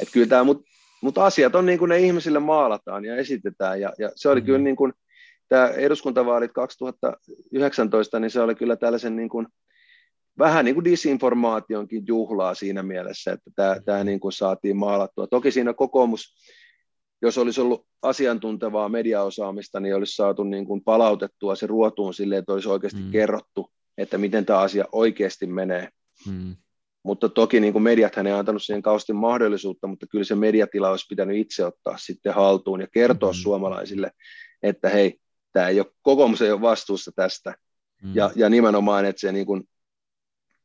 [0.00, 0.62] Et kyllä tämä, mutta
[1.02, 4.46] mut asiat on niin kuin ne ihmisille maalataan ja esitetään, ja, ja se oli mm.
[4.46, 4.92] kyllä niin kuin,
[5.48, 9.46] tämä eduskuntavaalit 2019, niin se oli kyllä tällaisen niin kuin,
[10.38, 13.84] vähän niin kuin disinformaationkin juhlaa siinä mielessä, että tämä, mm.
[13.84, 15.26] tämä niin kuin saatiin maalattua.
[15.26, 16.34] Toki siinä kokoomus
[17.22, 22.52] jos olisi ollut asiantuntevaa mediaosaamista, niin olisi saatu niin kuin palautettua se ruotuun silleen, että
[22.52, 23.10] olisi oikeasti mm.
[23.10, 25.88] kerrottu, että miten tämä asia oikeasti menee.
[26.26, 26.56] Mm.
[27.02, 31.06] Mutta toki niin kuin mediat ei antanut siihen kaustin mahdollisuutta, mutta kyllä se mediatila olisi
[31.08, 33.36] pitänyt itse ottaa sitten haltuun ja kertoa mm.
[33.36, 34.10] suomalaisille,
[34.62, 35.18] että hei,
[35.52, 37.54] tämä ei ole, kokoomus ei ole vastuussa tästä.
[38.02, 38.10] Mm.
[38.14, 39.64] Ja, ja nimenomaan, että se niin kuin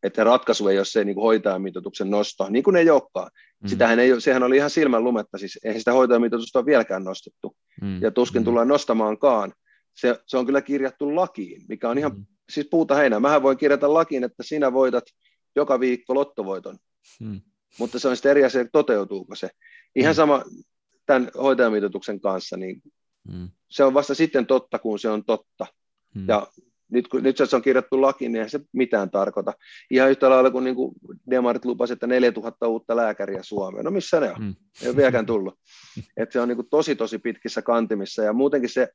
[0.04, 3.32] että ratkaisu ei ole se niin kuin hoitajamitoituksen nosto, niin kuin ei olekaan.
[3.64, 3.68] Mm.
[3.68, 8.02] Sitähän ei, sehän oli ihan silmän lumetta, siis eihän sitä hoitajamitoitusta ole vieläkään nostettu, mm.
[8.02, 8.46] ja tuskin mm.
[8.46, 9.54] tullaan nostamaankaan.
[9.94, 12.26] Se, se on kyllä kirjattu lakiin, mikä on ihan, mm.
[12.50, 13.20] siis puuta heinää.
[13.20, 15.04] Mähän voin kirjata lakiin, että sinä voitat
[15.56, 16.78] joka viikko lottovoiton,
[17.20, 17.42] mm.
[17.80, 19.50] mutta se on sitten eri asia, toteutuuko se.
[19.96, 20.16] Ihan mm.
[20.16, 20.44] sama
[21.06, 22.82] tämän hoitajamitoituksen kanssa, niin
[23.28, 23.50] mm.
[23.70, 25.66] se on vasta sitten totta, kun se on totta.
[26.16, 26.26] Mm.
[26.28, 26.48] Ja
[26.94, 29.54] nyt, kun, nyt se on kirjattu lakiin, niin eihän se mitään tarkoita.
[29.92, 30.94] Ihan yhtä lailla kuin, niin kuin
[31.30, 33.86] Demarit lupasi, että 4000 uutta lääkäriä Suomeen.
[33.86, 34.42] No missä ne on?
[34.42, 34.56] Mm.
[34.82, 35.60] Ei ole vieläkään tullut.
[36.18, 38.90] Et se on niin kuin tosi, tosi pitkissä kantimissa ja muutenkin se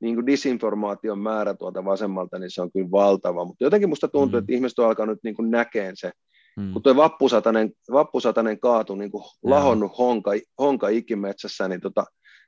[0.00, 3.44] niin kuin disinformaation määrä tuolta vasemmalta, niin se on kyllä valtava.
[3.44, 4.42] Mutta jotenkin musta tuntuu, mm.
[4.42, 6.12] että ihmiset on alkanut niin kuin näkeen se,
[6.56, 6.72] mm.
[6.72, 10.30] kun tuo vappusatanen, vappusatanen kaatu niin kuin lahonnut honka,
[10.60, 12.04] honka ikimetsässä, niin tota,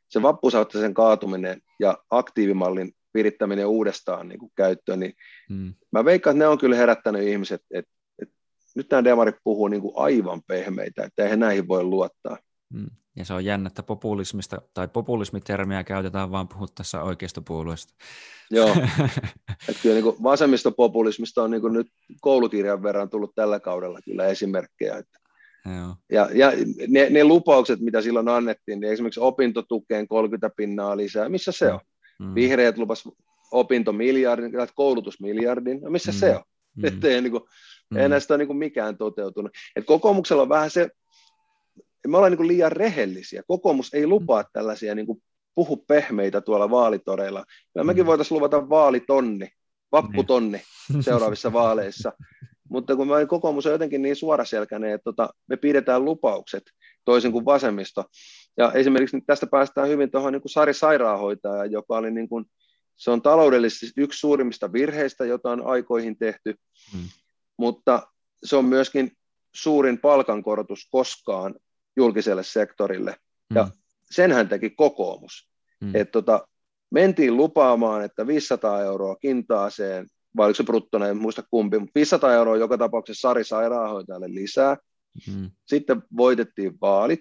[0.08, 5.12] se vappusatasen kaatuminen ja aktiivimallin virittäminen uudestaan niin kuin käyttöön, niin
[5.50, 5.74] mm.
[5.92, 8.34] mä veikkaan, että ne on kyllä herättänyt ihmiset, että, että
[8.76, 12.38] nyt nämä demarit puhuu niin kuin aivan pehmeitä, että eihän näihin voi luottaa.
[12.72, 12.90] Mm.
[13.16, 17.94] Ja se on jännä, että populismista tai populismitermiä käytetään vaan puhuttaessa oikeistopuolueesta.
[18.50, 18.68] Joo,
[19.68, 21.86] että kyllä niin vasemmistopopulismista on niin nyt
[22.20, 24.96] koulukirjan verran tullut tällä kaudella kyllä esimerkkejä.
[24.96, 25.18] Että
[25.66, 25.96] Joo.
[26.12, 26.52] Ja, ja
[26.88, 31.80] ne, ne lupaukset, mitä silloin annettiin, niin esimerkiksi opintotukeen 30 pinnaa lisää, missä se on?
[32.18, 32.34] Mm.
[32.34, 33.08] Vihreät lupas
[33.50, 36.18] opintomiljardin, koulutusmiljardin, no missä mm.
[36.18, 36.42] se on?
[36.76, 36.84] Mm.
[36.84, 37.42] Että ei, niin kuin,
[37.90, 37.96] mm.
[37.96, 39.52] ei näistä ole niin kuin mikään toteutunut.
[39.76, 40.88] Et kokoomuksella on vähän se,
[42.06, 43.42] me ollaan niin kuin liian rehellisiä.
[43.46, 44.48] Kokoomus ei lupaa mm.
[44.52, 45.22] tällaisia niin kuin
[45.54, 47.44] puhu pehmeitä tuolla vaalitoreilla.
[47.74, 48.06] Ja mekin mm.
[48.06, 49.48] voitaisiin luvata vaalitonni,
[49.92, 50.62] vapputonni
[50.92, 51.02] niin.
[51.02, 52.12] seuraavissa vaaleissa.
[52.70, 56.62] Mutta kun me kokoomus on jotenkin niin suoraselkäinen, että tota, me pidetään lupaukset
[57.06, 58.04] toisin kuin vasemmisto.
[58.56, 62.44] Ja esimerkiksi tästä päästään hyvin tuohon niin kuin Sari Sairaanhoitaja, joka oli niin kuin,
[62.96, 66.54] se on taloudellisesti yksi suurimmista virheistä, jota on aikoihin tehty,
[66.92, 67.08] hmm.
[67.56, 68.02] mutta
[68.44, 69.12] se on myöskin
[69.54, 71.54] suurin palkankorotus koskaan
[71.96, 73.10] julkiselle sektorille.
[73.10, 73.56] Hmm.
[73.56, 73.68] Ja
[74.10, 75.48] sen hän teki kokoomus.
[75.84, 75.94] Hmm.
[75.94, 76.48] Et tota,
[76.90, 82.32] mentiin lupaamaan, että 500 euroa kintaaseen vai oliko se bruttona, en muista kumpi, mutta 500
[82.32, 84.76] euroa joka tapauksessa Sari sairaanhoitajalle lisää.
[85.34, 85.50] Mm.
[85.66, 87.20] Sitten voitettiin vaalit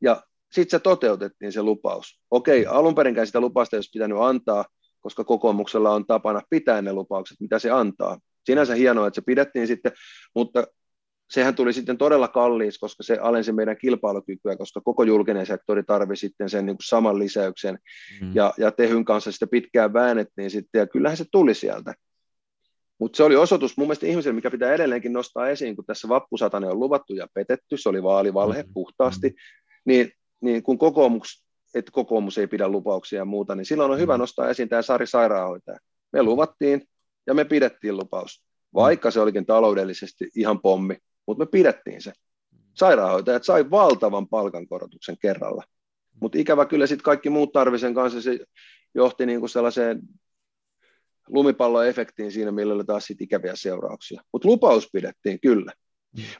[0.00, 0.22] ja
[0.52, 2.20] sitten se toteutettiin se lupaus.
[2.30, 4.64] Okei, alun perinkään sitä lupausta ei olisi pitänyt antaa,
[5.00, 8.18] koska kokoomuksella on tapana pitää ne lupaukset, mitä se antaa.
[8.44, 9.92] Sinänsä hienoa, että se pidettiin sitten,
[10.34, 10.66] mutta
[11.30, 16.26] sehän tuli sitten todella kalliiksi, koska se alensi meidän kilpailukykyä, koska koko julkinen sektori tarvitsi
[16.26, 17.78] sitten sen niin kuin saman lisäyksen,
[18.20, 18.32] mm.
[18.34, 21.94] ja, ja Tehyn kanssa sitä pitkään väännettiin sitten, ja kyllähän se tuli sieltä.
[22.98, 26.70] Mutta se oli osoitus mun mielestä ihmiselle, mikä pitää edelleenkin nostaa esiin, kun tässä vappusatanen
[26.70, 28.74] on luvattu ja petetty, se oli vaalivalhe mm-hmm.
[28.74, 29.82] puhtaasti, mm-hmm.
[29.84, 34.12] niin, niin kun kokoomus, että kokoomus ei pidä lupauksia ja muuta, niin silloin on hyvä
[34.12, 34.20] mm-hmm.
[34.20, 35.78] nostaa esiin tämä Sari Sairaanhoitaja.
[36.12, 36.82] Me luvattiin
[37.26, 42.12] ja me pidettiin lupaus, vaikka se olikin taloudellisesti ihan pommi, mutta me pidettiin se.
[42.74, 45.62] Sairaanhoitajat sai valtavan palkankorotuksen kerralla,
[46.20, 48.38] mutta ikävä kyllä sitten kaikki muut tarvisen kanssa se
[48.94, 50.00] johti niin kuin sellaiseen
[51.28, 54.22] lumipalloefektiin siinä, millä oli taas sit ikäviä seurauksia.
[54.32, 55.72] Mutta lupaus pidettiin kyllä.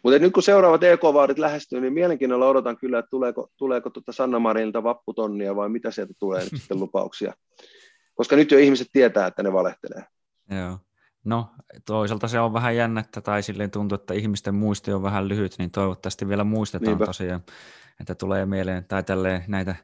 [0.02, 4.38] Mutta nyt kun seuraavat EK-vaarit lähestyy, niin mielenkiinnolla odotan kyllä, että tuleeko, tuleeko tuota Sanna
[4.38, 7.32] Marinilta vapputonnia vai mitä sieltä tulee nyt sitten lupauksia.
[8.14, 10.04] Koska nyt jo ihmiset tietää, että ne valehtelee.
[10.50, 10.78] Joo.
[11.24, 11.46] No
[11.86, 15.70] toisaalta se on vähän jännättä tai silleen tuntuu, että ihmisten muisti on vähän lyhyt, niin
[15.70, 17.06] toivottavasti vielä muistetaan Niinpä.
[17.06, 17.42] tosiaan,
[18.00, 19.76] että tulee mieleen tai tälleen näitä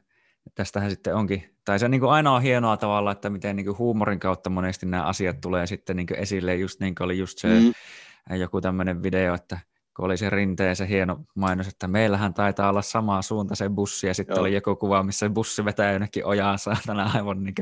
[0.55, 3.77] tästähän sitten onkin, tai se on niin kuin ainoa hienoa tavalla, että miten niin kuin
[3.77, 7.37] huumorin kautta monesti nämä asiat tulee sitten niin kuin esille, just niin kuin oli just
[7.37, 8.35] se mm.
[8.35, 9.59] joku tämmöinen video, että
[9.95, 14.07] kun oli se rinteen se hieno mainos, että meillähän taitaa olla sama suunta se bussi,
[14.07, 14.41] ja sitten Joo.
[14.41, 17.55] oli joku kuva, missä bussi vetää jonnekin ojaa saatana aivan niin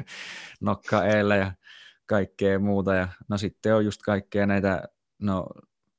[0.62, 1.52] nokka eellä ja
[2.06, 4.84] kaikkea muuta, ja no sitten on just kaikkea näitä,
[5.22, 5.46] no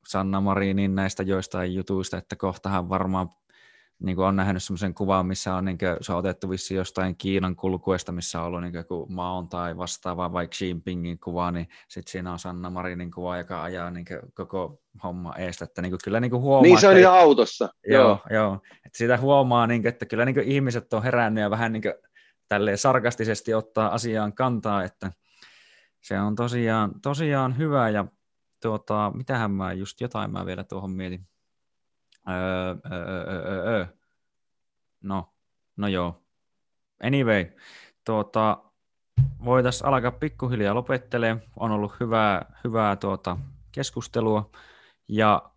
[0.06, 3.28] Sanna Marinin näistä joistain jutuista, että kohtahan varmaan
[4.00, 7.16] niin kuin on nähnyt semmoisen kuvan, missä on, niin kuin, se on otettu vissi jostain
[7.16, 11.68] Kiinan kulkuesta, missä on ollut niin kuin, Maon tai vastaava, vaikka Xi Jinpingin kuva, niin
[11.88, 15.64] sitten siinä on Sanna Marinin kuva, joka ajaa niin kuin, koko homma eestä.
[15.64, 17.68] Että niin kuin, kyllä niin kuin huomaa, niin se on ihan autossa.
[17.86, 18.18] Joo, joo.
[18.30, 18.54] joo.
[18.86, 21.82] Että sitä huomaa, niin kuin, että kyllä niin kuin, ihmiset on herännyt ja vähän niin
[21.82, 21.94] kuin,
[22.48, 25.12] tälleen sarkastisesti ottaa asiaan kantaa, että
[26.00, 28.04] se on tosiaan, tosiaan hyvä ja
[28.62, 31.29] tuota, mitähän mä just jotain mä vielä tuohon mietin.
[32.28, 33.86] Öö, öö, öö, öö.
[35.02, 35.32] No,
[35.76, 36.22] no joo.
[37.02, 37.46] Anyway,
[38.04, 38.58] tuota,
[39.44, 41.46] voitaisiin alkaa pikkuhiljaa lopettelemaan.
[41.56, 43.36] On ollut hyvää, hyvää tuota,
[43.72, 44.50] keskustelua.
[45.08, 45.50] Ja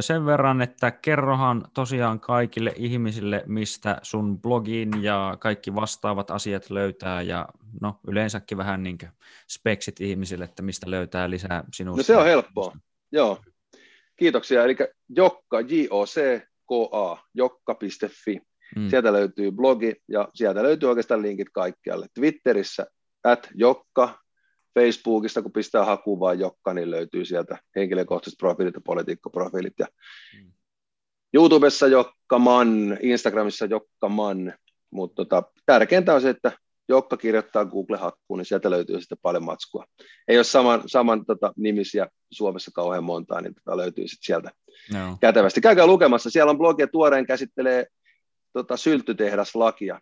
[0.00, 7.22] sen verran, että kerrohan tosiaan kaikille ihmisille, mistä sun blogin ja kaikki vastaavat asiat löytää
[7.22, 7.48] ja
[7.80, 8.98] no yleensäkin vähän niin
[9.48, 12.00] speksit ihmisille, että mistä löytää lisää sinusta.
[12.00, 12.72] No se on helppoa,
[13.12, 13.38] joo.
[14.18, 14.64] Kiitoksia.
[14.64, 14.76] Eli
[15.08, 18.40] Jokka, J-O-C-K-A, jokka.fi.
[18.76, 18.88] Mm.
[18.88, 22.06] Sieltä löytyy blogi ja sieltä löytyy oikeastaan linkit kaikkialle.
[22.14, 22.86] Twitterissä
[23.24, 24.18] at Jokka,
[24.78, 29.74] Facebookista kun pistää hakuun vaan Jokka, niin löytyy sieltä henkilökohtaiset profiilit ja politiikkaprofiilit.
[29.78, 29.86] Ja
[30.34, 30.52] mm.
[31.34, 34.54] YouTubessa Jokka Man, Instagramissa Jokka Man,
[34.90, 36.52] mutta tota, tärkeintä on se, että
[36.88, 39.84] Jokka kirjoittaa Google-hakkuun, niin sieltä löytyy sitten paljon matskua.
[40.28, 44.50] Ei ole saman, saman tota, nimisiä Suomessa kauhean montaa, niin tota, löytyy sitten sieltä
[44.92, 45.16] no.
[45.20, 45.60] kätevästi.
[45.60, 47.86] Käykää lukemassa, siellä on blogi ja tuoreen käsittelee
[48.52, 50.00] tota, sylttytehdaslakia.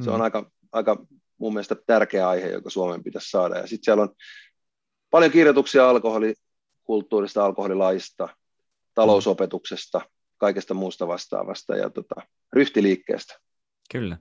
[0.00, 0.22] Se on mm.
[0.22, 1.06] aika, aika
[1.38, 3.58] mun mielestä tärkeä aihe, joka Suomen pitäisi saada.
[3.58, 4.14] Ja sitten siellä on
[5.10, 8.28] paljon kirjoituksia alkoholikulttuurista, alkoholilaista,
[8.94, 10.00] talousopetuksesta,
[10.38, 12.14] kaikesta muusta vastaavasta ja tota,
[12.52, 13.38] ryhtiliikkeestä.
[13.92, 14.18] Kyllä.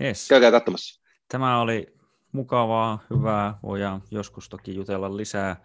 [0.00, 0.28] Yes.
[0.28, 1.07] Käykää katsomassa.
[1.28, 1.86] Tämä oli
[2.32, 3.58] mukavaa, hyvää.
[3.62, 5.56] Voidaan joskus toki jutella lisää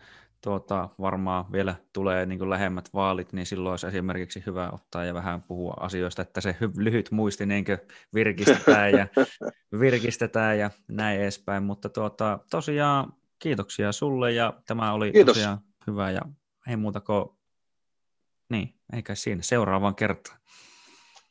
[0.43, 5.43] tuota, varmaan vielä tulee niin lähemmät vaalit, niin silloin olisi esimerkiksi hyvä ottaa ja vähän
[5.43, 7.65] puhua asioista, että se lyhyt muisti niin
[8.13, 9.07] virkistetään ja,
[9.79, 11.63] virkistetään ja näin edespäin.
[11.63, 15.35] Mutta tuota, tosiaan kiitoksia sulle ja tämä oli Kiitos.
[15.35, 16.21] tosiaan hyvä ja
[16.67, 17.25] ei muuta kuin,
[18.49, 20.39] niin, eikä siinä, seuraavaan kertaan.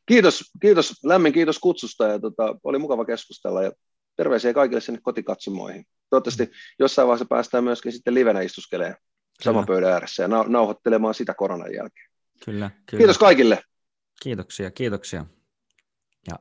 [0.07, 3.73] Kiitos, kiitos, lämmin kiitos kutsusta ja tota, oli mukava keskustella ja
[4.17, 5.85] terveisiä kaikille sinne kotikatsomoihin.
[6.11, 8.97] Toivottavasti jossain vaiheessa päästään myöskin sitten livenä istuskelemaan
[9.43, 12.11] saman pöydän ääressä ja nauhoittelemaan sitä koronan jälkeen.
[12.45, 13.01] Kyllä, kyllä.
[13.01, 13.63] Kiitos kaikille.
[14.23, 15.27] Kiitoksia, kiitoksia.
[16.31, 16.39] Ja